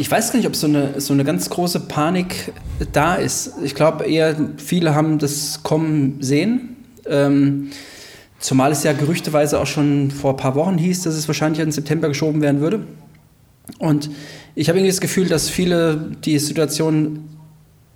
Ich 0.00 0.08
weiß 0.08 0.30
gar 0.30 0.38
nicht, 0.38 0.46
ob 0.46 0.54
so 0.54 0.68
eine, 0.68 1.00
so 1.00 1.12
eine 1.12 1.24
ganz 1.24 1.50
große 1.50 1.80
Panik 1.80 2.52
da 2.92 3.16
ist. 3.16 3.54
Ich 3.64 3.74
glaube 3.74 4.04
eher, 4.04 4.36
viele 4.56 4.94
haben 4.94 5.18
das 5.18 5.64
kommen 5.64 6.18
sehen. 6.20 6.76
Ähm, 7.04 7.72
zumal 8.38 8.70
es 8.70 8.84
ja 8.84 8.92
gerüchteweise 8.92 9.58
auch 9.58 9.66
schon 9.66 10.12
vor 10.12 10.34
ein 10.34 10.36
paar 10.36 10.54
Wochen 10.54 10.78
hieß, 10.78 11.02
dass 11.02 11.16
es 11.16 11.26
wahrscheinlich 11.26 11.60
in 11.60 11.72
September 11.72 12.06
geschoben 12.06 12.42
werden 12.42 12.60
würde. 12.60 12.86
Und 13.80 14.08
ich 14.54 14.68
habe 14.68 14.78
irgendwie 14.78 14.92
das 14.92 15.00
Gefühl, 15.00 15.26
dass 15.26 15.48
viele 15.48 16.12
die 16.24 16.38
Situation 16.38 17.24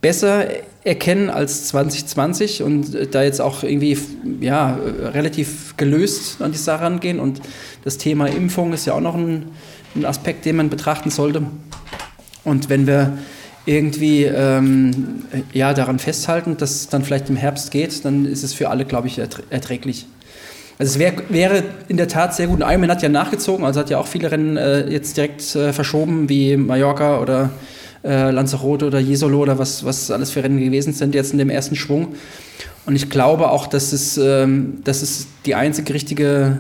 besser 0.01 0.47
erkennen 0.83 1.31
als 1.31 1.69
2020 1.69 2.65
und 2.65 3.15
da 3.15 3.23
jetzt 3.23 3.41
auch 3.41 3.63
irgendwie 3.63 3.97
ja, 4.41 4.75
relativ 4.75 5.77
gelöst 5.77 6.43
an 6.43 6.51
die 6.51 6.59
Sache 6.59 6.83
rangehen. 6.83 7.21
Und 7.21 7.41
das 7.85 7.97
Thema 7.97 8.27
Impfung 8.27 8.73
ist 8.73 8.87
ja 8.87 8.95
auch 8.95 9.01
noch 9.01 9.15
ein, 9.15 9.45
ein 9.95 10.05
Aspekt, 10.05 10.45
den 10.47 10.57
man 10.57 10.69
betrachten 10.69 11.11
sollte. 11.11 11.43
Und 12.45 12.69
wenn 12.69 12.87
wir 12.87 13.19
irgendwie 13.65 14.25
ähm, 14.25 15.25
ja, 15.53 15.73
daran 15.73 15.99
festhalten, 15.99 16.57
dass 16.57 16.73
es 16.73 16.89
dann 16.89 17.05
vielleicht 17.05 17.29
im 17.29 17.37
Herbst 17.37 17.71
geht, 17.71 18.05
dann 18.05 18.27
ist 18.27 18.43
es 18.43 18.55
für 18.55 18.71
alle, 18.71 18.85
glaube 18.85 19.07
ich, 19.07 19.19
erträglich. 19.19 20.07
Also 20.79 20.95
es 20.95 20.99
wär, 20.99 21.13
wäre 21.29 21.63
in 21.87 21.97
der 21.97 22.09
Tat 22.09 22.35
sehr 22.35 22.49
gut. 22.49 22.61
Ironman 22.61 22.91
hat 22.91 23.03
ja 23.03 23.09
nachgezogen, 23.09 23.65
also 23.65 23.79
hat 23.79 23.91
ja 23.91 23.99
auch 23.99 24.07
viele 24.07 24.33
Rennen 24.33 24.57
äh, 24.57 24.89
jetzt 24.89 25.17
direkt 25.17 25.55
äh, 25.55 25.73
verschoben, 25.73 26.29
wie 26.29 26.57
Mallorca 26.57 27.21
oder 27.21 27.51
äh, 28.03 28.31
Lanzarote 28.31 28.87
oder 28.87 28.99
Jesolo 28.99 29.41
oder 29.41 29.59
was, 29.59 29.85
was 29.85 30.11
alles 30.11 30.33
für 30.33 30.43
Rennen 30.43 30.59
gewesen 30.59 30.93
sind 30.93 31.15
jetzt 31.15 31.33
in 31.33 31.39
dem 31.39 31.51
ersten 31.51 31.77
Schwung. 31.77 32.17
Und 32.85 32.97
ich 32.97 33.11
glaube 33.11 33.51
auch, 33.51 33.69
dass 33.69 33.93
es, 33.93 34.19
ähm, 34.19 34.81
dass 34.83 35.03
es 35.03 35.29
die 35.47 35.55
einzige 35.55 35.95
richtige 35.95 36.59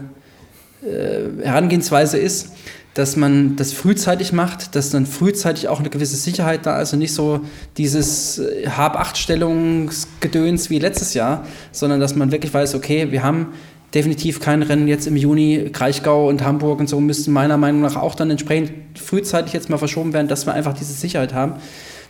äh, 0.84 1.44
Herangehensweise 1.44 2.18
ist 2.18 2.52
dass 2.94 3.16
man 3.16 3.56
das 3.56 3.72
frühzeitig 3.72 4.32
macht, 4.32 4.76
dass 4.76 4.90
dann 4.90 5.06
frühzeitig 5.06 5.68
auch 5.68 5.80
eine 5.80 5.88
gewisse 5.88 6.16
Sicherheit 6.16 6.66
da 6.66 6.80
ist 6.80 6.92
und 6.92 6.98
nicht 6.98 7.14
so 7.14 7.40
dieses 7.78 8.38
äh, 8.38 8.68
Hab-Acht-Stellungsgedöns 8.68 10.68
wie 10.68 10.78
letztes 10.78 11.14
Jahr, 11.14 11.46
sondern 11.72 12.00
dass 12.00 12.14
man 12.14 12.32
wirklich 12.32 12.52
weiß, 12.52 12.74
okay, 12.74 13.10
wir 13.10 13.22
haben 13.22 13.48
definitiv 13.94 14.40
kein 14.40 14.62
Rennen 14.62 14.88
jetzt 14.88 15.06
im 15.06 15.16
Juni, 15.16 15.70
Kraichgau 15.72 16.28
und 16.28 16.44
Hamburg 16.44 16.80
und 16.80 16.88
so 16.88 17.00
müssten 17.00 17.32
meiner 17.32 17.56
Meinung 17.56 17.82
nach 17.82 17.96
auch 17.96 18.14
dann 18.14 18.30
entsprechend 18.30 18.98
frühzeitig 18.98 19.52
jetzt 19.52 19.70
mal 19.70 19.78
verschoben 19.78 20.12
werden, 20.12 20.28
dass 20.28 20.46
wir 20.46 20.54
einfach 20.54 20.74
diese 20.74 20.92
Sicherheit 20.92 21.34
haben. 21.34 21.54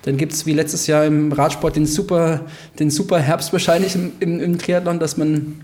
Dann 0.02 0.16
gibt 0.16 0.32
es 0.32 0.46
wie 0.46 0.52
letztes 0.52 0.88
Jahr 0.88 1.04
im 1.04 1.32
Radsport 1.32 1.76
den 1.76 1.86
super, 1.86 2.40
den 2.78 2.90
super 2.90 3.20
Herbst 3.20 3.52
wahrscheinlich 3.52 3.94
im, 3.94 4.12
im, 4.18 4.40
im 4.40 4.58
Triathlon, 4.58 4.98
dass 4.98 5.16
man 5.16 5.60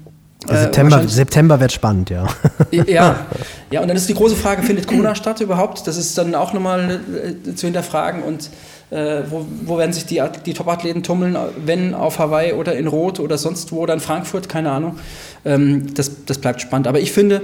äh, 0.46 0.56
September, 0.56 1.08
September 1.08 1.60
wird 1.60 1.72
spannend, 1.72 2.10
ja. 2.10 2.26
ja. 2.70 3.26
Ja, 3.70 3.80
und 3.82 3.88
dann 3.88 3.96
ist 3.96 4.08
die 4.08 4.14
große 4.14 4.36
Frage, 4.36 4.62
findet 4.62 4.86
Corona 4.86 5.14
statt 5.14 5.40
überhaupt? 5.40 5.86
Das 5.86 5.96
ist 5.96 6.16
dann 6.16 6.34
auch 6.34 6.52
nochmal 6.52 7.00
äh, 7.44 7.54
zu 7.54 7.66
hinterfragen 7.66 8.22
und 8.22 8.50
äh, 8.90 9.22
wo, 9.28 9.44
wo, 9.64 9.78
werden 9.78 9.92
sich 9.92 10.06
die, 10.06 10.22
die 10.46 10.54
Top-Athleten 10.54 11.02
tummeln, 11.02 11.36
wenn 11.64 11.94
auf 11.94 12.18
Hawaii 12.18 12.52
oder 12.52 12.76
in 12.76 12.86
Rot 12.86 13.20
oder 13.20 13.36
sonst 13.36 13.72
wo 13.72 13.80
oder 13.80 13.94
in 13.94 14.00
Frankfurt, 14.00 14.48
keine 14.48 14.70
Ahnung. 14.70 14.98
Ähm, 15.44 15.94
das, 15.94 16.24
das 16.24 16.38
bleibt 16.38 16.60
spannend. 16.60 16.86
Aber 16.86 17.00
ich 17.00 17.12
finde, 17.12 17.42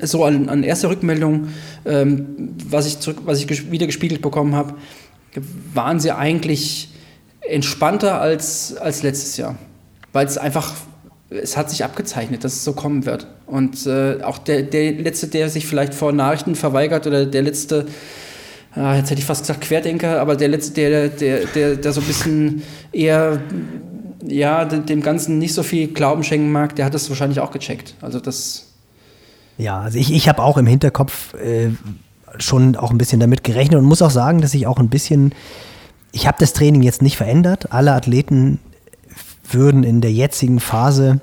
so 0.00 0.24
an, 0.24 0.48
an 0.48 0.62
erster 0.62 0.88
Rückmeldung, 0.88 1.48
ähm, 1.84 2.54
was, 2.68 2.86
ich 2.86 2.98
zurück, 3.00 3.18
was 3.24 3.38
ich 3.38 3.70
wieder 3.70 3.86
gespiegelt 3.86 4.22
bekommen 4.22 4.54
habe, 4.54 4.74
waren 5.74 6.00
sie 6.00 6.10
eigentlich 6.10 6.88
entspannter 7.40 8.20
als, 8.20 8.76
als 8.76 9.02
letztes 9.02 9.36
Jahr. 9.36 9.56
Weil 10.12 10.26
es 10.26 10.38
einfach 10.38 10.74
es 11.42 11.56
hat 11.56 11.70
sich 11.70 11.84
abgezeichnet, 11.84 12.44
dass 12.44 12.54
es 12.54 12.64
so 12.64 12.72
kommen 12.72 13.06
wird. 13.06 13.26
Und 13.46 13.86
äh, 13.86 14.22
auch 14.22 14.38
der, 14.38 14.62
der 14.62 14.92
Letzte, 14.92 15.28
der 15.28 15.48
sich 15.48 15.66
vielleicht 15.66 15.94
vor 15.94 16.12
Nachrichten 16.12 16.54
verweigert 16.54 17.06
oder 17.06 17.26
der 17.26 17.42
Letzte, 17.42 17.86
äh, 18.76 18.98
jetzt 18.98 19.10
hätte 19.10 19.20
ich 19.20 19.26
fast 19.26 19.42
gesagt 19.42 19.60
Querdenker, 19.60 20.20
aber 20.20 20.36
der 20.36 20.48
Letzte, 20.48 20.74
der, 20.74 21.08
der, 21.08 21.46
der, 21.46 21.76
der 21.76 21.92
so 21.92 22.00
ein 22.00 22.06
bisschen 22.06 22.62
eher 22.92 23.40
ja, 24.26 24.64
dem 24.64 25.02
Ganzen 25.02 25.38
nicht 25.38 25.54
so 25.54 25.62
viel 25.62 25.88
Glauben 25.88 26.22
schenken 26.24 26.52
mag, 26.52 26.76
der 26.76 26.84
hat 26.84 26.94
das 26.94 27.08
wahrscheinlich 27.08 27.40
auch 27.40 27.50
gecheckt. 27.50 27.94
Also 28.00 28.20
das. 28.20 28.68
Ja, 29.58 29.80
also 29.80 29.98
ich, 29.98 30.12
ich 30.12 30.28
habe 30.28 30.42
auch 30.42 30.56
im 30.56 30.66
Hinterkopf 30.66 31.34
äh, 31.34 31.70
schon 32.38 32.76
auch 32.76 32.90
ein 32.90 32.98
bisschen 32.98 33.20
damit 33.20 33.44
gerechnet 33.44 33.78
und 33.78 33.84
muss 33.84 34.02
auch 34.02 34.10
sagen, 34.10 34.40
dass 34.40 34.54
ich 34.54 34.66
auch 34.66 34.78
ein 34.78 34.88
bisschen, 34.88 35.34
ich 36.12 36.26
habe 36.26 36.36
das 36.40 36.52
Training 36.52 36.82
jetzt 36.82 37.02
nicht 37.02 37.16
verändert. 37.16 37.72
Alle 37.72 37.92
Athleten 37.92 38.60
würden 39.54 39.84
in 39.84 40.00
der 40.00 40.12
jetzigen 40.12 40.60
Phase 40.60 41.20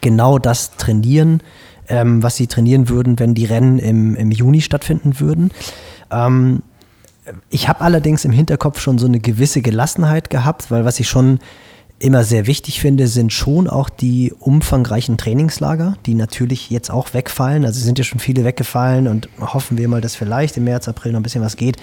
genau 0.00 0.38
das 0.38 0.76
trainieren, 0.76 1.42
ähm, 1.88 2.22
was 2.22 2.36
sie 2.36 2.46
trainieren 2.46 2.88
würden, 2.88 3.18
wenn 3.18 3.34
die 3.34 3.44
Rennen 3.44 3.78
im, 3.78 4.14
im 4.16 4.30
Juni 4.30 4.60
stattfinden 4.60 5.18
würden. 5.20 5.50
Ähm, 6.10 6.62
ich 7.50 7.68
habe 7.68 7.80
allerdings 7.82 8.24
im 8.24 8.32
Hinterkopf 8.32 8.80
schon 8.80 8.98
so 8.98 9.06
eine 9.06 9.20
gewisse 9.20 9.62
Gelassenheit 9.62 10.30
gehabt, 10.30 10.70
weil 10.70 10.84
was 10.84 10.98
ich 11.00 11.08
schon 11.08 11.38
immer 12.02 12.24
sehr 12.24 12.46
wichtig 12.46 12.80
finde, 12.80 13.06
sind 13.06 13.32
schon 13.32 13.68
auch 13.68 13.88
die 13.88 14.34
umfangreichen 14.40 15.18
Trainingslager, 15.18 15.96
die 16.04 16.14
natürlich 16.14 16.68
jetzt 16.68 16.90
auch 16.90 17.14
wegfallen. 17.14 17.64
Also 17.64 17.80
sind 17.80 17.96
ja 17.96 18.04
schon 18.04 18.18
viele 18.18 18.44
weggefallen 18.44 19.06
und 19.06 19.28
hoffen 19.38 19.78
wir 19.78 19.86
mal, 19.88 20.00
dass 20.00 20.16
vielleicht 20.16 20.56
im 20.56 20.64
März, 20.64 20.88
April 20.88 21.12
noch 21.12 21.20
ein 21.20 21.22
bisschen 21.22 21.42
was 21.42 21.56
geht. 21.56 21.76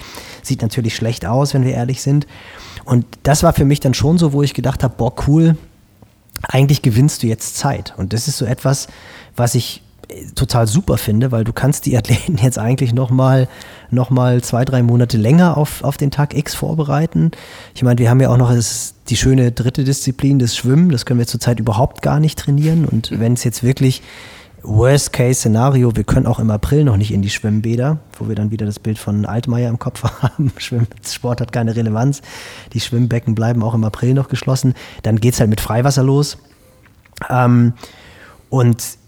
Sieht 0.43 0.61
natürlich 0.61 0.95
schlecht 0.95 1.25
aus, 1.25 1.53
wenn 1.53 1.63
wir 1.63 1.73
ehrlich 1.73 2.01
sind. 2.01 2.27
Und 2.83 3.05
das 3.23 3.43
war 3.43 3.53
für 3.53 3.65
mich 3.65 3.79
dann 3.79 3.93
schon 3.93 4.17
so, 4.17 4.33
wo 4.33 4.43
ich 4.43 4.53
gedacht 4.53 4.83
habe, 4.83 4.95
boah, 4.97 5.13
cool, 5.27 5.57
eigentlich 6.43 6.81
gewinnst 6.81 7.23
du 7.23 7.27
jetzt 7.27 7.55
Zeit. 7.57 7.93
Und 7.97 8.11
das 8.11 8.27
ist 8.27 8.37
so 8.37 8.45
etwas, 8.45 8.87
was 9.37 9.55
ich 9.55 9.83
total 10.35 10.67
super 10.67 10.97
finde, 10.97 11.31
weil 11.31 11.43
du 11.43 11.53
kannst 11.53 11.85
die 11.85 11.97
Athleten 11.97 12.37
jetzt 12.41 12.57
eigentlich 12.57 12.93
noch 12.93 13.09
mal, 13.09 13.47
noch 13.91 14.09
mal 14.09 14.41
zwei, 14.41 14.65
drei 14.65 14.83
Monate 14.83 15.17
länger 15.17 15.57
auf, 15.57 15.83
auf 15.83 15.97
den 15.97 16.11
Tag 16.11 16.35
X 16.35 16.55
vorbereiten. 16.55 17.31
Ich 17.75 17.83
meine, 17.83 17.99
wir 17.99 18.09
haben 18.09 18.19
ja 18.19 18.29
auch 18.29 18.37
noch 18.37 18.53
die 19.09 19.17
schöne 19.17 19.51
dritte 19.51 19.83
Disziplin, 19.83 20.39
das 20.39 20.55
Schwimmen. 20.55 20.89
Das 20.89 21.05
können 21.05 21.19
wir 21.19 21.27
zurzeit 21.27 21.59
überhaupt 21.59 22.01
gar 22.01 22.19
nicht 22.19 22.39
trainieren. 22.39 22.85
Und 22.85 23.19
wenn 23.19 23.33
es 23.33 23.43
jetzt 23.43 23.63
wirklich 23.63 24.01
Worst-Case-Szenario, 24.63 25.95
wir 25.95 26.03
können 26.03 26.25
auch 26.25 26.39
im 26.39 26.51
April 26.51 26.83
noch 26.83 26.97
nicht 26.97 27.11
in 27.11 27.21
die 27.21 27.29
Schwimmbäder, 27.29 27.99
wo 28.17 28.27
wir 28.27 28.35
dann 28.35 28.51
wieder 28.51 28.65
das 28.65 28.79
Bild 28.79 28.97
von 28.97 29.25
Altmaier 29.25 29.69
im 29.69 29.79
Kopf 29.79 30.03
haben. 30.21 30.51
Sport 31.05 31.41
hat 31.41 31.51
keine 31.51 31.75
Relevanz. 31.75 32.21
Die 32.73 32.79
Schwimmbecken 32.79 33.35
bleiben 33.35 33.63
auch 33.63 33.73
im 33.73 33.83
April 33.83 34.13
noch 34.13 34.27
geschlossen. 34.27 34.73
Dann 35.03 35.19
geht 35.19 35.35
es 35.35 35.39
halt 35.39 35.49
mit 35.49 35.61
Freiwasser 35.61 36.03
los. 36.03 36.37
Ähm, 37.29 37.73
und 38.49 38.99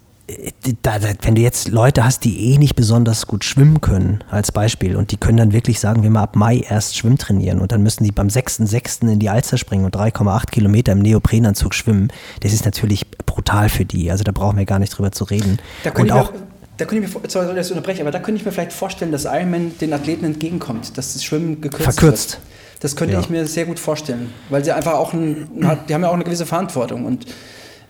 da, 0.83 0.99
da, 0.99 1.07
wenn 1.21 1.35
du 1.35 1.41
jetzt 1.41 1.69
Leute 1.69 2.03
hast, 2.03 2.23
die 2.23 2.51
eh 2.51 2.57
nicht 2.57 2.75
besonders 2.75 3.27
gut 3.27 3.43
schwimmen 3.43 3.81
können, 3.81 4.23
als 4.29 4.51
Beispiel, 4.51 4.95
und 4.95 5.11
die 5.11 5.17
können 5.17 5.37
dann 5.37 5.53
wirklich 5.53 5.79
sagen, 5.79 6.03
wir 6.03 6.09
mal 6.09 6.23
ab 6.23 6.35
Mai 6.35 6.59
erst 6.59 6.97
Schwimm 6.97 7.17
trainieren 7.17 7.59
und 7.59 7.71
dann 7.71 7.83
müssen 7.83 8.03
die 8.03 8.11
beim 8.11 8.27
6.6. 8.27 9.11
in 9.11 9.19
die 9.19 9.29
Alster 9.29 9.57
springen 9.57 9.85
und 9.85 9.95
3,8 9.95 10.51
Kilometer 10.51 10.91
im 10.91 10.99
Neoprenanzug 10.99 11.73
schwimmen, 11.73 12.11
das 12.41 12.53
ist 12.53 12.65
natürlich 12.65 13.09
brutal 13.25 13.69
für 13.69 13.85
die. 13.85 14.11
Also 14.11 14.23
da 14.23 14.31
brauchen 14.31 14.57
wir 14.57 14.65
gar 14.65 14.79
nicht 14.79 14.97
drüber 14.97 15.11
zu 15.11 15.23
reden. 15.23 15.59
Da 15.83 15.91
könnte 15.91 16.13
ich, 16.17 16.41
da 16.77 16.85
könnte 16.85 17.05
ich 17.05 17.13
mir, 17.13 17.29
sorry, 17.29 17.53
dass 17.55 17.67
ich 17.67 17.73
unterbreche, 17.73 18.01
aber 18.01 18.11
da 18.11 18.19
könnte 18.19 18.39
ich 18.39 18.45
mir 18.45 18.51
vielleicht 18.51 18.73
vorstellen, 18.73 19.11
dass 19.11 19.25
Ironman 19.25 19.77
den 19.79 19.93
Athleten 19.93 20.25
entgegenkommt, 20.25 20.97
dass 20.97 21.13
das 21.13 21.23
Schwimmen 21.23 21.61
gekürzt 21.61 21.83
Verkürzt. 21.83 22.31
wird. 22.33 22.41
Das 22.81 22.95
könnte 22.95 23.13
ja. 23.13 23.19
ich 23.19 23.29
mir 23.29 23.45
sehr 23.45 23.65
gut 23.65 23.77
vorstellen, 23.77 24.33
weil 24.49 24.63
sie 24.63 24.71
einfach 24.71 24.93
auch, 24.93 25.13
ein, 25.13 25.47
die 25.87 25.93
haben 25.93 26.01
ja 26.01 26.09
auch 26.09 26.15
eine 26.15 26.23
gewisse 26.23 26.47
Verantwortung 26.47 27.05
und 27.05 27.27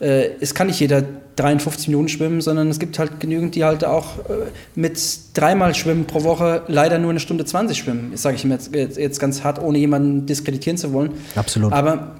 äh, 0.01 0.31
es 0.39 0.55
kann 0.55 0.67
nicht 0.67 0.79
jeder 0.79 1.03
53 1.35 1.87
Minuten 1.89 2.09
schwimmen, 2.09 2.41
sondern 2.41 2.69
es 2.69 2.79
gibt 2.79 2.97
halt 2.97 3.19
genügend, 3.19 3.55
die 3.55 3.63
halt 3.63 3.85
auch 3.85 4.17
äh, 4.19 4.49
mit 4.75 4.99
dreimal 5.33 5.75
Schwimmen 5.75 6.05
pro 6.05 6.23
Woche 6.23 6.63
leider 6.67 6.97
nur 6.97 7.11
eine 7.11 7.19
Stunde 7.19 7.45
20 7.45 7.77
schwimmen. 7.77 8.09
Das 8.11 8.23
sage 8.23 8.35
ich 8.35 8.43
mir 8.43 8.55
jetzt, 8.55 8.97
jetzt, 8.97 9.19
ganz 9.19 9.43
hart, 9.43 9.61
ohne 9.61 9.77
jemanden 9.77 10.25
diskreditieren 10.25 10.77
zu 10.77 10.91
wollen. 10.91 11.11
Absolut. 11.35 11.71
Aber 11.71 12.15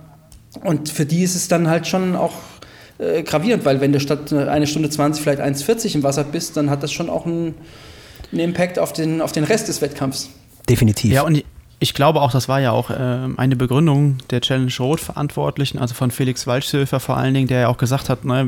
und 0.63 0.89
für 0.89 1.05
die 1.05 1.23
ist 1.23 1.35
es 1.35 1.47
dann 1.47 1.67
halt 1.69 1.87
schon 1.87 2.15
auch 2.15 2.33
äh, 2.99 3.23
gravierend, 3.23 3.65
weil 3.65 3.81
wenn 3.81 3.91
du 3.91 3.99
statt 3.99 4.31
eine 4.31 4.67
Stunde 4.67 4.89
20 4.89 5.23
vielleicht 5.23 5.41
1,40 5.41 5.95
im 5.95 6.03
Wasser 6.03 6.23
bist, 6.23 6.57
dann 6.57 6.69
hat 6.69 6.83
das 6.83 6.91
schon 6.91 7.09
auch 7.09 7.25
einen, 7.25 7.55
einen 8.31 8.41
Impact 8.41 8.77
auf 8.77 8.93
den, 8.93 9.21
auf 9.21 9.31
den 9.31 9.43
Rest 9.43 9.69
des 9.69 9.81
Wettkampfs. 9.81 10.29
Definitiv. 10.69 11.11
Ja, 11.11 11.23
und 11.23 11.43
ich 11.83 11.95
glaube 11.95 12.21
auch, 12.21 12.31
das 12.31 12.47
war 12.47 12.61
ja 12.61 12.71
auch 12.71 12.91
äh, 12.91 12.93
eine 13.37 13.55
Begründung 13.55 14.19
der 14.29 14.39
Challenge 14.39 14.71
Road 14.79 14.99
Verantwortlichen, 14.99 15.79
also 15.79 15.95
von 15.95 16.11
Felix 16.11 16.45
Waldschöfer 16.45 16.99
vor 16.99 17.17
allen 17.17 17.33
Dingen, 17.33 17.47
der 17.47 17.61
ja 17.61 17.67
auch 17.69 17.77
gesagt 17.77 18.07
hat, 18.07 18.23
ne, 18.23 18.47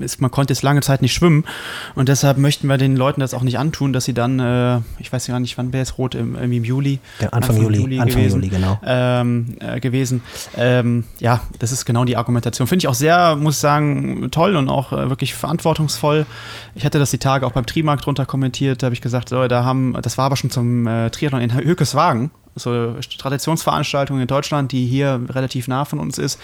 ist, 0.00 0.20
man 0.20 0.30
konnte 0.30 0.52
jetzt 0.52 0.62
lange 0.62 0.82
Zeit 0.82 1.00
nicht 1.00 1.14
schwimmen 1.14 1.46
und 1.94 2.10
deshalb 2.10 2.36
möchten 2.36 2.68
wir 2.68 2.76
den 2.76 2.94
Leuten 2.94 3.22
das 3.22 3.32
auch 3.32 3.40
nicht 3.40 3.58
antun, 3.58 3.94
dass 3.94 4.04
sie 4.04 4.12
dann, 4.12 4.38
äh, 4.38 4.80
ich 4.98 5.10
weiß 5.10 5.28
gar 5.28 5.40
nicht, 5.40 5.56
wann 5.56 5.72
wäre 5.72 5.82
es 5.82 5.96
Rot, 5.96 6.14
im, 6.14 6.34
irgendwie 6.34 6.58
im 6.58 6.64
Juli? 6.64 6.98
Ja, 7.20 7.30
Anfang, 7.30 7.56
Anfang, 7.56 7.62
Juli, 7.62 7.78
Juli 7.78 8.00
Anfang 8.00 8.18
gewesen, 8.18 8.42
Juli, 8.42 8.48
genau. 8.50 8.78
Ähm, 8.84 9.56
äh, 9.60 9.80
gewesen. 9.80 10.22
Ähm, 10.54 11.04
ja, 11.20 11.40
das 11.58 11.72
ist 11.72 11.86
genau 11.86 12.04
die 12.04 12.18
Argumentation. 12.18 12.68
Finde 12.68 12.82
ich 12.82 12.88
auch 12.88 12.94
sehr, 12.94 13.36
muss 13.36 13.54
ich 13.54 13.60
sagen, 13.60 14.28
toll 14.30 14.56
und 14.56 14.68
auch 14.68 14.92
äh, 14.92 15.08
wirklich 15.08 15.32
verantwortungsvoll. 15.32 16.26
Ich 16.74 16.84
hatte 16.84 16.98
das 16.98 17.10
die 17.10 17.18
Tage 17.18 17.46
auch 17.46 17.52
beim 17.52 17.64
Trimarkt 17.64 18.04
drunter 18.04 18.26
kommentiert, 18.26 18.82
da 18.82 18.88
habe 18.88 18.94
ich 18.94 19.00
gesagt, 19.00 19.30
so, 19.30 19.48
da 19.48 19.64
haben, 19.64 19.96
das 20.02 20.18
war 20.18 20.26
aber 20.26 20.36
schon 20.36 20.50
zum 20.50 20.86
äh, 20.86 21.08
Triathlon 21.08 21.40
in 21.40 21.54
Hökeswagen 21.54 22.30
so 22.58 22.94
Traditionsveranstaltung 23.18 24.20
in 24.20 24.26
Deutschland, 24.26 24.72
die 24.72 24.86
hier 24.86 25.20
relativ 25.28 25.68
nah 25.68 25.84
von 25.84 25.98
uns 25.98 26.18
ist, 26.18 26.40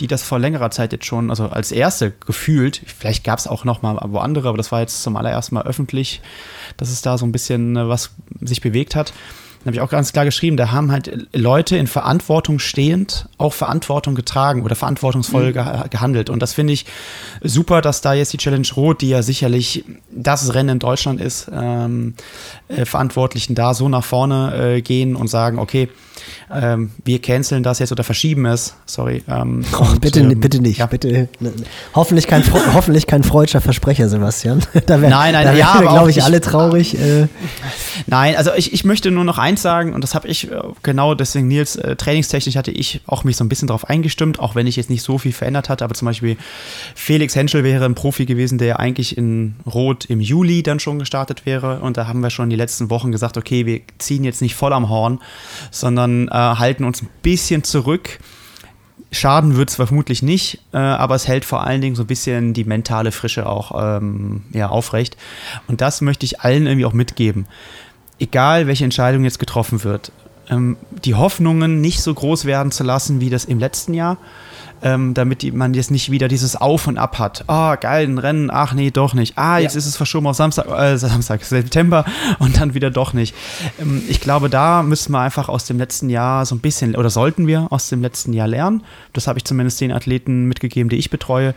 die 0.00 0.06
das 0.06 0.22
vor 0.22 0.38
längerer 0.38 0.70
Zeit 0.70 0.92
jetzt 0.92 1.06
schon, 1.06 1.30
also 1.30 1.48
als 1.48 1.72
erste 1.72 2.12
gefühlt, 2.26 2.82
vielleicht 2.86 3.24
gab 3.24 3.38
es 3.38 3.46
auch 3.46 3.64
noch 3.64 3.82
mal 3.82 3.98
wo 4.08 4.18
andere, 4.18 4.48
aber 4.48 4.56
das 4.56 4.72
war 4.72 4.80
jetzt 4.80 5.02
zum 5.02 5.16
allerersten 5.16 5.54
Mal 5.54 5.64
öffentlich, 5.64 6.20
dass 6.76 6.90
es 6.90 7.02
da 7.02 7.18
so 7.18 7.26
ein 7.26 7.32
bisschen 7.32 7.76
äh, 7.76 7.88
was 7.88 8.10
sich 8.40 8.60
bewegt 8.60 8.96
hat 8.96 9.12
habe 9.68 9.76
ich 9.76 9.80
auch 9.80 9.90
ganz 9.90 10.12
klar 10.12 10.24
geschrieben, 10.24 10.56
da 10.56 10.72
haben 10.72 10.90
halt 10.90 11.28
Leute 11.32 11.76
in 11.76 11.86
Verantwortung 11.86 12.58
stehend 12.58 13.28
auch 13.38 13.52
Verantwortung 13.52 14.14
getragen 14.14 14.62
oder 14.62 14.74
verantwortungsvoll 14.74 15.52
mhm. 15.52 15.90
gehandelt. 15.90 16.30
Und 16.30 16.40
das 16.40 16.52
finde 16.52 16.72
ich 16.72 16.86
super, 17.42 17.80
dass 17.80 18.00
da 18.00 18.14
jetzt 18.14 18.32
die 18.32 18.38
Challenge 18.38 18.66
Rot, 18.76 19.00
die 19.00 19.10
ja 19.10 19.22
sicherlich 19.22 19.84
das 20.10 20.54
Rennen 20.54 20.70
in 20.70 20.78
Deutschland 20.78 21.20
ist, 21.20 21.50
ähm, 21.52 22.14
äh, 22.68 22.84
Verantwortlichen 22.84 23.54
da 23.54 23.74
so 23.74 23.88
nach 23.88 24.04
vorne 24.04 24.76
äh, 24.76 24.82
gehen 24.82 25.14
und 25.14 25.28
sagen, 25.28 25.58
okay, 25.58 25.88
ähm, 26.52 26.90
wir 27.04 27.20
canceln 27.20 27.62
das 27.62 27.78
jetzt 27.78 27.92
oder 27.92 28.04
verschieben 28.04 28.46
es. 28.46 28.74
Sorry. 28.86 29.22
Ähm, 29.28 29.64
oh, 29.72 29.82
und, 29.82 30.00
bitte, 30.00 30.20
ähm, 30.20 30.40
bitte 30.40 30.60
nicht. 30.60 30.78
Ja. 30.78 30.86
Bitte. 30.86 31.28
Hoffentlich 31.94 32.26
kein, 32.26 32.42
hoffentlich 32.74 33.06
kein 33.06 33.22
freudscher 33.22 33.60
Versprecher, 33.60 34.08
Sebastian. 34.08 34.62
da 34.86 35.00
wär, 35.00 35.10
nein, 35.10 35.32
nein, 35.32 35.46
da 35.46 35.52
ja, 35.52 35.80
glaube 35.80 36.10
ich, 36.10 36.22
alle 36.22 36.40
traurig. 36.40 36.98
Äh. 36.98 37.28
Nein, 38.06 38.36
also 38.36 38.50
ich, 38.56 38.72
ich 38.72 38.84
möchte 38.84 39.10
nur 39.10 39.24
noch 39.24 39.38
eins 39.38 39.62
sagen, 39.62 39.92
und 39.92 40.02
das 40.02 40.14
habe 40.14 40.28
ich 40.28 40.50
äh, 40.50 40.60
genau 40.82 41.14
deswegen, 41.14 41.48
Nils, 41.48 41.76
äh, 41.76 41.96
trainingstechnisch 41.96 42.56
hatte 42.56 42.70
ich 42.70 43.00
auch 43.06 43.24
mich 43.24 43.36
so 43.36 43.44
ein 43.44 43.48
bisschen 43.48 43.68
darauf 43.68 43.88
eingestimmt, 43.88 44.38
auch 44.38 44.54
wenn 44.54 44.66
ich 44.66 44.76
jetzt 44.76 44.90
nicht 44.90 45.02
so 45.02 45.18
viel 45.18 45.32
verändert 45.32 45.68
hatte, 45.68 45.84
aber 45.84 45.94
zum 45.94 46.06
Beispiel 46.06 46.36
Felix 46.94 47.34
Henschel 47.34 47.64
wäre 47.64 47.84
ein 47.84 47.94
Profi 47.94 48.26
gewesen, 48.26 48.58
der 48.58 48.78
eigentlich 48.78 49.16
in 49.16 49.56
Rot 49.66 50.04
im 50.06 50.20
Juli 50.20 50.62
dann 50.62 50.80
schon 50.80 50.98
gestartet 50.98 51.46
wäre. 51.46 51.80
Und 51.80 51.96
da 51.96 52.06
haben 52.06 52.20
wir 52.20 52.30
schon 52.30 52.50
die 52.50 52.56
letzten 52.56 52.90
Wochen 52.90 53.12
gesagt, 53.12 53.36
okay, 53.36 53.66
wir 53.66 53.80
ziehen 53.98 54.24
jetzt 54.24 54.42
nicht 54.42 54.54
voll 54.54 54.72
am 54.72 54.88
Horn, 54.88 55.20
sondern 55.70 56.17
äh, 56.26 56.32
halten 56.32 56.82
uns 56.82 57.02
ein 57.02 57.08
bisschen 57.22 57.62
zurück. 57.62 58.18
Schaden 59.12 59.56
wird 59.56 59.70
es 59.70 59.76
vermutlich 59.76 60.22
nicht, 60.22 60.60
äh, 60.72 60.78
aber 60.78 61.14
es 61.14 61.28
hält 61.28 61.44
vor 61.44 61.64
allen 61.64 61.80
Dingen 61.80 61.94
so 61.94 62.02
ein 62.02 62.08
bisschen 62.08 62.52
die 62.52 62.64
mentale 62.64 63.12
Frische 63.12 63.46
auch 63.46 63.72
ähm, 63.80 64.42
ja, 64.52 64.68
aufrecht. 64.68 65.16
Und 65.68 65.80
das 65.80 66.00
möchte 66.00 66.26
ich 66.26 66.40
allen 66.40 66.66
irgendwie 66.66 66.84
auch 66.84 66.92
mitgeben. 66.92 67.46
Egal, 68.18 68.66
welche 68.66 68.84
Entscheidung 68.84 69.22
jetzt 69.22 69.38
getroffen 69.38 69.84
wird, 69.84 70.10
ähm, 70.50 70.76
die 71.04 71.14
Hoffnungen 71.14 71.80
nicht 71.80 72.02
so 72.02 72.12
groß 72.12 72.44
werden 72.44 72.72
zu 72.72 72.82
lassen 72.82 73.20
wie 73.20 73.30
das 73.30 73.44
im 73.44 73.58
letzten 73.58 73.94
Jahr 73.94 74.18
ähm, 74.82 75.14
damit 75.14 75.42
die, 75.42 75.52
man 75.52 75.74
jetzt 75.74 75.90
nicht 75.90 76.10
wieder 76.10 76.28
dieses 76.28 76.56
Auf 76.56 76.86
und 76.86 76.98
Ab 76.98 77.18
hat. 77.18 77.44
Ah, 77.46 77.72
oh, 77.72 77.76
geil, 77.80 78.06
ein 78.06 78.18
Rennen, 78.18 78.50
ach 78.50 78.74
nee, 78.74 78.90
doch 78.90 79.14
nicht. 79.14 79.36
Ah, 79.36 79.58
jetzt 79.58 79.74
ja. 79.74 79.78
ist 79.78 79.86
es 79.86 79.96
verschoben 79.96 80.26
auf 80.26 80.36
Samstag, 80.36 80.66
äh, 80.68 80.96
Samstag, 80.96 81.44
September 81.44 82.04
und 82.38 82.60
dann 82.60 82.74
wieder 82.74 82.90
doch 82.90 83.12
nicht. 83.12 83.34
Ähm, 83.80 84.02
ich 84.08 84.20
glaube, 84.20 84.48
da 84.48 84.82
müssen 84.82 85.12
wir 85.12 85.20
einfach 85.20 85.48
aus 85.48 85.64
dem 85.64 85.78
letzten 85.78 86.10
Jahr 86.10 86.46
so 86.46 86.54
ein 86.54 86.60
bisschen, 86.60 86.96
oder 86.96 87.10
sollten 87.10 87.46
wir 87.46 87.68
aus 87.70 87.88
dem 87.88 88.02
letzten 88.02 88.32
Jahr 88.32 88.46
lernen. 88.46 88.84
Das 89.12 89.26
habe 89.26 89.38
ich 89.38 89.44
zumindest 89.44 89.80
den 89.80 89.92
Athleten 89.92 90.44
mitgegeben, 90.44 90.88
die 90.88 90.96
ich 90.96 91.10
betreue, 91.10 91.54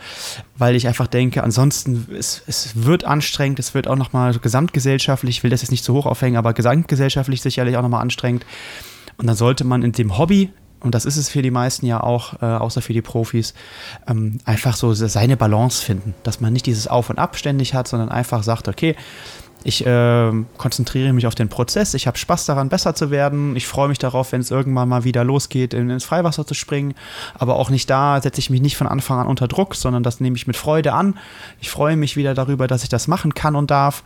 weil 0.57 0.75
ich 0.75 0.87
einfach 0.87 1.07
denke, 1.07 1.43
ansonsten, 1.43 2.07
es, 2.17 2.43
es 2.47 2.83
wird 2.83 3.03
anstrengend, 3.03 3.59
es 3.59 3.73
wird 3.73 3.87
auch 3.87 3.95
nochmal 3.95 4.33
gesamtgesellschaftlich, 4.33 5.37
ich 5.37 5.43
will 5.43 5.51
das 5.51 5.61
jetzt 5.61 5.71
nicht 5.71 5.83
zu 5.83 5.93
hoch 5.93 6.05
aufhängen, 6.05 6.37
aber 6.37 6.53
gesamtgesellschaftlich 6.53 7.41
sicherlich 7.41 7.77
auch 7.77 7.81
nochmal 7.81 8.01
anstrengend. 8.01 8.45
Und 9.17 9.27
dann 9.27 9.35
sollte 9.35 9.63
man 9.63 9.83
in 9.83 9.91
dem 9.91 10.17
Hobby, 10.17 10.49
und 10.81 10.95
das 10.95 11.05
ist 11.05 11.17
es 11.17 11.29
für 11.29 11.41
die 11.41 11.51
meisten 11.51 11.85
ja 11.85 12.01
auch, 12.01 12.41
äh, 12.41 12.45
außer 12.45 12.81
für 12.81 12.93
die 12.93 13.01
Profis, 13.01 13.53
ähm, 14.07 14.39
einfach 14.45 14.75
so 14.75 14.93
seine 14.93 15.37
Balance 15.37 15.83
finden. 15.83 16.13
Dass 16.23 16.41
man 16.41 16.53
nicht 16.53 16.65
dieses 16.65 16.87
Auf 16.87 17.09
und 17.09 17.19
Ab 17.19 17.37
ständig 17.37 17.73
hat, 17.73 17.87
sondern 17.87 18.09
einfach 18.09 18.43
sagt, 18.43 18.67
okay, 18.67 18.95
ich 19.63 19.85
äh, 19.85 20.31
konzentriere 20.57 21.13
mich 21.13 21.27
auf 21.27 21.35
den 21.35 21.49
Prozess, 21.49 21.93
ich 21.93 22.07
habe 22.07 22.17
Spaß 22.17 22.45
daran, 22.45 22.69
besser 22.69 22.95
zu 22.95 23.11
werden. 23.11 23.55
Ich 23.55 23.67
freue 23.67 23.89
mich 23.89 23.99
darauf, 23.99 24.31
wenn 24.31 24.41
es 24.41 24.49
irgendwann 24.49 24.89
mal 24.89 25.03
wieder 25.03 25.23
losgeht, 25.23 25.75
in, 25.75 25.89
ins 25.91 26.03
Freiwasser 26.03 26.47
zu 26.47 26.55
springen. 26.55 26.95
Aber 27.35 27.57
auch 27.57 27.69
nicht 27.69 27.87
da 27.89 28.19
setze 28.21 28.39
ich 28.39 28.49
mich 28.49 28.61
nicht 28.61 28.75
von 28.75 28.87
Anfang 28.87 29.19
an 29.19 29.27
unter 29.27 29.47
Druck, 29.47 29.75
sondern 29.75 30.01
das 30.01 30.19
nehme 30.19 30.35
ich 30.35 30.47
mit 30.47 30.57
Freude 30.57 30.93
an. 30.93 31.15
Ich 31.59 31.69
freue 31.69 31.95
mich 31.95 32.17
wieder 32.17 32.33
darüber, 32.33 32.67
dass 32.67 32.81
ich 32.81 32.89
das 32.89 33.07
machen 33.07 33.35
kann 33.35 33.55
und 33.55 33.69
darf. 33.69 34.03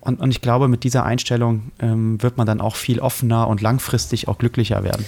Und, 0.00 0.20
und 0.20 0.30
ich 0.30 0.40
glaube, 0.40 0.68
mit 0.68 0.84
dieser 0.84 1.04
Einstellung 1.04 1.72
ähm, 1.80 2.22
wird 2.22 2.36
man 2.36 2.46
dann 2.46 2.60
auch 2.60 2.76
viel 2.76 3.00
offener 3.00 3.48
und 3.48 3.60
langfristig 3.60 4.28
auch 4.28 4.38
glücklicher 4.38 4.84
werden. 4.84 5.04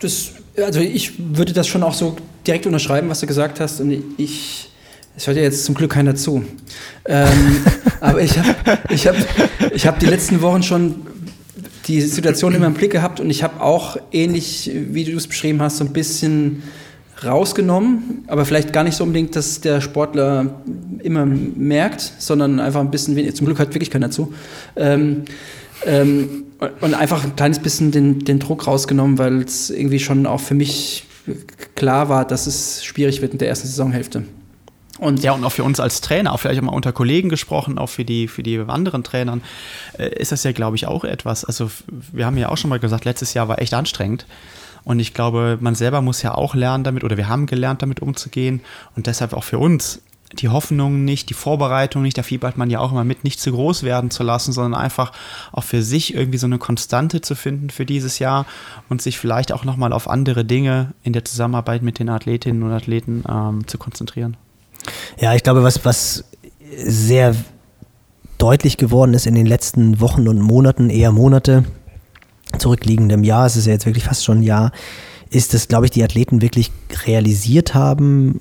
Das 0.00 0.32
also 0.64 0.80
ich 0.80 1.12
würde 1.18 1.52
das 1.52 1.66
schon 1.66 1.82
auch 1.82 1.94
so 1.94 2.16
direkt 2.46 2.66
unterschreiben, 2.66 3.08
was 3.08 3.20
du 3.20 3.26
gesagt 3.26 3.60
hast. 3.60 3.80
Und 3.80 4.02
ich, 4.16 4.70
es 5.16 5.26
hört 5.26 5.36
ja 5.36 5.42
jetzt 5.42 5.64
zum 5.64 5.74
Glück 5.74 5.92
keiner 5.92 6.14
zu. 6.14 6.44
Ähm, 7.04 7.28
aber 8.00 8.20
ich 8.22 8.38
habe 8.38 8.54
ich 8.90 9.06
hab, 9.06 9.16
ich 9.72 9.86
hab 9.86 9.98
die 9.98 10.06
letzten 10.06 10.40
Wochen 10.42 10.62
schon 10.62 11.06
die 11.86 12.00
Situation 12.02 12.54
immer 12.54 12.66
im 12.66 12.74
Blick 12.74 12.92
gehabt 12.92 13.18
und 13.18 13.30
ich 13.30 13.42
habe 13.42 13.62
auch 13.62 13.96
ähnlich, 14.12 14.70
wie 14.74 15.04
du 15.04 15.16
es 15.16 15.26
beschrieben 15.26 15.62
hast, 15.62 15.78
so 15.78 15.84
ein 15.84 15.92
bisschen 15.92 16.62
rausgenommen, 17.24 18.24
aber 18.26 18.44
vielleicht 18.44 18.72
gar 18.72 18.84
nicht 18.84 18.94
so 18.94 19.04
unbedingt, 19.04 19.34
dass 19.34 19.60
der 19.60 19.80
Sportler 19.80 20.60
immer 21.02 21.24
merkt, 21.24 22.12
sondern 22.18 22.60
einfach 22.60 22.80
ein 22.80 22.90
bisschen 22.90 23.16
weniger. 23.16 23.34
Zum 23.34 23.46
Glück 23.46 23.58
hört 23.58 23.74
wirklich 23.74 23.90
keiner 23.90 24.10
zu. 24.10 24.34
Ähm, 24.76 25.24
ähm, 25.86 26.44
und 26.80 26.94
einfach 26.94 27.24
ein 27.24 27.36
kleines 27.36 27.60
bisschen 27.60 27.90
den, 27.92 28.20
den 28.20 28.38
Druck 28.38 28.66
rausgenommen, 28.66 29.18
weil 29.18 29.42
es 29.42 29.70
irgendwie 29.70 30.00
schon 30.00 30.26
auch 30.26 30.40
für 30.40 30.54
mich 30.54 31.04
klar 31.74 32.08
war, 32.08 32.24
dass 32.24 32.46
es 32.46 32.84
schwierig 32.84 33.22
wird 33.22 33.32
in 33.32 33.38
der 33.38 33.48
ersten 33.48 33.68
Saisonhälfte. 33.68 34.24
Und 34.98 35.22
ja, 35.22 35.32
und 35.32 35.44
auch 35.44 35.52
für 35.52 35.62
uns 35.62 35.78
als 35.78 36.00
Trainer, 36.00 36.32
auch 36.32 36.38
vielleicht 36.38 36.60
auch 36.60 36.64
mal 36.64 36.72
unter 36.72 36.92
Kollegen 36.92 37.28
gesprochen, 37.28 37.78
auch 37.78 37.88
für 37.88 38.04
die, 38.04 38.26
für 38.26 38.42
die 38.42 38.58
anderen 38.58 39.04
Trainern, 39.04 39.42
äh, 39.96 40.08
ist 40.08 40.32
das 40.32 40.42
ja, 40.42 40.52
glaube 40.52 40.76
ich, 40.76 40.86
auch 40.86 41.04
etwas. 41.04 41.44
Also, 41.44 41.70
wir 42.12 42.26
haben 42.26 42.36
ja 42.36 42.48
auch 42.48 42.56
schon 42.56 42.70
mal 42.70 42.80
gesagt, 42.80 43.04
letztes 43.04 43.32
Jahr 43.32 43.46
war 43.46 43.60
echt 43.60 43.74
anstrengend. 43.74 44.26
Und 44.82 44.98
ich 44.98 45.14
glaube, 45.14 45.58
man 45.60 45.74
selber 45.74 46.00
muss 46.00 46.22
ja 46.22 46.34
auch 46.34 46.54
lernen 46.54 46.82
damit, 46.82 47.04
oder 47.04 47.16
wir 47.16 47.28
haben 47.28 47.46
gelernt, 47.46 47.82
damit 47.82 48.00
umzugehen. 48.00 48.60
Und 48.96 49.06
deshalb 49.06 49.34
auch 49.34 49.44
für 49.44 49.58
uns 49.58 50.00
die 50.32 50.48
Hoffnung 50.48 51.04
nicht, 51.04 51.30
die 51.30 51.34
Vorbereitung 51.34 52.02
nicht, 52.02 52.18
da 52.18 52.22
fiebert 52.22 52.58
man 52.58 52.68
ja 52.68 52.80
auch 52.80 52.92
immer 52.92 53.04
mit, 53.04 53.24
nicht 53.24 53.40
zu 53.40 53.50
groß 53.50 53.82
werden 53.82 54.10
zu 54.10 54.22
lassen, 54.22 54.52
sondern 54.52 54.78
einfach 54.80 55.12
auch 55.52 55.64
für 55.64 55.82
sich 55.82 56.14
irgendwie 56.14 56.38
so 56.38 56.46
eine 56.46 56.58
Konstante 56.58 57.20
zu 57.20 57.34
finden 57.34 57.70
für 57.70 57.86
dieses 57.86 58.18
Jahr 58.18 58.44
und 58.88 59.00
sich 59.00 59.18
vielleicht 59.18 59.52
auch 59.52 59.64
nochmal 59.64 59.92
auf 59.92 60.08
andere 60.08 60.44
Dinge 60.44 60.92
in 61.02 61.14
der 61.14 61.24
Zusammenarbeit 61.24 61.82
mit 61.82 61.98
den 61.98 62.10
Athletinnen 62.10 62.62
und 62.62 62.72
Athleten 62.72 63.24
ähm, 63.28 63.66
zu 63.66 63.78
konzentrieren. 63.78 64.36
Ja, 65.18 65.34
ich 65.34 65.42
glaube, 65.42 65.62
was, 65.62 65.84
was 65.84 66.24
sehr 66.76 67.34
deutlich 68.36 68.76
geworden 68.76 69.14
ist 69.14 69.26
in 69.26 69.34
den 69.34 69.46
letzten 69.46 70.00
Wochen 70.00 70.28
und 70.28 70.40
Monaten, 70.40 70.90
eher 70.90 71.10
Monate, 71.10 71.64
zurückliegendem 72.58 73.24
Jahr, 73.24 73.46
es 73.46 73.56
ist 73.56 73.66
ja 73.66 73.72
jetzt 73.72 73.86
wirklich 73.86 74.04
fast 74.04 74.24
schon 74.24 74.38
ein 74.38 74.42
Jahr, 74.42 74.72
ist, 75.30 75.54
dass, 75.54 75.68
glaube 75.68 75.86
ich, 75.86 75.90
die 75.90 76.02
Athleten 76.02 76.40
wirklich 76.40 76.70
realisiert 77.06 77.74
haben, 77.74 78.40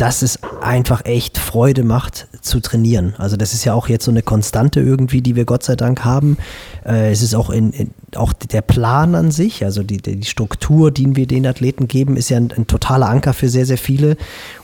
dass 0.00 0.22
es 0.22 0.38
einfach 0.62 1.04
echt 1.04 1.36
Freude 1.36 1.84
macht 1.84 2.26
zu 2.40 2.60
trainieren. 2.60 3.14
Also 3.18 3.36
das 3.36 3.52
ist 3.52 3.66
ja 3.66 3.74
auch 3.74 3.86
jetzt 3.90 4.06
so 4.06 4.10
eine 4.10 4.22
Konstante 4.22 4.80
irgendwie, 4.80 5.20
die 5.20 5.36
wir 5.36 5.44
Gott 5.44 5.62
sei 5.62 5.76
Dank 5.76 6.06
haben. 6.06 6.38
Äh, 6.86 7.12
es 7.12 7.20
ist 7.20 7.34
auch, 7.34 7.50
in, 7.50 7.70
in, 7.72 7.90
auch 8.16 8.32
der 8.32 8.62
Plan 8.62 9.14
an 9.14 9.30
sich, 9.30 9.62
also 9.62 9.82
die, 9.82 9.98
die 9.98 10.24
Struktur, 10.24 10.90
die 10.90 11.16
wir 11.16 11.26
den 11.26 11.46
Athleten 11.46 11.86
geben, 11.86 12.16
ist 12.16 12.30
ja 12.30 12.38
ein, 12.38 12.50
ein, 12.56 12.66
totaler 12.66 13.10
Anker 13.10 13.34
für 13.34 13.50
sehr, 13.50 13.66
sehr 13.66 13.76
viele. 13.76 14.16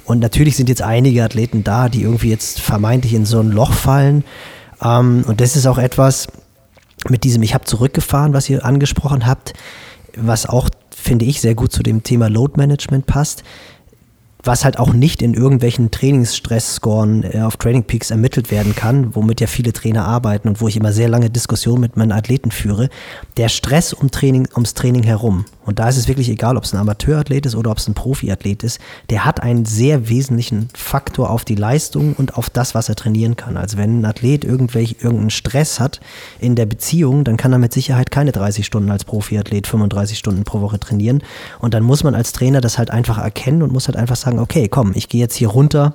Und 0.07 0.21
natürlich 0.21 0.57
sind 0.57 0.71
jetzt 0.71 0.81
einige 0.81 1.23
Athleten 1.23 1.63
da, 1.65 1.91
die 1.91 2.01
irgendwie 2.01 2.31
jetzt 2.31 2.59
vermeintlich 2.59 3.13
in 3.13 3.27
so 3.27 3.39
ein 3.39 3.51
Loch 3.51 3.75
fallen. 3.75 4.25
Ähm, 4.83 5.23
und 5.27 5.43
das 5.43 5.55
ist 5.55 5.67
auch 5.67 5.79
etwas 5.79 6.29
mit 7.11 7.25
diesem 7.25 7.43
Ich 7.43 7.53
habe 7.53 7.67
zurückgefahren, 7.67 8.33
was 8.33 8.49
ihr 8.49 8.65
angesprochen 8.65 9.27
habt, 9.27 9.53
was 10.17 10.47
auch, 10.47 10.71
finde 10.91 11.27
ich, 11.27 11.43
sehr 11.43 11.55
gut 11.55 11.73
zu 11.73 11.83
dem 11.83 12.03
Thema 12.03 12.31
Load 12.31 12.55
Management 12.57 13.05
passt 13.05 13.43
was 14.47 14.65
halt 14.65 14.79
auch 14.79 14.93
nicht 14.93 15.23
in 15.23 15.35
irgendwelchen 15.35 15.91
Trainingsstress-Scoren 15.91 17.25
äh, 17.25 17.41
auf 17.43 17.57
Training 17.57 17.85
Peaks 17.85 18.11
ermittelt 18.11 18.51
werden 18.51 18.75
kann, 18.75 19.15
womit 19.15 19.41
ja 19.41 19.47
viele 19.47 19.73
Trainer 19.73 20.07
arbeiten 20.07 20.49
und 20.49 20.61
wo 20.61 20.69
ich 20.69 20.77
immer 20.77 20.93
sehr 20.93 21.09
lange 21.09 21.31
Diskussionen 21.31 21.81
mit 21.81 21.97
meinen 21.97 22.13
Athleten 22.13 22.51
führe, 22.51 22.89
der 23.37 23.49
Stress 23.49 23.93
um 23.93 24.11
Training, 24.11 24.49
ums 24.55 24.75
Training 24.75 25.03
herum. 25.03 25.45
Und 25.67 25.81
da 25.81 25.89
ist 25.89 25.97
es 25.97 26.07
wirklich 26.07 26.29
egal, 26.29 26.57
ob 26.57 26.63
es 26.63 26.73
ein 26.73 26.79
Amateurathlet 26.79 27.45
ist 27.45 27.57
oder 27.57 27.73
ob 27.73 27.79
es 27.79 27.89
ein 27.89 27.95
Profiathlet 27.95 28.63
ist, 28.63 28.79
der 29.11 29.25
hat 29.25 29.43
einen 29.43 29.65
sehr 29.65 30.09
wesentlichen 30.09 30.69
Faktor 30.75 31.31
auf 31.31 31.45
die 31.45 31.57
Leistung 31.57 32.15
und 32.15 32.37
auf 32.39 32.49
das, 32.49 32.77
was 32.77 32.89
er 32.89 32.95
trainieren 32.95 33.35
kann. 33.35 33.57
Also 33.57 33.77
wenn 33.77 34.01
ein 34.01 34.05
Athlet 34.05 34.45
irgendwelch, 34.45 34.99
irgendeinen 35.01 35.31
Stress 35.31 35.81
hat 35.81 36.01
in 36.39 36.55
der 36.55 36.67
Beziehung, 36.67 37.25
dann 37.25 37.37
kann 37.37 37.53
er 37.53 37.59
mit 37.59 37.73
Sicherheit 37.73 38.13
keine 38.13 38.31
30 38.31 38.65
Stunden 38.65 38.93
als 38.93 39.05
Profiathlet 39.05 39.67
35 39.67 40.17
Stunden 40.17 40.45
pro 40.45 40.61
Woche 40.61 40.79
trainieren. 40.79 41.23
Und 41.59 41.75
dann 41.75 41.83
muss 41.83 42.05
man 42.05 42.15
als 42.15 42.33
Trainer 42.33 42.61
das 42.61 42.79
halt 42.79 42.93
einfach 42.93 43.19
erkennen 43.19 43.63
und 43.63 43.73
muss 43.73 43.89
halt 43.89 43.97
einfach 43.97 44.17
sagen, 44.17 44.36
okay, 44.39 44.69
komm, 44.69 44.93
ich 44.95 45.09
gehe 45.09 45.21
jetzt 45.21 45.35
hier 45.35 45.49
runter 45.49 45.95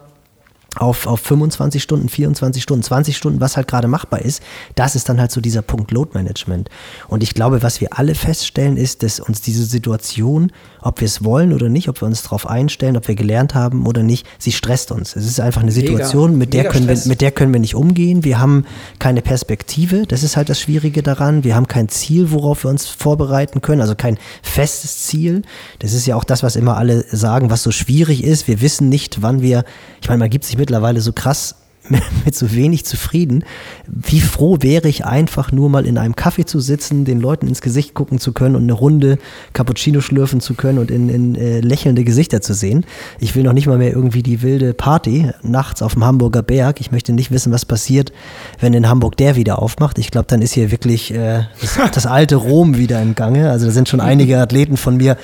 auf, 0.77 1.05
auf 1.05 1.19
25 1.19 1.83
Stunden, 1.83 2.07
24 2.07 2.63
Stunden, 2.63 2.81
20 2.81 3.17
Stunden, 3.17 3.41
was 3.41 3.57
halt 3.57 3.67
gerade 3.67 3.89
machbar 3.89 4.21
ist, 4.21 4.41
das 4.75 4.95
ist 4.95 5.09
dann 5.09 5.19
halt 5.19 5.29
so 5.31 5.41
dieser 5.41 5.61
Punkt 5.61 5.91
Load 5.91 6.11
Management. 6.13 6.69
Und 7.09 7.23
ich 7.23 7.33
glaube, 7.33 7.61
was 7.61 7.81
wir 7.81 7.97
alle 7.99 8.15
feststellen, 8.15 8.77
ist, 8.77 9.03
dass 9.03 9.19
uns 9.19 9.41
diese 9.41 9.65
Situation, 9.65 10.53
ob 10.81 11.01
wir 11.01 11.07
es 11.07 11.25
wollen 11.25 11.51
oder 11.51 11.67
nicht, 11.67 11.89
ob 11.89 12.01
wir 12.01 12.05
uns 12.05 12.23
darauf 12.23 12.47
einstellen, 12.47 12.95
ob 12.95 13.09
wir 13.09 13.15
gelernt 13.15 13.53
haben 13.53 13.85
oder 13.85 14.01
nicht, 14.01 14.25
sie 14.39 14.53
stresst 14.53 14.93
uns. 14.93 15.15
Es 15.17 15.25
ist 15.25 15.41
einfach 15.41 15.61
eine 15.61 15.73
Situation, 15.73 16.37
mit 16.37 16.53
der, 16.53 16.69
können 16.69 16.87
wir, 16.87 16.97
mit 17.05 17.19
der 17.19 17.31
können 17.31 17.51
wir 17.51 17.59
nicht 17.59 17.75
umgehen. 17.75 18.23
Wir 18.23 18.39
haben 18.39 18.65
keine 18.97 19.21
Perspektive, 19.21 20.07
das 20.07 20.23
ist 20.23 20.37
halt 20.37 20.47
das 20.47 20.61
Schwierige 20.61 21.03
daran. 21.03 21.43
Wir 21.43 21.55
haben 21.55 21.67
kein 21.67 21.89
Ziel, 21.89 22.31
worauf 22.31 22.63
wir 22.63 22.69
uns 22.69 22.87
vorbereiten 22.87 23.59
können, 23.59 23.81
also 23.81 23.95
kein 23.95 24.17
festes 24.41 24.99
Ziel. 24.99 25.41
Das 25.79 25.91
ist 25.91 26.05
ja 26.05 26.15
auch 26.15 26.23
das, 26.23 26.43
was 26.43 26.55
immer 26.55 26.77
alle 26.77 27.03
sagen, 27.13 27.49
was 27.49 27.61
so 27.61 27.71
schwierig 27.71 28.23
ist. 28.23 28.47
Wir 28.47 28.61
wissen 28.61 28.87
nicht, 28.87 29.21
wann 29.21 29.41
wir, 29.41 29.65
ich 30.01 30.07
meine, 30.07 30.19
man 30.19 30.29
gibt 30.29 30.45
sich 30.45 30.57
mittlerweile 30.61 31.01
so 31.01 31.11
krass 31.11 31.55
mit 32.25 32.35
so 32.35 32.53
wenig 32.53 32.85
zufrieden. 32.85 33.43
Wie 33.87 34.21
froh 34.21 34.57
wäre 34.61 34.87
ich 34.87 35.05
einfach 35.05 35.51
nur 35.51 35.69
mal 35.69 35.85
in 35.85 35.97
einem 35.97 36.15
Kaffee 36.15 36.45
zu 36.45 36.59
sitzen, 36.59 37.05
den 37.05 37.19
Leuten 37.19 37.47
ins 37.47 37.61
Gesicht 37.61 37.93
gucken 37.93 38.19
zu 38.19 38.33
können 38.33 38.55
und 38.55 38.63
eine 38.63 38.73
Runde 38.73 39.17
Cappuccino 39.53 40.01
schlürfen 40.01 40.41
zu 40.41 40.53
können 40.53 40.79
und 40.79 40.91
in, 40.91 41.09
in 41.09 41.35
äh, 41.35 41.59
lächelnde 41.59 42.03
Gesichter 42.03 42.41
zu 42.41 42.53
sehen. 42.53 42.85
Ich 43.19 43.35
will 43.35 43.43
noch 43.43 43.53
nicht 43.53 43.67
mal 43.67 43.77
mehr 43.77 43.91
irgendwie 43.91 44.23
die 44.23 44.41
wilde 44.41 44.73
Party 44.73 45.31
nachts 45.41 45.81
auf 45.81 45.93
dem 45.93 46.05
Hamburger 46.05 46.43
Berg. 46.43 46.81
Ich 46.81 46.91
möchte 46.91 47.13
nicht 47.13 47.31
wissen, 47.31 47.51
was 47.51 47.65
passiert, 47.65 48.11
wenn 48.59 48.73
in 48.73 48.87
Hamburg 48.87 49.17
der 49.17 49.35
wieder 49.35 49.61
aufmacht. 49.61 49.97
Ich 49.97 50.11
glaube, 50.11 50.27
dann 50.27 50.41
ist 50.41 50.53
hier 50.53 50.71
wirklich 50.71 51.13
äh, 51.13 51.43
das, 51.61 51.79
das 51.93 52.05
alte 52.05 52.35
Rom 52.35 52.77
wieder 52.77 53.01
im 53.01 53.15
Gange. 53.15 53.49
Also 53.51 53.67
da 53.67 53.71
sind 53.71 53.89
schon 53.89 53.99
einige 54.01 54.39
Athleten 54.39 54.77
von 54.77 54.97
mir. 54.97 55.17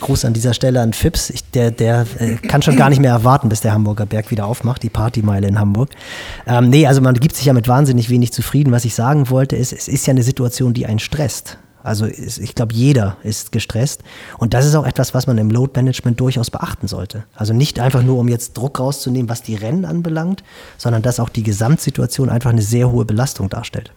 Gruß 0.00 0.24
an 0.24 0.34
dieser 0.34 0.54
Stelle 0.54 0.80
an 0.80 0.92
Fips. 0.92 1.30
Ich, 1.30 1.50
der 1.50 1.70
der 1.70 2.06
äh, 2.18 2.34
kann 2.34 2.62
schon 2.62 2.76
gar 2.76 2.90
nicht 2.90 3.00
mehr 3.00 3.12
erwarten, 3.12 3.48
bis 3.48 3.60
der 3.60 3.72
Hamburger 3.72 4.06
Berg 4.06 4.30
wieder 4.30 4.46
aufmacht, 4.46 4.82
die 4.82 4.90
Partymeile 4.90 5.48
in 5.48 5.58
Hamburg. 5.58 5.90
Ähm, 6.46 6.70
nee, 6.70 6.86
also 6.86 7.00
man 7.00 7.14
gibt 7.14 7.36
sich 7.36 7.46
ja 7.46 7.52
mit 7.52 7.68
wahnsinnig 7.68 8.10
wenig 8.10 8.32
zufrieden. 8.32 8.72
Was 8.72 8.84
ich 8.84 8.94
sagen 8.94 9.30
wollte, 9.30 9.56
ist, 9.56 9.72
es 9.72 9.88
ist 9.88 10.06
ja 10.06 10.12
eine 10.12 10.22
Situation, 10.22 10.74
die 10.74 10.86
einen 10.86 10.98
stresst. 10.98 11.58
Also 11.86 12.06
ich 12.06 12.56
glaube, 12.56 12.74
jeder 12.74 13.16
ist 13.22 13.52
gestresst. 13.52 14.02
Und 14.38 14.54
das 14.54 14.66
ist 14.66 14.74
auch 14.74 14.86
etwas, 14.86 15.14
was 15.14 15.28
man 15.28 15.38
im 15.38 15.52
Load 15.52 15.72
Management 15.76 16.18
durchaus 16.18 16.50
beachten 16.50 16.88
sollte. 16.88 17.22
Also 17.36 17.54
nicht 17.54 17.78
einfach 17.78 18.02
nur, 18.02 18.18
um 18.18 18.26
jetzt 18.26 18.54
Druck 18.54 18.80
rauszunehmen, 18.80 19.28
was 19.28 19.42
die 19.42 19.54
Rennen 19.54 19.84
anbelangt, 19.84 20.42
sondern 20.78 21.02
dass 21.02 21.20
auch 21.20 21.28
die 21.28 21.44
Gesamtsituation 21.44 22.28
einfach 22.28 22.50
eine 22.50 22.62
sehr 22.62 22.90
hohe 22.90 23.04
Belastung 23.04 23.48
darstellt. 23.50 23.92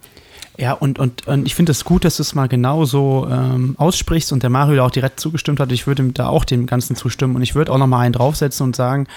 Ja, 0.60 0.74
und, 0.74 1.00
und, 1.00 1.26
und 1.26 1.48
ich 1.48 1.56
finde 1.56 1.72
es 1.72 1.84
gut, 1.84 2.06
dass 2.06 2.18
du 2.18 2.22
es 2.22 2.36
mal 2.36 2.48
genau 2.48 2.86
so 2.86 3.28
ähm, 3.28 3.74
aussprichst 3.80 4.34
und 4.34 4.44
der 4.44 4.52
Mario 4.52 4.76
da 4.76 4.86
auch 4.86 4.92
direkt 4.92 5.20
zugestimmt 5.20 5.60
hat. 5.60 5.72
Ich 5.72 5.88
würde 5.88 6.04
da 6.12 6.28
auch 6.28 6.46
dem 6.46 6.68
Ganzen 6.68 6.96
zustimmen 6.96 7.36
und 7.38 7.42
ich 7.42 7.56
würde 7.56 7.72
auch 7.72 7.78
noch 7.80 7.88
mal 7.88 8.02
einen 8.02 8.14
draufsetzen 8.14 8.66
und 8.66 8.76
sagen, 8.76 9.08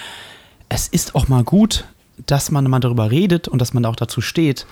es 0.69 0.87
ist 0.87 1.13
auch 1.13 1.27
mal 1.27 1.43
gut, 1.43 1.85
dass 2.25 2.51
man 2.51 2.69
mal 2.69 2.79
darüber 2.79 3.11
redet 3.11 3.47
und 3.47 3.59
dass 3.59 3.73
man 3.73 3.85
auch 3.85 3.95
dazu 3.95 4.21
steht. 4.21 4.65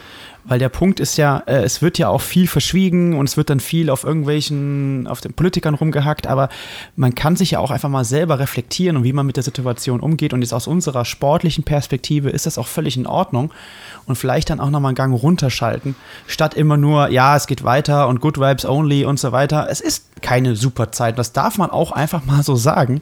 Weil 0.43 0.59
der 0.59 0.69
Punkt 0.69 0.99
ist 0.99 1.17
ja, 1.17 1.43
äh, 1.45 1.63
es 1.63 1.81
wird 1.81 1.97
ja 1.97 2.09
auch 2.09 2.21
viel 2.21 2.47
verschwiegen 2.47 3.17
und 3.17 3.29
es 3.29 3.37
wird 3.37 3.49
dann 3.49 3.59
viel 3.59 3.89
auf 3.89 4.03
irgendwelchen, 4.03 5.07
auf 5.07 5.21
den 5.21 5.33
Politikern 5.33 5.75
rumgehackt, 5.75 6.27
aber 6.27 6.49
man 6.95 7.15
kann 7.15 7.35
sich 7.35 7.51
ja 7.51 7.59
auch 7.59 7.71
einfach 7.71 7.89
mal 7.89 8.05
selber 8.05 8.39
reflektieren 8.39 8.97
und 8.97 9.03
wie 9.03 9.13
man 9.13 9.25
mit 9.25 9.35
der 9.35 9.43
Situation 9.43 9.99
umgeht. 9.99 10.33
Und 10.33 10.41
jetzt 10.41 10.53
aus 10.53 10.67
unserer 10.67 11.05
sportlichen 11.05 11.63
Perspektive 11.63 12.29
ist 12.29 12.45
das 12.45 12.57
auch 12.57 12.67
völlig 12.67 12.97
in 12.97 13.07
Ordnung. 13.07 13.53
Und 14.05 14.15
vielleicht 14.15 14.49
dann 14.49 14.59
auch 14.59 14.71
nochmal 14.71 14.89
einen 14.89 14.95
Gang 14.95 15.21
runterschalten, 15.21 15.95
statt 16.25 16.55
immer 16.55 16.75
nur, 16.75 17.09
ja, 17.09 17.35
es 17.35 17.45
geht 17.45 17.63
weiter 17.63 18.07
und 18.07 18.19
Good 18.19 18.39
Vibes 18.39 18.65
only 18.65 19.05
und 19.05 19.19
so 19.19 19.31
weiter. 19.31 19.67
Es 19.69 19.79
ist 19.79 20.21
keine 20.21 20.55
super 20.55 20.91
Zeit. 20.91 21.17
Das 21.19 21.33
darf 21.33 21.57
man 21.57 21.69
auch 21.69 21.91
einfach 21.91 22.25
mal 22.25 22.43
so 22.43 22.55
sagen, 22.55 23.01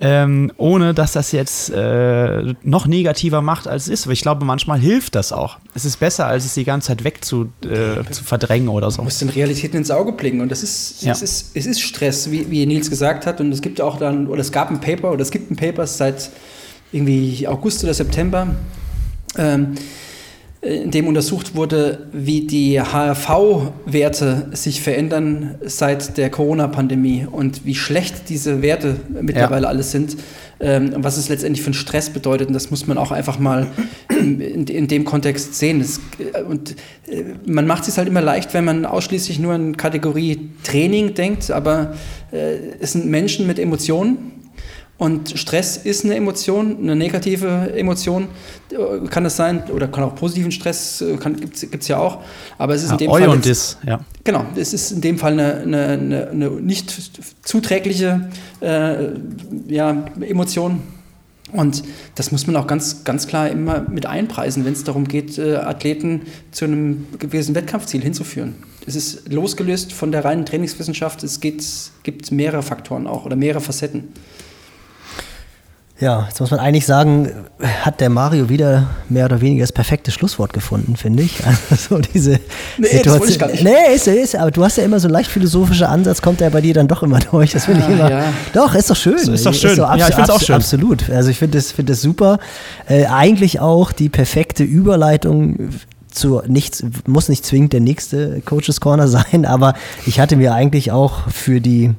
ähm, 0.00 0.52
ohne 0.56 0.94
dass 0.94 1.12
das 1.12 1.32
jetzt 1.32 1.70
äh, 1.70 2.54
noch 2.62 2.86
negativer 2.86 3.42
macht, 3.42 3.66
als 3.66 3.84
es 3.84 3.88
ist. 3.88 4.06
Aber 4.06 4.12
ich 4.12 4.22
glaube, 4.22 4.44
manchmal 4.44 4.78
hilft 4.78 5.14
das 5.14 5.32
auch. 5.32 5.58
Es 5.74 5.84
ist 5.84 5.98
besser, 6.00 6.26
als 6.26 6.44
es 6.44 6.54
die 6.54 6.64
ganze 6.64 6.77
ganze 6.78 6.88
Zeit 6.88 7.04
weg 7.04 7.24
zu, 7.24 7.48
äh, 7.64 8.08
zu 8.10 8.24
verdrängen 8.24 8.68
oder 8.68 8.90
so. 8.90 8.98
Du 8.98 9.04
musst 9.04 9.20
den 9.20 9.28
Realitäten 9.28 9.76
ins 9.76 9.90
Auge 9.90 10.12
blicken 10.12 10.40
und 10.40 10.50
das 10.50 10.62
ist, 10.62 11.02
ja. 11.02 11.12
es, 11.12 11.22
ist 11.22 11.50
es 11.54 11.66
ist 11.66 11.80
Stress, 11.80 12.30
wie, 12.30 12.50
wie 12.50 12.64
Nils 12.66 12.88
gesagt 12.88 13.26
hat 13.26 13.40
und 13.40 13.52
es 13.52 13.60
gibt 13.60 13.80
auch 13.80 13.98
dann, 13.98 14.28
oder 14.28 14.40
es 14.40 14.52
gab 14.52 14.70
ein 14.70 14.80
Paper 14.80 15.12
oder 15.12 15.22
es 15.22 15.30
gibt 15.30 15.50
ein 15.50 15.56
Paper 15.56 15.86
seit 15.86 16.30
irgendwie 16.92 17.46
August 17.46 17.84
oder 17.84 17.92
September, 17.92 18.54
ähm, 19.36 19.74
in 20.60 20.90
dem 20.90 21.06
untersucht 21.06 21.54
wurde, 21.54 22.08
wie 22.12 22.46
die 22.46 22.80
HRV-Werte 22.80 24.48
sich 24.52 24.80
verändern 24.80 25.54
seit 25.64 26.16
der 26.16 26.30
Corona-Pandemie 26.30 27.26
und 27.30 27.64
wie 27.64 27.76
schlecht 27.76 28.28
diese 28.28 28.60
Werte 28.60 28.96
mittlerweile 29.20 29.64
ja. 29.64 29.68
alles 29.68 29.92
sind 29.92 30.16
ähm, 30.60 30.92
was 30.96 31.16
es 31.16 31.28
letztendlich 31.28 31.62
für 31.62 31.68
einen 31.68 31.74
Stress 31.74 32.10
bedeutet. 32.10 32.48
Und 32.48 32.54
das 32.54 32.70
muss 32.70 32.86
man 32.86 32.98
auch 32.98 33.12
einfach 33.12 33.38
mal 33.38 33.66
in, 34.10 34.66
in, 34.66 34.88
dem 34.88 35.04
Kontext 35.04 35.54
sehen. 35.54 35.80
Das, 35.80 36.00
äh, 36.18 36.42
und 36.42 36.76
äh, 37.06 37.24
man 37.46 37.66
macht 37.66 37.86
es 37.88 37.98
halt 37.98 38.08
immer 38.08 38.22
leicht, 38.22 38.54
wenn 38.54 38.64
man 38.64 38.84
ausschließlich 38.86 39.38
nur 39.38 39.54
in 39.54 39.76
Kategorie 39.76 40.50
Training 40.64 41.14
denkt, 41.14 41.50
aber 41.50 41.94
äh, 42.32 42.56
es 42.80 42.92
sind 42.92 43.06
Menschen 43.06 43.46
mit 43.46 43.58
Emotionen 43.58 44.37
und 44.98 45.38
Stress 45.38 45.76
ist 45.76 46.04
eine 46.04 46.16
Emotion, 46.16 46.76
eine 46.82 46.96
negative 46.96 47.72
Emotion, 47.76 48.26
kann 49.10 49.24
es 49.24 49.36
sein, 49.36 49.62
oder 49.72 49.86
kann 49.86 50.02
auch 50.02 50.16
positiven 50.16 50.50
Stress, 50.50 51.04
gibt 51.40 51.82
es 51.82 51.88
ja 51.88 51.98
auch. 51.98 52.22
Aber 52.58 52.74
es 52.74 52.82
ist 52.82 52.88
ja, 52.88 52.94
in 52.94 52.98
dem 52.98 53.10
Fall. 53.12 53.28
Und 53.28 53.44
dis, 53.44 53.78
ja. 53.86 54.00
Genau, 54.24 54.44
es 54.56 54.74
ist 54.74 54.90
in 54.90 55.00
dem 55.00 55.16
Fall 55.16 55.34
eine, 55.34 55.60
eine, 55.60 56.28
eine 56.30 56.50
nicht 56.50 56.92
zuträgliche 57.44 58.28
äh, 58.60 59.10
ja, 59.68 60.04
Emotion. 60.20 60.80
Und 61.52 61.84
das 62.16 62.32
muss 62.32 62.48
man 62.48 62.56
auch 62.56 62.66
ganz, 62.66 63.04
ganz 63.04 63.28
klar 63.28 63.48
immer 63.48 63.86
mit 63.88 64.04
einpreisen, 64.04 64.64
wenn 64.64 64.72
es 64.72 64.82
darum 64.82 65.06
geht, 65.06 65.38
äh, 65.38 65.56
Athleten 65.56 66.22
zu 66.50 66.64
einem 66.64 67.06
gewissen 67.18 67.54
Wettkampfziel 67.54 68.02
hinzuführen. 68.02 68.56
Es 68.84 68.96
ist 68.96 69.32
losgelöst 69.32 69.92
von 69.92 70.10
der 70.12 70.24
reinen 70.24 70.44
Trainingswissenschaft, 70.44 71.22
es 71.22 71.40
geht, 71.40 71.64
gibt 72.02 72.32
mehrere 72.32 72.62
Faktoren 72.62 73.06
auch 73.06 73.24
oder 73.24 73.36
mehrere 73.36 73.60
Facetten. 73.60 74.08
Ja, 76.00 76.26
jetzt 76.28 76.38
muss 76.38 76.52
man 76.52 76.60
eigentlich 76.60 76.86
sagen, 76.86 77.28
hat 77.82 78.00
der 78.00 78.08
Mario 78.08 78.48
wieder 78.48 78.86
mehr 79.08 79.24
oder 79.24 79.40
weniger 79.40 79.64
das 79.64 79.72
perfekte 79.72 80.12
Schlusswort 80.12 80.52
gefunden, 80.52 80.96
finde 80.96 81.24
ich. 81.24 81.40
Also 81.70 81.96
so 81.96 81.98
diese 81.98 82.38
nee, 82.78 82.86
Situation. 82.86 83.20
Das 83.20 83.30
ich 83.30 83.38
gar 83.38 83.48
nicht. 83.48 83.64
Nee, 83.64 83.94
ist, 83.94 84.06
ist, 84.06 84.36
aber 84.36 84.52
du 84.52 84.62
hast 84.64 84.78
ja 84.78 84.84
immer 84.84 85.00
so 85.00 85.08
einen 85.08 85.14
leicht 85.14 85.30
philosophischen 85.30 85.86
Ansatz, 85.86 86.22
kommt 86.22 86.40
der 86.40 86.50
bei 86.50 86.60
dir 86.60 86.72
dann 86.72 86.86
doch 86.86 87.02
immer 87.02 87.18
durch. 87.30 87.50
Das 87.50 87.64
finde 87.64 87.80
ich 87.80 87.86
ah, 87.86 87.92
immer. 87.92 88.10
Ja. 88.10 88.24
Doch, 88.52 88.74
ist 88.74 88.90
doch 88.90 88.96
schön. 88.96 89.14
Ist, 89.14 89.28
ist 89.28 89.44
doch 89.44 89.54
schön. 89.54 89.70
Ist 89.70 89.76
so 89.76 89.82
ja, 89.82 89.96
ich 89.96 90.04
finde 90.04 90.22
es 90.22 90.30
auch 90.30 90.40
schön. 90.40 90.54
Absolut. 90.54 91.10
Also 91.10 91.30
ich 91.30 91.38
finde 91.38 91.58
das, 91.58 91.72
find 91.72 91.90
das 91.90 92.00
super. 92.00 92.38
Äh, 92.86 93.06
eigentlich 93.06 93.58
auch 93.58 93.90
die 93.90 94.08
perfekte 94.08 94.62
Überleitung 94.62 95.70
zu 96.10 96.42
nichts, 96.46 96.84
muss 97.06 97.28
nicht 97.28 97.44
zwingend 97.44 97.72
der 97.72 97.80
nächste 97.80 98.40
Coaches 98.42 98.80
Corner 98.80 99.08
sein, 99.08 99.44
aber 99.44 99.74
ich 100.06 100.20
hatte 100.20 100.36
mir 100.36 100.54
eigentlich 100.54 100.92
auch 100.92 101.28
für 101.28 101.60
die 101.60 101.94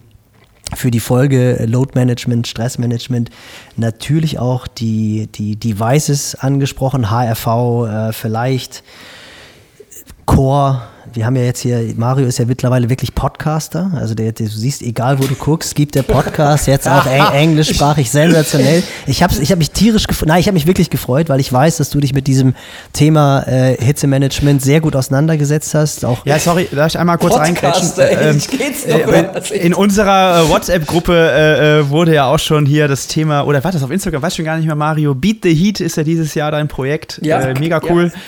für 0.76 0.92
die 0.92 1.00
Folge 1.00 1.66
Load 1.68 1.92
Management, 1.96 2.48
Stressmanagement 2.48 3.30
natürlich 3.76 4.40
auch 4.40 4.68
die, 4.68 5.28
die 5.28 5.56
Devices 5.56 6.36
angesprochen, 6.36 7.10
HRV, 7.10 7.48
äh, 7.88 8.14
vielleicht 8.14 8.84
Core, 10.26 10.84
wir 11.14 11.26
haben 11.26 11.36
ja 11.36 11.44
jetzt 11.44 11.62
hier, 11.62 11.94
Mario 11.96 12.28
ist 12.28 12.40
ja 12.40 12.46
mittlerweile 12.46 12.90
wirklich 12.90 13.16
Podcaster. 13.16 13.92
Also 13.96 14.16
der, 14.16 14.32
der, 14.32 14.48
du 14.48 14.52
siehst, 14.52 14.82
egal 14.82 15.20
wo 15.20 15.24
du 15.24 15.36
guckst, 15.36 15.76
gibt 15.76 15.96
der 15.96 16.04
Podcast 16.04 16.68
jetzt 16.68 16.88
auch 16.88 17.06
eng, 17.06 17.24
englischsprachig 17.34 18.10
sensationell. 18.10 18.84
Ich 19.08 19.24
habe 19.24 19.34
ich 19.42 19.52
hab 19.52 19.58
mich 19.58 19.72
tierisch 19.72 20.08
gefreut, 20.08 20.28
nein, 20.28 20.40
ich 20.40 20.48
habe 20.48 20.54
mich 20.54 20.68
wirklich 20.68 20.90
gefreut, 20.90 21.30
weil 21.30 21.40
ich 21.40 21.52
weiß, 21.52 21.78
dass 21.78 21.90
du 21.90 22.00
dich 22.00 22.14
mit 22.14 22.28
diesem 22.28 22.54
Thema 22.94 23.44
äh, 23.48 23.76
Hitzemanagement 23.80 24.62
sehr 24.62 24.82
gut 24.82 24.96
auseinandergesetzt 24.96 25.74
hast. 25.74 26.06
Auch 26.06 26.26
ja, 26.26 26.40
sorry, 26.40 26.68
darf 26.72 26.88
ich 26.88 27.00
einmal 27.00 27.18
kurz 27.18 27.36
reinkretschen? 27.36 27.92
Ähm, 27.98 28.42
äh, 28.88 29.58
in 29.58 29.74
unserer 29.74 30.44
äh, 30.44 30.50
WhatsApp-Gruppe 30.50 31.14
äh, 31.14 31.80
äh, 31.80 31.90
wurde 31.90 32.14
ja 32.14 32.26
auch 32.26 32.40
schon 32.40 32.66
hier 32.66 32.88
das 32.88 33.08
Thema, 33.08 33.44
oder 33.44 33.64
war 33.64 33.72
das 33.72 33.84
auf 33.84 33.92
Instagram, 33.92 34.22
weiß 34.22 34.36
schon 34.36 34.46
gar 34.46 34.58
nicht 34.58 34.66
mehr, 34.66 34.76
Mario, 34.76 35.16
Beat 35.16 35.38
the 35.44 35.54
Heat 35.54 35.80
ist 35.80 35.98
ja 35.98 36.04
dieses 36.04 36.34
Jahr 36.34 36.52
dein 36.52 36.68
Projekt. 36.68 37.20
Ja, 37.24 37.40
äh, 37.42 37.60
mega 37.60 37.82
cool. 37.90 38.12
Ja. 38.14 38.20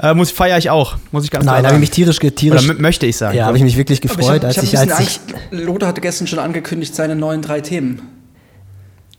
Äh, 0.00 0.14
muss 0.14 0.30
feiere 0.30 0.58
ich 0.58 0.70
auch, 0.70 0.96
muss 1.10 1.24
ich 1.24 1.30
ganz 1.30 1.44
Nein, 1.44 1.62
da 1.62 1.68
habe 1.70 1.76
ich 1.76 1.80
mich 1.80 1.90
tierisch, 1.90 2.18
tierisch 2.18 2.68
Oder 2.68 2.80
möchte 2.80 3.06
ich 3.06 3.16
sagen. 3.16 3.36
Ja, 3.36 3.46
habe 3.46 3.56
ich 3.56 3.64
mich 3.64 3.76
wirklich 3.76 4.00
gefreut, 4.00 4.44
ich 4.48 4.56
hab, 4.56 4.62
als 4.62 4.62
ich, 4.62 4.78
als 4.78 5.00
ich 5.00 5.20
Lothar 5.50 5.88
hatte 5.88 6.00
gestern 6.00 6.28
schon 6.28 6.38
angekündigt 6.38 6.94
seine 6.94 7.16
neuen 7.16 7.42
drei 7.42 7.60
Themen. 7.60 8.02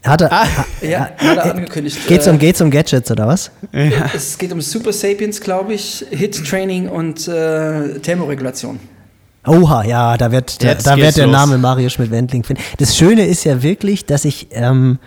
Hat 0.04 0.22
er, 0.22 0.32
ah, 0.32 0.48
ja, 0.82 1.10
hat 1.18 1.38
er 1.38 1.56
angekündigt. 1.56 2.08
Geht's 2.08 2.28
um, 2.28 2.36
äh, 2.36 2.38
geht's 2.38 2.62
um 2.62 2.72
Gadgets 2.72 3.12
oder 3.12 3.28
was? 3.28 3.52
Ja. 3.74 4.10
Es 4.16 4.38
geht 4.38 4.54
um 4.54 4.62
Super 4.62 4.94
Sapiens, 4.94 5.42
glaube 5.42 5.74
ich, 5.74 6.06
Hit 6.12 6.46
Training 6.48 6.88
und 6.88 7.28
äh, 7.28 8.00
Thermoregulation. 8.00 8.80
Oha, 9.46 9.84
ja, 9.84 10.16
da 10.16 10.32
wird, 10.32 10.62
der, 10.62 10.76
da 10.76 10.96
wird 10.96 11.18
der. 11.18 11.28
Name 11.28 11.58
Mario 11.58 11.90
Schmidt-Wendling 11.90 12.44
finden. 12.44 12.62
Das 12.78 12.96
Schöne 12.96 13.26
ist 13.26 13.44
ja 13.44 13.62
wirklich, 13.62 14.06
dass 14.06 14.24
ich 14.24 14.48
ähm, 14.52 15.00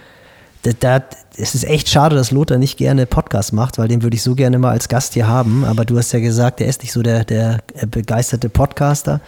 da, 0.62 1.02
es 1.36 1.54
ist 1.54 1.64
echt 1.64 1.88
schade, 1.88 2.14
dass 2.14 2.30
Lothar 2.30 2.58
nicht 2.58 2.76
gerne 2.76 3.06
Podcast 3.06 3.52
macht, 3.52 3.78
weil 3.78 3.88
den 3.88 4.02
würde 4.02 4.16
ich 4.16 4.22
so 4.22 4.34
gerne 4.34 4.58
mal 4.58 4.70
als 4.70 4.88
Gast 4.88 5.14
hier 5.14 5.26
haben. 5.26 5.64
Aber 5.64 5.84
du 5.84 5.98
hast 5.98 6.12
ja 6.12 6.20
gesagt, 6.20 6.60
er 6.60 6.68
ist 6.68 6.82
nicht 6.82 6.92
so 6.92 7.02
der, 7.02 7.24
der 7.24 7.60
begeisterte 7.88 8.48
Podcaster. 8.48 9.20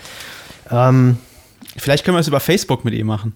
Ähm, 0.71 1.19
Vielleicht 1.77 2.05
können 2.05 2.17
wir 2.17 2.21
es 2.21 2.29
über 2.29 2.41
Facebook 2.41 2.85
mit 2.85 2.95
ihm 2.95 3.07
machen. 3.07 3.35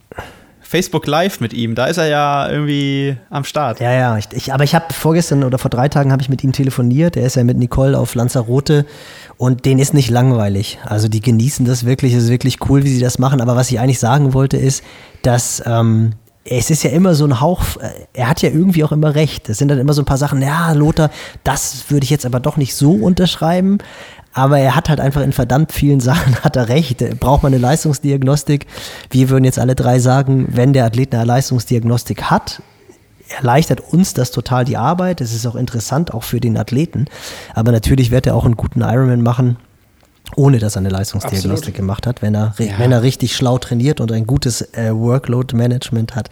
Facebook 0.61 1.07
Live 1.07 1.41
mit 1.41 1.55
ihm, 1.55 1.75
da 1.75 1.87
ist 1.87 1.97
er 1.97 2.09
ja 2.09 2.51
irgendwie 2.51 3.17
am 3.31 3.45
Start. 3.45 3.81
Ja, 3.81 3.91
ja, 3.91 4.19
ich, 4.19 4.27
ich, 4.33 4.53
aber 4.53 4.65
ich 4.65 4.75
habe 4.75 4.93
vorgestern 4.93 5.43
oder 5.43 5.57
vor 5.57 5.71
drei 5.71 5.89
Tagen 5.89 6.13
habe 6.13 6.21
ich 6.21 6.29
mit 6.29 6.45
ihm 6.45 6.53
telefoniert. 6.53 7.17
Er 7.17 7.25
ist 7.25 7.37
ja 7.37 7.45
mit 7.45 7.57
Nicole 7.57 7.99
auf 7.99 8.15
Lanzarote 8.15 8.85
und 9.39 9.65
denen 9.65 9.81
ist 9.81 9.95
nicht 9.95 10.11
langweilig. 10.11 10.79
Also 10.85 11.09
die 11.09 11.23
genießen 11.23 11.65
das 11.65 11.87
wirklich, 11.87 12.13
es 12.13 12.25
ist 12.25 12.31
wirklich 12.31 12.59
cool, 12.69 12.85
wie 12.85 12.91
sie 12.91 13.01
das 13.01 13.19
machen. 13.19 13.41
Aber 13.41 13.57
was 13.57 13.71
ich 13.71 13.81
eigentlich 13.81 13.99
sagen 13.99 14.35
wollte 14.35 14.59
ist, 14.59 14.85
dass 15.23 15.63
ähm, 15.65 16.13
es 16.51 16.71
ist 16.71 16.83
ja 16.83 16.91
immer 16.91 17.15
so 17.15 17.25
ein 17.25 17.41
Hauch, 17.41 17.63
äh, 17.81 17.91
er 18.13 18.29
hat 18.29 18.43
ja 18.43 18.51
irgendwie 18.51 18.85
auch 18.85 18.93
immer 18.93 19.15
recht. 19.15 19.49
Es 19.49 19.59
sind 19.59 19.69
dann 19.69 19.79
immer 19.79 19.93
so 19.93 20.03
ein 20.03 20.07
paar 20.07 20.19
Sachen, 20.19 20.43
ja, 20.43 20.73
Lothar, 20.73 21.11
das 21.45 21.91
würde 21.91 22.05
ich 22.05 22.11
jetzt 22.11 22.27
aber 22.27 22.41
doch 22.41 22.57
nicht 22.57 22.75
so 22.75 22.93
unterschreiben. 22.93 23.79
Aber 24.33 24.59
er 24.59 24.77
hat 24.77 24.89
halt 24.89 25.01
einfach 25.01 25.23
in 25.23 25.33
verdammt 25.33 25.73
vielen 25.73 26.01
Sachen 26.09 26.37
hat 26.37 26.57
er 26.57 26.69
recht. 26.69 26.99
Braucht 27.21 27.43
man 27.43 27.53
eine 27.53 27.61
Leistungsdiagnostik? 27.61 28.67
Wir 29.11 29.31
würden 29.31 29.45
jetzt 29.45 29.59
alle 29.59 29.75
drei 29.75 29.99
sagen, 29.99 30.47
wenn 30.51 30.73
der 30.73 30.85
Athlet 30.85 31.15
eine 31.15 31.25
Leistungsdiagnostik 31.25 32.25
hat, 32.25 32.63
erleichtert 33.37 33.81
uns 33.81 34.15
das 34.15 34.31
total 34.31 34.65
die 34.65 34.77
Arbeit. 34.77 35.21
Es 35.21 35.35
ist 35.35 35.47
auch 35.47 35.57
interessant, 35.57 36.15
auch 36.15 36.23
für 36.23 36.41
den 36.41 36.57
Athleten. 36.57 37.07
Aber 37.55 37.73
natürlich 37.73 38.11
wird 38.11 38.27
er 38.27 38.35
auch 38.35 38.45
einen 38.45 38.57
guten 38.57 38.81
Ironman 38.81 39.23
machen 39.23 39.59
ohne 40.37 40.59
dass 40.59 40.77
er 40.77 40.81
eine 40.81 40.91
Leistungsdiagnostik 40.91 41.53
Absolut. 41.53 41.75
gemacht 41.75 42.07
hat, 42.07 42.23
wenn 42.23 42.35
er, 42.35 42.55
ja. 42.59 42.79
wenn 42.79 42.93
er 42.93 43.03
richtig 43.03 43.35
schlau 43.35 43.59
trainiert 43.59 44.01
und 44.01 44.13
ein 44.13 44.27
gutes 44.27 44.63
äh, 44.75 44.93
Workload-Management 44.93 46.15
hat. 46.15 46.31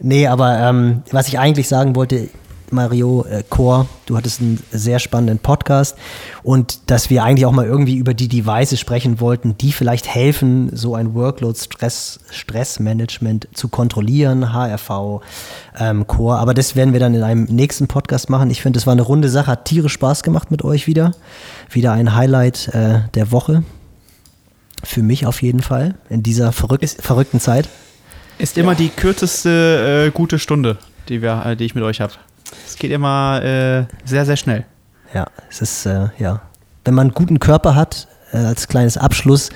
Nee, 0.00 0.26
aber 0.26 0.58
ähm, 0.58 1.02
was 1.10 1.28
ich 1.28 1.38
eigentlich 1.38 1.68
sagen 1.68 1.96
wollte, 1.96 2.28
Mario 2.72 3.24
äh, 3.24 3.42
Chor, 3.48 3.86
du 4.06 4.16
hattest 4.16 4.40
einen 4.40 4.62
sehr 4.70 4.98
spannenden 4.98 5.38
Podcast 5.38 5.96
und 6.42 6.90
dass 6.90 7.10
wir 7.10 7.24
eigentlich 7.24 7.46
auch 7.46 7.52
mal 7.52 7.66
irgendwie 7.66 7.96
über 7.96 8.14
die 8.14 8.28
Devices 8.28 8.78
sprechen 8.80 9.20
wollten, 9.20 9.56
die 9.58 9.72
vielleicht 9.72 10.06
helfen, 10.06 10.70
so 10.74 10.94
ein 10.94 11.14
Workload-Stress, 11.14 12.20
Stressmanagement 12.30 13.48
zu 13.54 13.68
kontrollieren, 13.68 14.52
HRV, 14.52 15.22
ähm, 15.78 16.06
Core. 16.06 16.38
Aber 16.38 16.54
das 16.54 16.76
werden 16.76 16.92
wir 16.92 17.00
dann 17.00 17.14
in 17.14 17.22
einem 17.22 17.44
nächsten 17.44 17.88
Podcast 17.88 18.30
machen. 18.30 18.50
Ich 18.50 18.62
finde, 18.62 18.78
es 18.78 18.86
war 18.86 18.92
eine 18.92 19.02
runde 19.02 19.28
Sache, 19.28 19.52
hat 19.52 19.64
tierisch 19.64 19.92
Spaß 19.92 20.22
gemacht 20.22 20.50
mit 20.50 20.62
euch 20.64 20.86
wieder. 20.86 21.12
Wieder 21.70 21.92
ein 21.92 22.14
Highlight 22.14 22.68
äh, 22.68 23.00
der 23.14 23.32
Woche. 23.32 23.62
Für 24.84 25.02
mich 25.02 25.26
auf 25.26 25.42
jeden 25.42 25.62
Fall 25.62 25.94
in 26.10 26.22
dieser 26.22 26.52
verrück 26.52 26.86
verrückten 26.86 27.40
Zeit. 27.40 27.68
Ist 28.38 28.58
immer 28.58 28.74
die 28.74 28.90
kürzeste 28.90 30.06
äh, 30.06 30.10
gute 30.10 30.38
Stunde, 30.38 30.76
die, 31.08 31.22
wir, 31.22 31.42
äh, 31.46 31.56
die 31.56 31.64
ich 31.64 31.74
mit 31.74 31.82
euch 31.82 32.00
habe. 32.00 32.12
Es 32.66 32.76
geht 32.76 32.90
immer 32.90 33.42
äh, 33.42 33.84
sehr, 34.04 34.24
sehr 34.24 34.36
schnell. 34.36 34.64
Ja, 35.14 35.26
es 35.50 35.60
ist, 35.60 35.86
äh, 35.86 36.08
ja. 36.18 36.42
Wenn 36.84 36.94
man 36.94 37.08
einen 37.08 37.14
guten 37.14 37.40
Körper 37.40 37.74
hat, 37.74 38.08
äh, 38.32 38.38
als 38.38 38.68
kleines 38.68 38.96
Abschluss, 38.96 39.50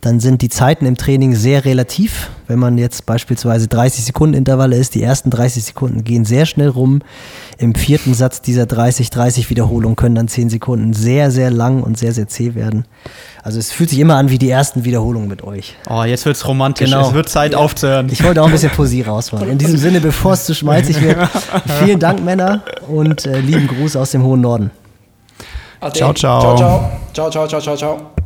dann 0.00 0.20
sind 0.20 0.42
die 0.42 0.48
Zeiten 0.48 0.86
im 0.86 0.96
Training 0.96 1.34
sehr 1.34 1.64
relativ. 1.64 2.30
Wenn 2.48 2.58
man 2.58 2.78
jetzt 2.78 3.06
beispielsweise 3.06 3.66
30 3.66 4.04
Sekunden 4.04 4.34
Intervalle 4.34 4.76
ist, 4.76 4.94
die 4.94 5.02
ersten 5.02 5.30
30 5.30 5.64
Sekunden 5.64 6.04
gehen 6.04 6.24
sehr 6.24 6.46
schnell 6.46 6.68
rum. 6.68 7.00
Im 7.58 7.74
vierten 7.74 8.14
Satz 8.14 8.40
dieser 8.40 8.66
30, 8.66 9.10
30 9.10 9.50
Wiederholungen 9.50 9.96
können 9.96 10.14
dann 10.14 10.28
10 10.28 10.50
Sekunden 10.50 10.92
sehr, 10.92 11.30
sehr 11.30 11.50
lang 11.50 11.82
und 11.82 11.98
sehr, 11.98 12.12
sehr 12.12 12.28
zäh 12.28 12.54
werden. 12.54 12.84
Also 13.42 13.58
es 13.58 13.72
fühlt 13.72 13.90
sich 13.90 13.98
immer 13.98 14.16
an 14.16 14.30
wie 14.30 14.38
die 14.38 14.50
ersten 14.50 14.84
Wiederholungen 14.84 15.28
mit 15.28 15.42
euch. 15.42 15.74
Oh, 15.88 16.04
jetzt 16.04 16.24
wird 16.24 16.36
es 16.36 16.46
romantisch. 16.46 16.90
Genau. 16.90 17.08
Es 17.08 17.14
wird 17.14 17.28
Zeit 17.28 17.52
ja. 17.52 17.58
aufzuhören. 17.58 18.08
Ich 18.10 18.22
wollte 18.22 18.42
auch 18.42 18.46
ein 18.46 18.52
bisschen 18.52 18.70
Poesie 18.70 19.02
rausmachen. 19.02 19.48
In 19.48 19.58
diesem 19.58 19.78
Sinne, 19.78 20.00
bevor 20.00 20.34
es 20.34 20.44
zu 20.44 20.54
schmalzig 20.54 21.00
wird, 21.00 21.18
vielen 21.80 21.98
Dank, 21.98 22.24
Männer, 22.24 22.62
und 22.88 23.26
äh, 23.26 23.40
lieben 23.40 23.66
Gruß 23.66 23.96
aus 23.96 24.10
dem 24.12 24.22
hohen 24.22 24.40
Norden. 24.40 24.70
Ciao, 25.92 26.12
ciao. 26.12 26.40
Ciao, 26.40 26.56
ciao. 26.56 26.90
Ciao, 27.12 27.30
ciao, 27.30 27.46
ciao, 27.48 27.60
ciao, 27.60 27.76
ciao. 27.76 28.25